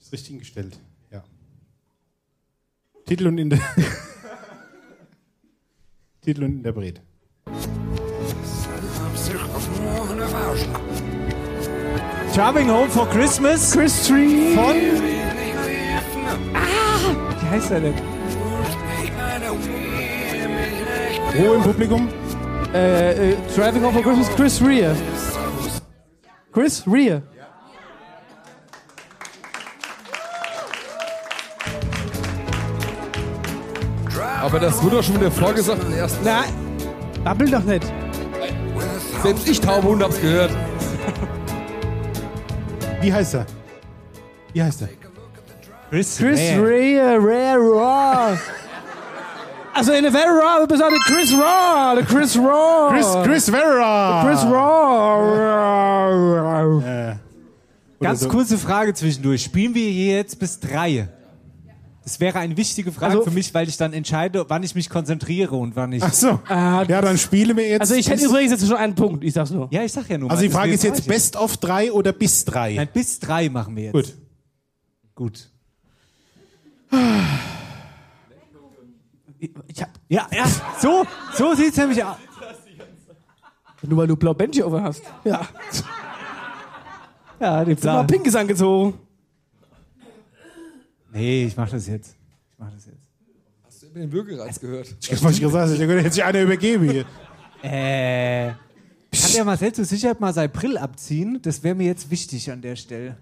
Ist 0.00 0.12
richtig 0.12 0.28
hingestellt. 0.28 0.78
Titel 3.08 3.26
und 3.28 3.38
in 3.38 3.48
der. 3.48 3.58
Titel 6.20 6.44
und 6.44 6.58
Interpret. 6.58 7.00
Driving 12.34 12.68
Home 12.68 12.90
for 12.90 13.08
Christmas. 13.08 13.72
Chris 13.72 14.06
Tree. 14.06 14.54
Von. 14.54 14.76
Ah, 16.52 17.14
wie 17.40 17.48
heißt 17.48 17.70
er 17.70 17.80
denn? 17.80 17.94
Ruhe 21.38 21.56
im 21.56 21.62
Publikum. 21.62 22.10
Äh, 22.74 23.30
äh, 23.30 23.36
Driving 23.56 23.84
Home 23.84 23.94
for 23.94 24.02
Christmas, 24.02 24.28
Chris 24.36 24.60
Rea. 24.60 24.94
Chris 26.52 26.86
Rea. 26.86 27.22
Aber 34.40 34.60
das 34.60 34.80
wurde 34.82 34.96
doch 34.96 35.02
schon 35.02 35.16
wieder 35.16 35.30
vorgesagt 35.30 35.82
in 35.84 35.90
der 35.90 36.00
ersten. 36.00 36.24
Nein, 36.24 36.50
babbel 37.24 37.50
doch 37.50 37.64
nicht. 37.64 37.86
Selbst 39.22 39.48
ich 39.48 39.60
taube 39.60 39.88
Hund 39.88 40.02
hab's 40.02 40.20
gehört. 40.20 40.50
Wie 43.00 43.12
heißt 43.12 43.34
er? 43.34 43.46
Wie 44.52 44.62
heißt 44.62 44.82
er? 44.82 44.88
Chris, 45.90 46.18
Chris 46.18 46.38
Rea, 46.38 47.16
Rea, 47.16 47.56
Raw. 47.56 48.38
Also 49.74 49.92
in 49.92 50.02
der 50.02 50.12
Very 50.12 50.28
Raw, 50.28 50.60
wir 50.60 50.66
besagen 50.66 50.98
Chris 51.06 51.32
Raw, 51.32 51.94
der 51.94 52.04
Chris 52.04 52.36
Raw. 52.36 52.90
Chris, 52.90 53.06
Chris 53.24 53.48
Vera. 53.48 54.22
Chris 54.24 54.44
Raw. 54.44 55.48
Ganz 58.00 58.20
so. 58.20 58.28
kurze 58.28 58.58
Frage 58.58 58.94
zwischendurch. 58.94 59.42
Spielen 59.42 59.74
wir 59.74 59.90
hier 59.90 60.16
jetzt 60.16 60.38
bis 60.38 60.60
drei? 60.60 61.08
Das 62.08 62.20
wäre 62.20 62.38
eine 62.38 62.56
wichtige 62.56 62.90
Frage 62.90 63.12
Also- 63.18 63.24
für 63.24 63.30
mich, 63.32 63.52
weil 63.52 63.68
ich 63.68 63.76
dann 63.76 63.92
entscheide, 63.92 64.46
wann 64.48 64.62
ich 64.62 64.74
mich 64.74 64.88
konzentriere 64.88 65.56
und 65.56 65.76
wann 65.76 65.90
nicht. 65.90 66.02
Ach 66.02 66.14
so. 66.14 66.40
ja, 66.48 66.84
dann 66.86 67.18
spielen 67.18 67.54
wir 67.54 67.68
jetzt. 67.68 67.82
Also 67.82 67.96
ich 67.96 68.08
hätte 68.08 68.24
übrigens 68.24 68.50
jetzt 68.50 68.66
schon 68.66 68.78
einen 68.78 68.94
Punkt, 68.94 69.22
ich 69.24 69.34
sag's 69.34 69.50
nur. 69.50 69.68
Ja, 69.72 69.82
ich 69.82 69.92
sag 69.92 70.08
ja 70.08 70.16
nur. 70.16 70.30
Also 70.30 70.40
mal, 70.40 70.48
die 70.48 70.54
Frage 70.54 70.72
ist 70.72 70.84
jetzt 70.84 71.00
frage 71.00 71.02
ich 71.02 71.06
Best 71.06 71.36
of 71.36 71.58
drei 71.58 71.92
oder 71.92 72.12
bis 72.14 72.46
drei? 72.46 72.76
Nein, 72.76 72.88
bis 72.90 73.20
drei 73.20 73.50
machen 73.50 73.76
wir 73.76 73.82
jetzt. 73.84 73.92
Gut. 73.92 74.16
Gut. 75.14 75.50
Ich 79.66 79.82
hab, 79.82 79.90
Ja, 80.08 80.26
ja, 80.34 80.44
so, 80.80 81.04
so 81.34 81.54
sieht's 81.54 81.76
nämlich 81.76 82.02
aus. 82.02 82.16
nur 83.82 83.98
weil 83.98 84.06
du 84.06 84.16
blau 84.16 84.32
Bändchen 84.32 84.64
over 84.64 84.82
hast. 84.82 85.02
Ja. 85.24 85.46
Ja, 87.38 87.64
die 87.66 87.72
Mal 87.72 87.76
Plan. 87.76 88.06
Pinkes 88.06 88.34
angezogen. 88.34 88.94
Nee, 91.12 91.44
ich 91.46 91.56
mach 91.56 91.70
das 91.70 91.86
jetzt. 91.86 92.16
Ich 92.52 92.58
mach 92.58 92.70
das 92.70 92.86
jetzt. 92.86 93.08
Hast 93.64 93.82
du 93.82 93.86
über 93.86 94.00
den 94.00 94.12
Würgereiz 94.12 94.60
gehört? 94.60 94.94
Ich 95.00 95.22
wollte 95.22 95.40
gesagt, 95.40 95.72
ich 95.72 95.78
könnte 95.78 96.04
jetzt 96.04 96.14
sich 96.14 96.24
einer 96.24 96.42
übergeben 96.42 96.90
hier. 96.90 97.04
Äh. 97.62 98.52
Kann 99.10 99.32
der 99.34 99.44
Marcel 99.44 99.72
zur 99.72 99.84
Sicherheit 99.84 100.20
mal 100.20 100.32
sein 100.32 100.50
Brill 100.50 100.76
abziehen? 100.76 101.40
Das 101.42 101.62
wäre 101.62 101.74
mir 101.74 101.86
jetzt 101.86 102.10
wichtig 102.10 102.50
an 102.50 102.60
der 102.60 102.76
Stelle. 102.76 103.16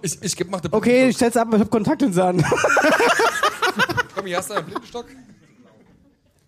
Ich, 0.00 0.22
ich 0.22 0.46
mach 0.48 0.60
den 0.60 0.72
Okay, 0.72 1.08
ich 1.08 1.16
stell's 1.16 1.36
ab, 1.36 1.48
ich 1.52 1.60
hab 1.60 1.70
Kontaktlinsen 1.70 2.22
an. 2.22 2.44
Komm, 4.14 4.26
hier 4.26 4.38
hast 4.38 4.50
du 4.50 4.54
einen 4.54 4.66
Blindenstock. 4.66 5.06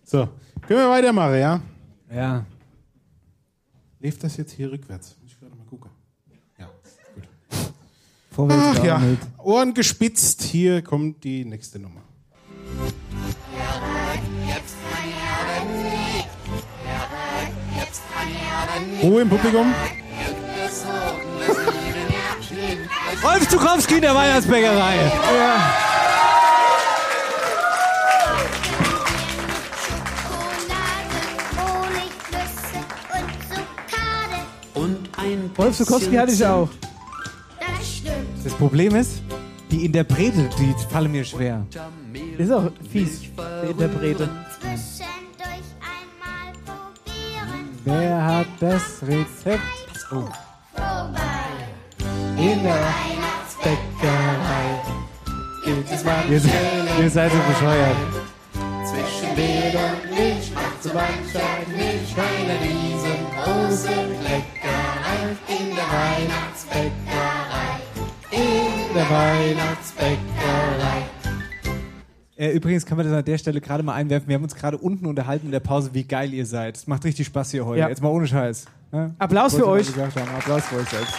So, 0.05 0.29
können 0.67 0.79
wir 0.79 0.89
weitermachen, 0.89 1.39
ja? 1.39 1.61
Ja. 2.13 2.45
Lief 3.99 4.17
das 4.17 4.37
jetzt 4.37 4.53
hier 4.53 4.71
rückwärts? 4.71 5.15
Muss 5.21 5.31
ich 5.31 5.39
gerade 5.39 5.55
mal 5.55 5.65
gucken. 5.65 5.91
Ja, 6.57 6.69
gut. 7.13 7.23
Vorwärts 8.33 8.63
Ach 8.63 8.75
ja, 8.77 8.97
geordnet. 8.97 9.19
Ohren 9.39 9.73
gespitzt. 9.73 10.43
Hier 10.43 10.81
kommt 10.81 11.23
die 11.23 11.43
nächste 11.43 11.79
Nummer. 11.79 12.01
Ruhe 19.03 19.21
im 19.21 19.29
Publikum. 19.29 19.73
Rolf 23.23 23.49
Zukowski 23.49 23.95
in 23.95 24.01
der 24.01 24.15
Weihnachtsbäckerei. 24.15 24.95
Ja. 25.37 25.73
Und 34.73 35.09
ein 35.17 35.51
Wolf 35.55 35.77
Zukowski 35.77 36.15
hatte 36.15 36.31
ich 36.31 36.45
auch. 36.45 36.69
Das 38.03 38.13
stimmt. 38.13 38.45
Das 38.45 38.53
Problem 38.55 38.95
ist, 38.95 39.21
die 39.71 39.85
Interprete, 39.85 40.49
die 40.59 40.73
fallen 40.89 41.11
mir 41.11 41.23
schwer. 41.23 41.65
Das 42.37 42.47
ist 42.47 42.53
auch 42.53 42.69
fies, 42.91 43.21
der 43.37 43.69
Interprete. 43.69 44.27
Zwischendurch 44.59 45.67
einmal 45.79 46.51
probieren. 46.65 47.69
Wer 47.85 48.25
hat 48.25 48.47
das 48.59 49.01
Rezept? 49.03 49.61
Oh. 50.11 50.27
In 52.37 52.63
der 52.63 52.73
Weihnachtsbäckerei 52.73 54.81
gibt 55.63 55.91
es 55.91 56.03
mal. 56.03 56.23
Ihr, 56.29 56.39
seid- 56.39 56.99
ihr 56.99 57.09
seid 57.09 57.31
so 57.31 57.37
bescheuert. 57.47 57.95
Zwischen 58.89 59.35
Mehl 59.35 59.75
und 59.77 60.09
Milch 60.17 60.51
macht 60.53 60.81
so 60.83 60.89
mancher 60.89 61.49
Milch 61.69 62.15
eine 62.17 62.59
riesengroße 62.59 63.93
Leckerei 64.23 65.37
in 65.47 65.75
der 65.75 65.85
Weihnachtsbäckerei. 65.85 67.30
In 68.31 68.93
der 68.93 69.09
Weihnachtsbäckerei. 69.09 70.17
Äh, 72.37 72.51
übrigens 72.53 72.85
kann 72.85 72.97
man 72.97 73.05
das 73.05 73.15
an 73.15 73.23
der 73.23 73.37
Stelle 73.37 73.61
gerade 73.61 73.83
mal 73.83 73.93
einwerfen. 73.93 74.27
Wir 74.27 74.35
haben 74.35 74.43
uns 74.43 74.55
gerade 74.55 74.77
unten 74.77 75.05
unterhalten 75.05 75.45
in 75.47 75.51
der 75.51 75.59
Pause, 75.59 75.91
wie 75.93 76.05
geil 76.05 76.33
ihr 76.33 76.45
seid. 76.45 76.77
Es 76.77 76.87
macht 76.87 77.05
richtig 77.05 77.27
Spaß 77.27 77.51
hier 77.51 77.65
heute. 77.65 77.81
Ja. 77.81 77.89
Jetzt 77.89 78.01
mal 78.01 78.09
ohne 78.09 78.25
Scheiß. 78.25 78.65
Ja? 78.91 79.11
Applaus 79.19 79.55
für 79.55 79.67
euch. 79.67 79.87
Applaus 79.99 80.63
für 80.63 80.77
euch 80.77 80.89
selbst. 80.89 81.13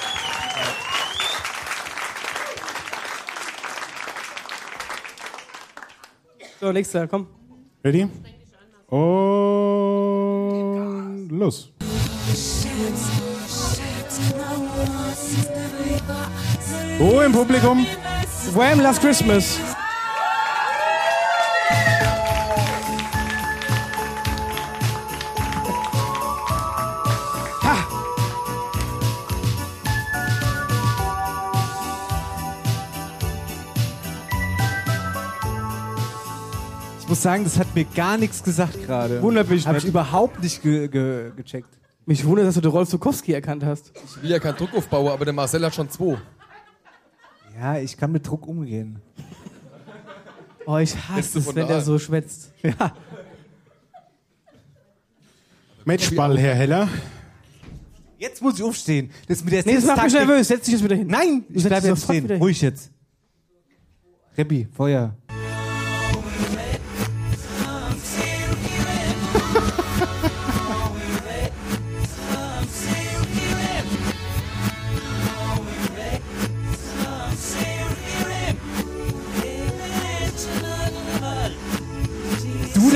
So, 6.60 6.72
nächster, 6.72 7.06
komm. 7.08 7.26
Ready? 7.84 8.08
Und 8.88 10.18
los. 11.30 11.72
Ruhe 17.02 17.24
im 17.24 17.32
Publikum. 17.32 17.84
Wham! 18.54 18.78
Last 18.78 19.00
Christmas. 19.00 19.58
Ich 37.00 37.08
muss 37.08 37.20
sagen, 37.20 37.42
das 37.42 37.58
hat 37.58 37.74
mir 37.74 37.84
gar 37.84 38.16
nichts 38.16 38.44
gesagt 38.44 38.80
gerade. 38.86 39.20
Wundert 39.20 39.50
mich 39.50 39.66
Habe 39.66 39.78
ich 39.78 39.84
überhaupt 39.84 40.40
nicht 40.40 40.62
ge 40.62 40.86
ge 40.86 41.32
gecheckt. 41.36 41.66
Mich 42.06 42.24
wundert, 42.24 42.46
dass 42.46 42.54
du 42.54 42.60
den 42.60 42.70
Rolf 42.70 42.88
Zukowski 42.88 43.32
erkannt 43.32 43.64
hast. 43.64 43.90
Ich 44.06 44.22
will 44.22 44.30
ja 44.30 44.38
keinen 44.38 44.56
Druck 44.56 44.72
aufbauen, 44.72 45.08
aber 45.08 45.24
der 45.24 45.34
Marcel 45.34 45.64
hat 45.66 45.74
schon 45.74 45.90
zwei. 45.90 46.16
Ja, 47.58 47.78
ich 47.78 47.96
kann 47.96 48.12
mit 48.12 48.26
Druck 48.26 48.46
umgehen. 48.46 49.00
Oh, 50.66 50.78
ich 50.78 50.94
hasse 51.08 51.40
es, 51.40 51.54
wenn 51.54 51.66
der 51.66 51.80
so 51.80 51.98
schwätzt. 51.98 52.52
Ja. 52.62 52.94
Matchball, 55.84 56.38
Herr 56.38 56.54
Heller. 56.54 56.88
Jetzt 58.18 58.40
muss 58.40 58.56
ich 58.56 58.62
aufstehen. 58.62 59.10
Das 59.26 59.42
mit 59.42 59.52
der 59.52 59.66
Nee, 59.66 59.74
das 59.74 59.84
macht 59.84 60.04
mich 60.04 60.12
nervös. 60.12 60.46
Setz 60.46 60.64
dich 60.64 60.74
jetzt 60.74 60.84
wieder 60.84 60.94
hin. 60.94 61.08
Nein, 61.08 61.44
ich 61.52 61.64
bleib 61.64 61.82
jetzt 61.82 62.04
stehen. 62.04 62.30
Ruhig 62.30 62.60
jetzt. 62.60 62.92
Rebbi, 64.38 64.68
Feuer. 64.72 65.16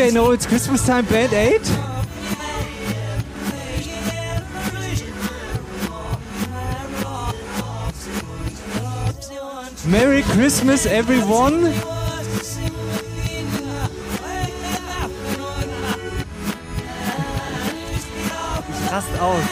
They 0.07 0.13
know 0.13 0.31
it's 0.31 0.47
Christmas 0.47 0.87
time, 0.87 1.05
Band 1.07 1.33
8? 1.35 1.61
Merry 9.89 10.23
Christmas, 10.23 10.87
everyone! 10.87 11.75
Ich 18.71 18.93
rast 18.93 19.09
aus. 19.21 19.43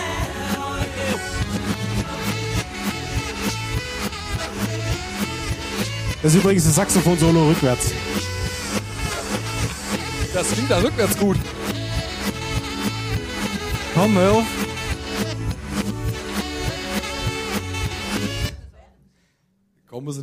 Das 6.22 6.32
ist 6.32 6.38
übrigens 6.38 6.64
das 6.64 6.76
Saxophon-Solo 6.76 7.48
rückwärts. 7.48 7.90
Das 10.34 10.50
klingt 10.50 10.68
da 10.68 10.82
rückwärts 10.82 11.16
gut. 11.16 11.36
Komm, 13.94 14.16
hör 14.16 14.32
auf. 14.32 14.44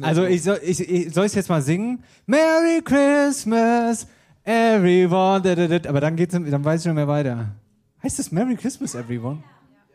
Also 0.01 0.25
ich 0.25 0.43
soll 0.43 0.59
ich, 0.63 0.81
ich 0.81 1.13
soll 1.13 1.25
es 1.25 1.33
jetzt 1.33 1.47
mal 1.47 1.61
singen. 1.61 2.03
Merry 2.25 2.81
Christmas, 2.83 4.05
everyone. 4.43 5.41
Da, 5.43 5.55
da, 5.55 5.79
da. 5.79 5.89
Aber 5.89 6.01
dann 6.01 6.17
geht's, 6.17 6.33
dann 6.33 6.65
weiß 6.65 6.81
ich 6.81 6.87
nicht 6.87 6.95
mehr 6.95 7.07
weiter. 7.07 7.55
Heißt 8.03 8.19
das 8.19 8.33
Merry 8.33 8.57
Christmas, 8.57 8.95
everyone? 8.95 9.41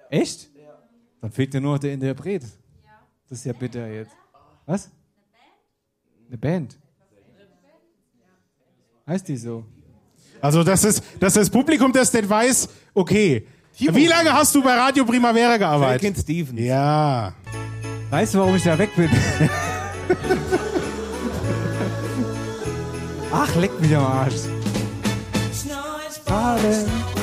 Echt? 0.08 0.48
Dann 1.20 1.30
fehlt 1.30 1.52
ja 1.52 1.60
nur 1.60 1.74
noch 1.74 1.78
der 1.78 1.92
Interpret. 1.92 2.42
Das 3.28 3.38
ist 3.38 3.44
ja 3.44 3.52
bitter 3.52 3.86
jetzt. 3.86 4.12
Was? 4.64 4.90
Eine 6.26 6.38
Band. 6.38 6.78
Heißt 9.06 9.28
die 9.28 9.36
so? 9.36 9.62
Also, 10.40 10.62
das 10.62 10.84
ist, 10.84 11.02
dass 11.20 11.34
das 11.34 11.50
Publikum 11.50 11.92
das 11.92 12.12
nicht 12.12 12.28
weiß, 12.28 12.68
okay. 12.94 13.46
Wie 13.78 14.06
lange 14.06 14.32
hast 14.32 14.54
du 14.54 14.62
bei 14.62 14.74
Radio 14.74 15.04
Primavera 15.04 15.56
gearbeitet? 15.58 16.02
Falcon 16.02 16.22
Stevens. 16.22 16.60
Ja. 16.60 17.34
Weißt 18.10 18.34
du, 18.34 18.38
warum 18.38 18.56
ich 18.56 18.62
da 18.62 18.78
weg 18.78 18.90
bin? 18.96 19.10
Ach, 23.32 23.54
leck 23.56 23.78
mich 23.80 23.94
am 23.94 24.04
Arsch. 24.04 24.34
Darling. 26.26 27.15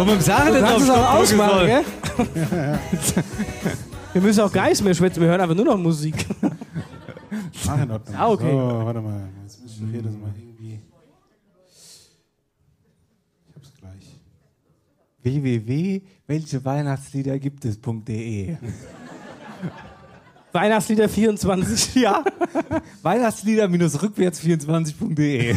So, 0.00 0.06
mit 0.06 0.14
dem 0.14 0.22
Sachen 0.22 0.48
Du 0.48 0.54
jetzt 0.54 0.64
kannst 0.64 0.84
es 0.84 0.90
auch 0.90 1.14
auf 1.14 1.28
Stopp 1.28 1.40
ausmachen, 1.40 1.66
gell? 1.66 1.84
Wir 4.14 4.22
müssen 4.22 4.40
auch 4.40 4.50
gar 4.50 4.64
nichts 4.64 4.82
mehr 4.82 4.94
schwätzen, 4.94 5.20
wir 5.20 5.28
hören 5.28 5.42
einfach 5.42 5.54
nur 5.54 5.66
noch 5.66 5.76
Musik. 5.76 6.24
Ach, 7.68 7.82
in 7.82 7.90
Ordnung. 7.90 8.16
Ah, 8.16 8.30
okay. 8.30 8.50
So, 8.50 8.56
warte 8.56 9.02
mal. 9.02 9.28
Jetzt 9.42 9.60
ich 9.62 9.72
hier 9.92 10.02
das 10.02 10.14
mal 10.14 10.32
irgendwie. 10.38 10.80
Ich 13.46 13.54
hab's 13.54 13.74
gleich. 13.78 14.18
www.welcheweihnachtslieder 15.22 17.38
gibt 17.38 17.66
es.de 17.66 18.56
Weihnachtslieder 20.52 21.10
24, 21.10 21.96
ja. 21.96 22.24
Weihnachtslieder-rückwärts24.de 23.02 25.56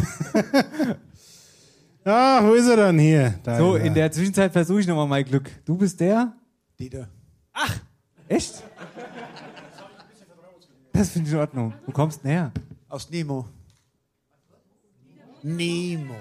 Ah, 2.04 2.40
wo 2.42 2.52
ist 2.52 2.68
er 2.68 2.76
dann 2.76 2.98
hier? 2.98 3.34
Da 3.42 3.56
So, 3.56 3.76
in 3.76 3.94
der 3.94 4.12
Zwischenzeit 4.12 4.52
versuche 4.52 4.80
ich 4.80 4.86
nochmal 4.86 5.06
mein 5.08 5.24
Glück. 5.24 5.50
Du 5.64 5.76
bist 5.76 5.98
der? 6.00 6.34
Dieter. 6.78 7.08
Echt? 8.28 8.62
Das 10.92 11.10
finde 11.10 11.28
ich 11.28 11.34
in 11.34 11.40
Ordnung. 11.40 11.72
Du 11.86 11.92
kommst 11.92 12.22
näher. 12.24 12.52
Aus 12.88 13.08
Nemo. 13.10 13.46
Nemo. 15.42 16.14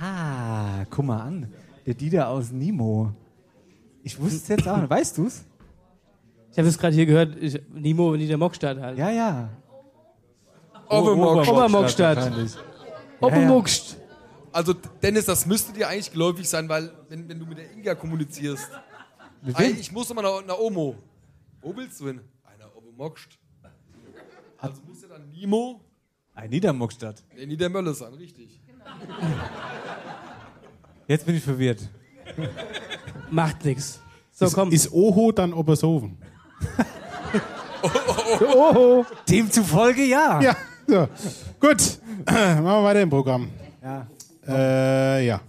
Ah, 0.00 0.84
guck 0.90 1.04
mal 1.04 1.20
an. 1.20 1.52
Der 1.84 1.94
Dieter 1.94 2.28
aus 2.28 2.52
Nimo. 2.52 3.12
Ich 4.02 4.20
wusste 4.20 4.36
es 4.36 4.48
jetzt 4.48 4.68
auch 4.68 4.76
nicht. 4.76 4.90
Weißt 4.90 5.18
du's? 5.18 5.44
Ich 6.52 6.58
habe 6.58 6.68
es 6.68 6.78
gerade 6.78 6.94
hier 6.94 7.06
gehört, 7.06 7.36
ich, 7.40 7.60
Nimo 7.74 8.14
in 8.14 8.28
der 8.28 8.38
Mockstadt 8.38 8.80
halt. 8.80 8.96
Ja, 8.96 9.10
ja. 9.10 9.48
Obermockstadt. 10.88 11.54
Obermockstadt. 11.54 12.32
Wahrscheinlich. 13.20 13.48
Obermockst. 13.48 13.96
Also, 14.52 14.72
Dennis, 14.72 15.26
das 15.26 15.44
müsste 15.46 15.72
dir 15.72 15.88
eigentlich 15.88 16.10
geläufig 16.10 16.48
sein, 16.48 16.68
weil, 16.68 16.90
wenn, 17.08 17.28
wenn 17.28 17.38
du 17.38 17.46
mit 17.46 17.58
der 17.58 17.70
Inga 17.72 17.94
kommunizierst. 17.94 18.68
Mit 19.42 19.58
wem? 19.58 19.76
ich 19.78 19.92
muss 19.92 20.10
immer 20.10 20.22
nach, 20.22 20.44
nach 20.46 20.58
Omo. 20.58 20.96
Wo 21.60 21.76
willst 21.76 22.00
du 22.00 22.06
hin? 22.08 22.20
Einer 22.44 22.74
Obermockst. 22.76 23.38
Also 24.58 24.80
muss 24.86 25.02
ja 25.02 25.08
dann 25.08 25.28
Nimo 25.30 25.80
Ein 26.34 26.50
Niedermuckstadt. 26.50 27.22
in 27.36 27.48
Niedermölle 27.48 27.92
sein, 27.92 28.14
richtig. 28.14 28.60
Jetzt 31.06 31.26
bin 31.26 31.36
ich 31.36 31.42
verwirrt. 31.42 31.88
Macht 33.30 33.64
nix. 33.64 34.00
So, 34.32 34.46
ist, 34.46 34.54
komm. 34.54 34.72
ist 34.72 34.92
Oho 34.92 35.32
dann 35.32 35.52
Obersoven? 35.52 36.18
Oho. 38.40 39.06
Demzufolge 39.28 40.04
ja. 40.04 40.40
Ja, 40.40 40.56
so. 40.86 41.08
Gut. 41.60 42.00
Machen 42.24 42.64
wir 42.64 42.84
weiter 42.84 43.02
im 43.02 43.10
Programm. 43.10 43.48
Ja. 43.82 44.06
Äh, 44.48 45.26
ja. 45.26 45.40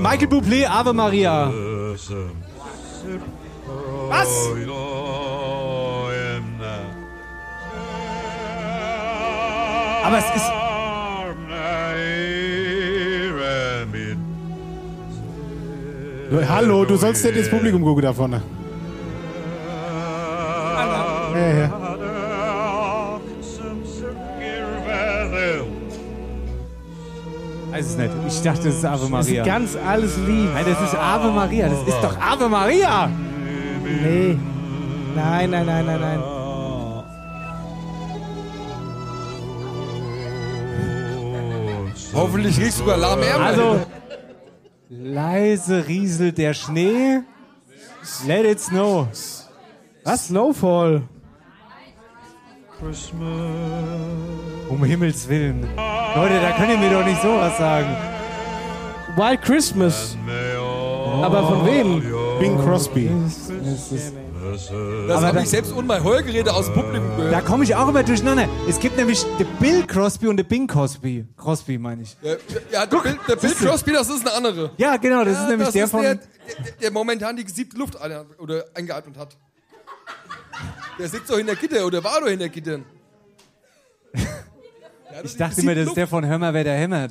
Michael 0.00 0.28
Bublé, 0.28 0.66
Ave 0.66 0.92
Maria. 0.92 1.50
Was? 4.08 4.50
Aber 10.04 10.18
es 10.18 10.36
ist. 10.36 10.52
Hallo, 16.48 16.84
du 16.84 16.96
sollst 16.96 17.24
nicht 17.24 17.36
ins 17.36 17.50
Publikum 17.50 17.82
gucken 17.82 18.02
da 18.02 18.12
vorne. 18.12 18.42
Ja, 21.34 21.48
ja. 21.48 21.85
Weiß 27.76 27.86
es 27.90 27.96
nicht. 27.98 28.10
Ich 28.26 28.40
dachte, 28.42 28.64
das 28.68 28.76
ist 28.76 28.84
Ave 28.86 29.00
Das 29.02 29.10
Maria. 29.10 29.42
ist 29.42 29.46
ganz 29.46 29.76
alles 29.76 30.16
lieb. 30.16 30.48
Nein, 30.54 30.64
das 30.66 30.80
ist 30.80 30.94
Ave 30.98 31.30
Maria. 31.30 31.68
Das 31.68 31.80
ist 31.80 32.02
doch 32.02 32.18
Ave 32.18 32.48
Maria. 32.48 33.10
Nee. 33.84 34.38
Nein, 35.14 35.50
nein, 35.50 35.66
nein, 35.66 35.84
nein, 35.84 36.00
nein. 36.00 36.20
Hoffentlich 42.14 42.58
riechst 42.58 42.80
du 42.80 42.90
Alarm 42.90 43.20
mehr. 43.20 43.38
Also, 43.38 43.80
Leise 44.88 45.86
rieselt 45.86 46.38
der 46.38 46.54
Schnee. 46.54 47.20
Let 48.26 48.46
it 48.46 48.58
snow. 48.60 49.06
was? 50.02 50.26
Snowfall. 50.28 51.02
Um 54.68 54.84
Himmels 54.84 55.26
Willen. 55.28 55.62
Leute, 56.14 56.40
da 56.40 56.52
könnt 56.56 56.70
ihr 56.70 56.78
mir 56.78 56.90
doch 56.90 57.04
nicht 57.06 57.22
sowas 57.22 57.56
sagen. 57.56 57.88
White 59.16 59.42
Christmas. 59.42 60.16
Aber 61.22 61.46
von 61.48 61.66
wem? 61.66 62.02
Bing 62.38 62.58
Crosby. 62.58 63.10
Das 65.08 65.22
habe 65.22 65.36
da- 65.36 65.42
ich 65.42 65.48
selbst 65.48 65.72
und 65.72 65.86
mein 65.86 66.04
Heugeräte 66.04 66.52
aus 66.52 66.66
dem 66.66 66.74
Publikum 66.74 67.08
Da 67.16 67.24
gehört. 67.24 67.46
komme 67.46 67.64
ich 67.64 67.74
auch 67.74 67.88
immer 67.88 68.02
durcheinander. 68.02 68.46
Es 68.68 68.78
gibt 68.78 68.96
nämlich 68.98 69.24
den 69.38 69.46
Bill 69.58 69.86
Crosby 69.86 70.28
und 70.28 70.36
den 70.36 70.46
Bing 70.46 70.66
Crosby. 70.66 71.24
Crosby 71.36 71.78
meine 71.78 72.02
ich. 72.02 72.14
Ja, 72.20 72.32
ja 72.72 72.86
der, 72.86 72.98
Bill, 72.98 73.18
der 73.26 73.36
Bill 73.36 73.54
Crosby, 73.54 73.92
das 73.92 74.08
ist 74.10 74.26
eine 74.26 74.36
andere. 74.36 74.70
Ja, 74.76 74.96
genau, 74.98 75.24
das 75.24 75.40
ist 75.40 75.48
nämlich 75.48 75.66
das 75.68 75.72
der 75.72 75.84
ist 75.84 75.90
von. 75.90 76.02
Der, 76.02 76.14
der, 76.16 76.24
der 76.82 76.90
momentan 76.92 77.36
die 77.36 77.44
gesiebte 77.44 77.78
Luft 77.78 77.98
ein- 78.00 78.26
oder 78.38 78.64
eingeatmet 78.74 79.16
hat. 79.16 79.36
Der 80.98 81.08
sitzt 81.08 81.30
doch 81.30 81.38
in 81.38 81.46
der 81.46 81.56
Gitter 81.56 81.84
oder 81.86 82.02
war 82.02 82.20
doch 82.20 82.28
in 82.28 82.38
der 82.38 82.48
Gitter. 82.48 82.80
Ich 85.24 85.34
dachte 85.34 85.62
immer, 85.62 85.74
das 85.74 85.86
ist 85.86 85.96
der 85.96 86.06
von 86.06 86.26
Hör 86.26 86.36
mal, 86.36 86.52
wer 86.52 86.62
da 86.62 86.72
hämmert. 86.72 87.10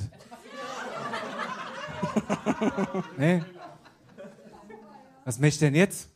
nee. 3.17 3.43
Was 5.23 5.39
möchte 5.39 5.55
ich 5.55 5.71
denn 5.71 5.75
jetzt? 5.75 6.09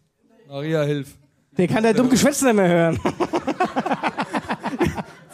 Maria, 0.48 0.84
hilf. 0.84 1.16
Der 1.58 1.68
kann 1.68 1.82
der 1.82 1.96
dumm 1.96 2.10
Geschwätz 2.10 2.44
nicht 2.44 2.54
mehr 2.54 2.68
hören. 2.68 3.00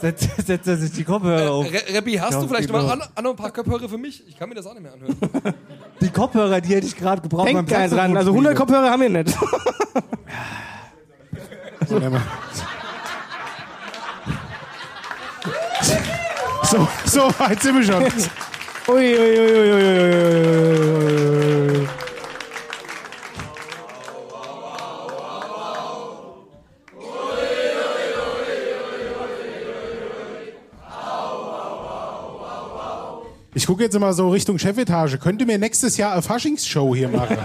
Setzt, 0.01 0.45
setzt 0.45 0.67
er 0.67 0.77
sich 0.77 0.91
die 0.91 1.03
Kopfhörer 1.03 1.51
auf. 1.51 1.65
Re 1.71 1.81
Reppi, 1.93 2.13
hast 2.13 2.41
du 2.41 2.47
vielleicht 2.47 2.71
mal 2.71 2.89
an, 2.89 3.01
an 3.15 3.27
ein 3.27 3.35
paar 3.35 3.51
Kopfhörer 3.51 3.89
für 3.89 3.97
mich? 3.97 4.27
Ich 4.27 4.37
kann 4.37 4.49
mir 4.49 4.55
das 4.55 4.65
auch 4.65 4.73
nicht 4.73 4.83
mehr 4.83 4.93
anhören. 4.93 5.17
Die 6.01 6.09
Kopfhörer, 6.09 6.61
die 6.61 6.75
hätte 6.75 6.87
ich 6.87 6.95
gerade 6.95 7.21
gebraucht. 7.21 7.47
Denkt 7.47 7.69
beim 7.69 7.77
keiner 7.77 7.95
dran. 7.95 8.15
Also 8.15 8.33
Saxophonspielen. 8.33 8.57
100 8.57 8.57
Kopfhörer 8.57 8.91
haben 8.91 9.01
wir 9.01 9.09
nicht. 9.09 9.37
So, 16.63 16.87
so 17.05 17.39
weit 17.39 17.61
sind 17.61 17.75
wir 17.75 17.83
schon. 17.83 18.03
Ui, 18.87 19.17
ui, 19.17 19.39
ui, 19.39 19.39
ui, 19.39 19.71
ui, 19.71 19.83
ui, 19.83 20.19
ui. 20.19 21.87
Ich 33.53 33.65
gucke 33.67 33.83
jetzt 33.83 33.95
immer 33.95 34.13
so 34.13 34.29
Richtung 34.29 34.59
Chefetage. 34.59 35.17
Könnte 35.17 35.45
mir 35.45 35.57
nächstes 35.57 35.97
Jahr 35.97 36.11
eine 36.13 36.21
Faschingsshow 36.21 36.93
hier 36.93 37.07
machen? 37.07 37.37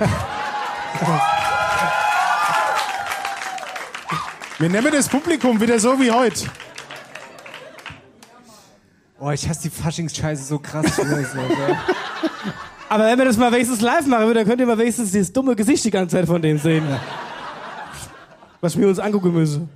Wir 4.60 4.68
nehmen 4.68 4.92
das 4.92 5.08
Publikum 5.08 5.58
wieder 5.58 5.80
so 5.80 5.98
wie 5.98 6.10
heute. 6.10 6.44
Oh, 9.18 9.30
ich 9.30 9.48
hasse 9.48 9.62
die 9.62 9.70
Faschingsscheiße 9.70 10.44
so 10.44 10.58
krass. 10.58 11.00
Aber 12.90 13.06
wenn 13.06 13.16
wir 13.16 13.24
das 13.24 13.38
mal 13.38 13.50
wenigstens 13.50 13.80
live 13.80 14.06
machen 14.06 14.26
würden, 14.26 14.34
dann 14.34 14.46
könnt 14.46 14.60
ihr 14.60 14.66
mal 14.66 14.76
wenigstens 14.76 15.12
dieses 15.12 15.32
dumme 15.32 15.56
Gesicht 15.56 15.82
die 15.86 15.90
ganze 15.90 16.16
Zeit 16.16 16.26
von 16.26 16.42
dem 16.42 16.58
sehen. 16.58 16.84
Was 18.60 18.76
wir 18.76 18.86
uns 18.86 18.98
angucken 18.98 19.32
müssen. 19.32 19.66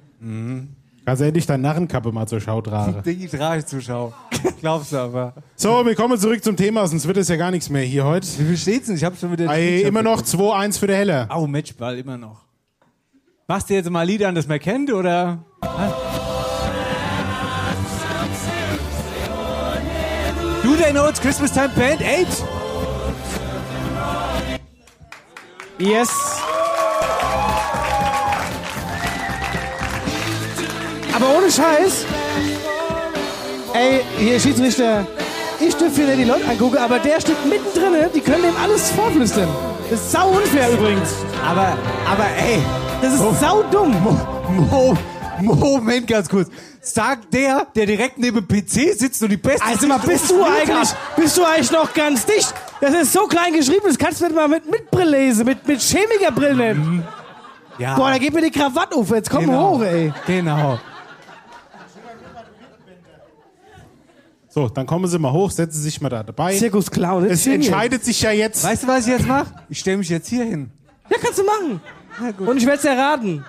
Kannst 1.07 1.23
du 1.23 1.27
endlich 1.27 1.47
deine 1.47 1.63
Narrenkappe 1.63 2.13
mal 2.13 2.29
zur 2.29 2.43
Schau 2.43 2.61
tragen. 2.61 3.03
Die 3.07 3.27
trage 3.27 3.61
ich 3.61 3.67
zur 3.67 3.81
Schau. 3.81 4.13
Glaubst 4.61 4.93
du 4.93 4.99
aber. 4.99 5.33
So, 5.57 5.87
wir 5.87 5.95
kommen 5.95 6.19
zurück 6.19 6.45
zum 6.45 6.59
Thema, 6.59 6.87
sonst 6.87 7.07
wird 7.07 7.17
es 7.17 7.29
ja 7.29 7.37
gar 7.37 7.51
nichts 7.51 7.71
mehr 7.71 7.85
hier 7.85 8.05
heute. 8.05 8.27
Wie 8.39 8.45
viel 8.45 8.57
steht's 8.59 8.89
denn? 8.89 8.97
Ich 8.97 9.05
habe 9.05 9.17
schon 9.17 9.33
wieder... 9.33 9.51
Ey, 9.51 9.81
immer 9.81 10.03
noch 10.03 10.21
2-1 10.21 10.79
für 10.79 10.89
der 10.89 10.97
Heller. 10.99 11.27
Au, 11.31 11.47
Matchball, 11.47 11.97
immer 11.97 12.19
noch. 12.19 12.44
Machst 13.47 13.69
du 13.69 13.75
jetzt 13.75 13.91
mal 13.91 14.07
Lieder 14.07 14.29
an, 14.29 14.35
das 14.35 14.47
man 14.49 14.59
kennt, 14.59 14.91
oder? 14.91 15.45
Do 20.63 20.75
they 20.77 20.93
know 20.93 21.07
it's 21.07 21.21
Christmas 21.21 21.53
time 21.53 21.69
band 21.77 22.01
8? 22.01 22.43
Yes. 25.79 26.09
Aber 31.15 31.27
ohne 31.37 31.51
Scheiß. 31.51 32.07
Ey, 33.75 34.01
hier 34.19 34.41
Schiedsrichter. 34.41 35.07
Ich 35.61 35.77
dürfte 35.77 36.01
mir 36.01 36.17
die 36.17 36.25
Leute 36.25 36.49
angucken, 36.49 36.79
aber 36.79 36.99
der 36.99 37.21
steht 37.21 37.45
mittendrin. 37.45 38.09
Die 38.15 38.21
können 38.21 38.45
dem 38.45 38.57
alles 38.57 38.91
vorflüstern. 38.93 39.49
Das 39.91 40.01
ist 40.01 40.13
sau 40.13 40.29
unfair 40.29 40.71
übrigens. 40.73 41.11
Aber, 41.47 41.77
aber 42.07 42.25
ey. 42.39 42.63
Das 43.03 43.13
ist 43.15 43.41
sau 43.41 43.63
dumm. 43.71 43.93
Mo, 44.71 44.97
Moment, 45.41 46.07
ganz 46.07 46.29
kurz. 46.29 46.49
Sagt 46.81 47.33
der, 47.35 47.67
der 47.75 47.87
direkt 47.87 48.19
neben 48.19 48.47
PC 48.47 48.95
sitzt 48.97 49.23
und 49.23 49.31
die 49.31 49.37
beste 49.37 49.65
Also 49.65 49.87
mal, 49.87 49.99
bist 49.99 50.31
du 50.31 50.43
eigentlich, 50.45 50.89
bist 51.17 51.37
du 51.37 51.45
eigentlich 51.45 51.71
noch 51.71 51.93
ganz 51.93 52.25
dicht? 52.27 52.53
Das 52.81 52.93
ist 52.95 53.13
so 53.13 53.27
klein 53.27 53.53
geschrieben, 53.53 53.83
das 53.87 53.99
kannst 53.99 54.21
du 54.21 54.27
nicht 54.27 54.37
mal 54.37 54.49
mit, 54.49 54.71
mit 54.71 54.91
Brille 54.91 55.19
lesen, 55.19 55.47
mit, 55.47 55.67
mit 55.67 55.81
Chemikerbrille 55.81 56.55
nehmen. 56.55 57.05
Ja. 57.79 57.97
Boah, 57.97 58.11
da 58.11 58.19
geht 58.19 58.33
mir 58.35 58.43
die 58.43 58.51
Krawatte 58.51 58.97
auf, 58.97 59.11
jetzt 59.11 59.31
komm 59.31 59.47
Genau. 59.47 59.77
hoch, 59.79 59.83
ey. 59.83 60.13
Genau. 60.27 60.79
So, 64.49 64.69
dann 64.69 64.87
kommen 64.87 65.09
Sie 65.09 65.19
mal 65.19 65.33
hoch, 65.33 65.51
setzen 65.51 65.73
Sie 65.79 65.83
sich 65.83 66.01
mal 66.01 66.11
da 66.11 66.23
dabei. 66.23 66.57
Zirkus 66.57 66.89
Clown. 66.91 67.25
Es 67.25 67.45
entscheidet 67.47 68.05
sich 68.05 68.23
ja 68.23 68.31
jetzt. 68.31 68.63
Weißt 68.63 68.85
du, 68.85 68.87
was 68.87 69.07
ich 69.07 69.13
jetzt 69.13 69.27
mache? 69.27 69.47
Ich 69.69 69.81
stelle 69.81 69.97
mich 69.97 70.09
jetzt 70.09 70.29
hier 70.29 70.45
hin. 70.45 70.71
Ja, 71.11 71.17
kannst 71.21 71.41
du 71.41 71.45
machen. 71.45 71.81
Und 72.39 72.57
ich 72.57 72.67
werde 72.67 72.79
es 72.79 72.85
erraten. 72.85 73.45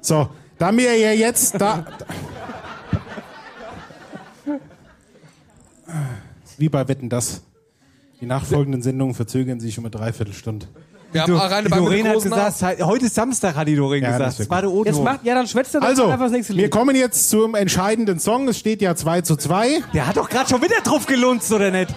So, 0.00 0.28
da 0.58 0.72
mir 0.72 0.96
ja 0.96 1.12
jetzt 1.12 1.60
da. 1.60 1.84
Wie 6.58 6.68
bei 6.68 6.86
Wetten 6.88 7.08
das. 7.08 7.42
Die 8.20 8.26
nachfolgenden 8.26 8.82
Sendungen 8.82 9.14
verzögern 9.14 9.60
sich 9.60 9.78
um 9.78 9.84
eine 9.84 9.90
Dreiviertelstunde. 9.90 10.66
Wir 11.12 11.22
haben 11.22 11.32
Die, 11.34 11.40
auch 11.40 11.50
eine 11.50 11.68
die 11.68 11.74
Doreen 11.74 12.06
hat 12.06 12.22
gesagt, 12.22 12.62
heute 12.82 13.06
ist 13.06 13.14
Samstag, 13.16 13.56
hat 13.56 13.66
die 13.66 13.74
Doreen 13.74 14.02
Ja, 14.04 14.12
gesagt. 14.12 14.38
Das 14.40 14.50
war 14.50 14.62
der. 14.62 14.70
Jetzt 14.84 15.02
macht, 15.02 15.24
ja, 15.24 15.34
dann 15.34 15.46
schwätzt 15.48 15.74
er 15.74 15.80
doch 15.80 15.88
Also, 15.88 16.04
einfach 16.06 16.20
das 16.20 16.32
nächste 16.32 16.54
wir 16.54 16.62
Lied. 16.64 16.70
kommen 16.70 16.94
jetzt 16.94 17.30
zum 17.30 17.54
entscheidenden 17.56 18.20
Song. 18.20 18.46
Es 18.46 18.58
steht 18.58 18.80
ja 18.80 18.94
2 18.94 19.22
zu 19.22 19.36
2. 19.36 19.82
Der 19.92 20.06
hat 20.06 20.16
doch 20.16 20.28
gerade 20.28 20.48
schon 20.48 20.62
wieder 20.62 20.80
drauf 20.84 21.06
gelunzt, 21.06 21.50
oder 21.52 21.70
nicht? 21.72 21.92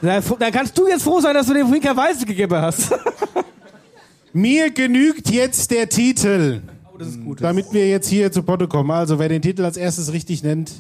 Dann 0.02 0.52
kannst 0.52 0.76
du 0.76 0.86
jetzt 0.88 1.02
froh 1.02 1.20
sein, 1.20 1.34
dass 1.34 1.46
du 1.46 1.54
dem 1.54 1.70
Winker 1.72 1.96
Weiße 1.96 2.26
gegeben 2.26 2.54
hast. 2.56 2.92
Mir 4.32 4.70
genügt 4.70 5.30
jetzt 5.30 5.70
der 5.70 5.88
Titel. 5.88 6.60
Oh, 6.92 6.98
das 6.98 7.08
ist 7.08 7.24
gut. 7.24 7.40
Damit 7.40 7.72
wir 7.72 7.88
jetzt 7.88 8.08
hier 8.08 8.30
zu 8.30 8.42
Potte 8.42 8.68
kommen. 8.68 8.90
Also, 8.90 9.18
wer 9.18 9.28
den 9.30 9.40
Titel 9.40 9.64
als 9.64 9.78
erstes 9.78 10.12
richtig 10.12 10.42
nennt, 10.42 10.70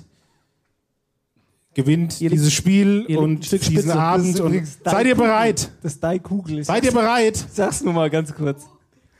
gewinnt 1.72 2.20
dieses 2.20 2.52
Spiel 2.52 3.06
und 3.16 3.40
diesen 3.50 3.62
Spitze. 3.62 3.94
Abend. 3.98 4.34
Ist 4.34 4.40
Und 4.40 4.66
seid 4.84 5.06
ihr 5.06 5.14
Kugel. 5.14 5.28
bereit? 5.28 5.70
Das 5.82 5.94
ist 5.94 6.04
deine 6.04 6.20
Kugel. 6.20 6.58
Ich 6.58 6.66
Seid 6.66 6.84
ihr 6.84 6.92
bereit? 6.92 7.42
Sag's 7.52 7.82
nur 7.82 7.94
mal 7.94 8.10
ganz 8.10 8.34
kurz. 8.34 8.64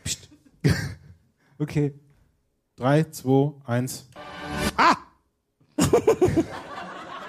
Psst. 0.05 0.29
Okay. 1.59 1.95
3, 2.77 3.05
2, 3.05 3.53
1. 3.65 4.09
Ah! 4.77 4.97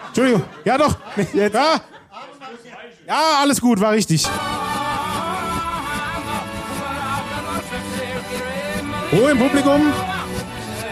Entschuldigung. 0.08 0.44
Ja, 0.66 0.78
doch. 0.78 0.98
Ja. 1.34 1.50
ja, 3.08 3.22
alles 3.42 3.62
gut, 3.62 3.80
war 3.80 3.92
richtig. 3.92 4.28
Ruhe 9.12 9.32
im 9.32 9.40
Publikum. 9.40 9.94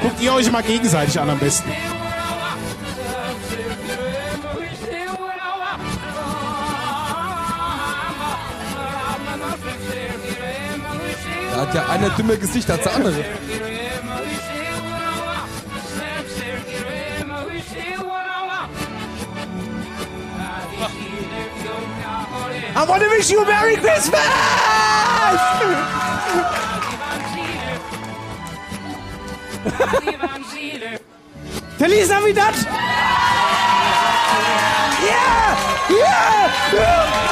Guckt 0.01 0.21
ihr 0.21 0.33
euch 0.33 0.51
mal 0.51 0.63
gegenseitig 0.63 1.19
an 1.19 1.29
am 1.29 1.39
besten. 1.39 1.71
Da 11.51 11.61
hat 11.61 11.73
ja 11.73 11.85
einer 11.87 12.09
dümmer 12.11 12.35
Gesicht 12.35 12.69
als 12.69 12.83
der 12.83 12.95
andere. 12.95 13.25
I 22.77 22.83
want 22.83 23.01
to 23.01 23.09
wish 23.09 23.29
you 23.31 23.41
a 23.41 23.45
Merry 23.45 23.77
Christmas! 23.77 24.19
Feliz 31.77 32.09
Navidad! 32.09 32.53
Ja! 35.07 35.55
Ja! 35.89 36.51
ja! 36.73 37.25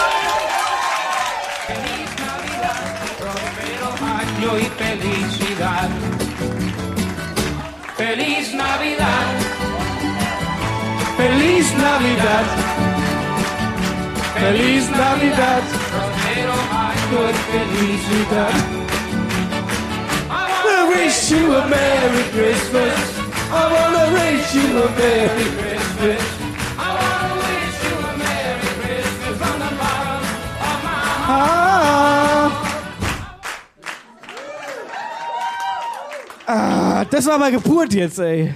y. 4.42 4.70
Feliz 7.98 8.54
Navidad. 8.54 9.26
Feliz 11.18 11.74
Navidad. 11.78 13.03
Feliz 14.44 14.90
Navidad. 14.90 15.64
Felicidad. 17.52 18.54
I 20.30 20.88
wish 20.90 21.32
you 21.32 21.56
a 21.56 21.68
Merry 21.68 22.24
Christmas. 22.34 22.98
I 23.52 23.64
wanna 23.74 24.06
wish 24.18 24.54
you 24.56 24.68
a 24.84 24.90
Merry 25.00 25.46
Christmas. 25.58 26.22
I 26.78 26.90
wanna 27.00 27.36
wish 27.44 27.78
you 27.86 27.96
a 28.10 28.14
Merry 28.24 28.70
Christmas 28.82 29.36
from 29.42 29.56
the 29.64 29.72
bottom 29.80 30.22
of 30.70 30.78
my 30.84 30.98
Ah. 31.30 32.52
Ah, 36.48 37.06
das 37.10 37.26
war 37.28 37.38
mal 37.38 37.52
Geburt 37.52 37.94
jetzt, 37.94 38.20
ey. 38.20 38.54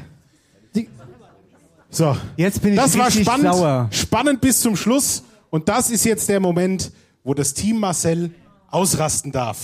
So, 1.89 2.15
Jetzt 2.35 2.61
bin 2.61 2.73
ich 2.73 2.79
das 2.79 2.97
war 2.97 3.09
spannend, 3.09 3.53
sauer. 3.55 3.87
spannend 3.91 4.41
bis 4.41 4.59
zum 4.59 4.75
Schluss. 4.75 5.23
Und 5.49 5.69
das 5.69 5.89
ist 5.89 6.05
jetzt 6.05 6.27
der 6.29 6.39
Moment, 6.39 6.91
wo 7.23 7.33
das 7.33 7.53
Team 7.53 7.79
Marcel 7.79 8.31
ausrasten 8.69 9.31
darf. 9.31 9.57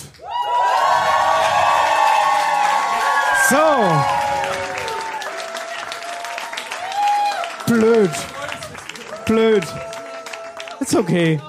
So. 3.50 3.56
Blöd. 7.66 8.10
Blöd. 9.26 9.64
Ist 10.80 10.94
okay. 10.94 11.40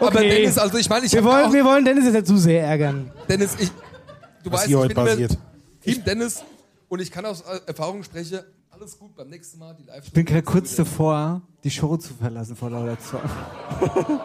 Aber 0.00 0.06
Okay. 0.18 0.28
Dennis, 0.28 0.58
also 0.58 0.78
ich 0.78 0.88
meine, 0.88 1.06
ich 1.06 1.12
Wir 1.12 1.24
wollen, 1.24 1.46
auch, 1.46 1.52
wir 1.52 1.64
wollen 1.64 1.84
Dennis 1.84 2.04
jetzt 2.04 2.14
nicht 2.14 2.26
zu 2.26 2.36
sehr 2.36 2.62
ärgern. 2.62 3.10
Dennis, 3.28 3.56
ich, 3.58 3.70
du 4.44 4.50
Was 4.50 4.60
weißt, 4.60 4.66
hier 4.66 4.76
ich 4.76 4.82
heute 4.82 4.94
bin 4.94 5.04
passiert. 5.04 5.38
Team 5.82 6.04
Dennis 6.04 6.42
und 6.88 7.00
ich 7.00 7.10
kann 7.10 7.24
aus 7.26 7.42
Erfahrung 7.66 8.02
sprechen, 8.02 8.40
alles 8.70 8.98
gut 8.98 9.14
beim 9.16 9.28
nächsten 9.28 9.58
Mal, 9.58 9.74
die 9.78 9.84
live 9.84 10.04
Ich 10.06 10.12
bin 10.12 10.24
gerade 10.24 10.42
kurz 10.42 10.76
davor, 10.76 11.42
die 11.64 11.70
Show 11.70 11.96
zu 11.96 12.14
verlassen 12.14 12.54
vor 12.54 12.70
lauter 12.70 12.96
Zorn. 13.00 13.28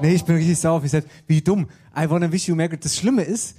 nee, 0.00 0.14
ich 0.14 0.24
bin 0.24 0.36
richtig 0.36 0.58
sauer 0.58 0.76
auf 0.76 0.82
mich 0.82 0.90
selbst. 0.90 1.10
Wie 1.26 1.40
dumm. 1.40 1.68
I 1.96 2.08
wanna 2.08 2.30
wish 2.30 2.48
you 2.48 2.54
Merry 2.54 2.76
Das 2.78 2.96
Schlimme 2.96 3.22
ist, 3.22 3.56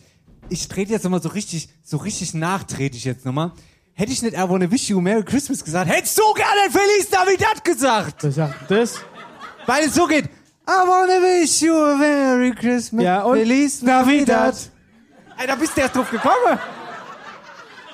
ich 0.50 0.68
trete 0.68 0.92
jetzt 0.92 1.04
nochmal 1.04 1.22
so 1.22 1.30
richtig, 1.30 1.70
so 1.84 1.98
richtig 1.98 2.34
nachtrete 2.34 2.96
ich 2.96 3.06
jetzt 3.06 3.26
nochmal. 3.26 3.52
Hätte 3.94 4.12
ich 4.12 4.22
nicht 4.22 4.36
I 4.36 4.48
wanna 4.48 4.70
wish 4.70 4.90
you 4.90 5.02
Merry 5.02 5.24
Christmas 5.24 5.64
gesagt, 5.64 5.90
hättest 5.90 6.18
du 6.18 6.24
gerne 6.34 6.72
Feliz 6.72 7.10
Navidad 7.12 7.64
gesagt. 7.64 8.24
Das 8.24 8.36
das. 8.68 9.00
Weil 9.66 9.86
es 9.86 9.96
so 9.96 10.06
geht. 10.08 10.30
I 10.68 10.88
wanna 10.88 11.22
wish 11.22 11.62
you 11.62 11.76
a 11.76 11.96
Merry 11.98 12.52
Christmas. 12.52 13.04
Ja, 13.04 13.24
und 13.24 13.38
Feliz 13.38 13.82
Navidad. 13.82 14.56
Ey, 15.38 15.48
da 15.48 15.56
bist 15.56 15.76
du 15.76 15.82
erst 15.82 15.96
drauf 15.96 16.10
gekommen. 16.10 16.58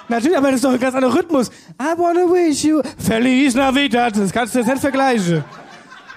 Natürlich, 0.08 0.38
aber 0.38 0.48
das 0.48 0.56
ist 0.58 0.64
doch 0.66 0.72
ein 0.74 0.80
ganz 0.80 0.96
anderer 0.96 1.16
Rhythmus. 1.16 1.50
I 1.82 1.98
wanna 1.98 2.22
wish 2.22 2.64
you 2.64 2.82
Feliz 2.98 3.56
Navidad. 3.56 4.16
Das 4.18 4.32
kannst 4.32 4.54
du 4.54 4.60
jetzt 4.60 4.68
nicht 4.68 4.82
vergleichen. 4.82 5.44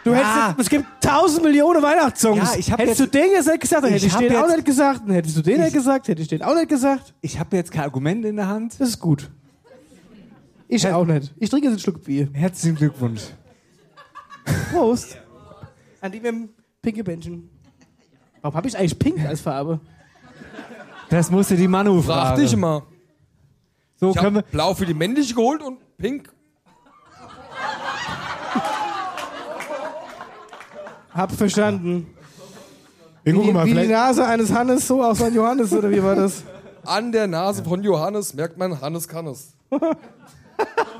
Du 0.05 0.11
Ja. 0.11 0.17
hättest 0.17 0.37
jetzt, 0.49 0.61
es 0.61 0.69
gibt 0.69 0.87
tausend 1.01 1.45
Millionen 1.45 1.81
Weihnachtssongs. 1.83 2.53
Ja, 2.55 2.59
ich 2.59 2.73
hab 2.73 2.81
hättest 2.81 3.01
jetzt- 3.01 3.15
du 3.15 3.19
den 3.19 3.31
jetzt 3.31 3.47
nicht 3.47 3.61
gesagt, 3.61 3.85
dann 3.85 3.95
Ich 3.95 4.03
hätte 4.03 4.07
ich 4.07 4.13
hab 4.15 4.21
den 4.21 4.37
auch 4.37 4.43
jetzt- 4.49 4.57
nicht 4.57 4.65
gesagt, 4.67 5.01
dann 5.07 5.15
hättest 5.15 5.37
du 5.37 5.43
den 5.43 5.61
nicht 5.61 5.73
gesagt, 5.73 6.09
hätte 6.09 6.21
ich 6.23 6.29
den 6.29 6.43
auch 6.43 6.55
nicht 6.55 6.69
gesagt. 6.69 7.15
Ich 7.21 7.39
habe 7.39 7.57
jetzt 7.57 7.71
kein 7.71 7.85
Argument 7.85 8.25
in 8.25 8.37
der 8.37 8.49
Hand. 8.49 8.75
Das 8.81 8.89
ist 8.89 8.99
gut. 8.99 9.31
Ich 10.69 10.87
auch 10.89 11.05
nicht. 11.05 11.33
Ich 11.39 11.51
trinke 11.51 11.67
jetzt 11.67 11.75
einen 11.75 11.81
Schluck 11.81 12.03
Bier. 12.05 12.29
Herzlichen 12.33 12.77
Glückwunsch. 12.77 13.23
Prost. 14.73 15.19
An 16.03 16.11
die 16.13 16.19
mit 16.19 16.27
dem 16.27 16.49
pinke 16.83 17.03
Bändchen. 17.05 17.49
Warum 18.41 18.57
habe 18.57 18.67
ich 18.69 18.77
eigentlich 18.77 18.99
pink 18.99 19.25
als 19.25 19.41
Farbe? 19.41 19.81
Das 21.09 21.31
musste 21.31 21.55
die 21.57 21.69
Manu 21.69 22.03
Frag 22.03 22.29
fragen. 22.29 22.43
dich 22.43 22.57
mal. 22.57 22.83
So 24.01 24.11
Ich 24.11 24.17
können 24.17 24.35
wir. 24.35 24.43
hab 24.43 24.51
blau 24.51 24.75
für 24.75 24.85
die 24.85 24.95
männliche 24.95 25.33
geholt 25.35 25.63
und 25.63 25.79
pink. 25.97 26.29
Hab 31.15 31.31
verstanden. 31.33 32.07
Wir 33.23 33.35
Wie, 33.35 33.53
mal, 33.53 33.65
wie 33.67 33.75
die 33.75 33.87
Nase 33.87 34.27
eines 34.27 34.53
Hannes, 34.53 34.89
so 34.89 35.05
aus 35.05 35.23
ein 35.23 35.33
Johannes, 35.35 35.73
oder 35.73 35.89
wie 35.91 36.03
war 36.03 36.17
das? 36.17 36.43
An 36.85 37.13
der 37.13 37.29
Nase 37.29 37.63
von 37.63 37.81
Johannes 37.85 38.35
merkt 38.35 38.59
man, 38.59 38.81
Hannes 38.81 39.07
kann 39.07 39.29
es. 39.29 39.55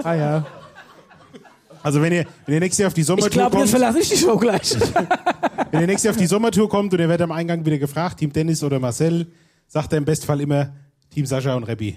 Ah 0.05 0.15
ja. 0.15 0.47
Also 1.83 2.01
wenn 2.01 2.13
ihr, 2.13 2.27
wenn 2.47 2.55
ihr 2.55 2.61
nächstes 2.61 2.79
Jahr 2.79 2.89
auf 2.89 2.95
die 2.95 3.01
Ich 3.01 3.07
Sommertour 3.07 3.31
glaube, 3.31 3.57
jetzt 3.59 3.71
kommt, 3.71 3.71
verlasse 3.71 4.01
ich 4.01 4.09
die 4.09 4.17
Show 4.17 4.37
gleich. 4.37 4.75
wenn 5.71 5.81
ihr 5.81 5.87
nächstes 5.87 6.05
Jahr 6.05 6.15
auf 6.15 6.19
die 6.21 6.27
Sommertour 6.27 6.69
kommt 6.69 6.93
und 6.93 7.01
ihr 7.01 7.09
werdet 7.09 7.25
am 7.25 7.33
Eingang 7.33 7.65
wieder 7.65 7.79
gefragt, 7.79 8.19
Team 8.19 8.33
Dennis 8.33 8.63
oder 8.63 8.79
Marcel, 8.79 9.27
sagt 9.67 9.93
er 9.93 9.99
im 9.99 10.05
Bestfall 10.05 10.41
immer 10.41 10.73
Team 11.11 11.27
Sascha 11.27 11.55
und 11.55 11.65
Reppi. 11.65 11.97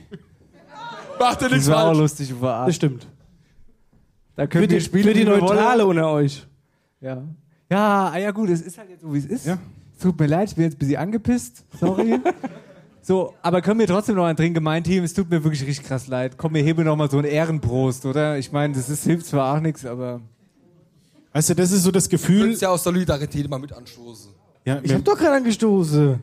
Macht 1.20 1.42
er 1.42 1.50
Das 1.50 1.52
nichts 1.52 1.68
war 1.70 1.86
auch 1.86 1.98
lustig 1.98 2.34
verarscht. 2.34 2.70
Das 2.70 2.76
stimmt. 2.76 3.08
Da 4.36 4.48
Für 4.48 4.62
wir 4.62 4.68
die, 4.68 4.82
spielen, 4.82 5.04
für 5.04 5.14
die 5.14 5.24
Neutrale 5.24 5.86
unter 5.86 6.10
euch. 6.12 6.46
Ja. 7.00 7.24
Ja, 7.70 8.12
ah 8.14 8.18
ja 8.18 8.32
gut, 8.32 8.50
es 8.50 8.62
ist 8.62 8.78
halt 8.78 8.90
jetzt 8.90 9.02
so, 9.02 9.14
wie 9.14 9.18
es 9.18 9.26
ist. 9.26 9.46
Ja. 9.46 9.58
Es 9.96 10.04
Tut 10.04 10.20
mir 10.20 10.28
leid, 10.28 10.50
ich 10.50 10.56
bin 10.56 10.66
jetzt 10.66 10.76
ein 10.76 10.80
bisschen 10.80 10.98
angepisst. 10.98 11.64
Sorry. 11.80 12.20
so, 13.08 13.36
aber 13.44 13.62
können 13.62 13.80
wir 13.80 13.86
trotzdem 13.86 14.16
noch 14.16 14.26
einen 14.26 14.36
trinken, 14.36 14.64
mein 14.64 14.84
Team? 14.84 15.04
Es 15.04 15.14
tut 15.14 15.30
mir 15.30 15.44
wirklich 15.44 15.64
richtig 15.66 15.86
krass 15.86 16.08
leid. 16.08 16.38
Komm, 16.40 16.56
wir 16.56 16.64
heben 16.64 16.84
noch 16.86 16.96
mal 16.96 17.08
so 17.10 17.18
einen 17.20 17.28
Ehrenprost, 17.28 18.04
oder? 18.08 18.40
Ich 18.40 18.52
meine, 18.52 18.74
das 18.74 18.90
ist, 18.90 19.04
hilft 19.04 19.28
zwar 19.28 19.56
auch 19.56 19.60
nichts, 19.62 19.86
aber... 19.86 20.22
Weißt 21.32 21.50
du, 21.50 21.54
das 21.54 21.72
ist 21.72 21.84
so 21.84 21.92
das 21.92 22.06
Du 22.06 22.12
Gefühl. 22.12 22.40
könntest 22.42 22.62
ja 22.64 22.70
aus 22.70 22.84
Solidarität 22.84 23.48
mal 23.50 23.60
mit 23.60 23.74
anstoßen. 23.74 24.32
Ja, 24.66 24.80
Ich 24.82 24.90
wir, 24.90 24.96
hab 24.98 25.06
doch 25.06 25.18
gerade 25.18 25.36
angestoßen. 25.36 26.20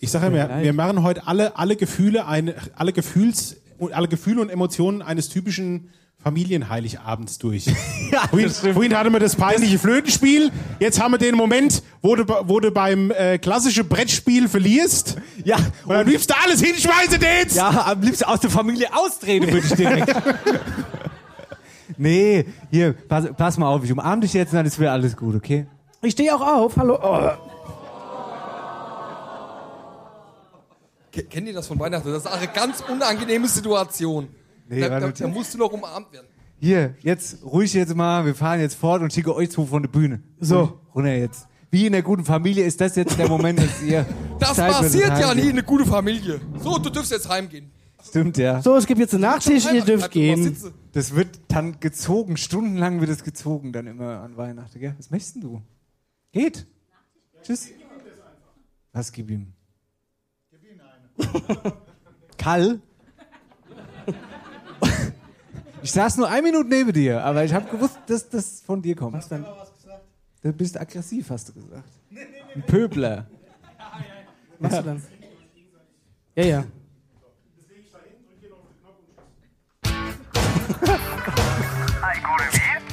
ich 0.00 0.10
sage 0.10 0.34
ja, 0.34 0.48
wir, 0.48 0.62
wir 0.62 0.72
machen 0.72 1.02
heute 1.02 1.26
alle, 1.26 1.54
alle 1.58 1.76
Gefühle, 1.76 2.26
eine, 2.26 2.54
alle 2.76 2.94
Gefühls 2.94 3.56
und 3.78 3.92
alle 3.92 4.08
Gefühle 4.08 4.40
und 4.40 4.48
Emotionen 4.48 5.02
eines 5.02 5.28
typischen 5.28 5.90
Familienheiligabends 6.22 7.38
durch. 7.38 7.64
vorhin, 8.30 8.50
vorhin 8.50 8.96
hatten 8.96 9.12
wir 9.12 9.20
das 9.20 9.36
peinliche 9.36 9.78
Flötenspiel. 9.78 10.50
Jetzt 10.80 11.00
haben 11.00 11.12
wir 11.12 11.18
den 11.18 11.36
Moment, 11.36 11.82
wo 12.02 12.16
du, 12.16 12.24
wo 12.48 12.58
du 12.58 12.72
beim 12.72 13.12
äh, 13.12 13.38
klassischen 13.38 13.88
Brettspiel 13.88 14.48
verlierst. 14.48 15.16
Ja, 15.44 15.56
Und 15.84 15.94
am 15.94 16.08
liebsten 16.08 16.34
alles 16.44 16.60
hinschmeißen 16.60 17.20
jetzt. 17.20 17.56
Ja, 17.56 17.86
am 17.86 18.00
liebsten 18.02 18.24
aus 18.24 18.40
der 18.40 18.50
Familie 18.50 18.88
austreten 18.96 19.46
würde 19.52 19.66
ich 19.66 19.72
direkt. 19.74 20.12
nee, 21.96 22.46
hier, 22.70 22.94
pass, 22.94 23.26
pass 23.36 23.56
mal 23.56 23.68
auf, 23.68 23.84
ich 23.84 23.92
umarm 23.92 24.20
dich 24.20 24.32
jetzt 24.32 24.50
und 24.52 24.56
dann 24.56 24.66
ist 24.66 24.78
wieder 24.80 24.92
alles 24.92 25.16
gut, 25.16 25.36
okay? 25.36 25.66
Ich 26.02 26.12
stehe 26.12 26.34
auch 26.34 26.40
auf. 26.40 26.76
Hallo. 26.76 26.98
Oh. 27.00 27.30
Ke- 31.12 31.22
Kennt 31.24 31.46
ihr 31.46 31.54
das 31.54 31.68
von 31.68 31.78
Weihnachten? 31.78 32.12
Das 32.12 32.24
ist 32.24 32.30
eine 32.32 32.48
ganz 32.48 32.82
unangenehme 32.88 33.46
Situation. 33.46 34.28
Nee, 34.68 34.80
da, 34.80 35.00
da, 35.00 35.10
da 35.10 35.28
musst 35.28 35.54
du 35.54 35.58
noch 35.58 35.72
umarmt 35.72 36.12
werden. 36.12 36.26
Hier, 36.60 36.94
jetzt 37.00 37.44
ruhig 37.44 37.72
jetzt 37.72 37.94
mal, 37.94 38.26
wir 38.26 38.34
fahren 38.34 38.60
jetzt 38.60 38.74
fort 38.74 39.00
und 39.00 39.12
schicke 39.12 39.34
euch 39.34 39.50
zwei 39.50 39.64
von 39.64 39.82
der 39.82 39.90
Bühne. 39.90 40.22
So. 40.40 40.80
Runter 40.94 41.14
jetzt. 41.14 41.46
Wie 41.70 41.86
in 41.86 41.92
der 41.92 42.02
guten 42.02 42.24
Familie 42.24 42.64
ist 42.64 42.80
das 42.80 42.96
jetzt 42.96 43.18
der 43.18 43.28
Moment, 43.28 43.58
dass 43.60 43.82
ihr... 43.82 44.04
Das 44.38 44.54
Zeit 44.54 44.70
passiert 44.70 45.18
ja 45.18 45.34
nie 45.34 45.42
in 45.42 45.50
eine 45.50 45.64
gute 45.64 45.84
Familie. 45.84 46.40
So, 46.62 46.78
du 46.78 46.90
dürfst 46.90 47.10
jetzt 47.10 47.28
heimgehen. 47.28 47.72
Stimmt, 48.06 48.38
ja. 48.38 48.62
So, 48.62 48.76
es 48.76 48.86
gibt 48.86 49.00
jetzt 49.00 49.12
einen 49.14 49.22
Nachtisch, 49.22 49.64
ihr 49.72 49.84
dürft 49.84 50.12
gehen. 50.12 50.56
Das 50.92 51.16
wird 51.16 51.40
dann 51.48 51.80
gezogen, 51.80 52.36
stundenlang 52.36 53.00
wird 53.00 53.10
es 53.10 53.24
gezogen 53.24 53.72
dann 53.72 53.88
immer 53.88 54.20
an 54.20 54.36
Weihnachten, 54.36 54.78
gell? 54.78 54.94
Was 54.96 55.10
möchtest 55.10 55.34
denn 55.34 55.42
du? 55.42 55.62
Geht. 56.30 56.68
Tschüss. 57.42 57.70
Was 58.92 59.10
gib 59.10 59.28
ihm? 59.28 59.52
Gib 60.50 60.62
ihm 60.62 60.80
eine. 60.80 61.72
Kall? 62.38 62.80
Ich 65.82 65.92
saß 65.92 66.16
nur 66.16 66.28
eine 66.28 66.42
Minute 66.42 66.68
neben 66.68 66.92
dir, 66.92 67.22
aber 67.24 67.44
ich 67.44 67.52
habe 67.52 67.68
gewusst, 67.70 67.98
dass 68.06 68.28
das 68.28 68.60
von 68.64 68.82
dir 68.82 68.96
kommt. 68.96 69.14
Was 69.14 69.28
dann? 69.28 69.44
Du 70.42 70.52
bist 70.52 70.78
aggressiv, 70.80 71.30
hast 71.30 71.48
du 71.48 71.52
gesagt. 71.54 71.88
Ein 72.54 72.62
Pöbler. 72.62 73.26
Was 74.58 74.76
du 74.76 74.82
dann? 74.82 75.02
Ja, 76.36 76.44
ja. 76.44 76.64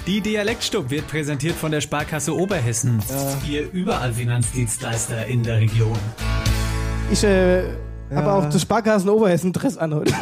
Die 0.07 0.21
Dialektstub 0.21 0.91
wird 0.91 1.07
präsentiert 1.07 1.55
von 1.55 1.71
der 1.71 1.81
Sparkasse 1.81 2.35
Oberhessen. 2.35 3.01
Ihr 3.49 3.71
überall 3.71 4.13
Finanzdienstleister 4.13 5.25
in 5.25 5.41
der 5.41 5.57
Region. 5.57 5.97
Ich 7.11 7.23
äh, 7.23 7.63
habe 8.11 8.27
Ja. 8.27 8.33
auch 8.35 8.45
das 8.45 8.61
Sparkassen 8.61 9.09
Oberhessen 9.09 9.51
Dress 9.51 9.77
an 9.77 9.95
heute. 9.95 10.13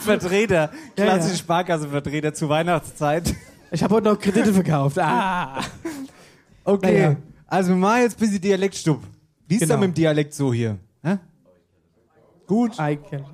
Vertreter, 0.04 0.70
klassische. 0.96 1.36
Sparkassenvertreter 1.38 2.34
zu 2.34 2.48
Weihnachtszeit. 2.48 3.34
Ich 3.70 3.82
habe 3.82 3.94
heute 3.96 4.08
noch 4.08 4.18
Kredite 4.18 4.52
verkauft. 4.52 4.98
Ah. 4.98 5.60
Okay, 6.64 6.92
Naja. 6.92 7.16
also 7.46 7.70
wir 7.70 7.76
machen 7.76 8.02
jetzt 8.02 8.16
ein 8.16 8.20
bisschen 8.20 8.40
Dialektstub. 8.40 9.02
Wie 9.46 9.54
ist 9.54 9.60
Genau. 9.60 9.74
da 9.74 9.80
mit 9.80 9.88
dem 9.90 9.94
Dialekt 9.94 10.34
so 10.34 10.52
hier? 10.52 10.78
Hä? 11.02 11.18
Gut. 12.46 12.72
I 12.78 12.96
can. 12.96 13.24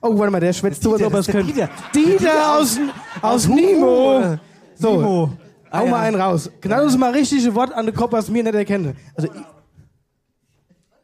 Oh, 0.00 0.18
warte 0.18 0.30
mal, 0.32 0.40
der 0.40 0.52
schwätzt 0.52 0.82
so, 0.82 0.90
als 0.92 0.98
Dieter, 0.98 1.06
ob 1.08 1.14
er 1.14 1.20
es 1.20 1.26
könnte. 1.26 1.52
Dieter, 1.52 1.68
Dieter 1.94 2.56
aus, 2.58 2.78
aus 3.20 3.46
Hugo. 3.46 3.60
Nimo. 3.60 4.38
So, 4.74 4.96
Nimo. 4.96 5.32
Ah, 5.70 5.78
hau 5.78 5.84
ja. 5.84 5.90
mal 5.90 6.00
einen 6.00 6.20
raus. 6.20 6.50
Knall 6.60 6.84
uns 6.84 6.98
mal 6.98 7.12
richtige 7.12 7.54
Wort 7.54 7.72
an 7.72 7.86
den 7.86 7.94
Kopf, 7.94 8.12
was 8.12 8.28
mir 8.28 8.42
nicht 8.42 8.54
erkenne. 8.54 8.94
Also, 9.14 9.28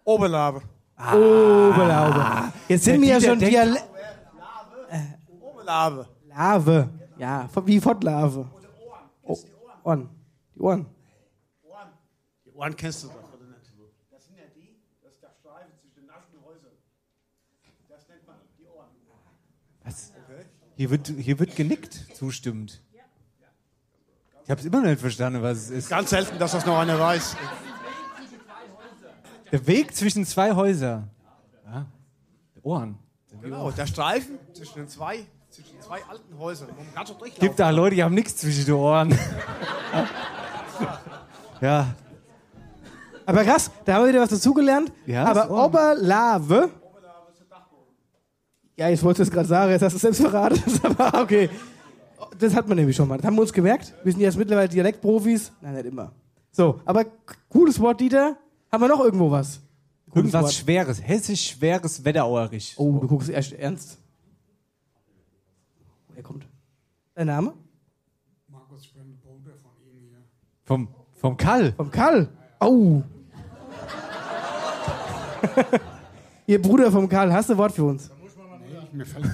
Oberlabe. 0.04 0.62
Oberlaube. 0.98 2.24
Jetzt 2.68 2.84
sind 2.84 3.00
wir 3.00 3.08
ja 3.08 3.20
schon 3.20 3.38
Dialekt. 3.38 3.84
Oberlabe. 5.68 6.08
Lave. 6.26 6.88
Ja, 7.18 7.48
wie 7.66 7.80
Fortlave. 7.80 8.48
Oh, 9.22 9.38
Ohren. 9.84 10.08
Die 10.54 10.60
Ohren. 10.60 10.86
Die 12.44 12.50
Ohren 12.52 12.74
kennst 12.74 13.04
du 13.04 13.08
doch, 13.08 13.14
oder 13.34 13.44
nicht? 13.44 13.72
Das 14.10 14.24
sind 14.24 14.36
ja 14.36 14.44
die, 14.54 14.76
das 15.02 15.12
ist 15.12 15.22
der 15.22 15.30
Streifen 15.30 15.72
zwischen 15.80 15.96
den 15.96 16.06
nackten 16.06 16.42
Häusern. 16.42 16.72
Das 17.88 18.08
nennt 18.08 18.26
man 18.26 18.36
die 18.58 18.64
Ohren. 18.66 18.88
Was? 19.84 20.12
Hier 20.76 20.90
wird, 20.90 21.08
hier 21.08 21.38
wird 21.38 21.54
genickt, 21.54 22.16
zustimmend. 22.16 22.82
Ich 24.44 24.50
habe 24.50 24.60
es 24.60 24.66
immer 24.66 24.80
noch 24.80 24.88
nicht 24.88 25.00
verstanden, 25.00 25.42
was 25.42 25.58
es 25.58 25.70
ist. 25.70 25.90
Ganz 25.90 26.08
selten, 26.08 26.38
dass 26.38 26.52
das 26.52 26.64
noch 26.64 26.78
einer 26.78 26.98
weiß. 26.98 27.36
Der 29.52 29.66
Weg 29.66 29.94
zwischen 29.94 30.24
zwei 30.24 30.54
Häusern. 30.54 31.10
Ja. 31.66 31.86
Ohren. 32.62 32.98
Genau, 33.42 33.70
der 33.70 33.86
Streifen 33.86 34.38
zwischen 34.54 34.76
den 34.76 34.88
zwei, 34.88 35.26
zwischen 35.58 35.80
zwei 35.80 36.00
alten 36.08 36.38
Häusern. 36.38 36.68
Man 36.94 37.04
durchlaufen 37.06 37.40
Gibt 37.40 37.58
da 37.58 37.70
Leute, 37.70 37.96
die 37.96 38.04
haben 38.04 38.14
nichts 38.14 38.36
zwischen 38.36 38.64
den 38.64 38.74
Ohren. 38.74 39.18
ja. 41.60 41.94
Aber 43.26 43.44
krass, 43.44 43.70
da 43.84 43.94
haben 43.94 44.04
wir 44.04 44.08
wieder 44.10 44.20
was 44.20 44.30
dazugelernt. 44.30 44.92
Ja, 45.06 45.24
Aber. 45.26 45.50
Oberlave. 45.50 46.70
Ja, 48.76 48.88
ich 48.90 49.02
wollte 49.02 49.22
es 49.22 49.30
gerade 49.30 49.48
sagen, 49.48 49.72
jetzt 49.72 49.82
hast 49.82 49.92
du 49.92 49.96
es 49.96 50.02
selbst 50.02 50.20
verraten. 50.20 50.62
Aber 50.84 51.22
okay. 51.22 51.50
Das 52.38 52.54
hat 52.54 52.68
man 52.68 52.76
nämlich 52.76 52.94
schon 52.94 53.08
mal. 53.08 53.16
Das 53.16 53.26
haben 53.26 53.34
wir 53.34 53.42
uns 53.42 53.52
gemerkt. 53.52 53.92
Wir 54.04 54.12
sind 54.12 54.20
jetzt 54.20 54.38
mittlerweile 54.38 54.68
Dialektprofis. 54.68 55.50
Nein, 55.60 55.74
nicht 55.74 55.86
immer. 55.86 56.12
So, 56.52 56.80
aber 56.84 57.04
cooles 57.48 57.78
Wort, 57.80 58.00
Dieter. 58.00 58.36
Haben 58.70 58.82
wir 58.82 58.88
noch 58.88 59.00
irgendwo 59.00 59.30
was? 59.30 59.60
Cooles 60.10 60.16
Irgendwas 60.16 60.42
Wort. 60.42 60.52
Schweres. 60.52 61.02
Hessisch 61.02 61.50
schweres 61.50 62.04
Wetterauerich. 62.04 62.74
Oh, 62.76 62.98
du 62.98 63.08
guckst 63.08 63.28
erst 63.28 63.52
ernst. 63.52 63.98
Wer 66.18 66.24
kommt? 66.24 66.46
Dein 67.14 67.28
Name? 67.28 67.54
Markus, 68.48 68.82
ich 68.82 68.92
bin 68.92 69.16
Bruder 69.20 69.52
von 69.62 69.70
Ihnen 69.80 70.08
hier. 70.08 70.18
Vom, 70.64 70.88
vom 71.14 71.36
Kall. 71.36 71.72
Vom 71.74 71.92
Karl. 71.92 72.28
Oh. 72.58 73.04
Ihr 76.48 76.60
Bruder 76.60 76.90
vom 76.90 77.08
Karl, 77.08 77.32
hast 77.32 77.50
du 77.50 77.54
ein 77.54 77.58
Wort 77.58 77.70
für 77.70 77.84
uns? 77.84 78.10
Mir 78.90 79.06
fällt 79.06 79.26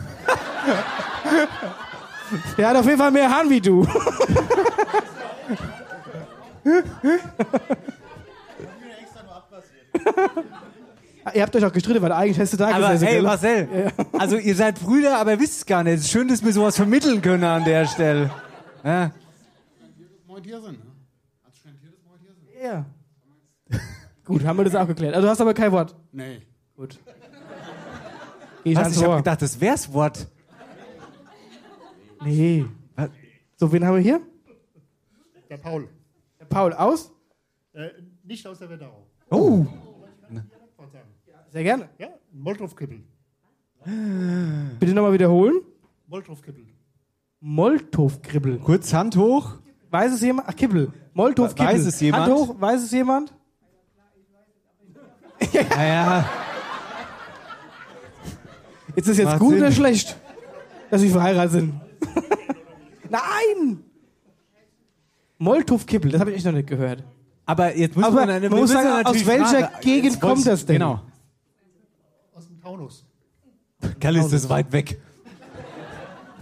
Der 2.58 2.68
hat 2.68 2.76
auf 2.76 2.84
jeden 2.84 2.98
Fall 2.98 3.12
mehr 3.12 3.34
Hahn 3.34 3.48
wie 3.48 3.62
du. 3.62 3.86
Ihr 11.32 11.42
habt 11.42 11.56
euch 11.56 11.64
auch 11.64 11.72
gestritten, 11.72 12.02
weil 12.02 12.12
eigentlich 12.12 12.36
hättest 12.36 12.54
du 12.54 12.56
da 12.58 12.68
Aber 12.68 12.92
gesessen. 12.92 13.06
hey, 13.06 13.14
gell? 13.14 13.22
Marcel, 13.22 13.92
also 14.12 14.36
ihr 14.36 14.54
seid 14.54 14.78
Brüder, 14.80 15.18
aber 15.18 15.32
ihr 15.32 15.40
wisst 15.40 15.58
es 15.58 15.66
gar 15.66 15.82
nicht. 15.82 15.94
Es 15.94 16.00
ist 16.02 16.10
schön, 16.10 16.28
dass 16.28 16.44
wir 16.44 16.52
sowas 16.52 16.76
vermitteln 16.76 17.22
können 17.22 17.44
an 17.44 17.64
der 17.64 17.86
Stelle. 17.86 18.30
Ja. 18.84 19.06
Ne? 19.06 19.12
Ja. 22.62 22.86
Gut, 24.24 24.44
haben 24.44 24.56
wir 24.58 24.64
das 24.64 24.74
auch 24.74 24.86
geklärt. 24.86 25.14
Also 25.14 25.26
du 25.26 25.30
hast 25.30 25.40
aber 25.40 25.54
kein 25.54 25.72
Wort. 25.72 25.94
Nee. 26.12 26.42
Gut. 26.76 26.98
Ich 28.64 28.76
Was? 28.76 28.96
Ich 28.96 29.02
hab 29.02 29.10
Ohr. 29.10 29.16
gedacht, 29.18 29.42
das 29.42 29.60
wär's 29.60 29.92
Wort. 29.92 30.26
Nee. 32.24 32.64
So, 33.56 33.70
wen 33.70 33.84
haben 33.86 33.96
wir 33.96 34.02
hier? 34.02 34.20
Der 35.50 35.58
Paul. 35.58 35.88
Der 36.40 36.46
Paul 36.46 36.72
aus? 36.72 37.12
Äh, 37.74 37.88
nicht 38.22 38.46
aus 38.46 38.58
der 38.58 38.70
Wetterau. 38.70 39.06
Oh. 39.30 39.66
Sehr 41.54 41.62
gerne. 41.62 41.88
Ja, 41.98 42.08
Molotov-Kippel. 42.32 43.00
Bitte 44.80 44.92
nochmal 44.92 45.12
wiederholen. 45.12 45.60
Moltov-Kribbel. 47.38 48.58
Kurz 48.58 48.92
Hand 48.92 49.16
hoch. 49.16 49.58
Weiß 49.88 50.12
es 50.12 50.20
jemand? 50.20 50.48
Ach, 50.48 50.56
Kibbel. 50.56 50.92
Moltov-Kibbel. 51.12 51.74
Weiß 51.74 51.86
es 51.86 52.00
jemand? 52.00 52.24
Hand 52.24 52.34
hoch, 52.34 52.56
weiß 52.60 52.82
es 52.82 52.90
jemand? 52.90 53.32
Naja. 55.70 56.28
Ist 58.96 59.06
das 59.08 59.16
jetzt 59.18 59.26
Macht 59.26 59.38
gut 59.38 59.50
Sinn. 59.50 59.58
oder 59.60 59.70
schlecht, 59.70 60.16
dass 60.90 61.02
wir 61.02 61.10
verheiratet 61.10 61.52
sind? 61.52 61.74
Nein! 63.10 63.84
Moltov-Kibbel, 65.38 66.10
das 66.10 66.20
habe 66.20 66.30
ich 66.32 66.38
echt 66.38 66.46
noch 66.46 66.52
nicht 66.52 66.66
gehört. 66.68 67.04
Aber 67.46 67.76
jetzt 67.76 67.94
muss 67.94 68.06
Aber 68.06 68.26
man, 68.26 68.42
man 68.42 68.50
muss 68.50 68.72
sagen, 68.72 69.06
aus 69.06 69.24
welcher 69.24 69.70
Gegend 69.80 70.20
kommt 70.20 70.44
das 70.44 70.66
denn? 70.66 70.80
Genau. 70.80 71.00
Taunus. 72.64 73.04
Kalle 74.00 74.20
ist 74.20 74.32
das 74.32 74.48
weit 74.48 74.72
weg. 74.72 74.98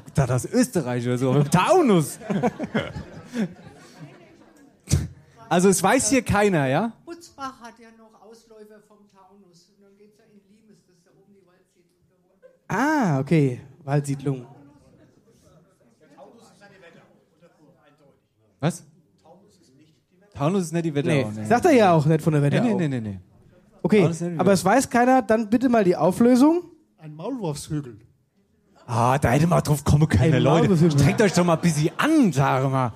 Ich 0.06 0.12
dachte 0.12 0.34
aus 0.36 0.44
Österreich 0.44 1.04
oder 1.04 1.18
so. 1.18 1.42
Taunus. 1.42 2.20
Also 5.48 5.68
es 5.68 5.82
weiß 5.82 6.10
hier 6.10 6.22
keiner, 6.22 6.68
ja? 6.68 6.92
Butzbach 7.04 7.60
hat 7.60 7.74
ja 7.80 7.88
noch 7.98 8.22
Ausläufer 8.22 8.80
vom 8.86 8.98
Taunus. 9.10 9.72
Und 9.76 9.82
dann 9.82 9.96
geht's 9.98 10.16
ja 10.18 10.24
in 10.24 10.40
Limes, 10.54 10.78
das 10.86 10.96
ist 10.96 11.04
da 11.06 11.10
oben 11.10 11.34
die 11.34 11.44
Waldsiedlung. 11.44 11.98
Ah, 12.68 13.18
okay. 13.18 13.60
Waldsiedlung. 13.82 14.46
Was? 18.60 18.84
Taunus 20.34 20.62
ist 20.62 20.72
nicht 20.72 20.84
die 20.86 20.94
Wetterau. 20.94 21.30
Nee, 21.32 21.44
sagt 21.46 21.64
er 21.64 21.72
ja 21.72 21.92
auch 21.92 22.06
nicht 22.06 22.22
von 22.22 22.32
der 22.32 22.42
Nee, 22.42 22.46
Wetterau. 22.52 22.76
nee, 22.78 22.88
nee, 22.88 23.00
nee. 23.00 23.10
nee. 23.10 23.31
Okay, 23.82 24.08
aber 24.38 24.52
es 24.52 24.64
weiß 24.64 24.88
keiner, 24.90 25.22
dann 25.22 25.50
bitte 25.50 25.68
mal 25.68 25.82
die 25.84 25.96
Auflösung. 25.96 26.62
Ein 26.98 27.14
Maulwurfshügel. 27.16 27.98
Ah, 28.86 29.18
da 29.18 29.30
hätte 29.30 29.46
mal 29.46 29.60
drauf 29.60 29.82
kommen 29.84 30.08
können, 30.08 30.34
Ein 30.34 30.42
Leute. 30.42 30.68
Maulwurf- 30.68 30.90
Streckt 30.92 31.20
euch 31.22 31.32
doch 31.32 31.44
mal 31.44 31.54
ein 31.54 31.60
bisschen 31.60 31.90
an, 31.96 32.32
sage 32.32 32.68
mal. 32.68 32.92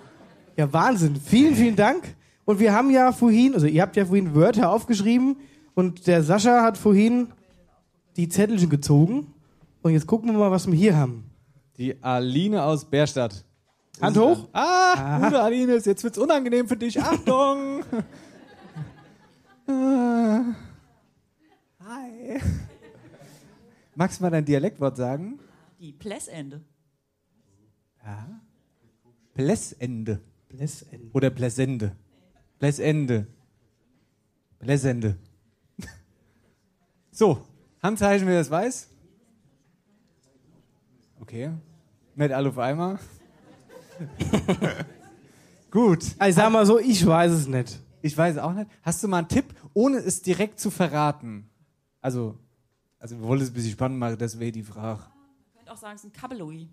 Ja, 0.57 0.73
Wahnsinn. 0.73 1.17
Vielen, 1.17 1.55
vielen 1.55 1.77
Dank. 1.77 2.15
Und 2.45 2.61
wir 2.61 2.73
haben 2.73 2.91
ja 2.91 3.11
vorhin, 3.13 3.55
also 3.55 3.67
ihr 3.67 3.83
habt 3.83 3.97
ja 3.97 4.05
vorhin 4.07 4.35
Wörter 4.35 4.71
aufgeschrieben 4.71 5.37
und 5.75 6.07
der 6.07 6.23
Sascha 6.23 6.63
hat 6.63 6.79
vorhin 6.79 7.29
die 8.17 8.29
Zettelchen 8.29 8.71
gezogen. 8.71 9.35
Und 9.83 9.93
jetzt 9.93 10.07
gucken 10.07 10.31
wir 10.31 10.39
mal, 10.39 10.51
was 10.51 10.67
wir 10.67 10.75
hier 10.75 10.97
haben. 10.97 11.25
Die 11.79 12.01
Aline 12.03 12.63
aus 12.63 12.85
Bärstadt. 12.85 13.45
Hand 14.01 14.17
hoch. 14.19 14.49
Ah, 14.53 15.19
gute 15.21 15.41
Aline, 15.43 15.75
jetzt 15.85 16.05
wird's 16.05 16.19
unangenehm 16.19 16.69
für 16.69 16.77
dich. 16.77 17.01
Achtung! 17.03 17.83
Ah. 19.69 20.41
Magst 23.95 24.19
du 24.19 24.25
mal 24.25 24.31
dein 24.31 24.45
Dialektwort 24.45 24.97
sagen? 24.97 25.39
Die 25.81 25.93
Plässende. 25.93 26.63
Ja. 28.05 28.41
Plässende. 29.35 30.21
Plässende. 30.49 31.11
Oder 31.13 31.31
Plässende. 31.31 31.97
Plässende. 32.59 33.27
Plässende. 34.59 35.17
So, 37.11 37.47
Handzeichen, 37.83 38.27
wer 38.29 38.39
das 38.39 38.51
weiß? 38.51 38.91
Okay. 41.21 41.51
Nicht 42.15 42.33
alle 42.33 42.51
auf 42.51 42.59
einmal. 42.59 42.99
Gut. 45.71 46.05
Also 46.19 46.29
ich 46.29 46.35
sag 46.35 46.53
mal 46.53 46.67
so, 46.67 46.79
ich 46.79 47.07
weiß 47.07 47.33
es 47.33 47.47
nicht. 47.47 47.81
Ich 48.03 48.17
weiß 48.17 48.37
es 48.37 48.43
auch 48.43 48.53
nicht. 48.53 48.71
Hast 48.83 49.03
du 49.03 49.09
mal 49.09 49.19
einen 49.19 49.29
Tipp, 49.29 49.55
ohne 49.73 49.99
es 49.99 50.21
direkt 50.23 50.61
zu 50.61 50.71
verraten? 50.71 51.49
Also, 52.01 52.39
also 52.99 53.19
wir 53.19 53.27
wollen 53.27 53.41
es 53.41 53.51
ein 53.51 53.55
bisschen 53.55 53.73
spannend 53.73 53.99
machen, 53.99 54.19
das 54.19 54.39
wäre 54.39 54.53
die 54.53 54.63
Frage. 54.63 55.01
Ich 55.49 55.57
könnte 55.57 55.73
auch 55.73 55.77
sagen, 55.77 55.97
es 55.97 56.05
ist 56.05 56.11
ein 56.11 56.13
Kabelui. 56.13 56.69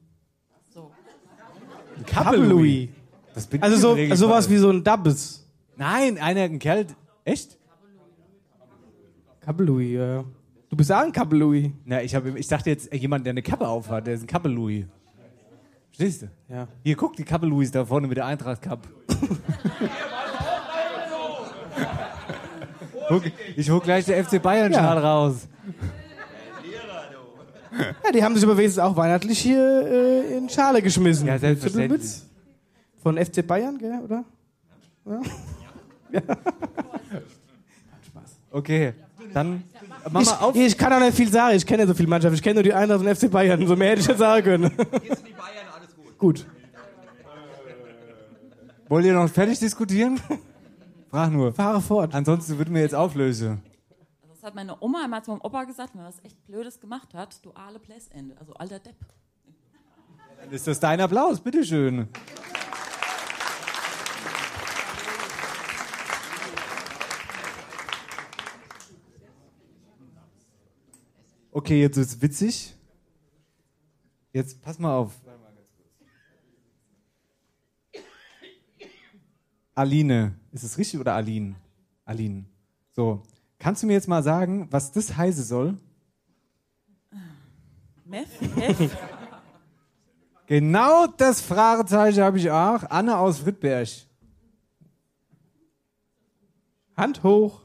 So. 0.69 0.91
Ein 1.97 2.05
Kappelui. 2.05 2.89
Das 3.33 3.47
bin 3.47 3.61
Also 3.61 3.77
so, 3.77 3.93
Regelfall. 3.93 4.17
sowas 4.17 4.49
wie 4.49 4.57
so 4.57 4.69
ein 4.69 4.83
Dabbes. 4.83 5.47
Nein, 5.75 6.17
einer, 6.17 6.41
ein 6.41 6.59
Kerl. 6.59 6.85
Echt? 7.25 7.57
Kappelui, 9.41 9.93
ja. 9.95 10.23
Du 10.69 10.77
bist 10.77 10.91
auch 10.91 10.99
ein 11.01 11.11
Kappelui. 11.11 11.73
Na, 11.85 12.01
ich, 12.01 12.15
hab, 12.15 12.25
ich 12.25 12.47
dachte 12.47 12.69
jetzt, 12.69 12.93
jemand, 12.93 13.25
der 13.25 13.31
eine 13.31 13.41
Kappe 13.43 13.67
aufhat, 13.67 14.07
der 14.07 14.15
ist 14.15 14.21
ein 14.23 14.27
Kappelui. 14.27 14.87
Verstehst 15.89 16.23
du? 16.23 16.31
Ja. 16.49 16.67
Hier, 16.83 16.95
guck, 16.95 17.15
die 17.15 17.23
Kappeluis 17.23 17.69
da 17.69 17.85
vorne 17.85 18.07
mit 18.07 18.17
der 18.17 18.25
Eintracht 18.25 18.61
Guck, 23.13 23.31
ich 23.55 23.69
hol 23.69 23.79
gleich 23.79 24.05
der 24.05 24.23
FC 24.23 24.41
Bayern 24.41 24.71
Ja. 24.71 24.79
Schal 24.79 24.97
raus. 24.97 25.47
Ja, 28.03 28.11
die 28.11 28.23
haben 28.23 28.35
sich 28.35 28.43
aber 28.43 28.55
wenigstens 28.57 28.83
auch 28.83 28.95
weihnachtlich 28.95 29.39
hier 29.39 29.59
äh, 29.87 30.37
in 30.37 30.47
Schale 30.49 30.81
geschmissen. 30.81 31.27
Ja, 31.27 31.37
selbstverständlich. 31.39 32.21
Von 33.01 33.17
FC 33.17 33.45
Bayern, 33.45 33.77
gell, 33.77 33.99
oder? 34.03 34.23
Ja. 35.05 36.21
Okay, 38.51 38.93
dann 39.33 39.63
mach 40.11 40.21
Ich, 40.21 40.27
mal 40.29 40.35
auf. 40.37 40.55
ich 40.55 40.77
kann 40.77 40.93
auch 40.93 40.99
nicht 40.99 41.15
viel 41.15 41.29
sagen, 41.31 41.57
ich 41.57 41.65
kenne 41.65 41.83
ja 41.83 41.87
so 41.87 41.93
viel 41.95 42.05
Mannschaft. 42.07 42.35
Ich 42.35 42.41
kenne 42.43 42.55
nur 42.55 42.63
die 42.63 42.73
Eintracht 42.73 42.99
und 42.99 43.15
FC 43.15 43.29
Bayern. 43.31 43.65
So 43.65 43.75
mehr 43.75 43.89
hätte 43.91 44.01
ich 44.01 44.07
jetzt 44.07 44.19
sagen 44.19 44.43
können. 44.43 44.71
Gut. 46.19 46.45
Wollt 48.87 49.05
ihr 49.05 49.13
noch 49.13 49.27
fertig 49.29 49.57
diskutieren? 49.59 50.19
Frag 51.13 51.31
nur. 51.31 51.53
Fahre 51.53 51.79
fort. 51.79 52.15
Ansonsten 52.15 52.57
würden 52.57 52.73
wir 52.73 52.81
jetzt 52.81 52.95
auflösen. 52.95 53.61
Also 54.23 54.33
das 54.33 54.41
hat 54.41 54.55
meine 54.55 54.81
Oma 54.81 55.03
einmal 55.03 55.23
zu 55.23 55.29
meinem 55.29 55.41
Opa 55.41 55.63
gesagt, 55.65 55.93
wenn 55.93 56.01
er 56.01 56.07
was 56.07 56.17
echt 56.23 56.43
Blödes 56.47 56.79
gemacht 56.79 57.13
hat, 57.13 57.45
duale 57.45 57.77
Plässende. 57.77 58.35
Also 58.39 58.55
alter 58.55 58.79
Depp. 58.79 58.95
Dann 60.41 60.49
ist 60.49 60.65
das 60.65 60.79
dein 60.79 60.99
Applaus, 60.99 61.39
bitteschön. 61.39 62.07
Okay, 71.51 71.79
jetzt 71.79 71.97
ist 71.97 72.19
witzig. 72.23 72.75
Jetzt 74.31 74.59
pass 74.63 74.79
mal 74.79 74.97
auf. 74.97 75.11
Aline. 79.75 80.42
Ist 80.53 80.63
es 80.63 80.77
richtig 80.77 80.99
oder 80.99 81.13
Aline? 81.15 81.55
Aline. 82.05 82.45
So. 82.91 83.21
Kannst 83.59 83.83
du 83.83 83.87
mir 83.87 83.93
jetzt 83.93 84.07
mal 84.07 84.23
sagen, 84.23 84.67
was 84.71 84.91
das 84.91 85.15
heißen 85.17 85.43
soll? 85.43 85.77
Meth? 88.05 88.27
Hef? 88.55 88.95
Genau 90.45 91.07
das 91.07 91.41
Fragezeichen 91.41 92.21
habe 92.21 92.37
ich 92.37 92.51
auch. 92.51 92.83
Anne 92.89 93.17
aus 93.17 93.39
Friedberg. 93.39 93.87
Hand 96.95 97.23
hoch. 97.23 97.61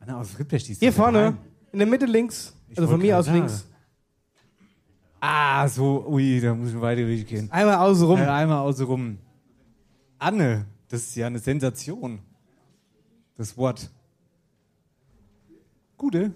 Anne 0.00 0.16
aus 0.16 0.30
Friedberg, 0.32 0.62
die 0.64 0.72
ist 0.72 0.80
Hier 0.80 0.92
vorne. 0.92 1.18
daheim. 1.18 1.38
In 1.72 1.78
der 1.78 1.88
Mitte 1.88 2.06
links. 2.06 2.54
Ich 2.68 2.78
Also 2.78 2.90
von 2.90 3.00
mir 3.00 3.18
aus 3.18 3.26
sagen. 3.26 3.38
links. 3.38 3.66
Ah, 5.20 5.68
so, 5.68 6.06
ui, 6.08 6.40
da 6.40 6.54
muss 6.54 6.70
ich 6.70 6.80
weiter 6.80 7.02
durchgehen. 7.02 7.50
Einmal 7.52 7.76
außen 7.76 8.06
rum. 8.06 8.18
Äh, 8.20 8.26
einmal 8.26 8.58
außen 8.60 8.86
rum. 8.86 9.18
Anne, 10.18 10.64
das 10.88 11.02
ist 11.02 11.16
ja 11.16 11.26
eine 11.26 11.38
Sensation. 11.38 12.20
Das 13.36 13.56
Wort. 13.56 13.90
Gute. 15.96 16.32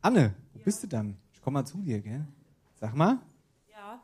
Anne, 0.00 0.34
wo 0.54 0.60
bist 0.60 0.82
du 0.82 0.86
dann? 0.86 1.16
Ich 1.32 1.42
komm 1.42 1.54
mal 1.54 1.64
zu 1.64 1.78
dir, 1.78 2.00
gell? 2.00 2.26
Sag 2.80 2.94
mal. 2.94 3.18
Ja. 3.70 4.02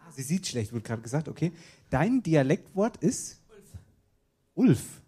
Ah, 0.00 0.10
sie 0.10 0.22
sieht 0.22 0.46
schlecht, 0.46 0.72
wurde 0.72 0.82
gerade 0.82 1.02
gesagt, 1.02 1.28
okay. 1.28 1.52
Dein 1.90 2.22
Dialektwort 2.22 2.96
ist? 2.98 3.40
Ulf. 4.54 5.02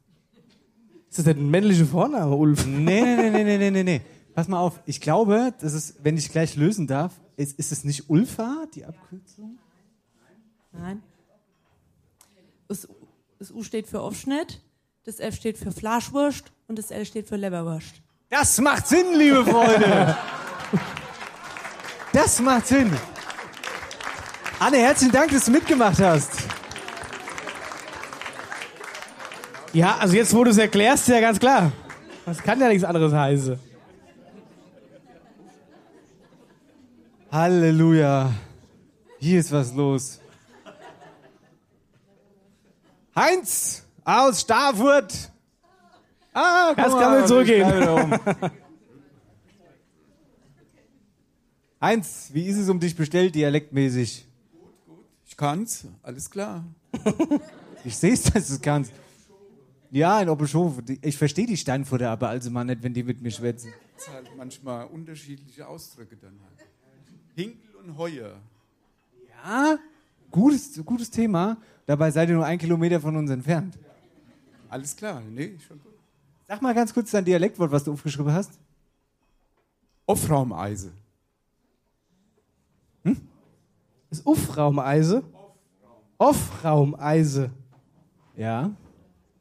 Ist 1.08 1.18
das 1.18 1.24
denn 1.24 1.38
ein 1.38 1.50
männlicher 1.50 1.86
Vorname, 1.86 2.36
Ulf? 2.36 2.64
Nee, 2.66 3.02
nee, 3.02 3.16
nee, 3.16 3.30
nee, 3.30 3.44
nee, 3.44 3.58
nee, 3.58 3.70
nee, 3.70 3.82
nee. 3.82 4.00
Pass 4.32 4.46
mal 4.46 4.60
auf, 4.60 4.80
ich 4.86 5.00
glaube, 5.00 5.52
das 5.60 5.72
ist, 5.74 6.04
wenn 6.04 6.16
ich 6.16 6.30
gleich 6.30 6.54
lösen 6.54 6.86
darf, 6.86 7.20
ist, 7.36 7.58
ist 7.58 7.72
es 7.72 7.82
nicht 7.82 8.08
Ulfa, 8.08 8.66
die 8.74 8.84
Abkürzung? 8.84 9.58
Nein. 10.72 11.02
Das, 12.68 12.88
U- 12.88 12.94
das 13.38 13.50
U 13.50 13.62
steht 13.62 13.86
für 13.88 14.00
Aufschnitt, 14.00 14.60
das 15.04 15.18
F 15.20 15.34
steht 15.34 15.58
für 15.58 15.72
Fleischwurst 15.72 16.52
und 16.68 16.78
das 16.78 16.90
L 16.90 17.04
steht 17.04 17.26
für 17.26 17.36
Leberwurst. 17.36 18.00
Das 18.28 18.60
macht 18.60 18.86
Sinn, 18.86 19.14
liebe 19.16 19.44
Freunde. 19.44 20.16
Das 22.12 22.40
macht 22.40 22.66
Sinn. 22.68 22.92
Anne, 24.60 24.76
herzlichen 24.78 25.12
Dank, 25.12 25.32
dass 25.32 25.46
du 25.46 25.50
mitgemacht 25.52 25.98
hast. 25.98 26.30
Ja, 29.72 29.96
also 29.98 30.14
jetzt, 30.16 30.34
wo 30.34 30.44
du 30.44 30.50
es 30.50 30.58
erklärst, 30.58 31.08
ist 31.08 31.14
ja 31.14 31.20
ganz 31.20 31.38
klar. 31.40 31.72
Das 32.26 32.38
kann 32.42 32.60
ja 32.60 32.68
nichts 32.68 32.84
anderes 32.84 33.12
heißen. 33.12 33.58
Halleluja. 37.30 38.32
Hier 39.18 39.40
ist 39.40 39.52
was 39.52 39.72
los. 39.74 40.20
Heinz 43.20 43.82
aus 44.02 44.40
Starfurt. 44.40 45.30
Ah, 46.32 46.72
Das 46.74 46.90
guck 46.92 47.00
kann 47.00 47.12
man 47.18 47.26
zurückgehen. 47.26 48.18
Heinz, 51.82 52.30
wie 52.32 52.46
ist 52.46 52.56
es 52.56 52.68
um 52.70 52.80
dich 52.80 52.96
bestellt, 52.96 53.34
dialektmäßig? 53.34 54.26
Ich 55.26 55.36
kann's, 55.36 55.86
alles 56.02 56.30
klar. 56.30 56.64
Ich 57.84 57.96
sehe 57.96 58.12
es, 58.14 58.22
dass 58.22 58.48
du 58.48 58.54
es 58.54 58.60
kannst. 58.60 58.92
Ja, 59.90 60.20
in 60.22 60.28
Oppelshofen. 60.30 60.98
Ich 61.02 61.18
verstehe 61.18 61.46
die 61.46 61.56
Steinfurter 61.58 62.10
aber 62.10 62.28
also 62.30 62.50
mal 62.50 62.64
nicht, 62.64 62.82
wenn 62.82 62.94
die 62.94 63.02
mit 63.02 63.20
mir 63.20 63.30
schwätzen. 63.30 63.72
Es 63.96 64.04
ist 64.04 64.12
halt 64.12 64.30
manchmal 64.36 64.86
unterschiedliche 64.86 65.66
Ausdrücke 65.68 66.16
dann 66.16 66.38
halt. 66.42 66.68
Hinkel 67.34 67.74
und 67.76 67.98
Heuer. 67.98 68.36
Ja, 69.44 69.78
gutes, 70.30 70.80
gutes 70.84 71.10
Thema. 71.10 71.58
Dabei 71.90 72.08
seid 72.12 72.28
ihr 72.28 72.36
nur 72.36 72.46
ein 72.46 72.56
Kilometer 72.56 73.00
von 73.00 73.16
uns 73.16 73.32
entfernt. 73.32 73.76
Alles 74.68 74.94
klar, 74.94 75.20
nee, 75.28 75.58
schon 75.66 75.76
gut. 75.80 75.92
Sag 76.46 76.62
mal 76.62 76.72
ganz 76.72 76.94
kurz 76.94 77.10
dein 77.10 77.24
Dialektwort, 77.24 77.72
was 77.72 77.82
du 77.82 77.92
aufgeschrieben 77.92 78.32
hast. 78.32 78.60
Offraumeise. 80.06 80.92
Das 84.08 84.20
Uffraumeise? 84.24 85.24
Offraumeise. 86.16 87.50
Ja. 88.36 88.70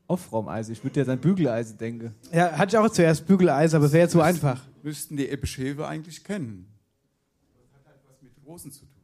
Offraumeise. 0.08 0.72
Ich 0.72 0.84
würde 0.84 1.02
jetzt 1.02 1.10
an 1.10 1.20
Bügeleise 1.20 1.76
denken. 1.76 2.16
Ja, 2.32 2.54
hatte 2.54 2.76
ich 2.76 2.80
auch 2.80 2.90
zuerst 2.90 3.28
Bügeleise, 3.28 3.78
aber 3.78 3.86
es 3.86 3.94
wäre 3.94 4.10
zu 4.10 4.22
einfach. 4.22 4.60
Müssten 4.82 5.18
die 5.18 5.28
Ebeschewe 5.28 5.88
eigentlich 5.88 6.24
kennen. 6.24 6.66
Das 7.62 7.80
hat 7.80 7.86
halt 7.86 8.00
was 8.08 8.20
mit 8.24 8.32
Rosen 8.44 8.72
zu 8.72 8.80
tun. 8.80 9.00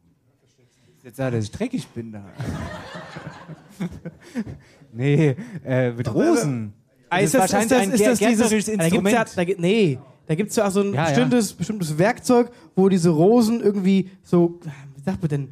Jetzt 1.06 1.18
sagt 1.18 1.32
er, 1.32 1.38
dass 1.38 1.44
ich 1.44 1.52
dreckig 1.52 1.86
bin 1.86 2.10
da. 2.10 2.24
nee, 4.92 5.36
äh, 5.64 5.92
mit 5.92 6.12
Rosen. 6.12 6.72
Ah, 7.08 7.18
ist 7.18 7.34
das, 7.34 7.52
ist 7.52 7.70
das, 7.70 7.86
ist 7.86 8.06
das 8.06 8.18
dieses, 8.18 8.38
da 8.38 8.48
gibt's 8.48 8.68
Instrument. 8.68 9.14
ja, 9.14 9.24
da, 9.24 9.44
nee, 9.58 9.98
da 10.26 10.34
gibt 10.34 10.50
es 10.50 10.56
ja 10.56 10.66
auch 10.66 10.70
so 10.70 10.80
ein 10.80 10.92
Ja, 10.92 11.04
ja. 11.04 11.08
bestimmtes, 11.10 11.52
bestimmtes 11.52 11.98
Werkzeug, 11.98 12.50
wo 12.74 12.88
diese 12.88 13.10
Rosen 13.10 13.60
irgendwie 13.60 14.10
so, 14.22 14.58
wie 14.96 15.00
sagt 15.02 15.22
man 15.22 15.28
denn? 15.28 15.50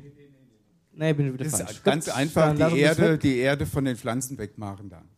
Nee, 0.97 1.13
bin 1.13 1.33
wieder 1.33 1.45
Das 1.45 1.57
falsch. 1.61 1.71
ist 1.73 1.85
ganz 1.85 2.07
Gut, 2.07 2.17
einfach 2.17 2.55
die 2.55 2.79
Erde, 2.79 3.19
die 3.19 3.37
Erde 3.39 3.67
von 3.67 3.85
den 3.85 3.97
Pflanzen 3.97 4.39
wegmachen 4.39 4.89
dann. 4.89 5.09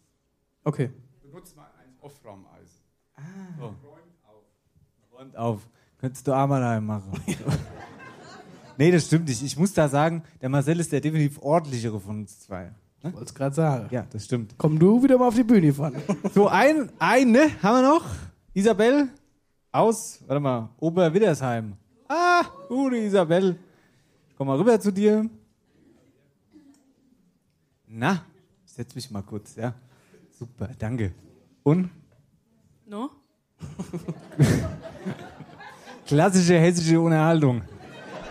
Okay. 0.65 0.91
Benutzt 1.23 1.55
mal 1.57 1.67
ein 1.83 1.95
Offraumeise. 2.01 2.81
So. 3.59 3.75
Räumt 5.17 5.37
auf. 5.37 5.69
Könntest 5.99 6.27
du 6.27 6.33
einmal 6.33 6.61
daheim 6.61 6.85
machen. 6.87 7.13
nee, 8.79 8.91
das 8.91 9.07
stimmt 9.07 9.29
nicht. 9.29 9.43
Ich 9.43 9.57
muss 9.57 9.73
da 9.73 9.89
sagen, 9.89 10.23
der 10.43 10.49
Marcel 10.51 10.81
ist 10.81 10.93
der 10.93 11.01
definitiv 11.01 11.39
ordentlichere 11.41 11.99
von 12.01 12.21
uns 12.21 12.41
zwei. 12.41 12.73
Ne? 13.07 13.11
Ich 13.11 13.15
wollte 13.15 13.29
es 13.29 13.35
gerade 13.35 13.55
sagen. 13.55 13.89
Ja, 13.91 14.07
das 14.11 14.25
stimmt. 14.25 14.55
Komm 14.59 14.79
du 14.79 15.03
wieder 15.03 15.19
mal 15.19 15.29
auf 15.29 15.35
die 15.35 15.45
Bühne 15.45 15.73
fahren. 15.73 15.97
So, 16.35 16.49
ein, 16.49 16.91
eine 16.99 17.63
haben 17.63 17.83
wir 17.83 17.83
noch. 17.83 18.05
Isabel 18.53 19.09
aus, 19.71 20.21
warte 20.27 20.41
mal, 20.41 20.71
Oberwiddersheim. 20.79 21.75
Ah, 22.09 22.43
gute 22.69 22.97
Isabel. 22.97 23.59
Komm 24.37 24.49
mal 24.49 24.57
rüber 24.57 24.79
zu 24.81 24.93
dir. 24.93 25.29
Na, 27.87 28.25
ich 28.65 28.73
setz 28.73 28.95
mich 28.95 29.11
mal 29.11 29.23
kurz, 29.23 29.57
ja. 29.57 29.75
Super, 30.31 30.71
danke. 30.79 31.13
Und? 31.63 31.91
No? 32.87 33.11
Klassische 36.07 36.59
hessische 36.59 37.01
Unterhaltung. 37.01 37.63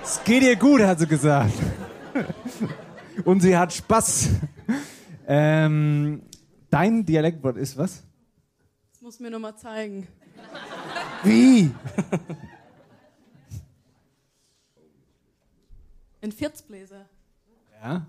Es 0.04 0.24
geht 0.24 0.44
ihr 0.44 0.56
gut, 0.56 0.82
hat 0.82 1.00
sie 1.00 1.08
gesagt. 1.08 1.54
Und 3.24 3.42
sie 3.42 3.58
hat 3.58 3.74
Spaß. 3.74 4.30
Ähm, 5.28 6.22
dein 6.70 7.06
Dialektwort 7.06 7.58
ist 7.58 7.78
was? 7.78 8.04
Das 8.92 9.02
muss 9.02 9.20
mir 9.20 9.32
noch 9.32 9.40
mal 9.40 9.56
zeigen. 9.56 10.08
Wie? 11.24 11.72
Ein 16.22 16.32
Vierzbläser. 16.32 17.06
Ja. 17.82 18.06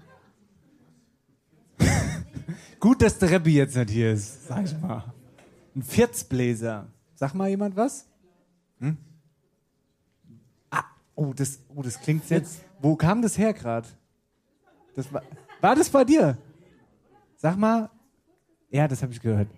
Gut, 2.80 3.02
dass 3.02 3.18
der 3.18 3.30
Rebbi 3.30 3.54
jetzt 3.54 3.76
nicht 3.76 3.90
hier 3.90 4.12
ist, 4.12 4.46
sag 4.46 4.64
ich 4.64 4.78
mal. 4.78 5.04
Ein 5.74 5.82
Vierzbläser. 5.82 6.86
Sag 7.14 7.34
mal 7.34 7.48
jemand 7.48 7.76
was? 7.76 8.06
Hm? 8.80 8.96
Ah, 10.70 10.84
oh, 11.14 11.32
das, 11.34 11.60
oh, 11.74 11.82
das 11.82 12.00
klingt 12.00 12.28
jetzt. 12.28 12.60
Wo 12.80 12.94
kam 12.94 13.22
das 13.22 13.38
her 13.38 13.54
gerade? 13.54 13.88
Das 14.96 15.12
war, 15.12 15.22
war 15.60 15.76
das 15.76 15.88
bei 15.90 16.04
dir? 16.04 16.36
Sag 17.36 17.56
mal. 17.56 17.90
Ja, 18.70 18.88
das 18.88 19.02
habe 19.02 19.12
ich 19.12 19.20
gehört. 19.20 19.48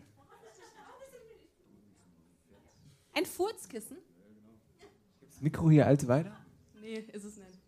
Ein 3.14 3.24
Furzkissen? 3.24 3.96
Das 5.20 5.40
Mikro 5.40 5.70
hier 5.70 5.86
alt 5.86 6.06
weiter? 6.06 6.36
Nee, 6.80 7.04
ist 7.12 7.24
es 7.24 7.36
nicht. 7.36 7.58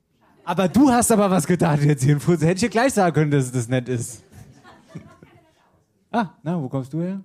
Aber 0.44 0.68
du 0.68 0.90
hast 0.90 1.12
aber 1.12 1.30
was 1.30 1.46
getan 1.46 1.80
jetzt 1.82 2.02
hier 2.02 2.14
in 2.14 2.20
Furz. 2.20 2.40
Hätte 2.40 2.54
ich 2.54 2.60
dir 2.60 2.68
gleich 2.68 2.92
sagen 2.92 3.14
können, 3.14 3.30
dass 3.30 3.52
das 3.52 3.68
nett 3.68 3.88
ist. 3.88 4.24
ah, 6.10 6.30
na, 6.42 6.60
wo 6.60 6.68
kommst 6.68 6.92
du 6.92 7.00
her? 7.00 7.20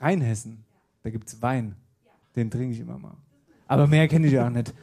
Rheinhessen. 0.00 0.64
Da 1.02 1.10
gibt's 1.10 1.40
Wein. 1.40 1.76
Den 2.34 2.50
trinke 2.50 2.74
ich 2.74 2.80
immer 2.80 2.98
mal. 2.98 3.16
Aber 3.68 3.86
mehr 3.86 4.08
kenne 4.08 4.26
ich 4.26 4.38
auch 4.38 4.50
nicht. 4.50 4.74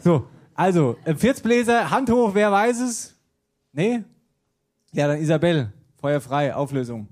So, 0.00 0.26
also, 0.54 0.96
äh, 1.04 1.14
Vierzbläser, 1.14 1.90
Hand 1.90 2.10
hoch, 2.10 2.34
wer 2.34 2.52
weiß 2.52 2.80
es? 2.80 3.19
Nee? 3.72 4.02
Ja, 4.92 5.06
dann 5.06 5.18
Isabel. 5.20 5.72
Feuer 6.00 6.20
frei, 6.20 6.54
Auflösung. 6.54 7.08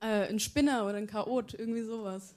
Äh, 0.00 0.28
ein 0.28 0.38
Spinner 0.38 0.84
oder 0.84 0.96
ein 0.96 1.06
Chaot, 1.06 1.54
irgendwie 1.54 1.82
sowas. 1.82 2.34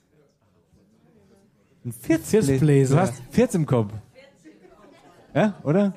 Ein 1.84 1.92
Vierzbläser. 1.92 2.46
Vierzbläser. 2.48 2.94
Du 2.94 3.00
hast 3.00 3.22
Vierz 3.30 3.54
im 3.54 3.66
Kopf. 3.66 3.92
Ja, 5.34 5.54
oder? 5.62 5.94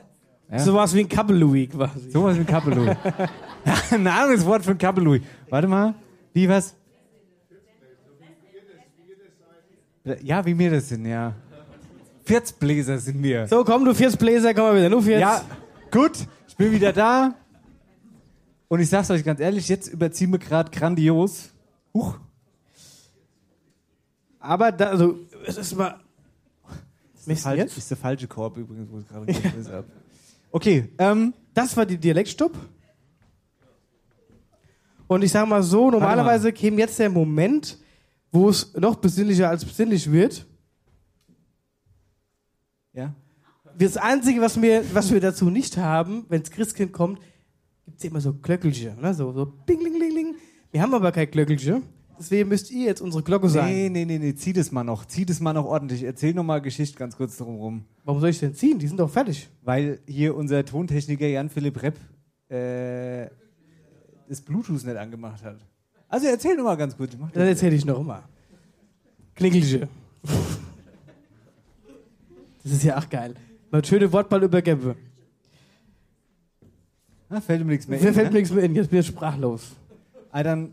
Ja. 0.52 0.60
Sowas 0.60 0.94
wie 0.94 1.02
ein 1.02 1.10
Kappelui 1.10 1.68
quasi. 1.68 2.12
Sowas 2.12 2.36
wie 2.36 2.42
ein 2.42 2.46
Kappelui. 2.46 2.90
ein 3.92 4.08
anderes 4.08 4.46
Wort 4.46 4.64
für 4.64 4.72
ein 4.72 4.78
Kappelui. 4.78 5.22
Warte 5.50 5.68
mal. 5.68 5.96
Wie 6.34 6.48
was? 6.48 6.76
Ja, 10.24 10.46
wie 10.46 10.58
wir 10.58 10.72
das 10.72 10.90
sind, 10.90 11.06
ja. 11.06 11.34
Vierzbläser 12.26 12.98
sind 12.98 13.22
wir. 13.22 13.48
So, 13.48 13.64
komm, 13.64 13.86
du 13.86 13.94
Vierzbläser, 13.94 14.54
komm 14.54 14.66
mal 14.66 14.76
wieder. 14.78 14.90
Nur 14.90 15.02
Vierz. 15.02 15.22
Ja, 15.22 15.42
gut. 15.92 16.28
Ich 16.60 16.66
bin 16.66 16.74
wieder 16.74 16.92
da. 16.92 17.36
Und 18.68 18.82
ich 18.82 18.90
sag's 18.90 19.10
euch 19.10 19.24
ganz 19.24 19.40
ehrlich, 19.40 19.70
jetzt 19.70 19.88
überziehen 19.88 20.30
wir 20.30 20.40
gerade 20.40 20.70
grandios. 20.70 21.52
Huch. 21.94 22.20
Aber 24.42 24.74
da, 24.74 24.90
also, 24.90 25.20
es 25.48 25.56
ist 25.56 25.74
mal. 25.78 26.02
Das 27.14 27.22
ist, 27.22 27.28
der 27.28 27.38
falsche, 27.38 27.62
jetzt? 27.62 27.78
ist 27.78 27.90
der 27.90 27.96
falsche 27.96 28.28
Korb 28.28 28.58
übrigens, 28.58 28.92
wo 28.92 29.00
ich 29.00 29.08
gerade 29.08 29.72
habe. 29.72 29.86
Okay, 30.52 30.90
ähm, 30.98 31.34
Das 31.54 31.78
war 31.78 31.86
die 31.86 31.98
Dialektstub. 31.98 32.54
Und 35.08 35.24
ich 35.24 35.32
sag 35.32 35.48
mal 35.48 35.64
so, 35.64 35.90
normalerweise 35.90 36.52
käme 36.52 36.76
jetzt 36.80 37.00
der 37.00 37.10
Moment, 37.10 37.78
wo 38.34 38.50
es 38.50 38.74
noch 38.74 38.98
besinnlicher 38.98 39.48
als 39.48 39.64
besinnlich 39.64 40.12
wird. 40.12 40.46
Ja. 42.92 43.14
Das 43.80 43.96
Einzige, 43.96 44.42
was 44.42 44.62
wir, 44.62 44.84
was 44.94 45.10
wir 45.14 45.22
dazu 45.22 45.50
nicht 45.50 45.78
haben, 45.78 46.26
wenn 46.28 46.42
das 46.42 46.52
Christkind 46.52 46.92
kommt, 46.92 47.20
gibt 47.86 47.98
es 47.98 48.04
immer 48.04 48.20
so 48.20 48.34
Glöckelchen. 48.34 49.00
Ne? 49.00 49.14
So, 49.14 49.32
so 49.32 49.46
bing, 49.46 49.80
ling, 49.82 49.98
ling, 49.98 50.14
ling. 50.14 50.36
Wir 50.70 50.82
haben 50.82 50.94
aber 50.94 51.14
kein 51.14 51.32
Glöckelchen. 51.32 51.84
Deswegen 52.20 52.50
müsst 52.50 52.70
ihr 52.72 52.88
jetzt 52.88 53.00
unsere 53.00 53.24
Glocke 53.24 53.48
sein. 53.48 53.74
Nee, 53.74 53.90
nee, 53.90 54.04
nee, 54.04 54.20
nee, 54.20 54.36
zieh 54.36 54.52
das 54.52 54.74
mal 54.74 54.84
noch. 54.84 55.06
Zieh 55.06 55.26
das 55.26 55.40
mal 55.40 55.54
noch 55.54 55.64
ordentlich. 55.64 56.04
Erzähl 56.04 56.34
noch 56.34 56.44
mal 56.44 56.60
Geschichte 56.60 57.00
ganz 57.00 57.16
kurz 57.16 57.38
drum 57.38 57.56
rum. 57.56 57.86
Warum 58.04 58.20
soll 58.20 58.32
ich 58.32 58.40
denn 58.40 58.54
ziehen? 58.54 58.78
Die 58.80 58.88
sind 58.88 59.00
doch 59.00 59.10
fertig. 59.10 59.50
Weil 59.64 60.02
hier 60.06 60.36
unser 60.36 60.66
Tontechniker 60.66 61.28
Jan-Philipp 61.28 61.82
Repp 61.82 61.96
äh, 62.50 63.30
das 64.28 64.42
Bluetooth 64.42 64.84
nicht 64.84 64.98
angemacht 64.98 65.42
hat. 65.42 65.56
Also 66.10 66.28
erzähl 66.28 66.58
noch 66.58 66.66
mal 66.66 66.76
ganz 66.76 66.98
kurz. 66.98 67.14
Ich 67.14 67.20
mach 67.20 67.32
das 67.32 67.48
erzähle 67.48 67.78
ich 67.78 67.86
noch 67.86 68.02
immer. 68.02 68.24
Klingelche. 69.36 69.88
Das 72.62 72.74
ist 72.74 72.84
ja 72.84 72.98
auch 72.98 73.10
geil. 73.10 73.36
Mal 73.72 73.86
schöne 73.86 74.12
Wortball 74.12 74.44
übergebe. 74.44 74.96
Ah, 77.30 77.42
fällt 77.42 77.64
mir 77.64 77.74
nichts 77.74 77.88
mehr 77.88 78.00
Mir 78.00 78.08
ein, 78.08 78.14
fällt 78.14 78.28
ne? 78.28 78.34
mir 78.34 78.40
nichts 78.40 78.54
mehr 78.54 78.64
in, 78.64 78.76
jetzt 78.76 78.90
bin 78.90 79.00
ich 79.00 79.08
sprachlos. 79.08 79.62
Ah, 80.32 80.42
dann 80.42 80.72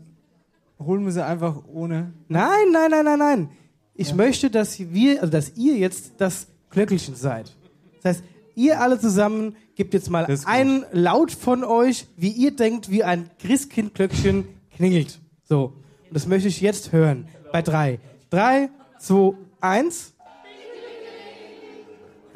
holen 0.79 1.05
wir 1.05 1.11
sie 1.11 1.23
einfach 1.23 1.63
ohne. 1.67 2.13
Nein, 2.27 2.71
nein, 2.71 2.89
nein, 2.89 3.05
nein, 3.05 3.19
nein. 3.19 3.49
Ich 3.93 4.13
möchte, 4.13 4.49
dass 4.49 4.79
wir, 4.79 5.21
also 5.21 5.31
dass 5.31 5.55
ihr 5.55 5.75
jetzt 5.77 6.13
das 6.17 6.47
Glöckelchen 6.69 7.15
seid. 7.15 7.55
Das 8.01 8.17
heißt, 8.17 8.23
ihr 8.55 8.81
alle 8.81 8.99
zusammen 8.99 9.55
gebt 9.75 9.93
jetzt 9.93 10.09
mal 10.09 10.27
einen 10.45 10.85
Laut 10.91 11.31
von 11.31 11.63
euch, 11.63 12.07
wie 12.15 12.29
ihr 12.29 12.55
denkt, 12.55 12.89
wie 12.89 13.03
ein 13.03 13.29
Christkindglöckchen 13.39 14.45
klingelt. 14.75 15.19
So. 15.43 15.73
Und 16.07 16.13
das 16.13 16.27
möchte 16.27 16.47
ich 16.47 16.61
jetzt 16.61 16.91
hören. 16.91 17.27
Bei 17.51 17.61
drei. 17.61 17.99
Drei, 18.29 18.69
zwei, 18.99 19.33
eins. 19.61 20.13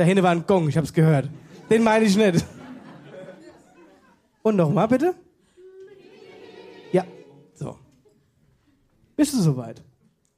Da 0.02 0.06
hinten 0.06 0.24
war 0.24 0.32
ein 0.32 0.48
Gong, 0.48 0.68
ich 0.68 0.76
hab's 0.78 0.92
gehört. 0.92 1.30
Den 1.70 1.84
meine 1.84 2.06
ich 2.06 2.18
nicht. 2.18 2.44
Und 4.42 4.56
nochmal 4.56 4.88
bitte. 4.88 5.14
Ja, 6.92 7.04
so. 7.54 7.78
Bist 9.16 9.36
du 9.36 9.42
soweit? 9.42 9.84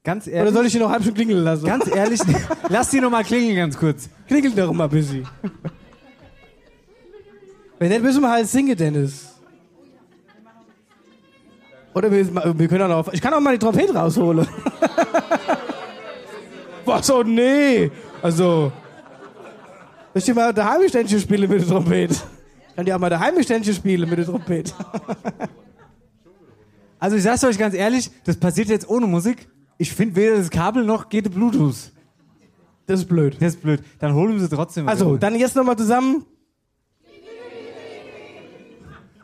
Ganz 0.02 0.26
ehrlich. 0.26 0.42
Oder 0.42 0.52
soll 0.52 0.66
ich 0.66 0.72
die 0.72 0.78
noch 0.78 0.90
halb 0.90 1.02
schon 1.02 1.14
klingeln 1.14 1.42
lassen? 1.42 1.64
Ganz 1.64 1.86
ehrlich, 1.86 2.20
lass 2.68 2.90
die 2.90 3.00
noch 3.00 3.08
mal 3.08 3.24
klingeln 3.24 3.56
ganz 3.56 3.78
kurz. 3.78 4.10
Klingelt 4.28 4.58
doch 4.58 4.70
mal 4.74 4.84
ein 4.84 4.90
bisschen. 4.90 5.26
Wenn 7.78 7.88
nicht, 7.88 8.02
müssen 8.02 8.20
wir 8.20 8.30
halt 8.30 8.46
singen, 8.46 8.76
Dennis. 8.76 9.32
Oder 11.94 12.10
wir, 12.10 12.58
wir 12.58 12.68
können 12.68 12.82
auch 12.82 13.06
noch. 13.06 13.14
Ich 13.14 13.22
kann 13.22 13.32
auch 13.32 13.40
mal 13.40 13.52
die 13.52 13.60
Trompete 13.60 13.94
rausholen. 13.94 14.46
Was? 16.84 17.10
Oh 17.10 17.22
nee. 17.22 17.90
Also. 18.20 18.70
Ich 20.14 20.24
dir 20.24 20.34
mal 20.34 20.54
daheim 20.54 20.88
Ständchen 20.88 21.20
spielen 21.20 21.50
mit 21.50 21.60
der 21.60 21.68
Trompete? 21.68 22.14
Ich 22.68 22.76
kann 22.76 22.86
dir 22.86 22.94
auch 22.94 23.00
mal 23.00 23.10
daheim 23.10 23.42
Ständchen 23.42 23.74
spielen 23.74 24.08
mit 24.08 24.18
der 24.18 24.26
Trompete. 24.26 24.72
Also 26.98 27.16
ich 27.16 27.22
sag's 27.22 27.44
euch 27.44 27.58
ganz 27.58 27.74
ehrlich, 27.74 28.10
das 28.24 28.36
passiert 28.36 28.68
jetzt 28.68 28.88
ohne 28.88 29.06
Musik. 29.06 29.48
Ich 29.76 29.92
finde 29.92 30.16
weder 30.16 30.36
das 30.38 30.50
Kabel 30.50 30.84
noch 30.84 31.08
geht 31.08 31.30
Bluetooth. 31.32 31.92
Das 32.86 33.00
ist 33.00 33.06
blöd. 33.06 33.36
Das 33.40 33.54
ist 33.54 33.62
blöd. 33.62 33.82
Dann 33.98 34.14
holen 34.14 34.34
wir 34.34 34.40
sie 34.40 34.48
trotzdem. 34.48 34.88
Also, 34.88 35.16
dann 35.16 35.34
jetzt 35.34 35.56
nochmal 35.56 35.76
zusammen. 35.76 36.24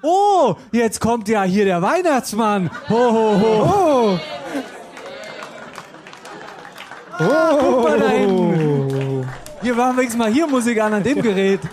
Oh, 0.02 0.56
jetzt 0.72 1.00
kommt 1.00 1.28
ja 1.28 1.42
hier 1.42 1.66
der 1.66 1.82
Weihnachtsmann. 1.82 2.70
Ho, 2.88 3.12
ho, 3.12 3.40
ho. 3.40 3.64
Oh. 3.64 4.18
Oh, 7.18 7.58
guck 7.60 7.82
mal 7.84 7.98
da 7.98 8.08
hinten. 8.08 9.28
Hier 9.62 9.74
machen 9.74 9.92
wir 9.92 9.98
wenigstens 9.98 10.18
mal 10.18 10.32
hier 10.32 10.46
Musik 10.46 10.80
an, 10.80 10.94
an 10.94 11.02
dem 11.02 11.20
Gerät. 11.20 11.60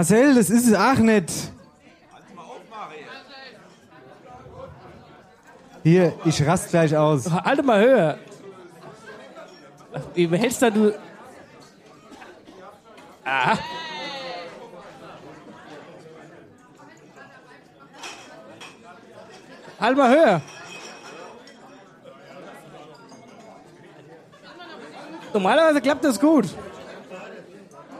Marcel, 0.00 0.34
das 0.34 0.48
ist 0.48 0.66
es 0.66 0.72
auch 0.74 0.96
nicht. 0.96 1.30
Hier, 5.82 6.14
ich 6.24 6.46
rast 6.46 6.70
gleich 6.70 6.96
aus. 6.96 7.30
Halte 7.30 7.62
mal 7.62 7.80
höher. 7.82 8.18
Wie 10.14 10.26
hältst 10.38 10.62
da 10.62 10.70
du. 10.70 10.98
Ah. 13.26 13.58
Halt 19.78 19.96
mal 19.98 20.10
höher. 20.10 20.40
Normalerweise 25.34 25.82
klappt 25.82 26.04
das 26.04 26.18
gut. 26.18 26.46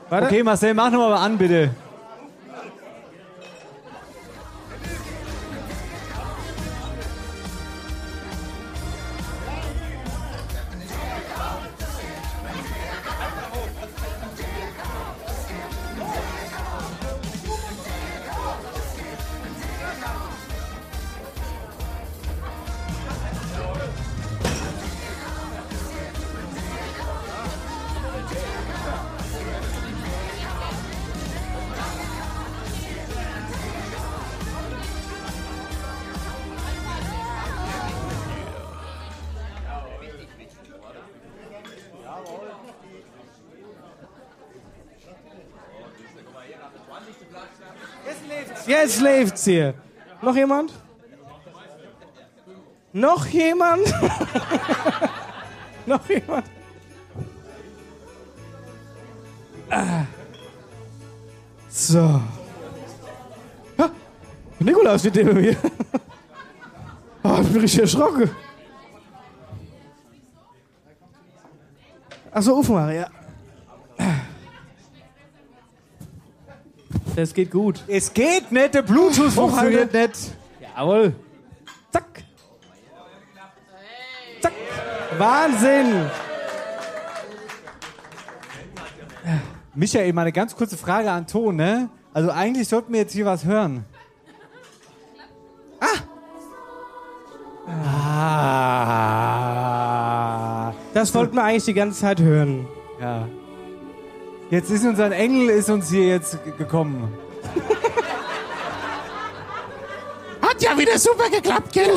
Warte. 0.09 0.27
Okay, 0.27 0.43
Marcel, 0.43 0.73
mach 0.73 0.91
noch 0.91 1.11
mal 1.11 1.17
an, 1.19 1.37
bitte. 1.37 1.71
Jetzt 48.81 49.01
läuft's 49.03 49.45
hier. 49.45 49.75
Noch 50.23 50.35
jemand? 50.35 50.73
Noch 52.95 53.27
jemand? 53.27 53.87
Noch 55.87 56.09
jemand? 56.09 56.47
Ah. 59.69 60.05
So. 61.69 62.23
Ha, 63.79 63.91
Nikolaus 64.59 65.01
steht 65.01 65.17
neben 65.17 65.35
mir. 65.35 65.57
Oh, 67.23 67.39
ich 67.43 67.49
bin 67.49 67.61
richtig 67.61 67.81
erschrocken. 67.81 68.31
Achso, 72.33 72.59
aufmachen, 72.59 72.95
ja. 72.95 73.20
Das 77.21 77.35
geht 77.35 77.51
gut. 77.51 77.85
Es 77.87 78.15
geht 78.15 78.51
nicht, 78.51 78.73
der 78.73 78.81
Bluetooth 78.81 79.31
funktioniert 79.31 79.93
nicht. 79.93 80.33
Jawohl. 80.75 81.15
Zack. 81.93 82.25
Zack. 84.41 84.55
Wahnsinn. 85.19 86.07
Michael, 89.75 90.15
mal 90.15 90.23
eine 90.23 90.33
ganz 90.33 90.57
kurze 90.57 90.79
Frage 90.79 91.11
an 91.11 91.27
Ton, 91.27 91.57
ne? 91.57 91.91
Also 92.15 92.31
eigentlich 92.31 92.69
sollten 92.69 92.91
wir 92.95 93.01
jetzt 93.01 93.13
hier 93.13 93.27
was 93.27 93.45
hören. 93.45 93.85
Ah! 95.79 95.99
Ah! 100.65 100.73
Das 100.95 101.15
wollten 101.15 101.37
wir 101.37 101.45
eigentlich 101.45 101.67
die 101.67 101.75
ganze 101.75 102.01
Zeit 102.01 102.19
hören. 102.19 102.67
Ja. 102.99 103.29
Jetzt 104.51 104.71
ist 104.71 104.85
unser 104.85 105.13
Engel 105.13 105.49
ist 105.51 105.71
uns 105.71 105.91
hier 105.91 106.07
jetzt 106.09 106.43
ge- 106.45 106.53
gekommen. 106.59 107.13
Hat 110.43 110.61
ja 110.61 110.77
wieder 110.77 110.99
super 110.99 111.31
geklappt, 111.31 111.73
gell? 111.73 111.93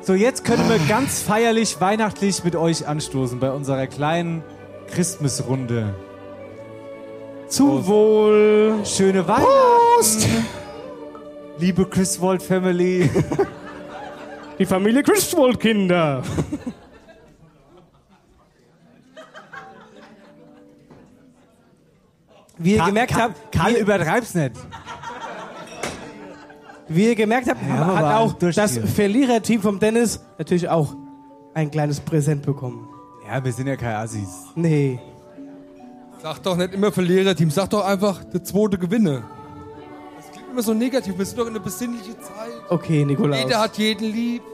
So, 0.00 0.14
jetzt 0.14 0.44
können 0.44 0.68
wir 0.68 0.78
ganz 0.88 1.20
feierlich 1.22 1.80
weihnachtlich 1.80 2.44
mit 2.44 2.56
euch 2.56 2.86
anstoßen 2.88 3.38
bei 3.38 3.50
unserer 3.50 3.86
kleinen 3.86 4.42
Christmasrunde. 4.90 5.94
Zum 7.48 7.86
Wohl. 7.86 8.76
Schöne 8.84 9.26
Weihnachten. 9.28 10.46
Liebe 11.58 11.86
Christwald 11.86 12.42
Family. 12.42 13.10
Die 14.58 14.66
Familie 14.66 15.02
Christwold 15.02 15.60
Kinder. 15.60 16.22
Wie 22.64 22.72
ihr 22.72 22.78
Karl- 22.78 22.88
gemerkt 22.88 23.12
Karl- 23.12 23.22
habt, 23.22 23.52
Karl, 23.52 23.74
wie- 23.74 23.78
übertreib's 23.78 24.34
nicht. 24.34 24.52
Wie 26.88 27.06
ihr 27.08 27.14
gemerkt 27.14 27.48
habt, 27.48 27.60
Ja, 27.66 27.94
hat 27.96 28.14
auch 28.16 28.32
durch 28.34 28.56
das. 28.56 28.78
Verliererteam 28.78 29.60
vom 29.62 29.78
Dennis 29.78 30.20
natürlich 30.38 30.68
auch 30.68 30.94
ein 31.54 31.70
kleines 31.70 32.00
Präsent 32.00 32.42
bekommen. 32.44 32.88
Ja, 33.26 33.42
wir 33.44 33.52
sind 33.52 33.66
ja 33.66 33.76
keine 33.76 33.98
Assis. 33.98 34.28
Nee. 34.54 34.98
Sag 36.22 36.42
doch 36.42 36.56
nicht 36.56 36.72
immer 36.74 36.90
Verliererteam, 36.92 37.50
sag 37.50 37.68
doch 37.70 37.84
einfach, 37.84 38.24
der 38.24 38.42
zweite 38.44 38.78
Gewinne. 38.78 39.22
Das 40.16 40.30
klingt 40.32 40.50
immer 40.50 40.62
so 40.62 40.72
negativ, 40.74 41.16
wir 41.18 41.24
sind 41.26 41.38
doch 41.38 41.44
in 41.46 41.50
einer 41.54 41.60
besinnlichen 41.64 42.14
Zeit. 42.14 42.52
Okay, 42.70 43.04
Nikolaus. 43.04 43.40
Jeder 43.40 43.60
hat 43.60 43.76
jeden 43.78 44.10
lieb. 44.10 44.42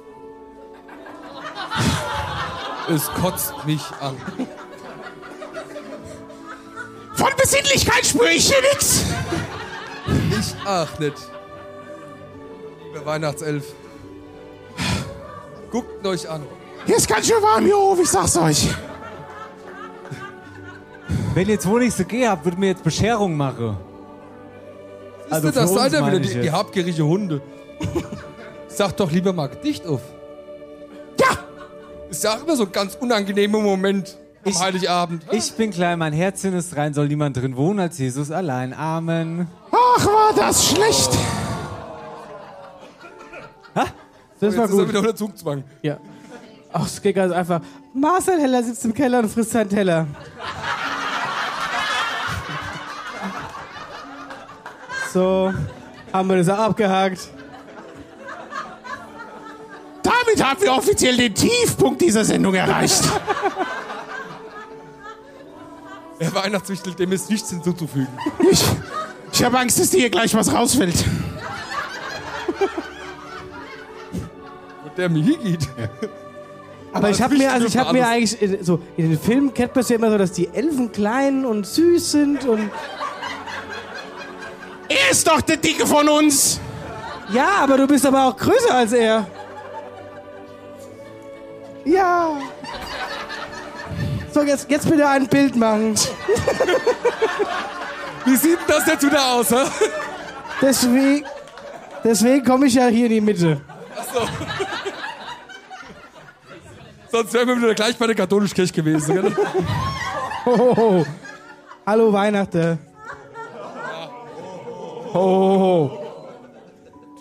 Es 2.88 3.06
kotzt 3.08 3.54
mich 3.66 3.82
an. 4.00 4.16
Besinnlichkeit 7.40 8.04
spüre 8.04 8.30
ich 8.30 8.46
hier 8.46 8.62
nix. 8.72 9.04
Ich 10.38 10.54
ach 10.64 10.98
nicht. 10.98 11.14
Liebe 12.86 13.06
Weihnachtself. 13.06 13.64
Guckt 15.70 16.06
euch 16.06 16.28
an. 16.28 16.42
Hier 16.86 16.96
ist 16.96 17.08
ganz 17.08 17.26
schön 17.26 17.42
warm 17.42 17.64
hier 17.64 17.78
oben, 17.78 18.02
ich 18.02 18.10
sag's 18.10 18.36
euch. 18.36 18.68
Wenn 21.34 21.46
ihr 21.46 21.54
jetzt 21.54 21.66
wohl 21.66 21.80
nicht 21.80 21.96
so 21.96 22.04
geh 22.04 22.26
habt, 22.26 22.44
würden 22.44 22.60
wir 22.60 22.68
jetzt 22.68 22.82
Bescherung 22.82 23.36
machen. 23.36 23.76
Also 25.30 25.48
für 25.48 25.54
das 25.54 25.72
seid 25.72 25.92
ihr 25.92 26.06
wieder, 26.06 26.18
die, 26.18 26.40
die 26.40 26.50
habgierige 26.50 27.04
Hunde. 27.04 27.40
Sag 28.68 28.96
doch 28.96 29.10
lieber 29.10 29.32
mal 29.32 29.48
dicht 29.48 29.86
auf. 29.86 30.00
Ja! 31.20 31.38
Ist 32.10 32.24
ja 32.24 32.34
auch 32.34 32.42
immer 32.42 32.56
so 32.56 32.64
ein 32.64 32.72
ganz 32.72 32.96
unangenehmer 32.96 33.60
Moment 33.60 34.18
am 34.44 34.58
Heiligabend. 34.58 35.24
Ich 35.32 35.52
bin 35.52 35.70
klein, 35.70 35.98
mein 35.98 36.12
Herz 36.12 36.44
ist 36.44 36.76
rein, 36.76 36.94
soll 36.94 37.08
niemand 37.08 37.36
drin 37.36 37.56
wohnen 37.56 37.80
als 37.80 37.98
Jesus 37.98 38.30
allein. 38.30 38.72
Amen. 38.72 39.46
Ach, 39.70 40.06
war 40.06 40.32
das 40.34 40.68
schlecht. 40.70 41.10
Das 44.40 44.56
war 44.56 44.64
Jetzt 44.64 44.72
ist 44.72 44.78
er 44.78 44.84
gut. 44.84 44.88
wieder 44.88 44.98
unter 45.00 45.14
Zugzwang. 45.16 45.64
Ja. 45.82 45.98
Ach, 46.72 46.86
es 46.86 47.02
geht 47.02 47.14
ganz 47.16 47.30
einfach. 47.30 47.60
Marcel 47.92 48.40
Heller 48.40 48.62
sitzt 48.62 48.82
im 48.86 48.94
Keller 48.94 49.18
und 49.18 49.28
frisst 49.28 49.50
seinen 49.50 49.68
Teller. 49.68 50.06
So, 55.12 55.52
haben 56.12 56.28
wir 56.28 56.36
das 56.36 56.48
auch 56.48 56.58
abgehakt. 56.58 57.28
Damit 60.02 60.42
haben 60.42 60.62
wir 60.62 60.72
offiziell 60.72 61.16
den 61.16 61.34
Tiefpunkt 61.34 62.00
dieser 62.00 62.24
Sendung 62.24 62.54
erreicht. 62.54 63.02
Der 66.20 66.34
Weihnachtswichtel, 66.34 66.94
dem 66.94 67.12
ist 67.12 67.30
nichts 67.30 67.48
hinzuzufügen. 67.50 68.08
Ich, 68.50 68.62
ich 69.32 69.42
habe 69.44 69.58
Angst, 69.58 69.78
dass 69.80 69.90
dir 69.90 70.00
hier 70.00 70.10
gleich 70.10 70.34
was 70.34 70.52
rausfällt. 70.52 71.04
Wo 74.82 74.88
der 74.96 75.08
mir 75.08 75.22
hier 75.22 75.38
geht. 75.38 75.68
Aber 76.92 77.08
ich 77.10 77.22
habe 77.22 77.36
mir, 77.36 77.52
also 77.52 77.66
ich 77.66 77.76
habe 77.76 77.92
mir 77.92 78.06
eigentlich 78.06 78.40
äh, 78.42 78.58
so 78.62 78.80
in 78.96 79.10
den 79.10 79.18
Filmen 79.18 79.54
kennt 79.54 79.74
man 79.74 79.82
es 79.82 79.88
ja 79.88 79.96
immer 79.96 80.10
so, 80.10 80.18
dass 80.18 80.32
die 80.32 80.48
Elfen 80.48 80.90
klein 80.92 81.44
und 81.46 81.64
süß 81.66 82.10
sind 82.12 82.44
und 82.44 82.68
Er 84.88 85.10
ist 85.10 85.26
doch 85.26 85.40
der 85.40 85.56
Dicke 85.56 85.86
von 85.86 86.08
uns. 86.08 86.60
ja, 87.32 87.48
aber 87.60 87.76
du 87.76 87.86
bist 87.86 88.04
aber 88.04 88.24
auch 88.24 88.36
größer 88.36 88.74
als 88.74 88.92
er. 88.92 89.26
Ja. 91.84 92.36
So 94.32 94.42
jetzt 94.42 94.70
jetzt 94.70 94.88
bitte 94.88 95.08
ein 95.08 95.26
Bild 95.26 95.56
machen. 95.56 95.94
Wie 98.24 98.36
sieht 98.36 98.58
denn 98.58 98.66
das 98.68 98.86
jetzt 98.86 99.04
wieder 99.04 99.32
aus, 99.32 99.50
hä? 99.50 99.64
Deswegen 100.62 101.24
deswegen 102.04 102.44
komme 102.44 102.66
ich 102.66 102.74
ja 102.74 102.86
hier 102.86 103.06
in 103.06 103.12
die 103.12 103.20
Mitte. 103.20 103.60
Achso. 103.96 104.28
Sonst 107.10 107.34
wären 107.34 107.48
wir 107.48 107.56
wieder 107.56 107.74
gleich 107.74 107.96
bei 107.98 108.06
der 108.06 108.14
katholischen 108.14 108.54
Kirche 108.54 108.72
gewesen. 108.72 109.14
Gell? 109.14 109.34
Ho, 110.46 110.56
ho, 110.56 110.76
ho. 110.76 111.06
Hallo 111.84 112.12
Weihnachten. 112.12 112.78
Ho, 115.12 115.20
ho, 115.20 115.58
ho. 115.58 115.90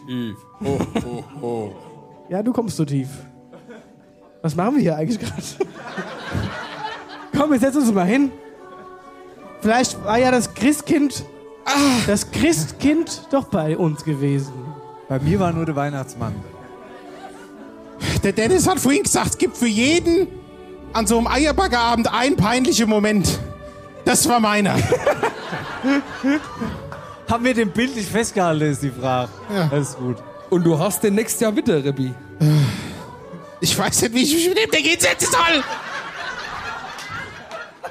Tief. 0.05 0.37
Ho, 0.63 0.79
ho, 1.03 1.23
ho. 1.41 1.75
Ja, 2.29 2.43
du 2.43 2.53
kommst 2.53 2.77
so 2.77 2.85
tief. 2.85 3.09
Was 4.43 4.55
machen 4.55 4.75
wir 4.75 4.81
hier 4.81 4.95
eigentlich 4.95 5.19
gerade? 5.19 5.41
Komm, 7.39 7.51
wir 7.51 7.59
setzen 7.59 7.83
uns 7.83 7.93
mal 7.93 8.05
hin. 8.05 8.33
Vielleicht 9.61 10.03
war 10.03 10.17
ja 10.19 10.29
das 10.29 10.53
Christkind, 10.53 11.23
das 12.05 12.29
Christkind 12.31 13.27
doch 13.31 13.45
bei 13.45 13.77
uns 13.77 14.03
gewesen. 14.03 14.51
Bei 15.07 15.19
mir 15.19 15.39
war 15.39 15.53
nur 15.53 15.65
der 15.65 15.77
Weihnachtsmann. 15.77 16.35
Der 18.23 18.33
Dennis 18.33 18.67
hat 18.67 18.77
vorhin 18.77 19.03
gesagt, 19.03 19.29
es 19.29 19.37
gibt 19.37 19.55
für 19.55 19.67
jeden 19.67 20.27
an 20.91 21.07
so 21.07 21.17
einem 21.17 21.27
Eierbackerabend 21.27 22.13
einen 22.13 22.35
peinlichen 22.35 22.89
Moment. 22.89 23.39
Das 24.03 24.27
war 24.27 24.41
meiner. 24.41 24.75
Haben 27.29 27.45
wir 27.45 27.53
den 27.53 27.71
bildlich 27.71 28.07
festgehalten, 28.07 28.69
ist 28.69 28.83
die 28.83 28.91
Frage. 28.91 29.31
Ja. 29.55 29.67
Das 29.67 29.91
ist 29.91 29.97
gut. 29.97 30.17
Und 30.49 30.65
du 30.65 30.77
hast 30.77 31.01
den 31.03 31.15
nächstes 31.15 31.39
Jahr 31.39 31.55
wieder, 31.55 31.81
Rebbi. 31.81 32.13
Ich 33.61 33.77
weiß 33.77 34.01
nicht, 34.01 34.13
wie 34.13 34.23
ich 34.23 34.33
mich 34.33 34.49
mit 34.49 34.57
dem 34.57 34.71
Ding 34.71 34.83
hinsetzen 34.83 35.29
soll. 35.31 35.63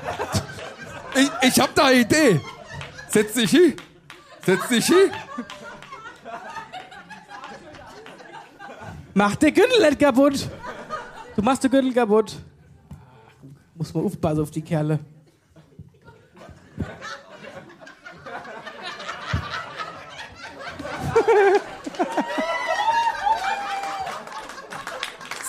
Ich, 1.14 1.48
ich 1.48 1.60
hab 1.60 1.74
da 1.74 1.86
eine 1.86 2.00
Idee. 2.00 2.40
Setz 3.08 3.32
dich 3.32 3.50
hin. 3.50 3.74
Setz 4.46 4.68
dich 4.68 4.86
hin. 4.86 5.10
Mach 9.14 9.34
den 9.34 9.52
Gürtel 9.52 9.80
nicht 9.80 9.98
kaputt. 9.98 10.48
Du 11.34 11.42
machst 11.42 11.64
den 11.64 11.70
Gürtel 11.72 11.92
kaputt. 11.92 12.36
Muss 13.74 13.92
man 13.92 14.04
aufpassen 14.04 14.42
auf 14.42 14.50
die 14.50 14.62
Kerle. 14.62 15.00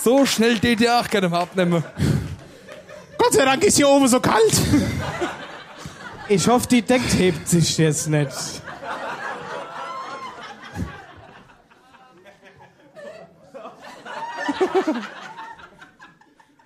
So 0.04 0.26
schnell 0.26 0.58
DDR 0.58 1.04
kann 1.04 1.30
man 1.30 1.42
abnehmen. 1.42 1.84
Sei 3.40 3.46
Dank 3.46 3.64
ist 3.64 3.78
hier 3.78 3.88
oben 3.88 4.06
so 4.06 4.20
kalt. 4.20 4.52
Ich 6.28 6.46
hoffe, 6.46 6.68
die 6.68 6.82
Deckt 6.82 7.18
hebt 7.18 7.48
sich 7.48 7.78
jetzt 7.78 8.10
nicht. 8.10 8.28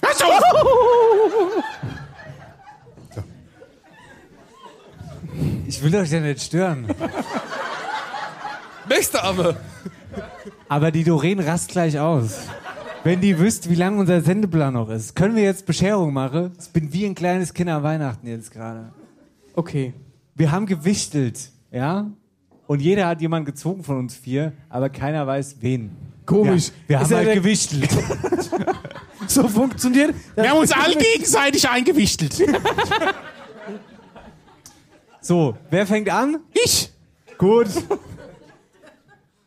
Hörst 0.02 0.26
auf! 0.26 0.42
Ich 5.68 5.84
will 5.84 5.96
euch 5.96 6.12
ja 6.12 6.22
nicht 6.22 6.42
stören. 6.42 6.88
Nächste 8.90 9.22
aber. 9.22 9.58
Aber 10.68 10.90
die 10.90 11.04
Doreen 11.04 11.40
rast 11.40 11.70
gleich 11.70 12.00
aus. 12.00 12.48
Wenn 13.04 13.20
die 13.20 13.38
wüsst, 13.38 13.70
wie 13.70 13.76
lang 13.76 13.98
unser 14.00 14.22
Sendeplan 14.22 14.74
noch 14.74 14.90
ist. 14.90 15.16
Können 15.16 15.36
wir 15.36 15.44
jetzt 15.44 15.66
Bescherung 15.66 16.14
machen? 16.14 16.54
Ich 16.60 16.70
bin 16.70 16.94
wie 16.94 17.06
ein 17.06 17.16
kleines 17.16 17.54
Kind 17.54 17.70
an 17.70 17.84
Weihnachten 17.84 18.28
jetzt 18.28 18.52
gerade. 18.52 18.94
Okay. 19.56 19.94
Wir 20.36 20.52
haben 20.52 20.66
gewichtelt, 20.66 21.52
ja? 21.72 22.10
Und 22.66 22.82
jeder 22.82 23.08
hat 23.08 23.22
jemanden 23.22 23.46
gezogen 23.46 23.84
von 23.84 23.98
uns 23.98 24.16
vier, 24.16 24.54
aber 24.70 24.90
keiner 24.90 25.28
weiß 25.28 25.58
wen. 25.60 25.92
Komisch. 26.26 26.72
Ja, 26.88 27.00
wir 27.00 27.02
Ist 27.02 27.12
haben 27.12 27.26
halt 27.26 27.34
gewichtelt. 27.34 27.90
So 29.26 29.48
funktioniert. 29.48 30.14
Wir 30.36 30.50
haben 30.50 30.60
uns 30.60 30.74
alle 30.74 30.96
gegenseitig 30.96 31.68
eingewichtelt. 31.68 32.44
So, 35.22 35.56
wer 35.70 35.88
fängt 35.88 36.10
an? 36.10 36.40
Ich. 36.52 36.92
Gut. 37.38 37.70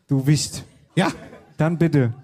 Du 0.07 0.25
wicht. 0.25 0.63
Ja. 0.95 1.11
Dann 1.55 1.77
bitte. 1.77 2.15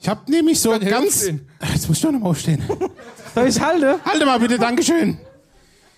Ich 0.00 0.08
habe 0.08 0.30
nämlich 0.30 0.58
so 0.58 0.70
ganz. 0.78 1.26
Jetzt 1.26 1.88
muss 1.88 1.98
ich 1.98 2.02
doch 2.02 2.10
noch 2.10 2.20
mal 2.20 2.30
aufstehen. 2.30 2.62
Soll 3.34 3.48
ich 3.48 3.60
halte? 3.60 4.00
Halte 4.04 4.26
mal 4.26 4.40
bitte, 4.40 4.58
Dankeschön. 4.58 5.18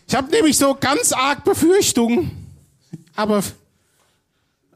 Ich 0.07 0.15
habe 0.15 0.31
nämlich 0.31 0.59
so 0.59 0.77
ganz 0.79 1.13
arg 1.13 1.45
Befürchtungen. 1.45 2.31
Aber 3.15 3.43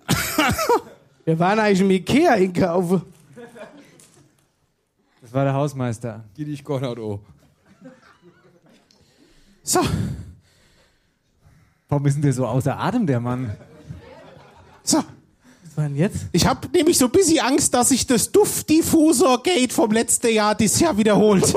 Wir 1.24 1.38
waren 1.38 1.58
eigentlich 1.58 1.80
im 1.80 1.90
Ikea 1.90 2.32
einkaufen. 2.32 3.02
Das 5.20 5.32
war 5.32 5.44
der 5.44 5.54
Hausmeister. 5.54 6.24
Geh 6.36 6.44
dich 6.44 6.62
Konrad 6.62 6.98
oh. 6.98 7.20
So. 9.62 9.80
Warum 11.88 12.06
ist 12.06 12.14
denn 12.14 12.22
der 12.22 12.32
so 12.32 12.46
außer 12.46 12.78
Atem, 12.78 13.06
der 13.06 13.18
Mann? 13.18 13.56
So. 14.84 15.02
Denn 15.76 15.94
jetzt? 15.94 16.26
Ich 16.32 16.46
habe 16.46 16.68
nämlich 16.72 16.96
so 16.96 17.06
ein 17.06 17.10
bisschen 17.10 17.40
Angst, 17.40 17.74
dass 17.74 17.90
sich 17.90 18.06
das 18.06 18.32
Duftdiffusor-Gate 18.32 19.72
vom 19.72 19.90
letzten 19.90 20.32
Jahr 20.32 20.54
dieses 20.54 20.80
Jahr 20.80 20.96
wiederholt. 20.96 21.54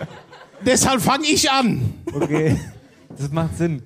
Deshalb 0.66 1.00
fange 1.00 1.26
ich 1.26 1.50
an. 1.50 1.94
Okay, 2.12 2.58
das 3.16 3.30
macht 3.30 3.56
Sinn. 3.56 3.82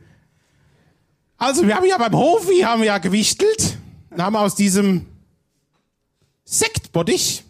Also, 1.37 1.67
wir 1.67 1.77
haben 1.77 1.85
ja 1.85 1.99
beim 1.99 2.15
Hofi 2.15 2.61
haben 2.61 2.81
wir 2.81 2.87
ja 2.87 2.99
gewichtelt. 2.99 3.77
Dann 4.11 4.23
haben 4.23 4.37
aus 4.37 4.55
diesem 4.55 5.05
Sektbottich 6.45 7.45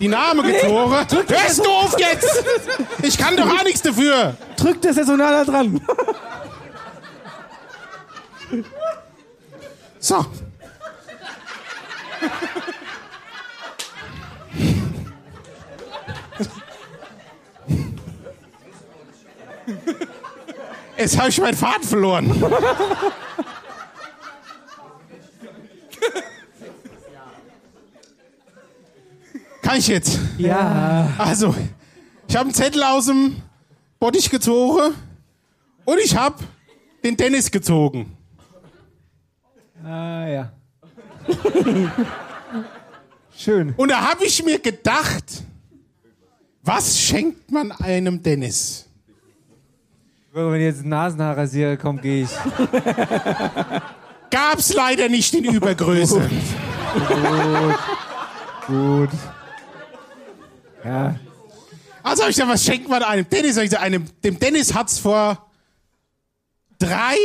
die 0.00 0.08
Name 0.08 0.42
gezogen. 0.42 0.92
Hörst 0.92 1.58
du 1.64 1.70
auf 1.70 1.96
jetzt? 1.98 2.44
Ich 3.02 3.16
kann 3.16 3.36
doch 3.36 3.46
auch 3.46 3.62
nichts 3.62 3.82
dafür. 3.82 4.36
Drück 4.56 4.82
das 4.82 4.96
Saisonaler 4.96 5.44
dran. 5.44 5.80
So. 10.00 10.26
Jetzt 20.96 21.18
habe 21.18 21.28
ich 21.28 21.40
meinen 21.40 21.56
Faden 21.56 21.82
verloren. 21.82 22.42
Kann 29.62 29.78
ich 29.78 29.88
jetzt? 29.88 30.18
Ja. 30.38 31.12
Also, 31.18 31.54
ich 32.28 32.36
habe 32.36 32.46
einen 32.46 32.54
Zettel 32.54 32.82
aus 32.82 33.06
dem 33.06 33.42
Bottich 33.98 34.30
gezogen 34.30 34.94
und 35.84 35.98
ich 35.98 36.16
habe 36.16 36.36
den 37.02 37.16
Dennis 37.16 37.50
gezogen. 37.50 38.16
Ah, 39.84 40.26
ja. 40.26 40.52
Schön. 43.36 43.74
Und 43.76 43.90
da 43.90 44.10
habe 44.10 44.24
ich 44.24 44.44
mir 44.44 44.58
gedacht, 44.58 45.24
was 46.62 46.98
schenkt 46.98 47.50
man 47.50 47.72
einem 47.72 48.22
Dennis? 48.22 48.86
Wenn 50.32 50.60
jetzt 50.60 50.82
ein 50.82 50.88
Nasenhaarrasierer 50.88 51.76
kommt, 51.76 52.02
gehe 52.02 52.24
ich. 52.24 52.30
Gab's 54.30 54.72
leider 54.72 55.08
nicht 55.08 55.32
in 55.34 55.44
Übergröße. 55.44 56.20
Gut. 57.08 57.78
Gut. 58.66 59.10
Ja. 60.84 61.14
Also 62.02 62.22
habe 62.22 62.30
ich 62.30 62.36
gesagt, 62.36 62.52
was 62.52 62.64
schenkt 62.64 62.88
man 62.88 63.02
einem 63.02 63.28
Dennis? 63.28 63.56
Ich 63.56 63.64
gesagt, 63.64 63.82
einem, 63.82 64.06
dem 64.22 64.38
Dennis 64.38 64.74
hat's 64.74 64.98
vor 64.98 65.46
drei 66.78 67.16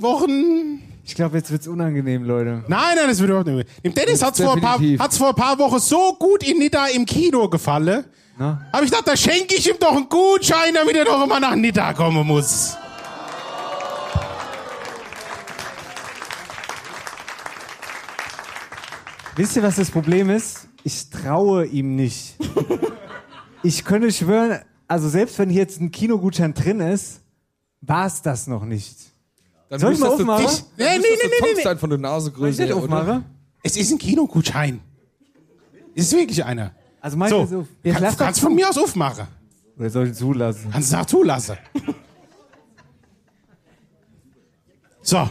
Wochen. 0.00 0.85
Ich 1.06 1.14
glaube, 1.14 1.36
jetzt 1.36 1.52
wird's 1.52 1.68
unangenehm, 1.68 2.24
Leute. 2.24 2.64
Nein, 2.66 2.96
nein, 2.96 3.06
das 3.06 3.20
wird 3.20 3.30
überhaupt 3.30 3.46
nicht. 3.46 3.68
Dem 3.84 3.94
Dennis 3.94 4.24
hat's 4.24 4.40
vor, 4.40 4.54
ein 4.54 4.60
paar, 4.60 4.72
Definitiv. 4.72 5.00
hat's 5.00 5.16
vor 5.16 5.28
ein 5.28 5.34
paar 5.36 5.56
Wochen 5.56 5.78
so 5.78 6.14
gut 6.18 6.42
in 6.42 6.58
Nidda 6.58 6.88
im 6.88 7.06
Kino 7.06 7.48
gefallen. 7.48 8.04
Na? 8.36 8.60
Habe 8.72 8.84
ich 8.84 8.90
gedacht, 8.90 9.06
da 9.06 9.16
schenke 9.16 9.54
ich 9.54 9.68
ihm 9.68 9.76
doch 9.78 9.94
einen 9.94 10.08
Gutschein, 10.08 10.74
damit 10.74 10.96
er 10.96 11.04
doch 11.04 11.22
immer 11.24 11.38
nach 11.38 11.54
Nidda 11.54 11.92
kommen 11.92 12.26
muss. 12.26 12.76
Wisst 19.36 19.54
ihr, 19.54 19.62
was 19.62 19.76
das 19.76 19.92
Problem 19.92 20.28
ist? 20.28 20.66
Ich 20.82 21.08
traue 21.10 21.66
ihm 21.66 21.94
nicht. 21.96 22.36
Ich 23.62 23.84
könnte 23.84 24.12
schwören, 24.12 24.60
also 24.86 25.08
selbst 25.08 25.40
wenn 25.40 25.50
hier 25.50 25.62
jetzt 25.62 25.80
ein 25.80 25.90
Kinogutschein 25.90 26.54
drin 26.54 26.78
ist, 26.78 27.20
war 27.80 28.06
es 28.06 28.22
das 28.22 28.46
noch 28.46 28.64
nicht. 28.64 28.96
Dann 29.68 29.80
Soll 29.80 29.92
ich 29.94 29.98
mal 29.98 30.08
aufmachen? 30.10 30.44
Ich- 30.44 30.64
dann 30.76 30.96
müsstest 31.00 31.22
du 31.24 31.44
Tonks 31.44 31.62
sein 31.64 31.78
von 31.78 31.90
der 31.90 31.98
Nasegröße. 31.98 32.56
Soll 32.56 32.64
ich 32.66 32.72
nicht 32.74 32.82
aufmachen? 32.84 33.24
Es 33.62 33.76
ist 33.76 33.90
ein 33.90 33.98
Kinogutschein. 33.98 34.80
Es 35.94 36.06
ist 36.06 36.12
wirklich 36.12 36.44
einer. 36.44 36.72
Also 37.00 37.16
meinst 37.16 37.32
So, 37.34 37.44
du 37.44 37.46
so? 37.84 37.90
kann, 37.92 38.02
lass 38.02 38.16
doch 38.16 38.24
kannst 38.24 38.40
von 38.40 38.54
mir 38.54 38.68
aus 38.68 38.78
aufmachen. 38.78 39.26
Oder 39.78 39.90
soll 39.90 40.04
ich 40.04 40.10
ihn 40.10 40.14
zulassen? 40.14 40.68
Kannst 40.72 40.92
du 40.92 40.96
auch 40.98 41.06
zulassen. 41.06 41.56
So. 45.02 45.28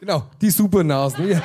Genau, 0.00 0.24
die 0.40 0.50
Supernasen. 0.50 1.28
Ja. 1.28 1.42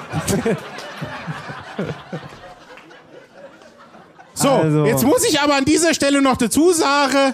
So, 4.34 4.50
Also. 4.50 4.86
jetzt 4.86 5.04
muss 5.06 5.24
ich 5.26 5.40
aber 5.40 5.56
an 5.56 5.66
dieser 5.66 5.94
Stelle 5.94 6.22
noch 6.22 6.38
dazu 6.38 6.72
sagen, 6.74 7.34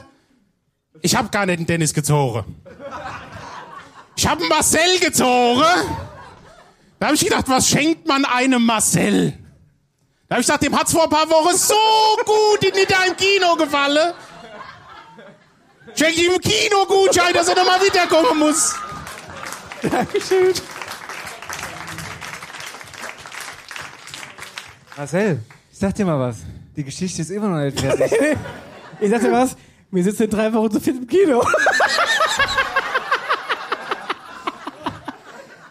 ich 1.01 1.15
habe 1.15 1.29
gar 1.29 1.45
nicht 1.45 1.57
einen 1.57 1.67
Dennis 1.67 1.93
gezogen. 1.93 2.43
Ich 4.15 4.27
habe 4.27 4.41
einen 4.41 4.49
Marcel 4.49 4.99
gezogen. 4.99 5.63
Da 6.99 7.05
habe 7.05 7.15
ich 7.15 7.23
gedacht, 7.23 7.47
was 7.47 7.69
schenkt 7.69 8.07
man 8.07 8.25
einem 8.25 8.65
Marcel? 8.65 9.33
Da 10.27 10.35
habe 10.35 10.41
ich 10.41 10.47
gedacht, 10.47 10.63
dem 10.63 10.77
hat's 10.77 10.91
vor 10.91 11.03
ein 11.03 11.09
paar 11.09 11.29
Wochen 11.29 11.55
so 11.55 11.75
gut 12.25 12.63
in 12.63 12.73
im 12.75 13.15
Kino 13.15 13.55
gefallen. 13.55 14.13
Schenke 15.95 16.21
ich 16.21 16.27
ihm 16.27 16.39
Kinogutschein, 16.39 17.33
dass 17.33 17.47
er 17.47 17.55
nochmal 17.55 17.79
wiederkommen 17.81 18.39
muss. 18.39 18.75
Dankeschön. 19.81 20.53
Marcel, 24.97 25.39
ich 25.71 25.77
sag 25.77 25.93
dir 25.93 26.05
mal 26.05 26.19
was. 26.19 26.37
Die 26.75 26.83
Geschichte 26.83 27.21
ist 27.21 27.29
immer 27.29 27.47
noch 27.47 27.63
nicht 27.63 27.79
fertig. 27.79 28.11
Ich 28.99 29.11
sag 29.11 29.21
dir 29.21 29.31
was, 29.31 29.55
wir 29.91 30.03
sitzen 30.03 30.23
in 30.23 30.29
drei 30.29 30.53
Wochen 30.53 30.71
zu 30.71 30.79
viert 30.79 30.97
im 30.97 31.07
Kino. 31.07 31.43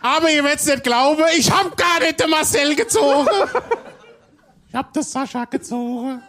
Aber 0.00 0.30
ihr 0.30 0.44
werdet 0.44 0.64
nicht 0.64 0.84
glauben, 0.84 1.24
ich 1.36 1.50
hab 1.50 1.76
gar 1.76 2.00
nicht 2.00 2.20
den 2.20 2.30
Marcel 2.30 2.76
gezogen. 2.76 3.28
Ich 4.68 4.74
hab 4.74 4.92
das 4.92 5.10
Sascha 5.10 5.44
gezogen. 5.46 6.22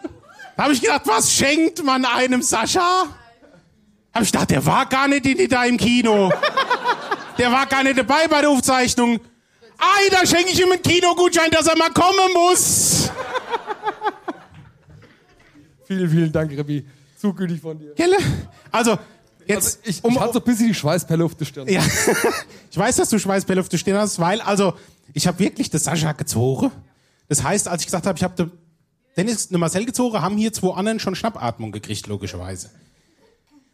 Da 0.55 0.63
hab 0.63 0.71
ich 0.71 0.81
gedacht, 0.81 1.03
was 1.05 1.31
schenkt 1.31 1.83
man 1.83 2.03
einem 2.03 2.41
Sascha? 2.41 3.05
Hab 4.13 4.23
ich 4.23 4.31
gedacht, 4.31 4.49
der 4.49 4.65
war 4.65 4.87
gar 4.87 5.07
nicht 5.07 5.25
in, 5.27 5.47
da 5.47 5.63
im 5.65 5.77
Kino. 5.77 6.31
Der 7.37 7.51
war 7.51 7.67
gar 7.67 7.83
nicht 7.83 7.99
dabei 7.99 8.27
bei 8.27 8.41
der 8.41 8.49
Aufzeichnung. 8.49 9.19
Ei, 9.77 10.09
da 10.09 10.25
schenke 10.25 10.49
ich 10.49 10.59
ihm 10.59 10.71
einen 10.71 10.81
Kinogutschein, 10.81 11.51
dass 11.51 11.67
er 11.67 11.77
mal 11.77 11.91
kommen 11.91 12.33
muss. 12.33 13.11
Vielen, 15.85 16.09
vielen 16.09 16.31
Dank, 16.31 16.51
Rebi. 16.51 16.83
Zu 17.19 17.33
gütig 17.33 17.61
von 17.61 17.79
dir. 17.79 17.93
Gelle? 17.95 18.17
Also, 18.71 18.97
jetzt. 19.47 19.79
Also 19.85 19.89
ich, 19.89 20.03
ich 20.03 20.19
hatte 20.19 20.33
so 20.33 20.39
ein 20.39 20.45
bisschen 20.45 20.67
die 20.67 20.73
Schweißpelle 20.73 21.25
auf 21.25 21.35
der 21.35 21.45
Stirn. 21.45 21.67
Ja. 21.67 21.83
Ich 22.69 22.77
weiß, 22.77 22.97
dass 22.97 23.09
du 23.09 23.17
Schweißbälle 23.17 23.59
auf 23.59 23.69
der 23.69 23.79
Stirn 23.79 23.97
hast, 23.97 24.19
weil, 24.19 24.39
also, 24.41 24.73
ich 25.13 25.25
habe 25.25 25.39
wirklich 25.39 25.71
das 25.71 25.85
Sascha 25.85 26.11
gezogen. 26.11 26.69
Das 27.27 27.41
heißt, 27.41 27.67
als 27.67 27.81
ich 27.81 27.87
gesagt 27.87 28.05
habe, 28.05 28.17
ich 28.17 28.23
habe 28.23 28.35
den 28.35 28.51
Dennis, 29.15 29.49
eine 29.49 29.57
Marcel 29.57 29.85
gezogen, 29.85 30.21
haben 30.21 30.37
hier 30.37 30.53
zwei 30.53 30.75
anderen 30.75 30.99
schon 30.99 31.15
Schnappatmung 31.15 31.71
gekriegt, 31.71 32.05
logischerweise. 32.05 32.69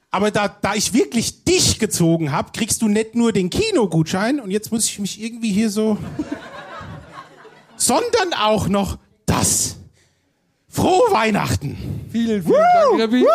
Aber 0.09 0.31
da, 0.31 0.47
da 0.47 0.73
ich 0.73 0.93
wirklich 0.93 1.43
dich 1.43 1.79
gezogen 1.79 2.31
habe, 2.31 2.51
kriegst 2.53 2.81
du 2.81 2.87
nicht 2.87 3.15
nur 3.15 3.33
den 3.33 3.49
Kinogutschein 3.49 4.39
und 4.39 4.51
jetzt 4.51 4.71
muss 4.71 4.85
ich 4.85 4.99
mich 4.99 5.21
irgendwie 5.21 5.51
hier 5.51 5.69
so, 5.69 5.97
sondern 7.75 8.33
auch 8.39 8.69
noch 8.69 8.99
das. 9.25 9.72
Frohe 10.73 11.11
Weihnachten. 11.11 11.77
Vielen, 12.11 12.41
vielen 12.41 12.55
Dank, 12.55 12.99
Rebi. 12.99 13.25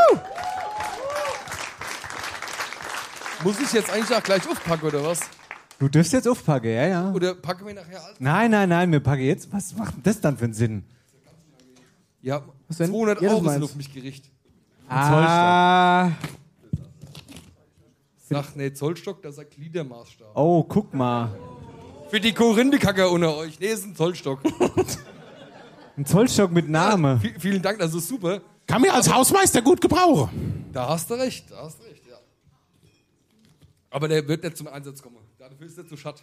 Muss 3.45 3.61
ich 3.61 3.73
jetzt 3.73 3.91
eigentlich 3.91 4.13
auch 4.17 4.23
gleich 4.23 4.47
aufpacken, 4.49 4.89
oder 4.89 5.05
was? 5.05 5.21
Du 5.79 5.89
dürfst 5.89 6.13
jetzt 6.13 6.27
aufpacken, 6.27 6.69
ja, 6.71 6.89
ja. 6.89 7.13
Oder 7.13 7.37
packen 7.37 7.65
wir 7.65 7.75
nachher 7.75 8.03
alles? 8.03 8.17
Nein, 8.19 8.51
nein, 8.51 8.69
nein, 8.69 8.91
wir 8.91 8.99
packen 8.99 9.23
jetzt. 9.23 9.53
Was 9.53 9.73
macht 9.77 9.95
denn 9.95 10.03
das 10.03 10.21
dann 10.21 10.37
für 10.37 10.47
einen 10.47 10.55
Sinn? 10.55 10.83
Ja, 12.23 12.43
denn? 12.77 12.89
200 12.89 13.23
Ja, 13.23 13.29
das 13.29 13.31
Euro 13.31 13.37
sind 13.45 13.47
meinst. 13.47 13.65
auf 13.71 13.77
mich 13.77 13.95
gerichtet. 13.95 14.33
Ah. 14.89 16.11
Sag, 18.29 18.57
nee, 18.57 18.73
Zollstock, 18.73 19.23
das 19.23 19.35
ist 19.35 19.39
ein 19.39 19.47
Gliedermaßstab. 19.49 20.33
Oh, 20.35 20.65
guck 20.65 20.93
mal. 20.93 21.31
Für 22.11 22.19
die 22.19 22.33
Korinthekacker 22.33 23.13
unter 23.13 23.37
euch. 23.37 23.61
Nee, 23.61 23.67
ist 23.67 23.85
ein 23.85 23.95
Zollstock. 23.95 24.41
Ein 25.99 26.07
Zollstock 26.07 26.51
mit 26.53 26.69
Name. 26.69 27.21
Ja, 27.25 27.31
vielen 27.41 27.61
Dank, 27.61 27.81
das 27.81 27.93
ist 27.93 28.07
super. 28.07 28.41
Kann 28.69 28.83
mir 28.83 28.95
als 28.95 29.13
Hausmeister 29.13 29.61
gut 29.61 29.81
gebrauchen. 29.81 30.71
Da 30.73 30.89
hast 30.91 31.11
du 31.11 31.15
recht, 31.15 31.51
da 31.51 31.65
hast 31.65 31.81
du 31.81 31.83
recht, 31.83 32.07
ja. 32.09 32.15
Aber 33.91 34.07
der 34.07 34.29
wird 34.29 34.45
nicht 34.45 34.57
zum 34.57 34.69
Einsatz 34.69 35.03
kommen. 35.03 35.17
Dafür 35.41 35.67
ist 35.67 35.77
er 35.77 35.89
zu 35.89 35.97
schatt. 35.97 36.23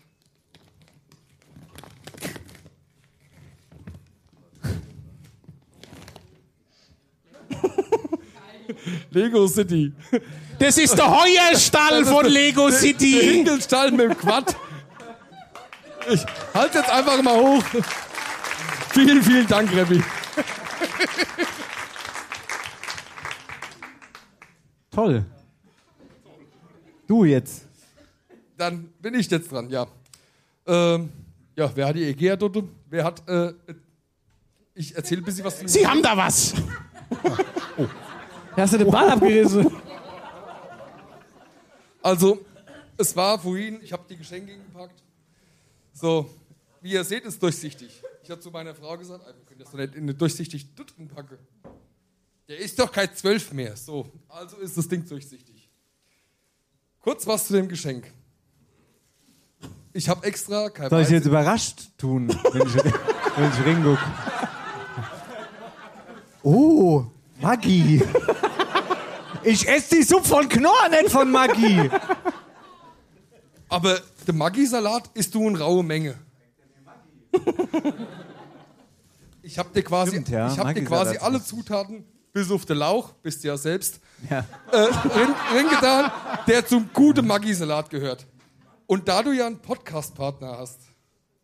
Lego 9.09 9.45
City. 9.45 9.91
Das 10.57 10.77
ist 10.77 10.97
der 10.97 11.11
Heuerstall 11.11 12.05
von 12.05 12.25
Lego 12.27 12.71
City. 12.71 13.11
Der 13.11 13.23
Hinkelstall 13.23 13.91
mit 13.91 14.09
dem 14.09 14.17
Quad. 14.17 14.55
Ich 16.09 16.25
halte 16.53 16.77
jetzt 16.77 16.89
einfach 16.89 17.21
mal 17.21 17.35
hoch. 17.35 17.61
Vielen, 18.95 19.21
vielen 19.21 19.45
Dank, 19.45 19.69
Rebbi. 19.75 20.01
Toll. 24.91 25.25
Du 27.07 27.25
jetzt. 27.25 27.65
Dann 28.57 28.85
bin 29.01 29.13
ich 29.15 29.29
jetzt 29.29 29.51
dran, 29.51 29.69
ja. 29.69 29.85
Ähm, 30.65 31.09
ja, 31.57 31.69
wer 31.75 31.87
hat 31.87 31.95
die 31.95 32.05
Egea 32.05 32.35
dort? 32.37 32.63
Wer 32.89 33.03
hat. 33.03 33.27
Äh, 33.27 33.53
ich 34.73 34.95
erzähle 34.95 35.21
ein 35.21 35.25
bisschen 35.25 35.43
was. 35.45 35.59
zu- 35.59 35.67
Sie 35.67 35.85
haben 35.85 36.01
da 36.01 36.15
was. 36.15 36.53
Hast 38.55 38.73
du 38.73 38.77
den 38.77 38.89
Ball 38.89 39.09
abgerissen? 39.09 39.69
Also, 42.01 42.45
es 42.97 43.15
war 43.15 43.37
vorhin, 43.39 43.79
ich 43.81 43.91
habe 43.91 44.03
die 44.09 44.15
Geschenke 44.15 44.53
gepackt. 44.55 45.03
So, 45.93 46.29
wie 46.81 46.91
ihr 46.93 47.03
seht, 47.03 47.25
ist 47.25 47.41
durchsichtig. 47.43 48.01
Ich 48.25 48.31
habe 48.31 48.41
zu 48.41 48.49
meiner 48.49 48.73
Frau 48.73 48.97
gesagt, 48.97 49.23
"Ey, 49.27 49.35
wir 49.35 49.45
können 49.45 49.59
das 49.59 49.69
doch 49.69 49.77
nicht 49.77 49.93
in 49.93 50.01
eine 50.01 50.15
durchsichtig 50.15 50.73
Dutten 50.73 51.07
packen. 51.07 51.37
Der 52.47 52.57
ist 52.57 52.79
doch 52.79 52.91
kein 52.91 53.15
12 53.15 53.53
mehr. 53.53 53.75
So, 53.77 54.11
also 54.27 54.57
ist 54.57 54.75
das 54.75 54.87
Ding 54.87 55.07
durchsichtig. 55.07 55.69
Kurz 57.01 57.27
was 57.27 57.45
zu 57.45 57.53
dem 57.53 57.67
Geschenk. 57.67 58.11
Ich 59.93 60.09
habe 60.09 60.25
extra 60.25 60.71
kein 60.71 60.89
Soll 60.89 61.03
ich 61.03 61.09
jetzt 61.09 61.27
überrascht 61.27 61.89
tun, 61.99 62.27
wenn 62.51 62.67
ich, 62.67 62.75
wenn 62.75 63.51
ich 63.51 63.65
ringuck? 63.65 63.99
Oh, 66.41 67.05
Maggi. 67.39 68.01
Ich 69.43 69.67
esse 69.67 69.97
die 69.97 70.01
Suppe 70.03 70.27
von 70.27 70.49
Knorr, 70.49 70.89
nicht 70.89 71.11
von 71.11 71.29
Maggi. 71.29 71.91
Aber 73.69 74.01
der 74.25 74.33
Maggi-Salat 74.33 75.11
isst 75.13 75.35
du 75.35 75.47
in 75.47 75.55
raue 75.55 75.83
Menge. 75.83 76.24
Ich 79.41 79.59
habe 79.59 79.69
dir 79.73 79.83
quasi, 79.83 80.11
Stimmt, 80.11 80.29
ja, 80.29 80.51
ich 80.51 80.57
hab 80.57 80.73
dir 80.73 80.83
quasi 80.83 81.17
alle 81.17 81.43
Zutaten, 81.43 82.03
bis 82.33 82.49
auf 82.49 82.65
den 82.65 82.77
Lauch, 82.77 83.13
bist 83.21 83.43
du 83.43 83.47
ja 83.49 83.57
selbst, 83.57 83.99
Ja. 84.27 84.39
äh, 84.71 84.87
drin, 84.91 85.35
drin 85.51 85.69
getan, 85.69 86.11
der 86.47 86.65
zum 86.65 86.89
guten 86.91 87.27
Maggi-Salat 87.27 87.89
gehört. 87.91 88.25
Und 88.87 89.07
da 89.07 89.21
du 89.21 89.31
ja 89.31 89.45
einen 89.45 89.59
Podcast-Partner 89.59 90.57
hast, 90.57 90.79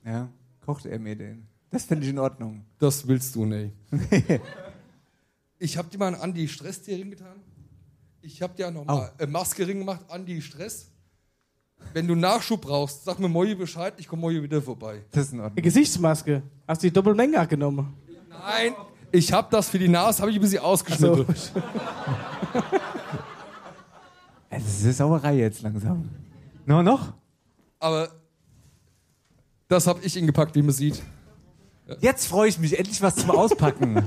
Ja, 0.03 0.29
kocht 0.65 0.87
er 0.87 0.97
mir 0.97 1.15
den. 1.15 1.47
Das 1.69 1.85
finde 1.85 2.05
ich 2.05 2.09
in 2.09 2.17
Ordnung. 2.19 2.65
das 2.79 3.07
willst 3.07 3.35
du 3.35 3.45
nicht. 3.45 3.73
Ich 5.63 5.77
habe 5.77 5.87
dir 5.89 5.99
mal 5.99 6.07
einen 6.07 6.15
Anti-Stress-Ring 6.15 7.11
getan. 7.11 7.35
Ich 8.21 8.41
habe 8.41 8.55
dir 8.55 8.71
nochmal 8.71 9.11
eine 9.15 9.27
Maske 9.31 9.67
Ring 9.67 9.77
gemacht, 9.77 10.03
Anti-Stress. 10.09 10.87
Wenn 11.93 12.07
du 12.07 12.15
Nachschub 12.15 12.61
brauchst, 12.61 13.03
sag 13.03 13.19
mir 13.19 13.27
Moje 13.27 13.55
Bescheid, 13.55 13.93
ich 13.97 14.07
komme 14.07 14.21
Moje 14.21 14.41
wieder 14.41 14.61
vorbei. 14.61 15.01
Das 15.11 15.25
ist 15.27 15.33
in 15.33 15.39
Ordnung. 15.39 15.55
Die 15.57 15.61
Gesichtsmaske. 15.61 16.41
Hast 16.67 16.81
du 16.83 16.87
die 16.87 16.93
Doppelmenge 16.93 17.45
genommen? 17.47 17.93
Nein, 18.29 18.73
ich 19.11 19.31
habe 19.33 19.47
das 19.51 19.69
für 19.69 19.77
die 19.79 19.89
Nase, 19.89 20.21
habe 20.21 20.31
ich 20.31 20.37
ein 20.37 20.41
bisschen 20.41 20.63
ausgeschnitten. 20.63 21.25
Es 24.53 24.65
ist 24.67 24.83
eine 24.83 24.93
Sauerei 24.93 25.35
jetzt 25.37 25.61
langsam. 25.61 26.09
No, 26.65 26.83
noch? 26.83 27.13
Aber 27.79 28.09
das 29.69 29.87
habe 29.87 30.01
ich 30.03 30.17
ingepackt, 30.17 30.55
wie 30.55 30.61
man 30.61 30.71
sieht. 30.73 31.01
Jetzt 32.01 32.27
freue 32.27 32.49
ich 32.49 32.59
mich, 32.59 32.77
endlich 32.77 33.01
was 33.01 33.15
zum 33.15 33.31
Auspacken. 33.31 34.05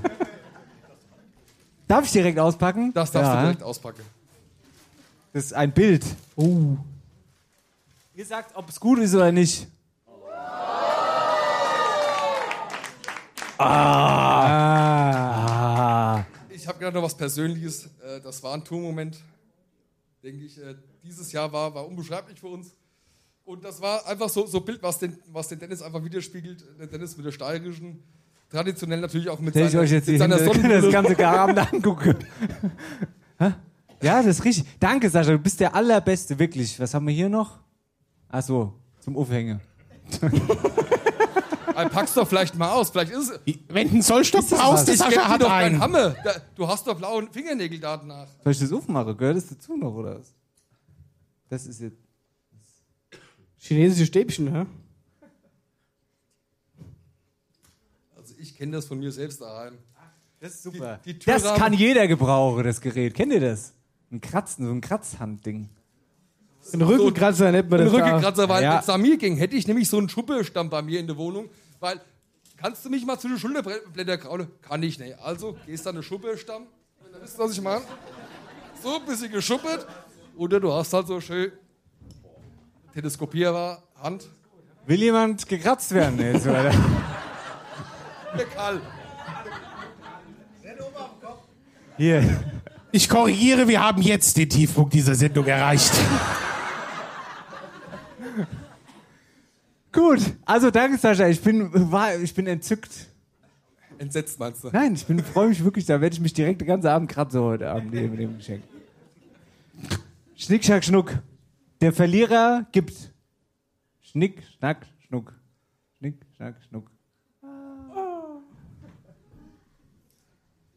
Darf 1.89 2.05
ich 2.05 2.13
direkt 2.13 2.39
auspacken? 2.39 2.93
Das 2.93 3.11
darfst 3.11 3.31
Ja. 3.31 3.37
du 3.37 3.43
direkt 3.47 3.63
auspacken. 3.63 4.03
Das 5.33 5.47
ist 5.47 5.55
ein 5.55 5.73
Bild. 5.73 6.05
Oh. 6.37 6.77
Ihr 8.15 8.25
sagt, 8.25 8.55
ob 8.57 8.69
es 8.69 8.79
gut 8.79 8.99
ist 9.01 9.15
oder 9.15 9.33
nicht. 9.33 9.67
Ah. 14.97 16.25
Ich 16.51 16.67
habe 16.69 16.79
gerade 16.79 16.97
noch 16.97 17.03
was 17.05 17.17
Persönliches. 17.17 17.87
Äh, 18.03 18.21
Das 18.23 18.43
war 18.43 18.55
ein 18.55 18.65
Tourmoment, 18.65 19.17
denke 20.23 20.45
ich. 20.45 20.59
äh, 20.59 20.75
Dieses 21.03 21.33
Jahr 21.33 21.53
war, 21.53 21.75
war 21.75 21.87
unbeschreiblich 21.87 22.39
für 22.41 22.49
uns. 22.49 22.75
Und 23.45 23.63
das 23.65 23.81
war 23.83 24.07
einfach 24.07 24.29
so 24.31 24.47
so 24.47 24.59
ein 24.59 24.65
Bild, 24.65 24.83
was 24.83 24.99
den, 24.99 25.19
was 25.31 25.49
den 25.49 25.59
Dennis 25.59 25.83
einfach 25.83 26.03
widerspiegelt. 26.03 26.65
Der 26.79 26.87
Dennis 26.87 27.17
mit 27.17 27.27
der 27.27 27.33
steirischen, 27.33 28.03
traditionell 28.51 29.01
natürlich 29.01 29.29
auch 29.29 29.39
mit 29.39 29.55
Wenn 29.55 29.67
ich 29.67 29.73
seiner, 29.73 29.83
euch 29.85 29.91
jetzt 29.91 30.07
mit 30.07 30.15
die 30.15 30.19
seiner 30.19 30.39
Sonnenbrille. 30.45 30.81
das 30.81 30.93
ganze 30.93 31.27
Abend 31.29 31.59
angucke. 31.59 32.17
Ja, 34.03 34.19
das 34.23 34.27
ist 34.39 34.45
richtig. 34.45 34.67
Danke, 34.79 35.09
Sascha, 35.09 35.31
du 35.31 35.39
bist 35.39 35.59
der 35.61 35.75
Allerbeste, 35.75 36.39
wirklich. 36.39 36.79
Was 36.79 36.93
haben 36.93 37.07
wir 37.07 37.15
hier 37.15 37.31
noch? 37.31 37.61
Ach 38.37 38.43
so, 38.43 38.75
zum 38.99 39.17
Aufhängen. 39.17 39.61
Ey, 41.77 41.89
Pack's 41.89 42.15
doch 42.15 42.27
vielleicht 42.27 42.57
mal 42.57 42.73
aus. 42.73 42.91
Vielleicht 42.91 43.13
ist 43.13 43.31
es. 43.31 43.41
Wenn 43.69 43.87
du 43.87 43.93
einen 43.95 44.03
Zollstock 44.03 44.41
Ist 44.41 44.51
das 44.51 44.59
brauchst? 44.59 44.89
Ich 44.89 44.99
Sascha 44.99 45.29
hat 45.29 45.41
doch 45.41 45.53
einen. 45.53 45.79
Hammer. 45.79 46.17
Da- 46.25 46.41
Du 46.57 46.67
hast 46.67 46.85
doch 46.85 46.97
blaue 46.97 47.29
Fingernägel 47.31 47.79
da 47.79 47.97
nach. 48.05 48.27
Soll 48.43 48.51
ich 48.53 48.59
das 48.59 48.73
aufmachen? 48.73 49.17
Gehört 49.17 49.37
das 49.37 49.47
dazu 49.47 49.77
noch, 49.77 49.95
oder 49.95 50.19
was? 50.19 50.35
Das 51.49 51.65
ist 51.65 51.81
jetzt. 51.81 51.97
Chinesische 53.57 54.07
Stäbchen, 54.07 54.53
hä? 54.53 54.67
Also 58.17 58.35
ich 58.37 58.57
kenne 58.57 58.73
das 58.73 58.87
von 58.87 58.99
mir 58.99 59.13
selbst 59.13 59.41
daheim. 59.41 59.79
Das 60.41 60.55
ist 60.55 60.65
super. 60.65 60.99
Die, 61.05 61.17
die 61.17 61.25
Das 61.25 61.45
kann 61.55 61.73
jeder 61.73 62.09
gebrauchen, 62.09 62.65
das 62.65 62.81
Gerät. 62.81 63.15
Kennt 63.15 63.33
ihr 63.33 63.41
das? 63.41 63.75
Ein 64.11 64.21
Kratzen, 64.21 64.67
so 64.67 64.73
ein 64.73 64.81
Kratzhandding. 64.81 65.69
Ein 66.73 66.83
Rückenkratzer 66.83 67.53
nennt 67.53 67.71
man 67.71 67.81
Ein 67.81 67.87
das. 67.87 67.95
da. 67.95 68.05
Rückenkratzer, 68.05 68.49
weil 68.49 68.63
Ja. 68.63 68.73
wenn 68.75 68.81
es 68.81 68.87
nach 68.87 68.97
mir 68.99 69.17
ging, 69.17 69.37
hätte 69.37 69.57
ich 69.57 69.67
nämlich 69.69 69.89
so 69.89 69.99
einen 69.99 70.09
Schuppestamm 70.09 70.71
bei 70.71 70.83
mir 70.83 70.99
in 71.01 71.07
der 71.07 71.17
Wohnung, 71.17 71.49
weil 71.81 72.01
kannst 72.57 72.85
du 72.85 72.91
mich 72.91 73.05
mal 73.05 73.19
zu 73.19 73.29
den 73.29 73.39
Schulterblätter 73.39 74.19
kraulen? 74.19 74.49
Kann 74.63 74.83
ich 74.83 74.99
nicht. 74.99 75.19
Also 75.21 75.57
gehst 75.67 75.85
du 75.85 75.91
an 75.91 75.97
den 75.97 76.03
Schupperstamm, 76.03 76.63
wenn 77.03 77.13
du 77.13 77.23
wisst, 77.23 77.39
was 77.39 77.53
ich 77.53 77.61
meine. 77.61 77.83
So 78.83 78.97
ein 78.97 79.07
bisschen 79.07 79.31
geschuppert. 79.31 79.87
Oder 80.37 80.59
du 80.59 80.73
hast 80.73 80.93
halt 80.93 81.07
so 81.07 81.21
schön 81.21 81.53
Teleskopierer 82.93 83.83
Hand. 84.03 84.27
Will 84.87 85.01
jemand 85.01 85.47
gekratzt 85.49 85.93
werden 85.95 86.19
jetzt, 86.19 86.47
oder? 86.47 86.71
Der 88.37 88.47
Karl. 88.47 88.81
Hier. 91.97 92.45
Ich 92.91 93.09
korrigiere, 93.09 93.67
wir 93.69 93.81
haben 93.83 94.03
jetzt 94.03 94.37
den 94.37 94.49
Tiefpunkt 94.49 94.93
dieser 94.95 95.15
Sendung 95.15 95.47
erreicht. 95.47 95.93
Gut, 99.95 100.21
also 100.45 100.73
danke 100.73 100.99
Sascha, 100.99 101.29
ich 101.29 101.41
bin, 101.41 101.71
war, 101.93 102.19
ich 102.19 102.35
bin 102.35 102.49
entzückt. 102.49 102.91
Entsetzt 103.99 104.41
meinst 104.41 104.65
du? 104.65 104.71
Nein, 104.73 104.95
ich 104.95 105.07
bin 105.07 105.21
freue 105.21 105.49
mich 105.49 105.63
wirklich, 105.63 105.87
da 105.87 106.01
werde 106.01 106.15
ich 106.15 106.21
mich 106.21 106.33
direkt 106.33 106.61
den 106.61 106.67
ganzen 106.67 106.89
Abend 106.89 107.09
kratzen 107.09 107.41
heute 107.41 107.71
Abend 107.71 107.95
hier 107.95 108.09
mit 108.09 108.19
dem 108.19 108.37
Geschenk. 108.37 108.65
Schnick, 110.35 110.65
Schnack, 110.65 110.85
Schnuck. 110.85 111.23
Der 111.81 111.93
Verlierer 111.93 112.67
gibt 112.73 113.13
Schnick, 114.03 114.43
Schnack, 114.59 114.85
Schnuck. 115.07 115.33
Schnick, 115.99 116.27
Schnack, 116.37 116.57
Schnuck. 116.69 116.91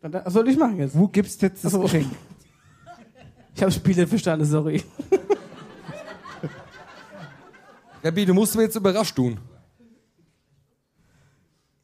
Was 0.02 0.34
soll 0.34 0.48
ich 0.48 0.58
machen 0.58 0.78
jetzt? 0.78 0.96
Wo 0.96 1.08
gibt's 1.08 1.42
jetzt 1.42 1.66
das 1.66 1.74
Ach 1.74 1.78
so. 1.78 1.84
Geschenk? 1.84 2.06
Ich 3.56 3.64
habe 3.64 3.72
Spiel 3.72 3.96
nicht 3.96 4.10
verstanden, 4.10 4.46
sorry. 4.46 4.84
Gabi, 8.08 8.26
du 8.26 8.34
musst 8.34 8.56
mir 8.56 8.64
jetzt 8.64 8.76
überrascht 8.76 9.16
tun. 9.16 9.38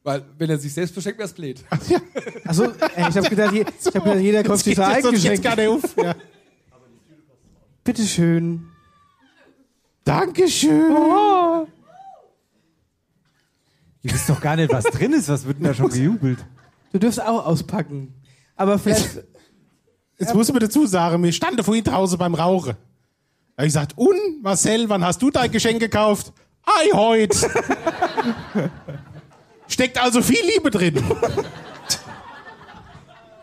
Weil, 0.03 0.23
wenn 0.37 0.49
er 0.49 0.57
sich 0.57 0.73
selbst 0.73 0.93
verschenkt, 0.93 1.19
wär's 1.19 1.33
blöd. 1.33 1.63
Also, 2.45 2.63
ey, 2.95 3.09
ich 3.09 3.17
habe 3.17 3.29
gedacht, 3.29 3.53
je- 3.53 3.65
ich 3.79 3.85
hab 3.95 4.03
gedacht, 4.03 4.19
jeder 4.19 4.43
kauft 4.43 4.63
sich 4.65 4.75
sein 4.75 5.01
Geschenk. 5.01 5.43
Ja. 5.97 6.15
Bitteschön. 7.85 8.67
Dankeschön. 10.03 10.91
Oh. 10.91 11.67
Ihr 14.01 14.13
wisst 14.13 14.29
doch 14.29 14.41
gar 14.41 14.57
nicht, 14.57 14.71
was 14.73 14.83
drin 14.85 15.13
ist. 15.13 15.29
Was 15.29 15.45
wird 15.45 15.57
denn 15.59 15.65
da 15.65 15.73
schon 15.73 15.89
gejubelt? 15.89 16.45
Du 16.91 16.99
dürfst 16.99 17.21
auch 17.21 17.45
auspacken. 17.45 18.13
Aber 18.57 18.77
vielleicht. 18.79 19.23
Jetzt 20.19 20.33
muss 20.33 20.47
ich 20.49 20.53
mir 20.53 20.59
dazu 20.59 20.85
sagen, 20.85 21.23
wir 21.23 21.31
standen 21.31 21.63
vorhin 21.63 21.83
draußen 21.83 22.17
beim 22.17 22.35
Rauchen. 22.35 22.75
Da 23.55 23.61
hab 23.61 23.67
ich 23.67 23.73
gesagt, 23.73 23.93
und 23.97 24.41
Marcel, 24.41 24.89
wann 24.89 25.05
hast 25.05 25.21
du 25.21 25.29
dein 25.29 25.51
Geschenk 25.51 25.79
gekauft? 25.79 26.33
Ei, 26.65 26.89
heut. 26.95 27.35
Steckt 29.67 30.01
also 30.01 30.21
viel 30.21 30.43
Liebe 30.55 30.71
drin. 30.71 31.03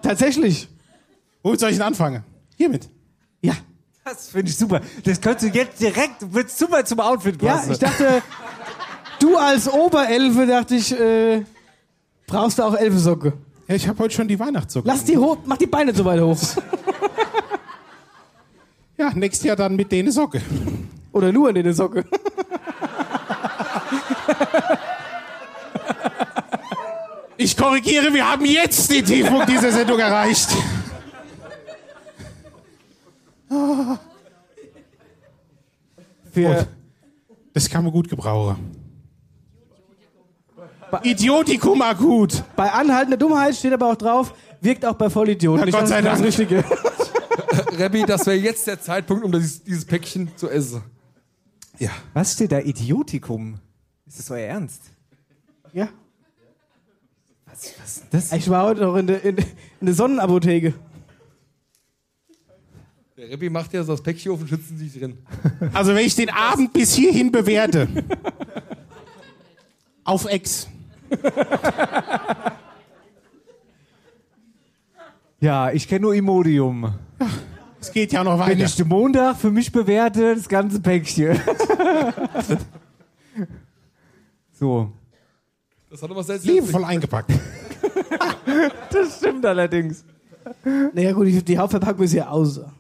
Tatsächlich. 0.03 0.69
Womit 1.43 1.61
soll 1.61 1.71
ich 1.71 1.77
denn 1.77 1.87
anfangen? 1.87 2.25
Hiermit. 2.57 2.89
Ja. 3.41 3.55
Das 4.05 4.29
finde 4.29 4.51
ich 4.51 4.57
super. 4.57 4.81
Das 5.05 5.21
könntest 5.21 5.55
du 5.55 5.59
jetzt 5.59 5.81
direkt, 5.81 6.33
wird 6.35 6.51
super 6.51 6.85
zum 6.85 7.01
Outfit 7.01 7.41
Ja, 7.43 7.55
passen. 7.57 7.73
ich 7.73 7.79
dachte, 7.79 8.23
du 9.21 9.37
als 9.37 9.69
Oberelfe, 9.69 10.47
dachte 10.47 10.75
ich, 10.75 10.99
äh, 10.99 11.45
brauchst 12.27 12.59
du 12.59 12.65
auch 12.65 12.75
Elfensocke. 12.75 13.35
Ja, 13.69 13.75
ich 13.77 13.87
habe 13.87 13.99
heute 14.01 14.15
schon 14.15 14.27
die 14.27 14.39
Weihnachtssocke. 14.41 14.89
Lass 14.89 15.05
die 15.05 15.17
hoch, 15.17 15.39
mach 15.45 15.59
die 15.59 15.67
Beine 15.67 15.95
so 15.95 16.05
weit 16.05 16.21
hoch. 16.21 16.39
Ja, 19.01 19.11
nächstes 19.15 19.47
Jahr 19.47 19.57
dann 19.57 19.77
mit 19.77 19.91
denen 19.91 20.13
Socke. 20.13 20.43
Oder 21.11 21.33
nur 21.33 21.49
in 21.49 21.55
den 21.55 21.73
Socke. 21.73 22.05
Ich 27.39 27.57
korrigiere, 27.57 28.13
wir 28.13 28.31
haben 28.31 28.45
jetzt 28.45 28.91
den 28.91 29.03
Tiefpunkt 29.03 29.49
dieser 29.49 29.73
Sendung 29.73 29.99
erreicht. 29.99 30.51
Für, 36.31 36.67
Das 37.55 37.71
kann 37.71 37.83
man 37.83 37.95
gut 37.95 38.07
gebrauchen. 38.07 38.77
Idiotikum 41.05 41.81
akut. 41.81 42.45
bei 42.55 42.71
anhaltender 42.71 43.17
Dummheit 43.17 43.57
steht 43.57 43.73
aber 43.73 43.93
auch 43.93 43.97
drauf, 43.97 44.35
wirkt 44.61 44.85
auch 44.85 44.93
bei 44.93 45.09
Vollidioten. 45.09 45.67
Ich 45.69 45.75
Gott 45.75 45.89
sei 45.89 46.03
Dank. 46.03 46.19
Das 46.19 46.27
Richtige. 46.27 46.63
Rebbi, 47.79 48.05
das 48.05 48.27
wäre 48.27 48.37
jetzt 48.37 48.67
der 48.67 48.81
Zeitpunkt, 48.81 49.25
um 49.25 49.33
dieses, 49.33 49.63
dieses 49.63 49.85
Päckchen 49.85 50.37
zu 50.37 50.49
essen. 50.49 50.83
Ja. 51.79 51.91
Was 52.13 52.33
steht 52.35 52.53
da? 52.53 52.59
Idiotikum? 52.61 53.59
Ist 54.07 54.19
das 54.19 54.31
euer 54.31 54.47
Ernst? 54.47 54.83
Ja. 55.73 55.89
Was, 57.47 57.73
was 57.81 57.97
ist 57.97 58.07
das? 58.11 58.33
Ich 58.33 58.51
war 58.51 58.67
heute 58.67 58.83
noch 58.83 58.97
in 58.97 59.07
der, 59.07 59.25
in, 59.25 59.37
in 59.37 59.87
der 59.87 59.95
Sonnenapotheke. 59.95 60.75
Der 63.17 63.29
Rebbi 63.29 63.51
macht 63.51 63.73
ja 63.73 63.85
so 63.85 63.93
das 63.93 64.03
Päckchen 64.03 64.33
auf 64.33 64.41
und 64.41 64.49
schützen 64.49 64.79
sich 64.79 64.93
drin. 64.99 65.19
Also 65.73 65.95
wenn 65.95 66.07
ich 66.07 66.15
den 66.15 66.31
Abend 66.31 66.73
bis 66.73 66.95
hierhin 66.95 67.31
bewerte. 67.31 67.89
Auf 70.05 70.25
Ex. 70.25 70.69
Ja, 75.41 75.71
ich 75.71 75.87
kenne 75.89 76.03
nur 76.03 76.15
Imodium. 76.15 76.95
Es 77.81 77.93
geht 77.93 78.13
ja 78.13 78.23
noch 78.23 78.39
Wenn 78.39 78.59
weiter. 78.59 78.65
ich 78.65 78.77
den 78.77 78.89
Montag 78.89 79.37
für 79.37 79.51
mich 79.51 79.73
bewerte, 79.73 80.35
das 80.35 80.49
ganze 80.49 80.81
Päckchen. 80.81 81.41
so. 84.53 84.93
Das 85.91 86.03
hat 86.03 86.11
aber 86.11 86.23
selbst 86.23 86.47
Liebevoll 86.47 86.85
eingepackt. 86.85 87.33
Das 88.91 89.19
stimmt 89.19 89.47
allerdings. 89.47 90.05
Naja 90.93 91.13
gut, 91.13 91.29
die, 91.49 91.59
Hauptverpackung 91.59 92.05
ist 92.05 92.13
ja 92.13 92.29
außer. 92.29 92.73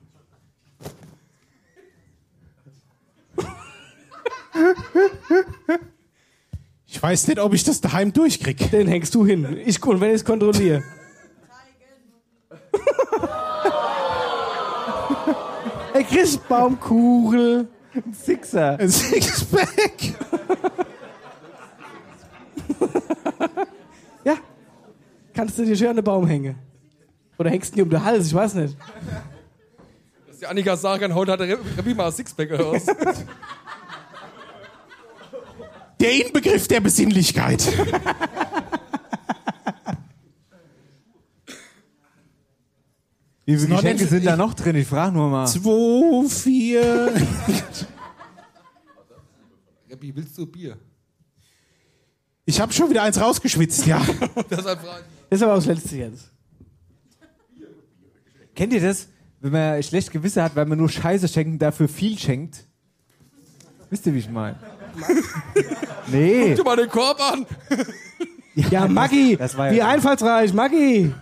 Ich 6.86 7.00
weiß 7.02 7.28
nicht, 7.28 7.38
ob 7.38 7.54
ich 7.54 7.62
das 7.64 7.80
daheim 7.80 8.12
durchkriege. 8.12 8.66
Den 8.66 8.88
hängst 8.88 9.14
du 9.14 9.24
hin. 9.24 9.56
Ich, 9.64 9.82
und 9.84 10.00
wenn 10.00 10.10
ich 10.10 10.16
es 10.16 10.24
kontrolliere. 10.24 10.82
Ey, 16.00 16.06
Christbaumkugel. 16.06 17.68
Ein 17.94 18.14
Sixer. 18.14 18.78
Ein 18.78 18.88
Sixpack. 18.88 20.14
ja. 24.24 24.36
Kannst 25.34 25.58
du 25.58 25.64
dir 25.66 25.76
schön 25.76 25.88
an 25.88 25.96
den 25.96 26.04
Baum 26.04 26.26
hängen. 26.26 26.54
Oder 27.36 27.50
hängst 27.50 27.72
du 27.72 27.76
dir 27.76 27.82
um 27.82 27.90
den 27.90 28.02
Hals, 28.02 28.28
ich 28.28 28.34
weiß 28.34 28.54
nicht. 28.54 28.78
Dass 30.26 30.38
die 30.38 30.46
Annika 30.46 30.74
sagen 30.74 31.02
kann, 31.02 31.14
heute 31.14 31.32
hat 31.32 31.40
der 31.40 31.58
Rebbi 31.76 31.92
mal 31.92 32.06
ein 32.06 32.12
Sixpack 32.12 32.58
raus. 32.58 32.86
Der 36.00 36.26
Inbegriff 36.26 36.66
der 36.66 36.80
Besinnlichkeit. 36.80 37.62
Wie 43.54 43.58
viele 43.58 43.76
Geschenke 43.76 44.02
nicht- 44.02 44.10
sind 44.10 44.26
da 44.26 44.36
noch 44.36 44.54
drin? 44.54 44.76
Ich 44.76 44.86
frage 44.86 45.12
nur 45.12 45.28
mal. 45.28 45.46
Zwei, 45.46 46.28
vier. 46.28 47.12
Rebbi, 49.90 50.14
willst 50.14 50.36
du 50.38 50.46
Bier? 50.46 50.76
Ich 52.44 52.60
habe 52.60 52.72
schon 52.72 52.90
wieder 52.90 53.02
eins 53.02 53.20
rausgeschwitzt, 53.20 53.86
ja. 53.86 54.00
Deshalb 54.50 54.80
frage 54.80 55.00
ich. 55.00 55.28
Das 55.30 55.38
ist 55.38 55.42
aber 55.42 55.52
auch 55.52 55.56
das 55.56 55.66
letzte 55.66 55.96
jetzt. 55.96 56.30
Kennt 58.54 58.72
ihr 58.72 58.80
das? 58.80 59.08
Wenn 59.40 59.52
man 59.52 59.82
schlecht 59.82 60.10
Gewisse 60.10 60.42
hat, 60.42 60.54
weil 60.56 60.66
man 60.66 60.76
nur 60.78 60.88
Scheiße 60.88 61.28
schenkt 61.28 61.52
und 61.52 61.58
dafür 61.60 61.88
viel 61.88 62.18
schenkt? 62.18 62.64
Wisst 63.88 64.06
ihr, 64.06 64.14
wie 64.14 64.18
ich 64.18 64.28
meine? 64.30 64.56
nee. 66.08 66.48
Guck 66.48 66.56
dir 66.56 66.64
mal 66.64 66.76
den 66.76 66.88
Korb 66.88 67.18
an. 67.20 67.46
Ja, 68.54 68.86
Maggi, 68.88 69.36
das 69.36 69.56
war 69.56 69.68
ja- 69.68 69.72
wie 69.72 69.82
einfallsreich, 69.82 70.52
Maggi. 70.52 71.12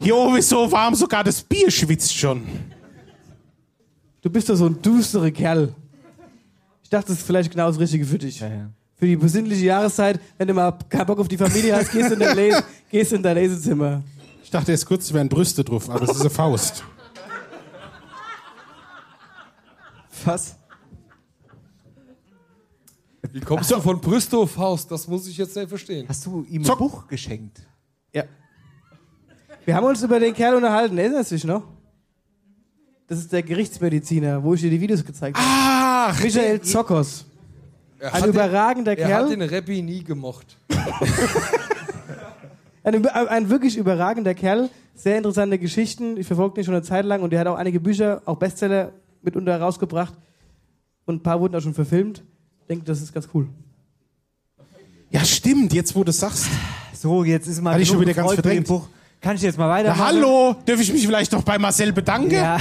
Hier 0.00 0.16
oben 0.16 0.36
ist 0.36 0.48
so 0.48 0.70
warm, 0.70 0.94
sogar 0.94 1.24
das 1.24 1.42
Bier 1.42 1.70
schwitzt 1.70 2.14
schon. 2.14 2.46
Du 4.20 4.30
bist 4.30 4.48
doch 4.48 4.56
so 4.56 4.66
ein 4.66 4.80
düsterer 4.80 5.30
Kerl. 5.30 5.74
Ich 6.82 6.90
dachte, 6.90 7.08
das 7.08 7.18
ist 7.18 7.26
vielleicht 7.26 7.50
genau 7.50 7.68
das 7.68 7.78
Richtige 7.78 8.04
für 8.04 8.18
dich. 8.18 8.38
Für 8.94 9.06
die 9.06 9.16
besinnliche 9.16 9.66
Jahreszeit, 9.66 10.20
wenn 10.38 10.48
du 10.48 10.54
mal 10.54 10.72
keinen 10.88 11.06
Bock 11.06 11.18
auf 11.18 11.28
die 11.28 11.36
Familie 11.36 11.76
hast, 11.76 11.92
gehst 11.92 12.10
du 12.10 12.14
in 12.14 12.20
dein, 12.20 12.36
Les 12.36 12.62
gehst 12.90 13.12
in 13.12 13.22
dein 13.22 13.36
Lesezimmer. 13.36 14.02
Ich 14.42 14.50
dachte 14.50 14.72
erst 14.72 14.86
kurz, 14.86 15.04
es 15.04 15.12
wären 15.12 15.28
Brüste 15.28 15.64
drauf, 15.64 15.90
aber 15.90 16.02
es 16.04 16.10
ist 16.10 16.20
eine 16.20 16.30
Faust. 16.30 16.84
Was? 20.24 20.56
Wie 23.32 23.40
kommst 23.40 23.70
du 23.70 23.80
von 23.80 24.00
Brüste 24.00 24.36
auf 24.38 24.52
Faust? 24.52 24.90
Das 24.90 25.06
muss 25.08 25.26
ich 25.26 25.36
jetzt 25.36 25.54
nicht 25.56 25.68
verstehen. 25.68 26.06
Hast 26.08 26.24
du 26.26 26.44
ihm 26.48 26.64
Zock. 26.64 26.76
ein 26.76 26.78
Buch 26.78 27.06
geschenkt? 27.06 27.60
Ja. 28.12 28.24
Wir 29.66 29.74
haben 29.74 29.84
uns 29.84 30.00
über 30.00 30.20
den 30.20 30.32
Kerl 30.32 30.54
unterhalten, 30.54 30.96
erinnerst 30.96 31.32
du 31.32 31.34
dich 31.34 31.44
noch? 31.44 31.64
Das 33.08 33.18
ist 33.18 33.32
der 33.32 33.42
Gerichtsmediziner, 33.42 34.40
wo 34.40 34.54
ich 34.54 34.60
dir 34.60 34.70
die 34.70 34.80
Videos 34.80 35.04
gezeigt 35.04 35.36
habe. 35.36 35.46
Ach, 35.50 36.22
Michael 36.22 36.60
Zokos. 36.60 37.24
Er 37.98 38.14
Ein 38.14 38.22
hat 38.22 38.28
überragender 38.28 38.94
den, 38.94 39.02
Er 39.02 39.08
Kerl. 39.08 39.24
hat 39.24 39.32
den 39.32 39.42
Rebbi 39.42 39.82
nie 39.82 40.04
gemocht. 40.04 40.56
Ein, 42.84 43.04
ein 43.04 43.50
wirklich 43.50 43.76
überragender 43.76 44.32
Kerl, 44.34 44.70
sehr 44.94 45.16
interessante 45.16 45.58
Geschichten. 45.58 46.16
Ich 46.16 46.28
verfolge 46.28 46.60
ihn 46.60 46.64
schon 46.64 46.74
eine 46.74 46.84
Zeit 46.84 47.04
lang 47.04 47.20
und 47.22 47.30
der 47.30 47.40
hat 47.40 47.48
auch 47.48 47.56
einige 47.56 47.80
Bücher, 47.80 48.22
auch 48.24 48.36
Bestseller 48.36 48.92
mitunter 49.22 49.60
rausgebracht. 49.60 50.14
Und 51.04 51.16
ein 51.16 51.22
paar 51.24 51.40
wurden 51.40 51.56
auch 51.56 51.60
schon 51.60 51.74
verfilmt. 51.74 52.22
Ich 52.60 52.66
denke, 52.68 52.84
das 52.84 53.02
ist 53.02 53.12
ganz 53.12 53.28
cool. 53.34 53.48
Ja, 55.10 55.24
stimmt, 55.24 55.72
jetzt 55.72 55.96
wo 55.96 56.04
du 56.04 56.10
es 56.10 56.20
sagst. 56.20 56.46
So, 56.92 57.24
jetzt 57.24 57.48
ist 57.48 57.60
mal 57.60 57.72
Hatte 57.72 57.82
ich 57.82 57.88
schon 57.88 58.00
wieder 58.00 58.14
ganz 58.14 58.34
verdrängt. 58.34 58.68
Buch. 58.68 58.86
Kann 59.26 59.34
ich 59.34 59.42
jetzt 59.42 59.58
mal 59.58 59.66
Na, 59.66 59.72
weitermachen? 59.74 60.04
hallo, 60.06 60.54
darf 60.66 60.78
ich 60.80 60.92
mich 60.92 61.04
vielleicht 61.04 61.32
noch 61.32 61.42
bei 61.42 61.58
Marcel 61.58 61.92
bedanken? 61.92 62.30
Ja. 62.30 62.58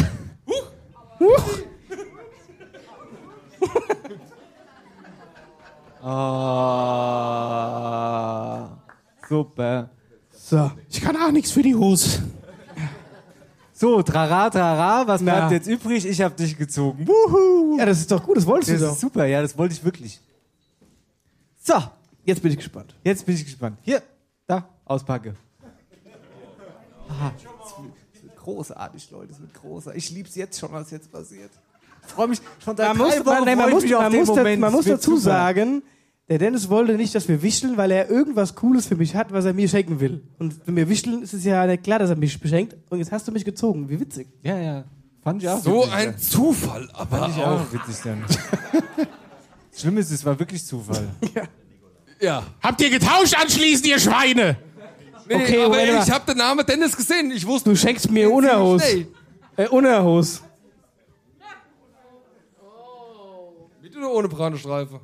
Ah, 7.36 8.70
super. 9.28 9.90
So. 10.32 10.72
Ich 10.90 11.02
kann 11.02 11.16
auch 11.18 11.32
nichts 11.32 11.52
für 11.52 11.62
die 11.62 11.76
Hose. 11.76 12.24
So, 13.74 14.02
trara, 14.02 14.50
trara, 14.50 15.06
was 15.06 15.22
Na. 15.22 15.36
bleibt 15.36 15.52
jetzt 15.52 15.68
übrig? 15.68 16.06
Ich 16.06 16.22
hab 16.22 16.38
dich 16.38 16.58
gezogen. 16.58 17.06
Wuhu. 17.08 17.78
Ja, 17.78 17.86
das 17.86 18.00
ist 18.00 18.10
doch 18.12 18.24
gut, 18.24 18.38
das 18.38 18.46
wolltest 18.46 18.72
Das 18.72 18.80
du 18.80 18.86
ist 18.86 18.92
doch. 18.94 18.98
super, 18.98 19.26
ja, 19.26 19.42
das 19.42 19.58
wollte 19.58 19.74
ich 19.74 19.84
wirklich. 19.84 20.22
So, 21.62 21.74
Jetzt 22.24 22.42
bin 22.42 22.52
ich 22.52 22.58
gespannt. 22.58 22.96
jetzt 23.04 23.26
bin 23.26 23.36
ich 23.36 23.44
gespannt. 23.44 23.78
Hier, 23.84 24.02
da, 24.48 24.68
auspacke. 24.86 25.36
Ah, 27.22 27.32
es 27.38 27.44
wird- 27.44 27.94
es 28.14 28.24
wird 28.24 28.36
großartig, 28.38 29.12
Leute, 29.12 29.32
es 29.34 29.40
wird 29.40 29.54
großartig. 29.54 30.04
Ich 30.04 30.12
lieb's 30.12 30.36
jetzt 30.36 30.60
schon, 30.60 30.72
was 30.72 30.92
jetzt 30.92 31.12
passiert. 31.12 31.52
Ich 32.08 32.12
freue 32.14 32.28
mich 32.28 32.40
schon 32.64 32.78
seit 32.78 32.88
Man 32.90 32.98
muss, 32.98 33.16
Wochen 33.20 33.26
man, 33.26 33.44
nee, 33.46 33.56
man 33.56 33.70
muss, 33.72 33.84
man 33.84 34.14
muss, 34.16 34.28
da- 34.28 34.44
man 34.44 34.64
Es 34.64 34.72
muss 34.72 34.86
dazu 34.86 35.12
super. 35.18 35.22
sagen, 35.22 35.82
der 36.30 36.38
Dennis 36.40 36.70
wollte 36.70 36.94
nicht, 36.96 37.14
dass 37.16 37.28
wir 37.28 37.42
wichteln, 37.42 37.78
weil 37.78 37.92
er 37.92 38.10
irgendwas 38.10 38.56
Cooles 38.56 38.86
für 38.88 38.96
mich 38.96 39.16
hat, 39.16 39.32
was 39.32 39.46
er 39.46 39.54
mir 39.54 39.68
schenken 39.70 40.00
will. 40.00 40.24
Und 40.40 40.56
wenn 40.66 40.76
wir 40.76 40.90
wichteln, 40.90 41.22
ist 41.22 41.34
es 41.34 41.44
ja 41.44 41.78
klar, 41.78 42.00
dass 42.00 42.10
er 42.10 42.16
mich 42.16 42.40
beschenkt. 42.40 42.76
Und 42.90 43.00
jetzt 43.00 43.12
hast 43.12 43.28
du 43.28 43.32
mich 43.32 43.46
gezogen. 43.46 43.90
Wie 43.90 44.00
witzig. 44.00 44.28
Ja, 44.44 44.58
ja. 44.58 44.84
Fand 45.24 45.42
ich 45.42 45.50
auch 45.50 45.60
So 45.62 45.80
witzig, 45.82 45.94
ein 45.94 46.12
ja. 46.12 46.18
Zufall, 46.18 46.90
aber 46.94 47.18
Fand 47.18 47.36
ich 47.38 47.44
auch. 47.44 47.62
auch 47.62 47.74
witzig 47.74 47.96
dann. 48.04 48.24
Schlimm 49.76 49.98
ist, 49.98 50.12
es 50.12 50.24
war 50.26 50.38
wirklich 50.40 50.66
Zufall. 50.66 51.08
Ja. 52.22 52.44
Habt 52.64 52.80
ihr 52.82 52.90
getauscht 52.90 53.36
anschließend, 53.36 53.88
ihr 53.88 54.00
Schweine? 54.00 54.56
Nee, 55.28 55.36
Okay, 55.36 55.64
aber 55.64 55.80
ey, 55.80 55.98
ich 56.04 56.12
habe 56.12 56.26
den 56.26 56.38
Namen 56.38 56.66
Dennis 56.66 56.96
gesehen. 56.96 57.32
Ich 57.32 57.46
wusste. 57.46 57.70
Du 57.72 57.76
schenkst 57.76 58.10
mir 58.12 58.32
Unerhos. 58.32 58.84
Äh, 59.58 59.68
Unerhos. 59.70 60.42
Mit 63.82 63.96
oder 63.98 64.12
ohne 64.12 64.28
Brandestreife? 64.28 65.00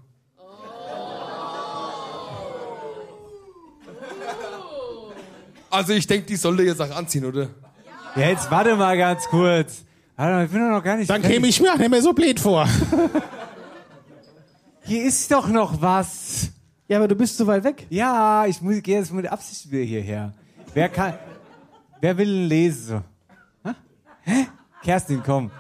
Also 5.69 5.93
ich 5.93 6.06
denke, 6.06 6.27
die 6.27 6.35
sollte 6.35 6.64
jetzt 6.64 6.81
auch 6.81 6.95
anziehen, 6.95 7.26
oder? 7.26 7.48
Ja, 8.15 8.27
jetzt 8.27 8.52
warte 8.52 8.76
mal 8.76 8.98
ganz 8.98 9.26
kurz. 9.27 9.85
Warte 10.18 10.34
mal, 10.34 10.45
ich 10.45 10.52
bin 10.52 10.60
doch 10.60 10.76
noch 10.77 10.84
gar 10.84 10.98
nicht 10.98 11.10
Dann 11.10 11.22
käme 11.22 11.48
ich 11.48 11.61
mir 11.61 11.73
auch 11.73 11.77
nicht 11.77 11.89
mehr 11.89 12.02
so 12.02 12.11
blöd 12.14 12.39
vor. 12.39 12.68
Hier 14.84 15.06
ist 15.06 15.31
doch 15.31 15.48
noch 15.48 15.81
was. 15.81 16.49
Ja, 16.91 16.97
aber 16.97 17.07
du 17.07 17.15
bist 17.15 17.38
zu 17.38 17.47
weit 17.47 17.63
weg. 17.63 17.88
Ja, 17.89 18.45
ich 18.45 18.61
muss, 18.61 18.84
gehe 18.84 18.97
jetzt 18.99 19.13
mit 19.13 19.26
Absicht 19.26 19.72
wieder 19.72 19.85
hierher. 19.85 20.34
Wer 20.73 20.89
kann, 20.89 21.13
wer 22.01 22.18
will 22.18 22.26
denn 22.26 22.47
lesen? 22.49 23.01
Hä? 23.63 23.72
Hä? 24.23 24.47
Kerstin, 24.84 25.23
komm. 25.26 25.51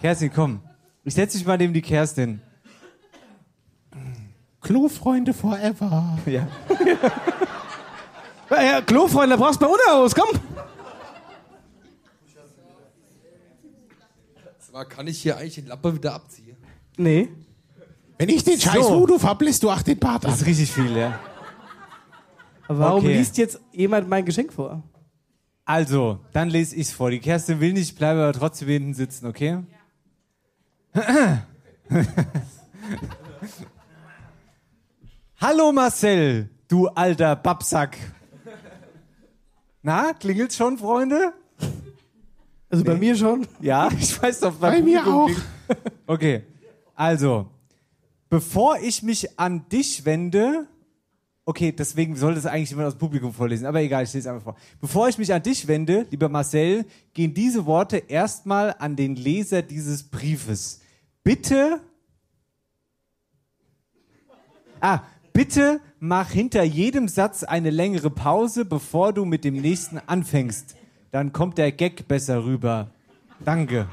Kerstin, 0.00 0.32
komm. 0.32 0.60
Ich 1.02 1.12
setze 1.12 1.36
dich 1.36 1.44
mal 1.44 1.58
neben 1.58 1.74
die 1.74 1.82
Kerstin. 1.82 2.40
Klofreunde 4.60 5.34
forever. 5.34 6.16
Ja. 6.24 6.46
Ja, 8.48 8.62
ja, 8.62 8.80
Klofreunde, 8.82 9.36
da 9.36 9.42
brauchst 9.42 9.60
du 9.60 9.66
bei 9.66 9.72
Unterhaus, 9.72 10.14
komm. 10.14 10.38
Mal, 14.72 14.84
kann 14.84 15.08
ich 15.08 15.20
hier 15.20 15.36
eigentlich 15.36 15.56
den 15.56 15.66
Lappe 15.66 15.92
wieder 15.92 16.14
abziehen? 16.14 16.56
Nee. 16.96 17.28
Wenn 18.18 18.28
ich 18.30 18.44
den 18.44 18.58
scheiß 18.60 18.86
So. 18.86 19.00
Voodoo 19.00 19.22
hab, 19.22 19.42
lässt 19.42 19.62
du 19.62 19.70
auch 19.70 19.82
den 19.82 19.98
Bart 19.98 20.24
ab. 20.24 20.30
Das 20.30 20.40
ist 20.40 20.46
richtig 20.46 20.72
viel, 20.72 20.96
ja. 20.96 21.18
Aber 22.68 22.78
warum 22.78 23.04
Okay. 23.04 23.16
liest 23.18 23.36
jetzt 23.38 23.60
jemand 23.72 24.08
mein 24.08 24.24
Geschenk 24.24 24.52
vor? 24.52 24.82
Also, 25.64 26.20
dann 26.32 26.48
lese 26.48 26.76
ich's 26.76 26.92
vor. 26.92 27.10
Die 27.10 27.18
Kerstin 27.20 27.60
will 27.60 27.72
nicht, 27.72 27.90
ich 27.90 27.94
bleibe 27.96 28.22
aber 28.22 28.32
trotzdem 28.32 28.68
hinten 28.68 28.94
sitzen, 28.94 29.26
okay? 29.26 29.58
Hallo 35.40 35.72
Marcel, 35.72 36.48
du 36.68 36.88
alter 36.88 37.36
Babsack. 37.36 37.96
Na, 39.82 40.12
klingelt's 40.14 40.56
schon, 40.56 40.78
Freunde? 40.78 41.32
Also 42.68 42.82
bei 42.84 42.94
mir 42.96 43.14
schon? 43.14 43.46
Ja, 43.60 43.88
ich 43.98 44.20
weiß 44.20 44.40
doch, 44.40 44.54
Bei 44.54 44.80
mir 44.82 45.00
Publikum 45.00 45.14
auch. 45.14 45.26
klingelt. 45.26 45.44
Okay, 46.06 46.42
also, 46.94 47.48
bevor 48.28 48.78
ich 48.78 49.02
mich 49.02 49.38
an 49.38 49.68
dich 49.68 50.04
wende, 50.04 50.66
okay, 51.44 51.72
deswegen 51.72 52.16
sollte 52.16 52.40
es 52.40 52.46
eigentlich 52.46 52.70
jemand 52.70 52.88
aus 52.88 52.94
dem 52.94 52.98
Publikum 52.98 53.32
vorlesen, 53.32 53.66
aber 53.66 53.80
egal, 53.80 54.04
ich 54.04 54.12
lese 54.12 54.30
einfach 54.30 54.42
vor. 54.42 54.56
Bevor 54.80 55.08
ich 55.08 55.16
mich 55.16 55.32
an 55.32 55.42
dich 55.42 55.66
wende, 55.68 56.06
lieber 56.10 56.28
Marcel, 56.28 56.84
gehen 57.14 57.32
diese 57.32 57.66
Worte 57.66 57.98
erstmal 57.98 58.74
an 58.78 58.96
den 58.96 59.14
Leser 59.16 59.62
dieses 59.62 60.02
Briefes. 60.02 60.80
Bitte, 61.22 61.80
ah, 64.80 65.00
bitte 65.32 65.80
mach 66.00 66.30
hinter 66.30 66.64
jedem 66.64 67.08
Satz 67.08 67.44
eine 67.44 67.70
längere 67.70 68.10
Pause, 68.10 68.64
bevor 68.64 69.12
du 69.12 69.24
mit 69.24 69.44
dem 69.44 69.54
nächsten 69.54 69.98
anfängst. 69.98 70.76
Dann 71.12 71.32
kommt 71.32 71.58
der 71.58 71.72
Gag 71.72 72.08
besser 72.08 72.44
rüber. 72.44 72.90
Danke. 73.44 73.88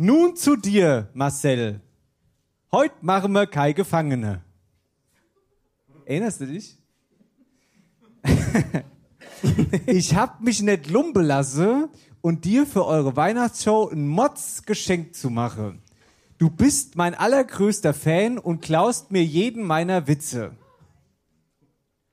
Nun 0.00 0.36
zu 0.36 0.54
dir, 0.54 1.08
Marcel. 1.12 1.80
Heute 2.70 2.94
machen 3.00 3.32
wir 3.32 3.48
keine 3.48 3.74
Gefangene. 3.74 4.44
Erinnerst 6.04 6.40
du 6.40 6.46
dich? 6.46 6.78
ich 9.86 10.14
hab 10.14 10.40
mich 10.40 10.62
nicht 10.62 10.88
lumpen 10.88 11.24
lassen 11.24 11.88
und 12.20 12.44
dir 12.44 12.64
für 12.64 12.86
eure 12.86 13.16
Weihnachtsshow 13.16 13.88
ein 13.88 14.06
Mods 14.06 14.62
geschenkt 14.62 15.16
zu 15.16 15.30
machen. 15.30 15.82
Du 16.38 16.48
bist 16.48 16.94
mein 16.94 17.16
allergrößter 17.16 17.92
Fan 17.92 18.38
und 18.38 18.60
klaust 18.60 19.10
mir 19.10 19.24
jeden 19.24 19.64
meiner 19.64 20.06
Witze. 20.06 20.52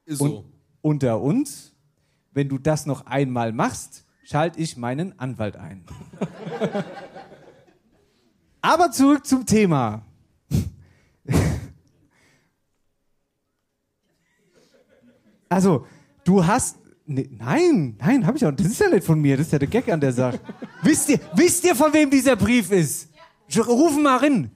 Ist 0.05 0.21
Und 0.21 0.31
so. 0.31 0.45
unter 0.81 1.21
uns, 1.21 1.75
wenn 2.31 2.49
du 2.49 2.57
das 2.57 2.87
noch 2.87 3.05
einmal 3.05 3.51
machst, 3.51 4.05
schalte 4.23 4.59
ich 4.59 4.75
meinen 4.75 5.19
Anwalt 5.19 5.55
ein. 5.55 5.85
Aber 8.65 8.89
zurück 8.89 9.27
zum 9.27 9.45
Thema. 9.45 10.01
Also, 15.47 15.85
du 16.23 16.43
hast. 16.43 16.77
Nee, 17.05 17.29
nein, 17.31 17.95
nein, 17.99 18.25
hab 18.25 18.35
ich 18.35 18.43
auch. 18.43 18.51
Das 18.51 18.65
ist 18.65 18.79
ja 18.79 18.89
nicht 18.89 19.05
von 19.05 19.21
mir, 19.21 19.37
das 19.37 19.45
ist 19.45 19.53
ja 19.53 19.59
der 19.59 19.67
Gag 19.67 19.87
an 19.89 20.01
der 20.01 20.11
Sache. 20.11 20.39
wisst, 20.81 21.09
ihr, 21.09 21.19
wisst 21.35 21.63
ihr, 21.63 21.75
von 21.75 21.93
wem 21.93 22.09
dieser 22.09 22.35
Brief 22.35 22.71
ist? 22.71 23.09
Rufen 23.55 24.01
mal 24.01 24.17
rein. 24.17 24.49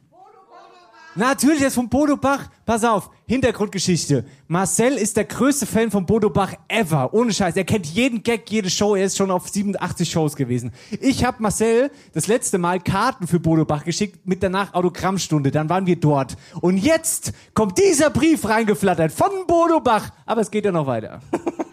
Natürlich, 1.20 1.60
er 1.60 1.68
ist 1.68 1.76
von 1.76 1.90
Bodo 1.90 2.16
Bach. 2.16 2.48
Pass 2.66 2.86
auf, 2.86 3.10
Hintergrundgeschichte. 3.28 4.24
Marcel 4.48 4.94
ist 4.94 5.18
der 5.18 5.26
größte 5.26 5.66
Fan 5.66 5.92
von 5.92 6.06
Bodo 6.06 6.30
Bach 6.30 6.54
ever. 6.70 7.14
Ohne 7.14 7.34
Scheiß. 7.34 7.58
Er 7.58 7.66
kennt 7.66 7.88
jeden 7.88 8.24
Gag, 8.24 8.50
jede 8.50 8.70
Show. 8.70 8.96
Er 8.96 9.04
ist 9.04 9.18
schon 9.18 9.30
auf 9.30 9.50
87 9.50 10.10
Shows 10.10 10.38
gewesen. 10.38 10.72
Ich 11.02 11.26
habe 11.26 11.44
Marcel 11.44 11.92
das 12.14 12.28
letzte 12.28 12.58
Mal 12.58 12.80
Karten 12.80 13.28
für 13.28 13.42
Bodo 13.42 13.66
Bach 13.66 13.84
geschickt 13.84 14.26
mit 14.26 14.42
danach 14.42 14.74
Autogrammstunde. 14.74 15.52
Dann 15.52 15.68
waren 15.68 15.88
wir 15.88 15.98
dort. 15.98 16.38
Und 16.62 16.78
jetzt 16.78 17.34
kommt 17.54 17.78
dieser 17.78 18.12
Brief 18.12 18.48
reingeflattert 18.48 19.12
von 19.12 19.46
Bodo 19.46 19.82
Bach. 19.82 20.12
Aber 20.26 20.40
es 20.40 20.50
geht 20.50 20.64
ja 20.64 20.72
noch 20.72 20.88
weiter. 20.88 21.20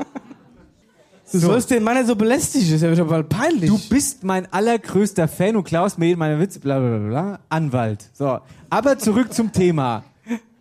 Du 1.32 1.38
sollst 1.40 1.70
den 1.70 1.82
Mann 1.82 1.96
ja 1.96 2.04
so 2.04 2.14
belästigen, 2.14 2.66
das 2.70 2.76
ist 2.76 2.82
ja 2.82 2.94
schon 2.94 3.08
mal 3.08 3.24
peinlich. 3.24 3.68
Du 3.68 3.78
bist 3.88 4.22
mein 4.22 4.50
allergrößter 4.52 5.26
Fan 5.26 5.56
und 5.56 5.64
klaust 5.64 5.98
mir 5.98 6.06
jeden 6.06 6.20
meiner 6.20 6.38
Witze, 6.38 6.60
bla 6.60 6.78
bla 6.78 6.98
bla 6.98 7.08
bla. 7.08 7.40
Anwalt. 7.48 8.08
So. 8.12 8.38
Aber 8.70 8.98
zurück 8.98 9.34
zum 9.34 9.50
Thema. 9.52 10.04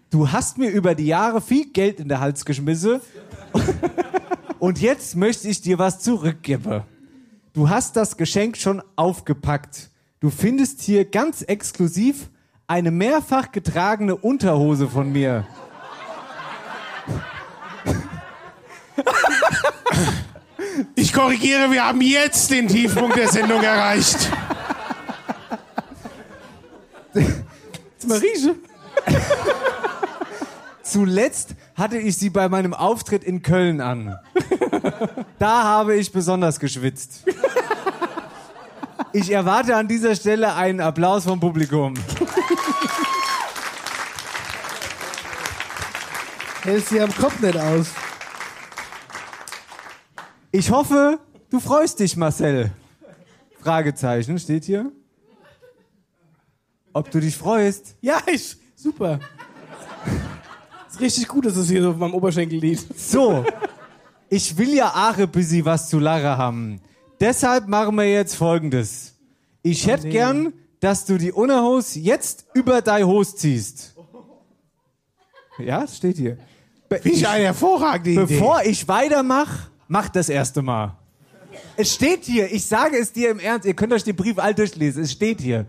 Du 0.09 0.31
hast 0.31 0.57
mir 0.57 0.71
über 0.71 0.95
die 0.95 1.05
Jahre 1.05 1.39
viel 1.41 1.71
Geld 1.71 1.99
in 1.99 2.07
der 2.07 2.19
Hals 2.19 2.45
geschmissen. 2.45 2.99
Und 4.59 4.81
jetzt 4.81 5.15
möchte 5.15 5.47
ich 5.47 5.61
dir 5.61 5.77
was 5.77 5.99
zurückgeben. 5.99 6.81
Du 7.53 7.69
hast 7.69 7.95
das 7.95 8.17
Geschenk 8.17 8.57
schon 8.57 8.81
aufgepackt. 8.95 9.89
Du 10.19 10.31
findest 10.31 10.81
hier 10.81 11.05
ganz 11.05 11.43
exklusiv 11.43 12.29
eine 12.65 12.89
mehrfach 12.89 13.51
getragene 13.51 14.15
Unterhose 14.15 14.87
von 14.87 15.11
mir. 15.11 15.45
Ich 20.95 21.13
korrigiere, 21.13 21.71
wir 21.71 21.85
haben 21.85 22.01
jetzt 22.01 22.51
den 22.51 22.67
Tiefpunkt 22.67 23.15
der 23.15 23.27
Sendung 23.27 23.61
erreicht. 23.61 24.29
Marieche. 28.05 28.55
Zuletzt 30.83 31.55
hatte 31.75 31.97
ich 31.97 32.17
sie 32.17 32.29
bei 32.29 32.47
meinem 32.49 32.73
Auftritt 32.73 33.23
in 33.23 33.41
Köln 33.41 33.81
an. 33.81 34.17
Da 35.39 35.63
habe 35.63 35.95
ich 35.95 36.11
besonders 36.11 36.59
geschwitzt. 36.59 37.23
Ich 39.11 39.31
erwarte 39.31 39.75
an 39.75 39.87
dieser 39.87 40.15
Stelle 40.15 40.53
einen 40.55 40.81
Applaus 40.81 41.23
vom 41.23 41.39
Publikum. 41.39 41.95
Hält 46.63 46.87
sie 46.87 46.99
am 47.01 47.15
Kopf 47.15 47.39
nicht 47.39 47.57
aus. 47.57 47.87
Ich 50.57 50.71
hoffe, 50.71 51.19
du 51.49 51.59
freust 51.59 51.99
dich, 51.99 52.15
Marcel. 52.15 52.71
Fragezeichen 53.59 54.39
steht 54.39 54.63
hier. 54.63 54.89
Ob 56.93 57.11
du 57.11 57.19
dich 57.19 57.35
freust? 57.35 57.97
Ja, 57.99 58.19
ich. 58.25 58.55
Super. 58.73 59.19
ist 60.89 61.01
richtig 61.01 61.27
gut, 61.27 61.45
dass 61.45 61.57
es 61.57 61.67
hier 61.67 61.81
so 61.81 61.89
auf 61.89 61.97
meinem 61.97 62.13
Oberschenkel 62.13 62.57
liegt. 62.57 62.97
So, 62.97 63.43
ich 64.29 64.57
will 64.57 64.73
ja 64.73 64.87
auch 64.91 65.17
ein 65.17 65.29
bisschen 65.29 65.65
was 65.65 65.89
zu 65.89 65.99
lachen 65.99 66.37
haben. 66.37 66.81
Deshalb 67.19 67.67
machen 67.67 67.93
wir 67.97 68.09
jetzt 68.09 68.35
folgendes. 68.35 69.13
Ich 69.61 69.85
hätte 69.85 70.07
nee. 70.07 70.13
gern, 70.13 70.53
dass 70.79 71.03
du 71.03 71.17
die 71.17 71.33
Unterhose 71.33 71.99
jetzt 71.99 72.45
über 72.53 72.81
dein 72.81 73.05
Hose 73.05 73.35
ziehst. 73.35 73.93
Ja, 75.57 75.85
steht 75.85 76.15
hier. 76.15 76.37
Be 76.87 76.99
Finde 76.99 77.17
ich 77.17 77.27
eine 77.27 77.43
hervorragende 77.43 78.11
Idee. 78.11 78.35
Bevor 78.35 78.61
ich 78.63 78.87
weitermache, 78.87 79.74
mach 79.87 80.09
das 80.09 80.29
erste 80.29 80.61
Mal. 80.61 80.95
Es 81.77 81.93
steht 81.93 82.25
hier, 82.25 82.51
ich 82.51 82.65
sage 82.65 82.97
es 82.97 83.13
dir 83.13 83.31
im 83.31 83.39
Ernst, 83.39 83.65
ihr 83.65 83.73
könnt 83.73 83.93
euch 83.93 84.03
den 84.03 84.15
Brief 84.15 84.37
all 84.39 84.53
durchlesen, 84.53 85.03
es 85.03 85.11
steht 85.11 85.39
hier. 85.41 85.65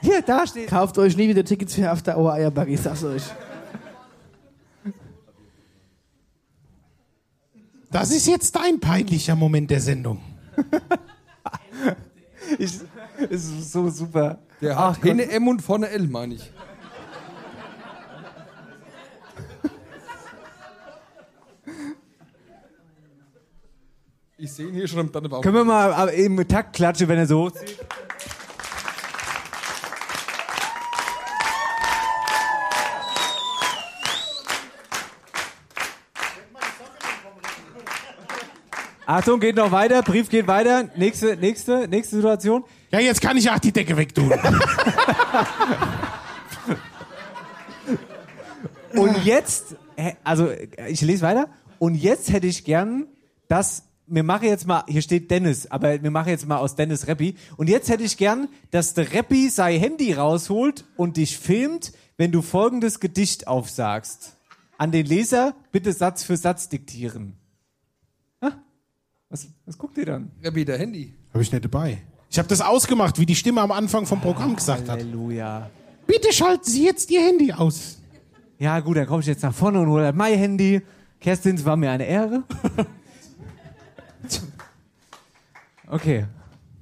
Hier, 0.00 0.20
da 0.22 0.46
steht. 0.46 0.68
Kauft 0.68 0.98
euch 0.98 1.16
nie 1.16 1.28
wieder 1.28 1.44
Tickets 1.44 1.74
für 1.74 1.88
After 1.88 2.18
Hour 2.18 2.32
Eierbug, 2.32 2.68
ich 2.68 2.80
sag's 2.80 3.04
euch. 3.04 3.22
Das 7.90 8.10
ist 8.10 8.26
jetzt 8.26 8.56
dein 8.56 8.80
peinlicher 8.80 9.36
Moment 9.36 9.70
der 9.70 9.80
Sendung. 9.80 10.20
Ich, 12.58 12.80
es 13.30 13.44
ist 13.48 13.72
so 13.72 13.88
super. 13.88 14.38
Der 14.60 14.76
Ach 14.76 14.90
hat 14.90 14.96
Gott. 14.96 15.04
hinten 15.16 15.30
M 15.30 15.48
und 15.48 15.62
vorne 15.62 15.88
L, 15.88 16.06
meine 16.06 16.34
ich. 16.34 16.52
Ich 24.44 24.52
sehe 24.54 24.66
ihn 24.66 24.74
hier 24.74 24.88
schon 24.88 24.98
am 24.98 25.12
Tannenbaum. 25.12 25.40
Können 25.40 25.54
wir 25.54 25.64
mal 25.64 26.08
im 26.08 26.48
Takt 26.48 26.74
klatschen, 26.74 27.06
wenn 27.06 27.16
er 27.16 27.28
so 27.28 27.44
hochzieht? 27.44 27.78
Achtung, 39.06 39.38
geht 39.38 39.54
noch 39.54 39.70
weiter, 39.70 40.02
Brief 40.02 40.28
geht 40.28 40.48
weiter. 40.48 40.90
Nächste, 40.96 41.36
nächste, 41.36 41.86
nächste 41.86 42.16
Situation. 42.16 42.64
Ja, 42.90 42.98
jetzt 42.98 43.20
kann 43.20 43.36
ich 43.36 43.48
auch 43.48 43.60
die 43.60 43.70
Decke 43.70 43.96
wegtun. 43.96 44.32
Und 48.94 49.24
jetzt, 49.24 49.76
also 50.24 50.50
ich 50.88 51.00
lese 51.00 51.22
weiter. 51.22 51.48
Und 51.78 51.94
jetzt 51.94 52.32
hätte 52.32 52.48
ich 52.48 52.64
gern, 52.64 53.06
dass 53.46 53.84
wir 54.06 54.22
machen 54.22 54.48
jetzt 54.48 54.66
mal, 54.66 54.84
hier 54.88 55.02
steht 55.02 55.30
Dennis, 55.30 55.66
aber 55.70 56.02
wir 56.02 56.10
machen 56.10 56.28
jetzt 56.28 56.46
mal 56.46 56.58
aus 56.58 56.74
Dennis 56.74 57.06
Rappi. 57.06 57.36
Und 57.56 57.68
jetzt 57.68 57.88
hätte 57.88 58.02
ich 58.02 58.16
gern, 58.16 58.48
dass 58.70 58.94
der 58.94 59.12
Rappi 59.14 59.48
sein 59.48 59.78
Handy 59.78 60.12
rausholt 60.12 60.84
und 60.96 61.16
dich 61.16 61.38
filmt, 61.38 61.92
wenn 62.16 62.32
du 62.32 62.42
folgendes 62.42 63.00
Gedicht 63.00 63.46
aufsagst. 63.46 64.36
An 64.78 64.90
den 64.90 65.06
Leser 65.06 65.54
bitte 65.70 65.92
Satz 65.92 66.24
für 66.24 66.36
Satz 66.36 66.68
diktieren. 66.68 67.34
Was, 69.32 69.48
was 69.64 69.78
guckt 69.78 69.96
ihr 69.96 70.04
dann? 70.04 70.30
Rappi, 70.44 70.62
der 70.62 70.78
Handy. 70.78 71.14
Habe 71.32 71.42
ich 71.42 71.50
nicht 71.50 71.64
dabei. 71.64 72.02
Ich 72.30 72.38
habe 72.38 72.48
das 72.48 72.60
ausgemacht, 72.60 73.18
wie 73.18 73.24
die 73.24 73.34
Stimme 73.34 73.62
am 73.62 73.72
Anfang 73.72 74.04
vom 74.04 74.20
Programm 74.20 74.54
gesagt 74.54 74.90
hat. 74.90 74.98
Halleluja. 74.98 75.70
Bitte 76.06 76.34
schalten 76.34 76.68
Sie 76.68 76.84
jetzt 76.84 77.10
Ihr 77.10 77.22
Handy 77.22 77.50
aus. 77.50 77.98
Ja, 78.58 78.78
gut, 78.80 78.98
dann 78.98 79.06
komme 79.06 79.20
ich 79.20 79.26
jetzt 79.26 79.42
nach 79.42 79.54
vorne 79.54 79.80
und 79.80 79.88
hole 79.88 80.12
mein 80.12 80.38
Handy. 80.38 80.82
Kerstin, 81.18 81.56
es 81.56 81.64
war 81.64 81.76
mir 81.76 81.90
eine 81.90 82.04
Ehre. 82.04 82.44
okay. 85.92 86.26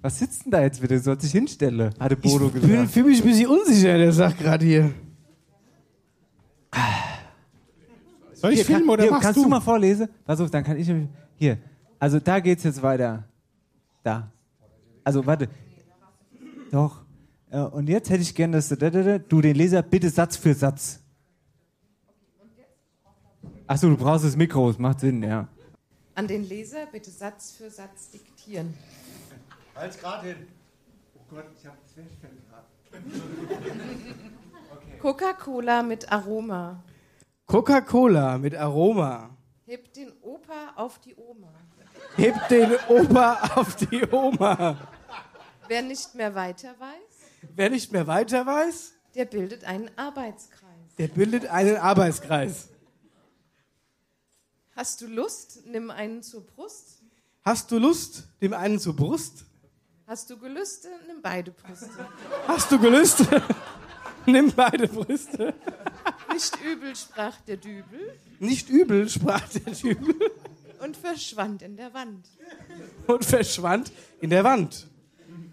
Was 0.03 0.19
sitzt 0.19 0.45
denn 0.47 0.53
da 0.53 0.63
jetzt 0.63 0.81
wieder? 0.83 0.99
Soll 0.99 1.21
sich 1.21 1.33
hinstellen? 1.33 1.93
Hatte 2.01 2.17
Bodo 2.17 2.47
Ich 2.47 2.53
bin- 2.55 2.63
gesagt. 2.63 2.91
fühle 2.93 3.07
mich 3.09 3.21
ein 3.23 3.27
bisschen 3.29 3.47
unsicher, 3.49 3.99
der 3.99 4.13
sagt 4.13 4.39
gerade 4.39 4.65
hier. 4.65 4.91
Soll 8.33 8.53
ich 8.53 8.59
Hier, 8.61 8.65
filmen 8.65 8.83
kann, 8.87 8.91
oder 8.95 9.03
hier, 9.03 9.11
machst 9.13 9.23
kannst 9.25 9.39
du? 9.39 9.43
du 9.43 9.49
mal 9.51 9.61
vorlesen? 9.61 10.09
Pass 10.25 10.41
auf, 10.41 10.51
dann 10.51 10.65
kann 10.65 10.79
ich 10.79 10.89
nämlich. 10.89 11.09
Hier. 11.37 11.59
Also 11.99 12.19
da 12.21 12.41
geht's 12.41 12.63
jetzt 12.65 12.81
weiter. 12.81 13.25
Da. 14.03 14.31
Also 15.05 15.27
warte. 15.27 15.49
Doch. 16.71 17.03
Äh, 17.51 17.59
Und 17.61 17.89
jetzt 17.89 18.09
hätte 18.09 18.23
ich 18.23 18.35
gern, 18.35 18.53
dass 18.53 18.69
du, 18.71 18.77
da, 18.77 18.89
da, 18.89 19.03
da, 19.03 19.19
du 19.19 19.41
den 19.43 19.55
Leser 19.57 19.83
bitte 19.83 20.09
Satz 20.09 20.37
für 20.37 20.55
Satz. 20.55 21.01
Achso, 23.67 23.89
du 23.89 23.97
brauchst 23.97 24.25
das 24.25 24.37
Mikro, 24.37 24.71
es 24.71 24.79
macht 24.79 25.01
Sinn, 25.01 25.23
ja. 25.23 25.47
An 26.15 26.27
den 26.27 26.49
Leser 26.49 26.87
bitte 26.91 27.11
Satz 27.11 27.53
für 27.53 27.71
Satz 27.71 28.11
diktieren. 28.11 28.73
Halt's 29.81 29.99
gerade 29.99 30.27
hin. 30.27 30.47
Oh 31.15 31.21
Gott, 31.31 31.47
ich 31.59 31.67
hab 31.67 31.75
Zwerchfell 31.89 32.37
gerade. 32.51 32.67
Coca-Cola 35.01 35.83
mit 35.83 36.13
Aroma. 36.13 36.85
Coca-Cola 37.47 38.37
mit 38.37 38.55
Aroma. 38.55 39.35
Hebt 39.65 39.97
den 39.97 40.13
Opa 40.21 40.75
auf 40.77 40.99
die 40.99 41.17
Oma. 41.17 41.55
Hebt 42.15 42.51
den 42.51 42.77
Opa 42.89 43.53
auf 43.55 43.75
die 43.77 44.05
Oma. 44.13 44.77
Wer 45.67 45.81
nicht 45.81 46.15
mehr 46.15 46.35
weiter 46.35 46.75
weiß, 46.79 47.49
Wer 47.55 47.71
nicht 47.71 47.91
mehr 47.91 48.07
weiter 48.07 48.45
weiß, 48.45 48.93
der 49.15 49.25
bildet 49.25 49.65
einen 49.65 49.91
Arbeitskreis. 49.97 50.95
der 50.99 51.09
bildet 51.09 51.47
einen 51.47 51.79
Arbeitskreis. 51.79 52.69
Hast 54.77 55.01
du 55.01 55.07
Lust, 55.07 55.63
nimm 55.65 55.91
einen 55.91 56.23
zur 56.23 56.45
Brust. 56.45 57.03
Hast 57.43 57.71
du 57.71 57.79
Lust, 57.79 58.29
dem 58.43 58.53
einen 58.53 58.79
zur 58.79 58.95
Brust? 58.95 59.47
Hast 60.11 60.29
du 60.29 60.37
Gelüste, 60.37 60.89
nimm 61.07 61.23
beide 61.23 61.53
Brüste. 61.53 61.89
Hast 62.49 62.69
du 62.73 62.81
Gelüste? 62.81 63.43
Nimm 64.27 64.53
beide 64.53 64.89
Brüste. 64.89 65.55
Nicht 66.33 66.61
übel 66.61 66.97
sprach 66.97 67.41
der 67.43 67.57
Dübel 67.59 68.19
Nicht 68.41 68.69
übel, 68.69 69.09
sprach 69.09 69.49
der 69.51 69.73
Dübel 69.73 70.17
und 70.81 70.97
verschwand 70.97 71.63
in 71.63 71.77
der 71.77 71.95
Wand. 71.95 72.27
und 73.07 73.25
verschwand 73.25 73.93
in 74.21 74.31
der 74.31 74.43
Wand. 74.43 74.89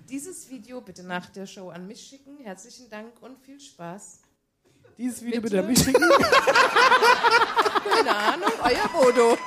Dieses 0.10 0.50
Video 0.50 0.82
bitte 0.82 1.04
nach 1.04 1.28
der 1.28 1.46
Show 1.46 1.70
an 1.70 1.86
mich 1.86 2.02
schicken. 2.02 2.40
Herzlichen 2.42 2.90
Dank 2.90 3.14
und 3.22 3.38
viel 3.38 3.60
Spaß. 3.60 4.22
Dieses 4.98 5.22
Video 5.22 5.40
Bitte? 5.40 5.58
bitte 5.58 5.60
an 5.60 5.68
mich 5.68 5.78
schicken. 5.84 6.02
Keine 7.96 8.16
Ahnung, 8.16 8.52
euer 8.64 8.90
Bodo. 8.90 9.38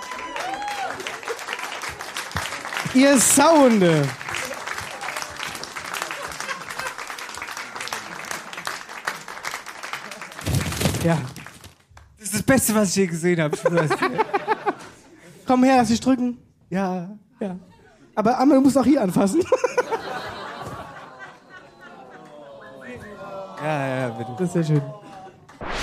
Ihr 2.94 3.18
Sauhunde. 3.18 4.08
Ja. 11.04 11.18
Das 12.18 12.26
ist 12.26 12.34
das 12.34 12.42
Beste, 12.42 12.74
was 12.74 12.90
ich 12.90 12.96
je 12.96 13.06
gesehen 13.06 13.40
habe. 13.40 13.56
Komm 15.46 15.64
her, 15.64 15.76
lass 15.78 15.88
dich 15.88 16.00
drücken. 16.00 16.38
ja. 16.70 17.16
Ja. 17.40 17.56
Aber 18.14 18.38
Amma, 18.38 18.56
du 18.56 18.60
musst 18.60 18.76
auch 18.76 18.84
hier 18.84 19.00
anfassen. 19.00 19.40
Ja, 23.62 23.98
ja, 23.98 24.08
bitte. 24.08 24.30
Das 24.38 24.48
ist 24.48 24.52
sehr 24.52 24.64
schön. 24.64 24.82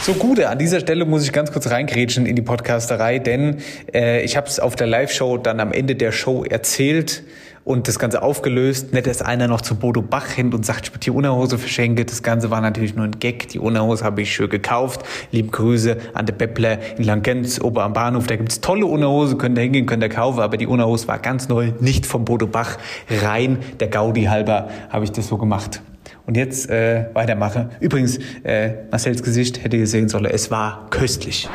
So 0.02 0.14
Gude, 0.14 0.50
an 0.50 0.58
dieser 0.58 0.80
Stelle 0.80 1.06
muss 1.06 1.24
ich 1.24 1.32
ganz 1.32 1.52
kurz 1.52 1.70
reingrätschen 1.70 2.26
in 2.26 2.36
die 2.36 2.42
Podcasterei, 2.42 3.20
denn 3.20 3.62
äh, 3.94 4.24
ich 4.24 4.36
habe 4.36 4.48
es 4.48 4.60
auf 4.60 4.76
der 4.76 4.88
Live-Show 4.88 5.38
dann 5.38 5.60
am 5.60 5.72
Ende 5.72 5.96
der 5.96 6.12
Show 6.12 6.44
erzählt 6.44 7.24
und 7.68 7.90
das 7.90 8.00
Ganze 8.00 8.22
aufgelöst. 8.22 8.94
Nicht 8.94 9.08
erst 9.08 9.26
einer 9.26 9.50
noch 9.50 9.60
zu 9.60 9.76
Bodo 9.76 10.02
Bach 10.02 10.28
hin 10.28 10.54
und 10.54 10.66
sagt, 10.66 10.88
ich 10.88 10.92
würde 10.94 11.02
die 11.02 11.12
Unterhose 11.12 11.58
verschenke. 11.58 12.06
Das 12.06 12.24
Ganze 12.24 12.50
war 12.50 12.62
natürlich 12.62 12.96
nur 12.96 13.04
ein 13.04 13.20
Gag. 13.20 13.50
Die 13.50 13.60
Unterhose 13.60 14.06
habe 14.06 14.22
ich 14.22 14.34
schön 14.34 14.50
gekauft. 14.50 15.04
Liebe 15.32 15.50
Grüße 15.50 15.98
an 16.14 16.26
der 16.26 16.34
Beppler 16.34 16.98
in 16.98 17.04
Langenz, 17.04 17.60
ober 17.60 17.84
am 17.84 17.92
Bahnhof. 17.92 18.26
Da 18.26 18.38
gibt's 18.38 18.62
tolle 18.62 18.86
Unterhose, 18.86 19.36
könnt 19.36 19.58
ihr 19.58 19.64
hingehen, 19.64 19.86
könnt 19.86 20.02
ihr 20.02 20.10
kaufen. 20.10 20.40
Aber 20.40 20.56
die 20.56 20.66
Unterhose 20.66 21.10
war 21.10 21.20
ganz 21.20 21.50
neu, 21.50 21.74
nicht 21.82 22.06
vom 22.06 22.24
Bodo 22.24 22.48
Bach. 22.48 22.78
Rein 23.10 23.58
der 23.82 23.90
Gaudi 23.90 24.24
halber 24.24 24.70
habe 24.90 25.04
ich 25.04 25.12
das 25.12 25.28
so 25.28 25.38
gemacht. 25.38 25.82
Und 26.26 26.38
jetzt 26.38 26.70
äh, 26.70 27.10
weitermache. 27.14 27.70
Übrigens, 27.82 28.18
äh, 28.44 28.86
Marcells 28.92 29.24
Gesicht 29.24 29.62
hätte 29.62 29.76
ihr 29.76 29.88
sehen 29.88 30.08
sollen. 30.08 30.26
Es 30.26 30.52
war 30.52 30.90
köstlich. 30.90 31.50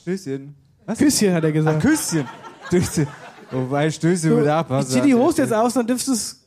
Stößchen. 0.00 0.56
Was? 0.86 0.98
Küsschen, 0.98 1.32
hat 1.32 1.44
er 1.44 1.52
gesagt. 1.52 1.78
Ach, 1.78 1.82
Küsschen. 1.82 2.28
Stößchen. 2.66 3.06
Wobei 3.50 3.90
Stößchen 3.90 4.30
Du, 4.30 4.42
ich 4.42 4.50
abpassen. 4.50 4.90
zieh 4.90 5.00
die 5.02 5.14
Hose 5.14 5.42
jetzt 5.42 5.52
aus, 5.52 5.74
dann 5.74 5.86
dürfst 5.86 6.08
du 6.08 6.12
es. 6.12 6.40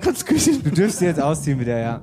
Kannst 0.00 0.26
Küsschen. 0.26 0.62
du 0.62 0.70
dürfst 0.70 0.98
sie 0.98 1.06
jetzt 1.06 1.20
ausziehen 1.20 1.58
wieder, 1.58 1.78
ja. 1.78 2.00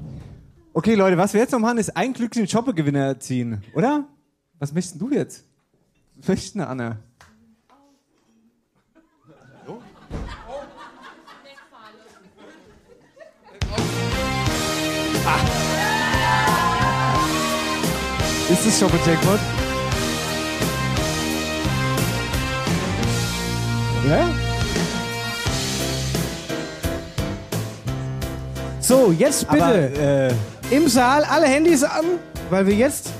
Okay, 0.73 0.95
Leute, 0.95 1.17
was 1.17 1.33
wir 1.33 1.41
jetzt 1.41 1.51
noch 1.51 1.59
machen, 1.59 1.77
ist 1.77 1.95
einen 1.95 2.13
glücklichen 2.13 2.47
Shoppegewinner 2.47 3.19
ziehen, 3.19 3.61
oder? 3.75 4.05
Was 4.57 4.73
möchtest 4.73 5.01
du 5.01 5.11
jetzt? 5.11 5.43
Was 6.17 6.27
möchtest 6.29 6.55
du, 6.55 6.67
Anna? 6.67 6.97
Ist 18.49 18.65
das 18.65 18.79
Shopper-Jackpot? 18.79 19.39
Ja? 24.07 24.29
So, 28.79 29.11
jetzt 29.17 29.47
bitte 29.49 29.63
Aber, 29.63 29.75
äh, 29.75 30.33
im 30.71 30.87
Saal 30.87 31.23
alle 31.23 31.45
Handys 31.47 31.83
an, 31.83 32.05
weil 32.49 32.65
wir 32.65 32.73
jetzt 32.73 33.11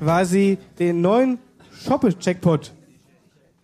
quasi 0.00 0.58
den 0.78 1.00
neuen 1.00 1.38
Shoppe-Jackpot 1.86 2.72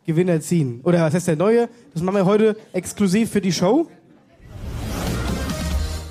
Gewinner 0.06 0.40
ziehen. 0.40 0.80
Oder 0.84 1.02
was 1.02 1.14
heißt 1.14 1.28
der 1.28 1.36
neue? 1.36 1.68
Das 1.92 2.02
machen 2.02 2.16
wir 2.16 2.24
heute 2.24 2.56
exklusiv 2.72 3.30
für 3.30 3.40
die 3.40 3.52
Show. 3.52 3.88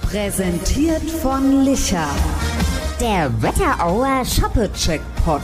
Präsentiert 0.02 1.10
von 1.22 1.64
Licher. 1.64 2.08
Der 3.00 3.32
Wetterauer 3.42 4.24
Shoppe-Checkpot. 4.26 5.42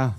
Ja. 0.00 0.14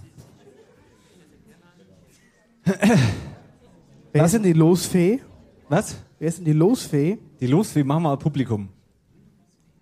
Wer 4.12 4.26
ist 4.26 4.34
denn 4.34 4.44
die 4.44 4.54
Losfee? 4.54 5.22
Was? 5.70 5.96
Wer 6.20 6.28
ist 6.28 6.38
denn 6.38 6.46
die 6.46 6.54
Losfee? 6.54 7.18
Die 7.40 7.48
Losfee 7.48 7.84
machen 7.84 8.04
wir 8.04 8.18
Publikum. 8.18 8.70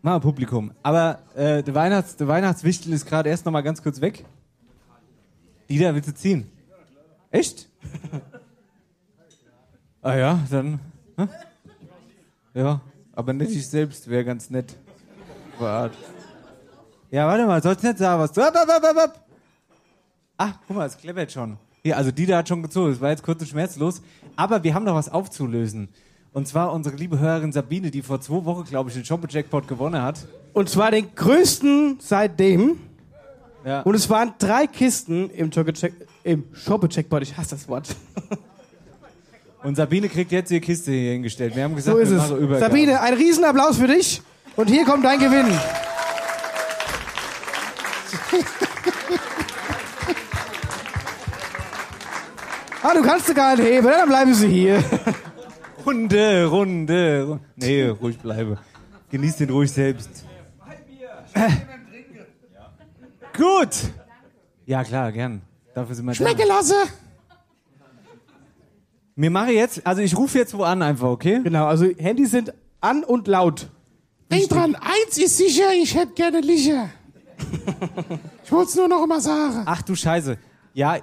Machen 0.02 0.16
wir 0.16 0.20
Publikum. 0.22 0.72
Aber 0.82 1.20
äh, 1.36 1.62
der, 1.62 1.76
Weihnachts-, 1.76 2.16
der 2.16 2.28
Weihnachtswichtel 2.28 2.94
ist 2.94 3.06
gerade 3.06 3.30
erst 3.30 3.46
noch 3.46 3.52
mal 3.52 3.62
ganz 3.62 3.84
kurz 3.84 4.00
weg. 4.00 4.24
Dieter, 5.68 5.94
willst 5.94 6.08
du 6.08 6.14
ziehen? 6.14 6.50
Echt? 7.32 7.68
ah 10.02 10.16
ja, 10.16 10.40
dann. 10.50 10.80
Hä? 11.18 11.28
Ja, 12.54 12.82
aber 13.14 13.34
nicht 13.34 13.52
ich 13.52 13.68
selbst, 13.68 14.10
wäre 14.10 14.24
ganz 14.24 14.50
nett. 14.50 14.76
Ja, 15.60 17.28
warte 17.28 17.46
mal, 17.46 17.62
sollst 17.62 17.84
nicht 17.84 17.98
sagen, 17.98 18.22
was 18.22 18.38
ab, 18.38 18.56
ab, 18.56 18.70
ab, 18.70 18.98
ab. 18.98 19.29
Ah, 20.42 20.54
guck 20.68 20.78
mal, 20.78 20.86
es 20.88 20.98
kleppert 20.98 21.30
schon. 21.34 21.58
Hier, 21.84 21.98
also 21.98 22.12
Dieter 22.12 22.38
hat 22.38 22.48
schon 22.48 22.64
gezogen, 22.64 22.94
es 22.94 23.02
war 23.02 23.10
jetzt 23.10 23.24
kurz 23.24 23.42
und 23.42 23.48
schmerzlos. 23.48 24.02
Aber 24.38 24.64
wir 24.64 24.74
haben 24.74 24.86
noch 24.86 24.96
was 24.96 25.10
aufzulösen. 25.10 25.90
Und 26.32 26.48
zwar 26.48 26.72
unsere 26.72 26.96
liebe 26.96 27.20
Hörerin 27.20 27.52
Sabine, 27.52 27.92
die 27.92 28.02
vor 28.02 28.22
zwei 28.22 28.46
Wochen, 28.46 28.64
glaube 28.64 28.90
ich, 28.90 28.96
den 28.96 29.04
Shoppe-Jackpot 29.04 29.68
gewonnen 29.68 30.02
hat. 30.02 30.26
Und 30.54 30.70
zwar 30.70 30.92
den 30.92 31.14
größten 31.14 31.98
seitdem. 32.00 32.80
Ja. 33.66 33.82
Und 33.82 33.96
es 33.96 34.10
waren 34.10 34.34
drei 34.40 34.66
Kisten 34.66 35.30
im, 35.32 35.52
im 36.24 36.44
Shoppe-Checkpot. 36.54 37.22
Ich 37.22 37.36
hasse 37.36 37.56
das 37.56 37.68
Wort. 37.68 37.94
Und 39.62 39.76
Sabine 39.76 40.08
kriegt 40.08 40.32
jetzt 40.32 40.52
ihre 40.52 40.62
Kiste 40.62 40.92
hier 40.92 41.12
hingestellt. 41.12 41.54
Wir 41.54 41.66
haben 41.66 41.76
gesagt, 41.76 41.98
So 41.98 42.02
ist 42.02 42.12
wir 42.12 42.18
es. 42.18 42.30
machen 42.30 42.38
Übergabe. 42.38 42.72
Sabine, 42.72 43.02
ein 43.02 43.14
Riesenapplaus 43.14 43.76
für 43.78 43.88
dich. 43.88 44.22
Und 44.56 44.70
hier 44.70 44.86
kommt 44.86 45.04
dein 45.04 45.20
Gewinn. 45.20 45.48
ah, 52.84 52.94
du 52.94 53.02
kannst 53.02 53.28
sie 53.28 53.34
gar 53.34 53.56
nicht 53.56 53.66
heben, 53.66 53.88
dann 53.88 54.10
bleiben 54.10 54.34
sie 54.34 54.48
hier. 54.48 54.84
Runde, 55.86 56.46
Runde, 56.46 57.24
Runde. 57.28 57.44
Nee, 57.56 57.88
ruhig 57.88 58.20
bleibe. 58.20 58.58
Genieß 59.10 59.38
den 59.38 59.50
ruhig 59.50 59.72
selbst. 59.72 60.26
Äh. 61.34 61.50
Gut. 63.36 63.92
Ja, 64.66 64.84
klar, 64.84 65.12
gern. 65.12 65.42
Dafür 65.74 65.96
sind 65.96 66.06
wir 66.06 66.14
Schmecke 66.14 66.44
da. 66.48 66.56
lasse. 66.56 66.76
Mir 69.16 69.32
mache 69.32 69.52
jetzt, 69.52 69.86
also 69.86 70.02
ich 70.02 70.16
rufe 70.16 70.38
jetzt 70.38 70.54
wo 70.58 70.64
an 70.64 70.82
einfach, 70.82 71.08
okay? 71.08 71.42
Genau, 71.44 71.66
also 71.66 71.86
Handys 71.98 72.32
sind 72.32 72.54
an 72.80 73.04
und 73.04 73.28
laut. 73.28 73.70
Denk 74.32 74.48
dran, 74.50 74.76
eins 74.76 75.18
ist 75.18 75.38
sicher, 75.38 75.74
ich 75.74 75.96
hätte 75.96 76.14
gerne 76.14 76.40
Licher. 76.40 76.90
ich 78.44 78.52
wollte 78.52 78.70
es 78.70 78.76
nur 78.76 78.88
noch 78.88 79.06
mal 79.08 79.20
sagen. 79.20 79.64
Ach 79.66 79.82
du 79.82 79.96
Scheiße. 79.96 80.38
Ja, 80.74 80.98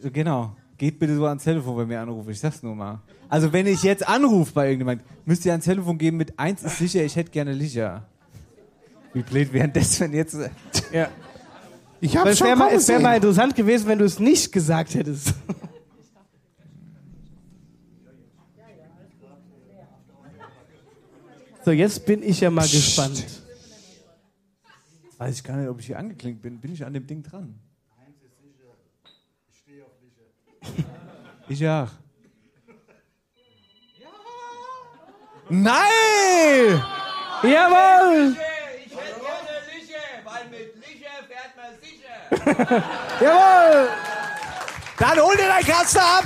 genau. 0.00 0.54
Geht 0.78 0.98
bitte 0.98 1.16
so 1.16 1.24
ans 1.26 1.44
Telefon, 1.44 1.78
wenn 1.78 1.88
mir 1.88 2.00
anruft. 2.00 2.28
Ich 2.28 2.38
sag's 2.38 2.62
nur 2.62 2.74
mal. 2.74 3.00
Also 3.28 3.52
wenn 3.52 3.66
ich 3.66 3.82
jetzt 3.82 4.06
anrufe 4.06 4.52
bei 4.52 4.66
irgendjemand, 4.66 5.02
müsst 5.24 5.44
ihr 5.46 5.52
ans 5.52 5.64
Telefon 5.64 5.96
gehen 5.96 6.16
mit 6.16 6.38
eins 6.38 6.62
ist 6.62 6.78
sicher, 6.78 7.02
ich 7.02 7.16
hätte 7.16 7.30
gerne 7.30 7.52
Licher. 7.52 8.06
Wie 9.14 9.22
blöd 9.22 9.52
wäre 9.52 9.68
das, 9.68 9.98
wenn 10.00 10.12
jetzt... 10.12 10.36
Ja. 10.92 11.08
Ich 12.00 12.16
hab's 12.16 12.32
es 12.32 12.38
schon 12.38 12.48
wäre 12.48 12.56
mal, 12.56 12.68
es 12.68 12.88
wär 12.88 12.96
sehen. 12.96 13.02
mal 13.02 13.16
interessant 13.16 13.56
gewesen, 13.56 13.88
wenn 13.88 13.98
du 13.98 14.04
es 14.04 14.18
nicht 14.18 14.52
gesagt 14.52 14.94
hättest. 14.94 15.32
So, 21.64 21.72
jetzt 21.72 22.04
bin 22.06 22.22
ich 22.22 22.40
ja 22.40 22.50
mal 22.50 22.68
gespannt. 22.68 23.18
Jetzt 23.18 23.42
weiß 25.18 25.34
ich 25.36 25.42
gar 25.42 25.56
nicht, 25.56 25.68
ob 25.68 25.80
ich 25.80 25.86
hier 25.86 25.98
angeklingt 25.98 26.42
bin. 26.42 26.60
Bin 26.60 26.72
ich 26.72 26.84
an 26.84 26.92
dem 26.92 27.06
Ding 27.06 27.22
dran? 27.22 27.58
Ich 31.48 31.66
auch. 31.68 31.88
Nein! 35.48 36.82
Jawohl! 37.42 38.36
Jawohl! 43.20 43.88
Dann 44.98 45.20
hol 45.20 45.36
dir 45.36 45.48
dein 45.48 45.64
Kasten 45.64 45.98
ab! 45.98 46.24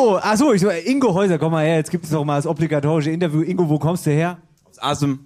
Ingo! 0.00 0.16
Achso, 0.18 0.52
ich, 0.52 0.62
Ingo 0.86 1.12
Häuser, 1.12 1.38
komm 1.38 1.52
mal 1.52 1.64
her, 1.64 1.76
jetzt 1.76 1.90
gibt 1.90 2.04
es 2.04 2.10
noch 2.10 2.24
mal 2.24 2.36
das 2.36 2.46
obligatorische 2.46 3.10
Interview. 3.10 3.42
Ingo, 3.42 3.68
wo 3.68 3.78
kommst 3.78 4.06
du 4.06 4.10
her? 4.10 4.38
Aus 4.64 4.82
Asem. 4.82 5.20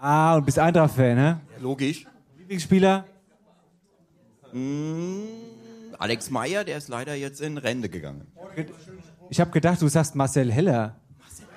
Ah, 0.00 0.36
und 0.36 0.46
bist 0.46 0.58
Eintracht-Fan, 0.58 1.14
ne? 1.14 1.40
Ja, 1.56 1.62
logisch. 1.62 2.06
Lieblingsspieler? 2.38 3.04
Hm, 4.52 5.24
Alex 5.98 6.30
Meyer, 6.30 6.64
der 6.64 6.78
ist 6.78 6.88
leider 6.88 7.14
jetzt 7.14 7.40
in 7.40 7.58
Rente 7.58 7.88
gegangen. 7.88 8.26
Ich 9.30 9.40
habe 9.40 9.50
gedacht, 9.50 9.82
du 9.82 9.88
sagst 9.88 10.14
Marcel 10.14 10.50
Heller. 10.52 10.96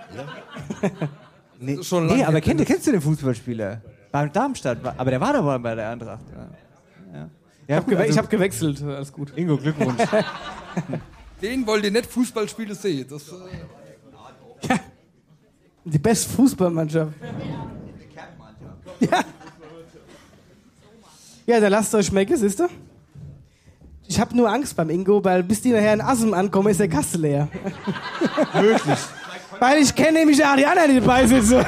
nee, 1.59 1.81
schon 1.83 2.07
nee 2.07 2.23
aber 2.23 2.41
kenn, 2.41 2.63
kennst 2.63 2.87
du 2.87 2.91
den 2.91 3.01
Fußballspieler? 3.01 3.81
Bei 4.11 4.27
Darmstadt, 4.27 4.83
war- 4.83 4.95
aber 4.97 5.11
der 5.11 5.21
war 5.21 5.33
doch 5.33 5.59
bei 5.61 5.75
der 5.75 5.89
Eintracht. 5.89 6.25
Ja. 6.33 7.19
Ja. 7.19 7.29
Ich 7.67 7.75
habe 7.75 7.89
gewe 7.89 8.01
also- 8.03 8.17
hab 8.17 8.29
gewechselt, 8.29 8.81
alles 8.83 9.11
gut. 9.11 9.33
Ingo, 9.35 9.57
Glückwunsch. 9.57 10.01
Den 11.41 11.67
wollt 11.67 11.83
ihr 11.83 11.91
nicht 11.91 12.07
Fußballspiele 12.07 12.73
sehen. 12.75 13.05
Das, 13.09 13.27
äh, 13.29 14.77
Die 15.85 15.99
beste 15.99 16.29
Fußballmannschaft. 16.33 17.13
Ja. 18.99 19.23
Ja, 21.45 21.59
dann 21.61 21.71
lasst 21.71 21.95
euch 21.95 22.07
schmecken, 22.07 22.35
siehst 22.35 22.59
du? 22.59 22.67
Ich 24.07 24.19
habe 24.19 24.35
nur 24.35 24.49
Angst 24.49 24.75
beim 24.75 24.89
Ingo, 24.89 25.23
weil 25.23 25.43
bis 25.43 25.61
die 25.61 25.71
nachher 25.71 25.93
in 25.93 26.01
Assem 26.01 26.33
ankommen, 26.33 26.69
ist 26.69 26.79
der 26.79 26.89
Kasse 26.89 27.17
leer. 27.17 27.47
Möglich. 28.53 28.99
Weil 29.59 29.81
ich 29.81 29.93
kenne 29.95 30.19
nämlich 30.19 30.43
auch 30.43 30.55
die 30.55 30.65
anderen, 30.65 30.91
die 30.91 30.99
dabei 30.99 31.27
sitzen. 31.27 31.65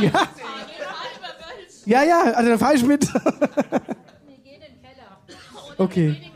ja. 0.00 0.28
Ja, 1.86 2.02
ja, 2.02 2.20
also 2.34 2.50
dann 2.50 2.58
fahre 2.58 2.74
ich 2.74 2.84
mit. 2.84 3.08
okay. 5.78 6.30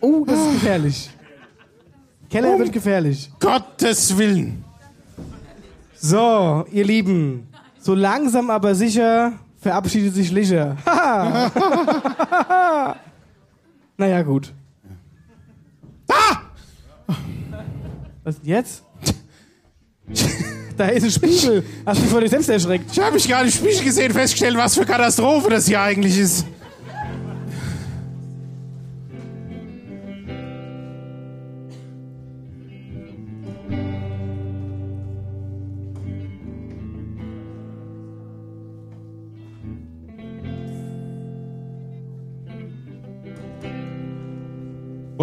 Oh, 0.00 0.24
das 0.24 0.38
ist 0.38 0.52
gefährlich. 0.52 1.10
Keller 2.30 2.58
wird 2.58 2.72
gefährlich. 2.72 3.30
Gottes 3.40 4.16
Willen. 4.16 4.64
So, 5.96 6.64
ihr 6.70 6.84
Lieben, 6.84 7.48
so 7.80 7.94
langsam 7.94 8.50
aber 8.50 8.74
sicher 8.74 9.32
verabschiedet 9.60 10.14
sich 10.14 10.30
Licher. 10.30 10.76
naja, 13.96 14.22
gut. 14.22 14.52
Ah! 16.08 16.42
Was 18.24 18.40
denn 18.40 18.48
jetzt? 18.48 18.82
da 20.76 20.86
ist 20.86 21.04
ein 21.04 21.10
Spiegel. 21.10 21.64
Hast 21.84 21.98
du 21.98 22.02
dich 22.02 22.10
vor 22.10 22.20
dir 22.20 22.28
selbst 22.28 22.48
erschreckt? 22.48 22.90
Ich 22.92 22.98
habe 22.98 23.12
mich 23.12 23.28
gerade 23.28 23.46
im 23.46 23.52
Spiegel 23.52 23.84
gesehen, 23.84 24.12
festgestellt, 24.12 24.56
was 24.56 24.74
für 24.74 24.86
Katastrophe 24.86 25.50
das 25.50 25.66
hier 25.66 25.82
eigentlich 25.82 26.18
ist. 26.18 26.46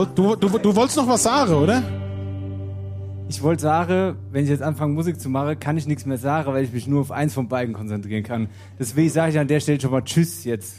Du, 0.06 0.36
du, 0.36 0.48
du 0.60 0.76
wolltest 0.76 0.96
noch 0.98 1.08
was 1.08 1.24
sagen, 1.24 1.54
oder? 1.54 1.82
Ich 3.30 3.42
wollte 3.42 3.64
sagen, 3.64 4.16
wenn 4.32 4.44
ich 4.44 4.50
jetzt 4.52 4.62
anfange 4.62 4.94
Musik 4.94 5.20
zu 5.20 5.28
machen, 5.28 5.60
kann 5.60 5.76
ich 5.76 5.88
nichts 5.88 6.06
mehr 6.06 6.20
sagen, 6.20 6.54
weil 6.54 6.64
ich 6.64 6.72
mich 6.72 6.86
nur 6.86 7.02
auf 7.02 7.12
eins 7.12 7.34
von 7.34 7.48
beiden 7.48 7.74
konzentrieren 7.74 8.22
kann. 8.22 8.48
Deswegen 8.78 9.10
sage 9.10 9.32
ich 9.32 9.40
an 9.40 9.48
der 9.48 9.60
Stelle 9.60 9.82
schon 9.82 9.90
mal 9.90 10.04
Tschüss 10.04 10.44
jetzt. 10.44 10.76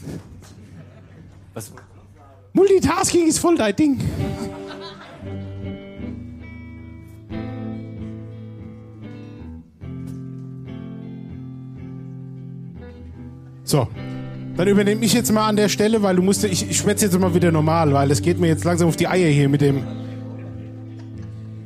Was? 1.53 1.73
Multitasking 2.53 3.27
ist 3.27 3.39
voll 3.39 3.57
dein 3.57 3.75
Ding. 3.75 3.99
So, 13.65 13.85
dann 14.59 14.67
übernehme 14.67 15.05
ich 15.05 15.13
jetzt 15.13 15.31
mal 15.31 15.47
an 15.47 15.55
der 15.55 15.69
Stelle, 15.69 16.03
weil 16.03 16.17
du 16.17 16.21
musst, 16.21 16.43
ich, 16.43 16.69
ich 16.69 16.75
schwätze 16.79 17.05
jetzt 17.05 17.17
mal 17.17 17.33
wieder 17.33 17.49
normal, 17.49 17.93
weil 17.93 18.11
es 18.11 18.21
geht 18.21 18.41
mir 18.41 18.47
jetzt 18.47 18.65
langsam 18.65 18.89
auf 18.89 18.97
die 18.97 19.07
Eier 19.07 19.29
hier 19.29 19.47
mit 19.47 19.61
dem. 19.61 19.83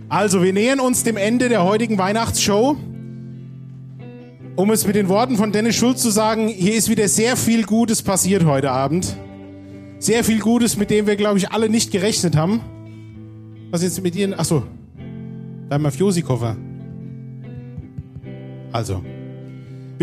Also, 0.09 0.43
wir 0.43 0.53
nähern 0.53 0.79
uns 0.79 1.01
dem 1.01 1.17
Ende 1.17 1.49
der 1.49 1.63
heutigen 1.63 1.97
Weihnachtsshow. 1.97 2.77
Um 4.55 4.69
es 4.69 4.85
mit 4.85 4.95
den 4.95 5.09
Worten 5.09 5.37
von 5.37 5.51
Dennis 5.51 5.75
Schulz 5.75 6.03
zu 6.03 6.11
sagen, 6.11 6.47
hier 6.49 6.75
ist 6.75 6.87
wieder 6.87 7.07
sehr 7.07 7.35
viel 7.35 7.63
Gutes 7.63 8.03
passiert 8.03 8.45
heute 8.45 8.69
Abend. 8.69 9.17
Sehr 9.97 10.23
viel 10.23 10.37
Gutes, 10.37 10.77
mit 10.77 10.91
dem 10.91 11.07
wir, 11.07 11.15
glaube 11.15 11.39
ich, 11.39 11.49
alle 11.49 11.69
nicht 11.69 11.89
gerechnet 11.89 12.35
haben. 12.35 12.61
Was 13.71 13.81
jetzt 13.81 14.03
mit 14.03 14.15
Ihren. 14.15 14.35
Achso. 14.35 14.61
Dein 15.67 15.81
Mafiosi-Koffer. 15.81 16.57
Also. 18.71 19.01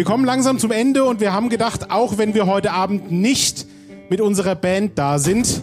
Wir 0.00 0.06
kommen 0.06 0.24
langsam 0.24 0.58
zum 0.58 0.70
Ende 0.70 1.04
und 1.04 1.20
wir 1.20 1.34
haben 1.34 1.50
gedacht, 1.50 1.90
auch 1.90 2.16
wenn 2.16 2.32
wir 2.32 2.46
heute 2.46 2.72
Abend 2.72 3.12
nicht 3.12 3.66
mit 4.08 4.22
unserer 4.22 4.54
Band 4.54 4.92
da 4.98 5.18
sind, 5.18 5.62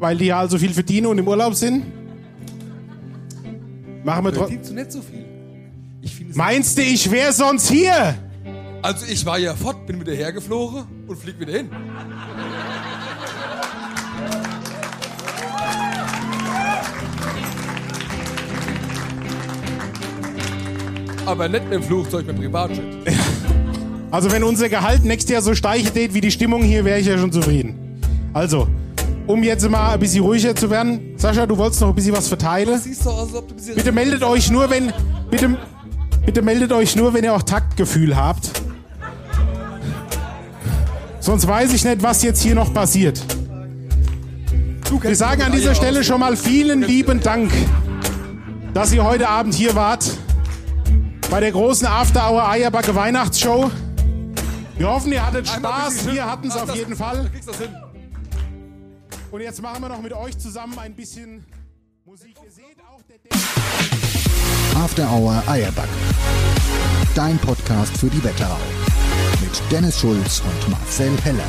weil 0.00 0.18
die 0.18 0.24
ja 0.24 0.40
also 0.40 0.58
viel 0.58 0.74
verdienen 0.74 1.06
und 1.06 1.16
im 1.16 1.28
Urlaub 1.28 1.54
sind, 1.54 1.84
machen 4.02 4.24
wir 4.24 4.32
trotzdem. 4.32 4.90
so 4.90 5.00
Meinst 6.34 6.76
du, 6.76 6.82
ich 6.82 7.08
wäre 7.08 7.32
sonst 7.32 7.70
hier? 7.70 8.16
Also 8.82 9.06
ich 9.08 9.24
war 9.24 9.38
ja 9.38 9.54
fort, 9.54 9.86
bin 9.86 10.00
wieder 10.00 10.14
hergeflogen 10.14 10.84
und 11.06 11.16
flieg 11.16 11.38
wieder 11.38 11.52
hin. 11.52 11.70
Aber 21.28 21.46
nicht 21.46 21.64
mit 21.64 21.74
dem 21.74 21.82
Flugzeug, 21.82 22.26
mit 22.26 22.36
dem 22.36 22.42
Privatjet. 22.42 22.84
Also, 24.10 24.32
wenn 24.32 24.42
unser 24.42 24.70
Gehalt 24.70 25.04
nächstes 25.04 25.30
Jahr 25.30 25.42
so 25.42 25.54
steigen 25.54 25.92
geht 25.92 26.14
wie 26.14 26.22
die 26.22 26.30
Stimmung 26.30 26.62
hier, 26.62 26.82
wäre 26.86 26.98
ich 26.98 27.06
ja 27.06 27.18
schon 27.18 27.30
zufrieden. 27.30 28.00
Also, 28.32 28.66
um 29.26 29.42
jetzt 29.42 29.68
mal 29.68 29.92
ein 29.92 30.00
bisschen 30.00 30.24
ruhiger 30.24 30.56
zu 30.56 30.70
werden, 30.70 31.12
Sascha, 31.16 31.44
du 31.44 31.58
wolltest 31.58 31.82
noch 31.82 31.90
ein 31.90 31.94
bisschen 31.94 32.16
was 32.16 32.26
verteilen. 32.26 32.80
Siehst 32.80 33.04
du 33.04 33.10
aus, 33.10 33.26
als 33.26 33.34
ob 33.34 33.48
du 33.48 33.52
ein 33.52 33.56
bisschen 33.56 33.74
Bitte 33.74 33.92
meldet 33.92 34.22
euch 34.22 34.50
nur, 34.50 34.70
wenn. 34.70 34.94
Bitte, 35.30 35.58
bitte 36.24 36.40
meldet 36.40 36.72
euch 36.72 36.96
nur, 36.96 37.12
wenn 37.12 37.22
ihr 37.22 37.34
auch 37.34 37.42
Taktgefühl 37.42 38.16
habt. 38.16 38.50
Sonst 41.20 41.46
weiß 41.46 41.74
ich 41.74 41.84
nicht, 41.84 42.02
was 42.02 42.22
jetzt 42.22 42.40
hier 42.42 42.54
noch 42.54 42.72
passiert. 42.72 43.22
Wir 45.02 45.16
sagen 45.16 45.42
an 45.42 45.52
dieser 45.52 45.74
Stelle 45.74 46.02
schon 46.02 46.20
mal 46.20 46.34
vielen 46.34 46.80
lieben 46.80 47.20
Dank, 47.20 47.52
dass 48.72 48.90
ihr 48.94 49.04
heute 49.04 49.28
Abend 49.28 49.52
hier 49.52 49.74
wart 49.74 50.06
bei 51.30 51.40
der 51.40 51.52
großen 51.52 51.86
After 51.86 52.30
Hour 52.30 52.48
Eierbacke 52.48 52.94
Weihnachtsshow. 52.94 53.70
Wir 54.76 54.88
hoffen, 54.88 55.12
ihr 55.12 55.26
hattet 55.26 55.48
Spaß. 55.48 56.06
Wir 56.06 56.30
hatten 56.30 56.48
es 56.48 56.56
auf 56.56 56.74
jeden 56.74 56.96
Fall. 56.96 57.30
Und 59.30 59.40
jetzt 59.40 59.60
machen 59.60 59.82
wir 59.82 59.88
noch 59.88 60.00
mit 60.00 60.12
euch 60.12 60.38
zusammen 60.38 60.78
ein 60.78 60.94
bisschen 60.94 61.44
Musik. 62.04 62.34
Ihr 62.44 62.50
seht 62.50 62.78
auch 62.90 63.02
der 63.02 63.18
After 64.82 65.10
Hour 65.10 65.42
Eierbacke. 65.46 65.88
Dein 67.14 67.38
Podcast 67.38 67.96
für 67.96 68.08
die 68.08 68.22
Wetterau. 68.22 68.58
Mit 69.40 69.60
Dennis 69.70 70.00
Schulz 70.00 70.40
und 70.40 70.70
Marcel 70.70 71.12
Heller. 71.22 71.44